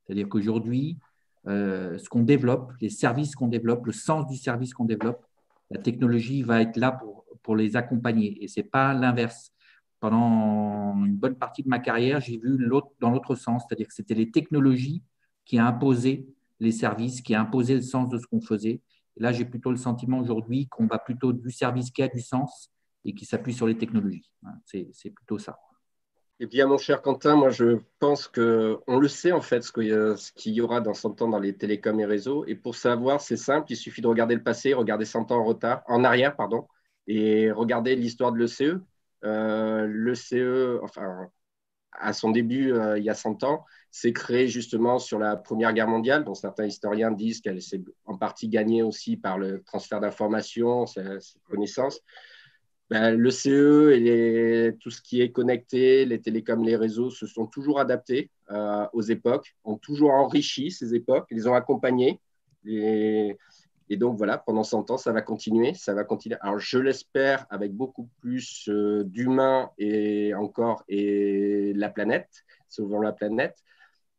C'est-à-dire 0.04 0.28
qu'aujourd'hui, 0.28 0.98
euh, 1.46 1.98
ce 1.98 2.08
qu'on 2.08 2.22
développe, 2.22 2.72
les 2.80 2.88
services 2.88 3.34
qu'on 3.34 3.48
développe, 3.48 3.86
le 3.86 3.92
sens 3.92 4.26
du 4.26 4.36
service 4.36 4.74
qu'on 4.74 4.84
développe, 4.84 5.24
la 5.70 5.80
technologie 5.80 6.42
va 6.42 6.60
être 6.60 6.76
là 6.76 6.92
pour, 6.92 7.24
pour 7.42 7.56
les 7.56 7.76
accompagner. 7.76 8.42
Et 8.42 8.48
ce 8.48 8.60
n'est 8.60 8.66
pas 8.66 8.94
l'inverse. 8.94 9.52
Pendant 10.00 11.04
une 11.04 11.16
bonne 11.16 11.36
partie 11.36 11.62
de 11.62 11.68
ma 11.68 11.78
carrière, 11.78 12.20
j'ai 12.20 12.36
vu 12.36 12.56
l'autre 12.58 12.88
dans 13.00 13.10
l'autre 13.10 13.36
sens, 13.36 13.62
c'est-à-dire 13.66 13.86
que 13.86 13.94
c'était 13.94 14.14
les 14.14 14.30
technologies 14.30 15.02
qui 15.44 15.60
ont 15.60 15.64
imposé 15.64 16.26
les 16.62 16.72
services, 16.72 17.20
qui 17.20 17.36
ont 17.36 17.40
imposé 17.40 17.74
le 17.74 17.82
sens 17.82 18.08
de 18.08 18.18
ce 18.18 18.26
qu'on 18.26 18.40
faisait. 18.40 18.80
Là, 19.16 19.32
j'ai 19.32 19.44
plutôt 19.44 19.70
le 19.70 19.76
sentiment 19.76 20.18
aujourd'hui 20.18 20.68
qu'on 20.68 20.86
va 20.86 20.98
plutôt 20.98 21.32
du 21.32 21.50
service 21.50 21.90
qui 21.90 22.02
a 22.02 22.08
du 22.08 22.20
sens 22.20 22.70
et 23.04 23.14
qui 23.14 23.24
s'appuie 23.24 23.52
sur 23.52 23.66
les 23.66 23.76
technologies. 23.76 24.32
C'est 24.64 25.10
plutôt 25.10 25.38
ça 25.38 25.58
Et 26.40 26.46
bien, 26.46 26.66
mon 26.66 26.78
cher 26.78 27.02
Quentin, 27.02 27.36
moi, 27.36 27.50
je 27.50 27.78
pense 27.98 28.28
qu'on 28.28 28.98
le 28.98 29.08
sait, 29.08 29.32
en 29.32 29.40
fait, 29.40 29.62
ce 29.62 29.72
qu'il 30.32 30.52
y 30.54 30.60
aura 30.60 30.80
dans 30.80 30.94
100 30.94 31.20
ans 31.22 31.28
dans 31.28 31.38
les 31.40 31.56
télécoms 31.56 32.00
et 32.00 32.06
réseaux. 32.06 32.44
Et 32.46 32.54
pour 32.54 32.74
savoir, 32.74 33.20
c'est 33.20 33.36
simple, 33.36 33.72
il 33.72 33.76
suffit 33.76 34.00
de 34.00 34.06
regarder 34.06 34.34
le 34.34 34.42
passé, 34.42 34.72
regarder 34.72 35.04
100 35.04 35.30
ans 35.32 35.40
en 35.40 35.44
retard, 35.44 35.82
en 35.86 36.04
arrière, 36.04 36.36
pardon, 36.36 36.66
et 37.06 37.50
regarder 37.50 37.96
l'histoire 37.96 38.32
de 38.32 38.38
l'ECE. 38.38 38.78
Euh, 39.24 39.86
L'ECE, 39.86 40.80
enfin, 40.82 41.28
à 41.92 42.12
son 42.12 42.30
début, 42.30 42.72
euh, 42.72 42.98
il 42.98 43.04
y 43.04 43.10
a 43.10 43.14
100 43.14 43.44
ans, 43.44 43.64
s'est 43.90 44.12
créé 44.12 44.48
justement 44.48 44.98
sur 44.98 45.18
la 45.18 45.36
Première 45.36 45.72
Guerre 45.72 45.88
mondiale, 45.88 46.24
dont 46.24 46.34
certains 46.34 46.66
historiens 46.66 47.10
disent 47.10 47.40
qu'elle 47.40 47.60
s'est 47.60 47.82
en 48.06 48.16
partie 48.16 48.48
gagnée 48.48 48.82
aussi 48.82 49.16
par 49.16 49.38
le 49.38 49.62
transfert 49.62 50.00
d'informations, 50.00 50.86
ses 50.86 51.02
connaissances. 51.48 52.00
Ben, 52.90 53.16
le 53.16 53.30
CE 53.30 53.92
et 53.92 54.76
tout 54.78 54.90
ce 54.90 55.00
qui 55.00 55.22
est 55.22 55.30
connecté, 55.30 56.04
les 56.04 56.20
télécoms, 56.20 56.62
les 56.62 56.76
réseaux 56.76 57.10
se 57.10 57.26
sont 57.26 57.46
toujours 57.46 57.80
adaptés 57.80 58.30
euh, 58.50 58.86
aux 58.92 59.02
époques, 59.02 59.54
ont 59.64 59.76
toujours 59.76 60.10
enrichi 60.10 60.70
ces 60.70 60.94
époques, 60.94 61.26
les 61.30 61.46
ont 61.46 61.54
accompagnés. 61.54 62.20
Et, 63.92 63.96
donc 63.96 64.16
voilà, 64.16 64.38
pendant 64.38 64.64
100 64.64 64.90
ans, 64.90 64.96
ça 64.96 65.12
va 65.12 65.22
continuer, 65.22 65.74
ça 65.74 65.94
va 65.94 66.04
continuer. 66.04 66.36
Alors 66.40 66.58
je 66.58 66.78
l'espère 66.78 67.46
avec 67.50 67.74
beaucoup 67.74 68.08
plus 68.20 68.68
euh, 68.68 69.04
d'humains 69.04 69.70
et 69.78 70.34
encore 70.34 70.82
et 70.88 71.72
la 71.74 71.90
planète, 71.90 72.44
sauvant 72.68 73.00
la 73.00 73.12
planète. 73.12 73.56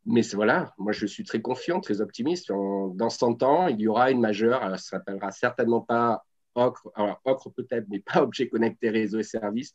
Mais 0.06 0.22
voilà, 0.34 0.74
moi 0.78 0.92
je 0.92 1.06
suis 1.06 1.24
très 1.24 1.42
confiant, 1.42 1.80
très 1.80 2.02
optimiste. 2.02 2.50
dans 2.50 3.10
100 3.10 3.44
ans, 3.44 3.68
il 3.68 3.80
y 3.82 3.88
aura 3.88 4.12
une 4.12 4.20
majeure, 4.20 4.62
ça 4.62 4.70
ne 4.72 4.78
s'appellera 4.78 5.32
certainement 5.32 5.82
pas 5.82 6.24
Ocre, 6.56 6.92
alors 6.96 7.20
Ocre 7.26 7.52
peut-être, 7.52 7.86
mais 7.90 8.00
pas 8.00 8.22
objet 8.22 8.48
connecté, 8.48 8.90
réseau 8.90 9.20
et 9.20 9.24
services. 9.24 9.74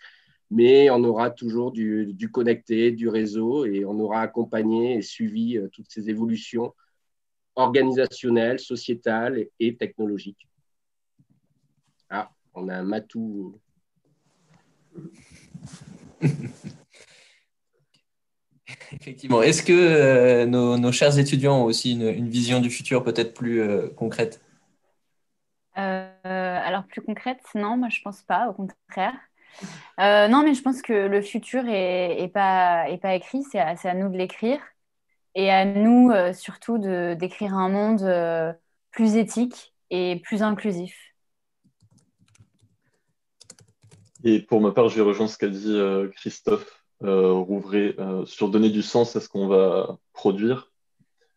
Mais 0.51 0.91
on 0.91 1.05
aura 1.05 1.31
toujours 1.31 1.73
du, 1.73 2.31
connecté, 2.33 2.93
du 2.93 3.09
réseau, 3.09 3.65
et 3.67 3.85
on 3.85 3.99
aura 4.01 4.21
accompagné 4.23 4.97
et 4.97 5.03
suivi 5.03 5.59
euh, 5.59 5.69
toutes 5.69 5.91
ces 5.91 6.09
évolutions 6.09 6.73
organisationnelles, 7.59 8.61
sociétales 8.61 9.47
et, 9.59 9.77
technologiques. 9.77 10.49
Ah, 12.09 12.31
on 12.55 12.69
a 12.69 12.77
un 12.77 12.85
matou. 12.85 13.61
Effectivement. 18.93 19.43
Est-ce 19.43 19.63
que 19.63 19.73
euh, 19.73 20.47
nos, 20.47 20.93
chers 20.93 21.19
étudiants 21.19 21.63
ont 21.63 21.65
aussi 21.65 21.93
une, 21.93 22.29
vision 22.29 22.61
du 22.61 22.71
futur 22.71 23.03
peut-être 23.03 23.35
plus 23.35 23.61
euh, 23.61 23.89
concrète? 23.89 24.41
Alors 25.75 26.85
plus 26.85 27.01
concrète, 27.01 27.41
non, 27.55 27.77
moi 27.77 27.89
je 27.89 28.01
pense 28.03 28.23
pas, 28.23 28.49
au 28.49 28.53
contraire. 28.53 29.15
Euh, 30.01 30.29
non, 30.29 30.43
mais 30.43 30.55
je 30.55 30.63
pense 30.63 30.83
que 30.83 30.93
le 30.93 31.23
futur 31.23 31.65
est, 31.67 32.31
pas, 32.33 32.87
pas 33.01 33.15
écrit, 33.15 33.43
c'est 33.51 33.59
à, 33.59 33.95
nous 33.95 34.09
de 34.09 34.17
l'écrire 34.17 34.61
et 35.35 35.51
à 35.51 35.65
nous 35.65 36.11
euh, 36.11 36.33
surtout 36.33 36.79
d'écrire 36.79 37.55
un 37.55 37.69
monde 37.69 38.03
euh, 38.03 38.53
plus 38.91 39.17
éthique 39.17 39.75
et 39.91 40.21
plus 40.25 40.43
inclusif. 40.43 40.97
Et 44.25 44.41
pour 44.41 44.61
ma 44.61 44.73
part, 44.73 44.89
je 44.89 44.97
vais 44.97 45.03
rejoindre 45.03 45.31
ce 45.31 45.39
qu'a 45.39 45.49
dit 45.49 45.79
Christophe 46.17 46.85
Rouvray 47.01 47.95
sur 48.25 48.49
donner 48.49 48.69
du 48.69 48.83
sens 48.83 49.15
à 49.15 49.21
ce 49.21 49.29
qu'on 49.29 49.47
va 49.47 49.97
produire. 50.13 50.73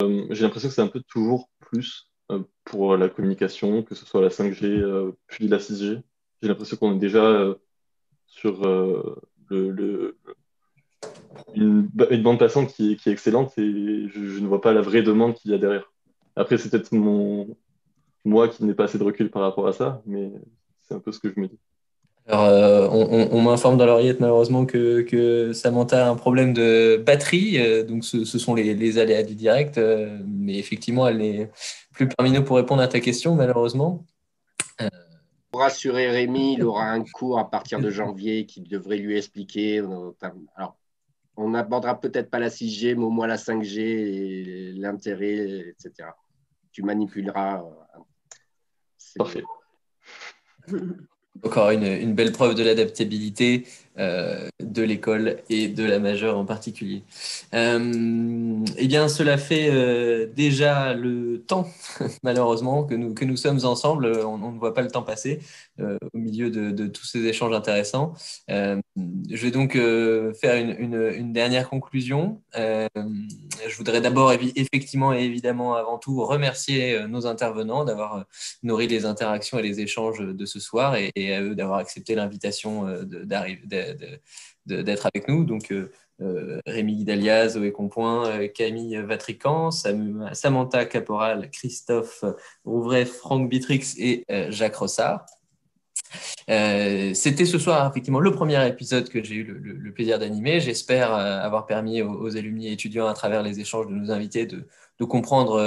J'ai 0.02 0.44
l'impression 0.44 0.70
que 0.70 0.76
c'est 0.76 0.82
un 0.82 0.88
peu 0.88 1.02
toujours 1.02 1.50
plus 1.60 2.12
euh, 2.32 2.44
pour 2.64 2.98
la 2.98 3.10
communication, 3.10 3.84
que 3.84 3.96
ce 3.96 4.06
soit 4.06 4.22
la 4.22 4.30
5G 4.30 4.66
euh, 4.66 5.12
puis 5.28 5.48
la 5.48 5.58
6G. 5.58 6.02
J'ai 6.42 6.48
l'impression 6.48 6.78
qu'on 6.78 6.96
est 6.96 7.00
déjà 7.00 7.24
euh, 7.24 7.56
sur 8.26 8.62
le, 9.50 10.18
une, 11.56 11.90
bande 12.24 12.40
passante 12.40 12.74
qui, 12.74 12.94
est 12.94 13.08
excellente 13.08 13.58
et 13.58 14.08
je, 14.14 14.40
ne 14.40 14.48
vois 14.48 14.62
pas 14.62 14.74
la 14.74 14.82
vraie 14.82 15.02
demande 15.02 15.36
qu'il 15.36 15.52
y 15.52 15.54
a 15.54 15.58
derrière. 15.58 15.92
Après, 16.36 16.58
c'est 16.58 16.70
peut-être 16.70 16.92
mon, 16.92 17.48
moi 18.26 18.48
qui 18.48 18.64
n'ai 18.64 18.74
pas 18.74 18.86
assez 18.86 18.98
de 18.98 19.04
recul 19.04 19.30
par 19.30 19.42
rapport 19.42 19.68
à 19.68 19.74
ça, 19.74 20.02
mais 20.06 20.32
c'est 20.84 20.94
un 20.94 21.00
peu 21.00 21.12
ce 21.12 21.20
que 21.20 21.30
je 21.34 21.40
me 21.40 21.48
dis. 21.48 21.60
Alors, 22.28 22.94
on, 22.94 23.42
m'informe 23.42 23.78
dans 23.78 23.86
l'oreillette 23.86 24.20
malheureusement 24.20 24.66
que, 24.66 25.02
que, 25.02 25.54
Samantha 25.54 26.08
a 26.08 26.10
un 26.10 26.16
problème 26.16 26.54
de 26.54 27.02
batterie, 27.04 27.84
donc 27.86 28.06
ce, 28.06 28.24
sont 28.26 28.54
les, 28.54 28.76
les, 28.76 29.00
aléas 29.00 29.24
du 29.24 29.36
direct, 29.36 29.80
mais 30.28 30.58
effectivement, 30.58 31.08
elle 31.08 31.22
est, 31.22 31.52
plus 31.92 32.08
parmi 32.08 32.32
nous 32.32 32.44
pour 32.44 32.58
répondre 32.58 32.82
à 32.82 32.88
ta 32.88 33.00
question, 33.00 33.36
malheureusement. 33.36 34.06
Pour 35.52 35.62
rassurer 35.62 36.10
Rémi, 36.10 36.54
il 36.54 36.64
aura 36.64 36.92
un 36.92 37.04
cours 37.04 37.38
à 37.38 37.50
partir 37.50 37.80
de 37.80 37.90
janvier 37.90 38.46
qui 38.46 38.62
devrait 38.62 38.98
lui 38.98 39.18
expliquer. 39.18 39.84
Alors, 40.56 40.78
on 41.42 41.50
n'abordera 41.50 42.00
peut-être 42.00 42.30
pas 42.30 42.40
la 42.40 42.50
6G, 42.50 42.96
mais 42.96 43.04
au 43.04 43.10
moins 43.10 43.28
la 43.28 43.38
5G 43.38 43.80
et 43.80 44.74
l'intérêt, 44.78 45.70
etc. 45.70 46.10
Tu 46.72 46.84
manipuleras. 46.84 47.64
Euh, 47.64 48.00
Parfait. 49.18 49.44
Encore 51.44 51.72
une, 51.72 51.84
une, 51.84 52.14
belle 52.14 52.34
preuve 52.34 52.56
de 52.56 52.64
l'adaptabilité 52.64 53.66
euh, 54.00 54.48
de 54.62 54.84
l'école 54.84 55.40
et 55.50 55.68
de 55.68 55.84
la 55.84 56.00
majeure 56.00 56.38
en 56.38 56.46
particulier. 56.46 57.04
Euh, 57.54 58.64
eh 58.78 58.88
bien, 58.88 59.10
cela 59.10 59.38
fait 59.38 59.68
euh, 59.70 60.28
déjà 60.34 60.94
le 60.94 61.44
temps, 61.46 61.68
malheureusement, 62.24 62.86
que 62.86 62.96
nous, 62.96 63.14
que 63.14 63.26
nous 63.26 63.36
sommes 63.36 63.66
ensemble. 63.66 64.06
On, 64.26 64.38
ne 64.38 64.58
voit 64.58 64.74
pas 64.74 64.82
le 64.82 64.90
temps 64.90 65.04
passer 65.04 65.42
au 65.80 66.18
milieu 66.18 66.52
de, 66.52 66.88
tous 66.88 67.06
ces 67.06 67.26
échanges 67.26 67.54
intéressants. 67.54 68.14
je 68.48 68.82
vais 69.32 69.52
donc 69.52 69.74
faire 69.74 70.56
une, 70.56 71.34
dernière 71.34 71.68
conclusion. 71.68 72.40
je 72.54 73.78
voudrais 73.78 74.00
d'abord, 74.00 74.32
effectivement 74.32 75.12
et 75.12 75.24
évidemment, 75.24 75.74
avant 75.74 75.98
tout, 75.98 76.24
remercier 76.24 77.08
nos 77.08 77.26
intervenants 77.26 77.84
d'avoir 77.84 78.26
nourri 78.62 78.88
les 78.88 79.06
interactions 79.06 79.58
et 79.58 79.64
les 79.64 79.80
échanges 79.80 80.20
de 80.20 80.46
ce 80.46 80.60
soir 80.60 80.96
et, 80.96 81.12
et 81.16 81.34
à 81.34 81.42
eux 81.42 81.56
d'avoir 81.56 81.80
accepté 81.80 82.14
l'invitation 82.14 82.86
d'arriver 83.04 83.81
d'être 84.66 85.06
avec 85.06 85.28
nous. 85.28 85.44
Donc, 85.44 85.72
euh, 85.72 85.92
euh, 86.22 86.60
Rémi 86.68 86.98
Guidalia, 86.98 87.50
Zoé 87.50 87.72
Compoint, 87.72 88.28
euh, 88.28 88.48
Camille 88.48 88.98
Vatrican, 88.98 89.72
Samantha 89.72 90.86
Caporal, 90.86 91.50
Christophe 91.52 92.24
Rouvray, 92.64 93.06
Franck 93.06 93.50
Bitrix 93.50 93.96
et 93.98 94.26
Jacques 94.50 94.76
Rossard. 94.76 95.26
C'était 96.48 97.46
ce 97.46 97.58
soir 97.58 97.90
effectivement 97.90 98.20
le 98.20 98.32
premier 98.32 98.68
épisode 98.68 99.10
que 99.10 99.24
j'ai 99.24 99.36
eu 99.36 99.44
le, 99.44 99.94
plaisir 99.94 100.20
d'animer. 100.20 100.60
J'espère 100.60 101.14
avoir 101.14 101.66
permis 101.66 102.02
aux, 102.02 102.36
alumni 102.36 102.68
et 102.68 102.74
étudiants 102.74 103.08
à 103.08 103.14
travers 103.14 103.42
les 103.42 103.60
échanges 103.60 103.88
de 103.88 103.94
nos 103.94 104.12
invités 104.12 104.46
de, 104.46 104.68
comprendre 105.06 105.60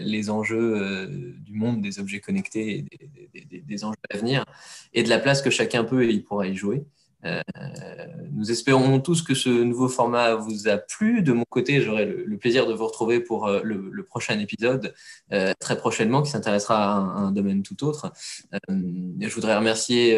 les 0.00 0.30
enjeux 0.30 1.08
du 1.08 1.54
monde 1.54 1.80
des 1.80 1.98
objets 1.98 2.20
connectés, 2.20 2.86
et 3.34 3.44
des, 3.46 3.60
des 3.60 3.84
enjeux 3.84 3.96
à 4.10 4.18
venir 4.18 4.44
et 4.92 5.02
de 5.02 5.08
la 5.08 5.18
place 5.18 5.42
que 5.42 5.50
chacun 5.50 5.82
peut 5.82 6.04
et 6.04 6.10
il 6.10 6.22
pourra 6.22 6.46
y 6.46 6.54
jouer. 6.54 6.84
Euh, 7.26 7.42
nous 8.32 8.50
espérons 8.50 9.00
tous 9.00 9.22
que 9.22 9.34
ce 9.34 9.48
nouveau 9.48 9.88
format 9.88 10.34
vous 10.34 10.68
a 10.68 10.76
plu. 10.76 11.22
De 11.22 11.32
mon 11.32 11.44
côté, 11.48 11.80
j'aurai 11.80 12.04
le, 12.04 12.36
plaisir 12.36 12.66
de 12.66 12.74
vous 12.74 12.86
retrouver 12.86 13.20
pour 13.20 13.46
euh, 13.46 13.60
le, 13.62 14.04
prochain 14.04 14.38
épisode 14.38 14.94
euh, 15.32 15.52
très 15.58 15.76
prochainement 15.76 16.22
qui 16.22 16.30
s'intéressera 16.30 16.96
à, 16.96 16.98
un 16.98 17.32
domaine 17.32 17.62
tout 17.62 17.84
autre. 17.84 18.12
je 18.68 19.28
voudrais 19.34 19.56
remercier 19.56 20.16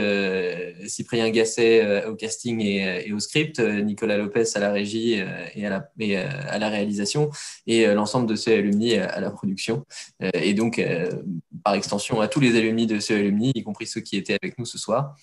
Cyprien 0.87 1.31
Gasset 1.31 2.05
au 2.07 2.15
casting 2.15 2.61
et, 2.61 3.13
au 3.13 3.19
script, 3.19 3.61
Nicolas 3.61 4.19
Lopez 4.19 4.45
à 4.55 4.59
la 4.59 4.73
régie 4.73 5.15
et 5.55 5.67
à 5.67 5.71
la, 5.71 5.91
à 6.51 6.69
réalisation 6.69 7.31
et 7.67 7.87
l'ensemble 7.95 8.27
de 8.27 8.35
ces 8.35 8.55
alumni 8.55 8.95
à 8.95 9.21
la 9.21 9.31
production. 9.31 9.87
et 10.21 10.55
donc, 10.55 10.83
par 11.65 11.75
extension, 11.75 12.21
à 12.21 12.29
tous 12.29 12.41
les 12.41 12.57
alumni 12.57 12.87
de 12.87 13.01
ces 13.01 13.15
alumni, 13.15 13.53
y 13.55 13.63
compris 13.63 13.87
ceux 13.87 14.01
qui 14.01 14.17
étaient 14.17 14.37
avec 14.41 14.59
nous 14.59 14.67
ce 14.67 14.79
soir. 14.79 15.17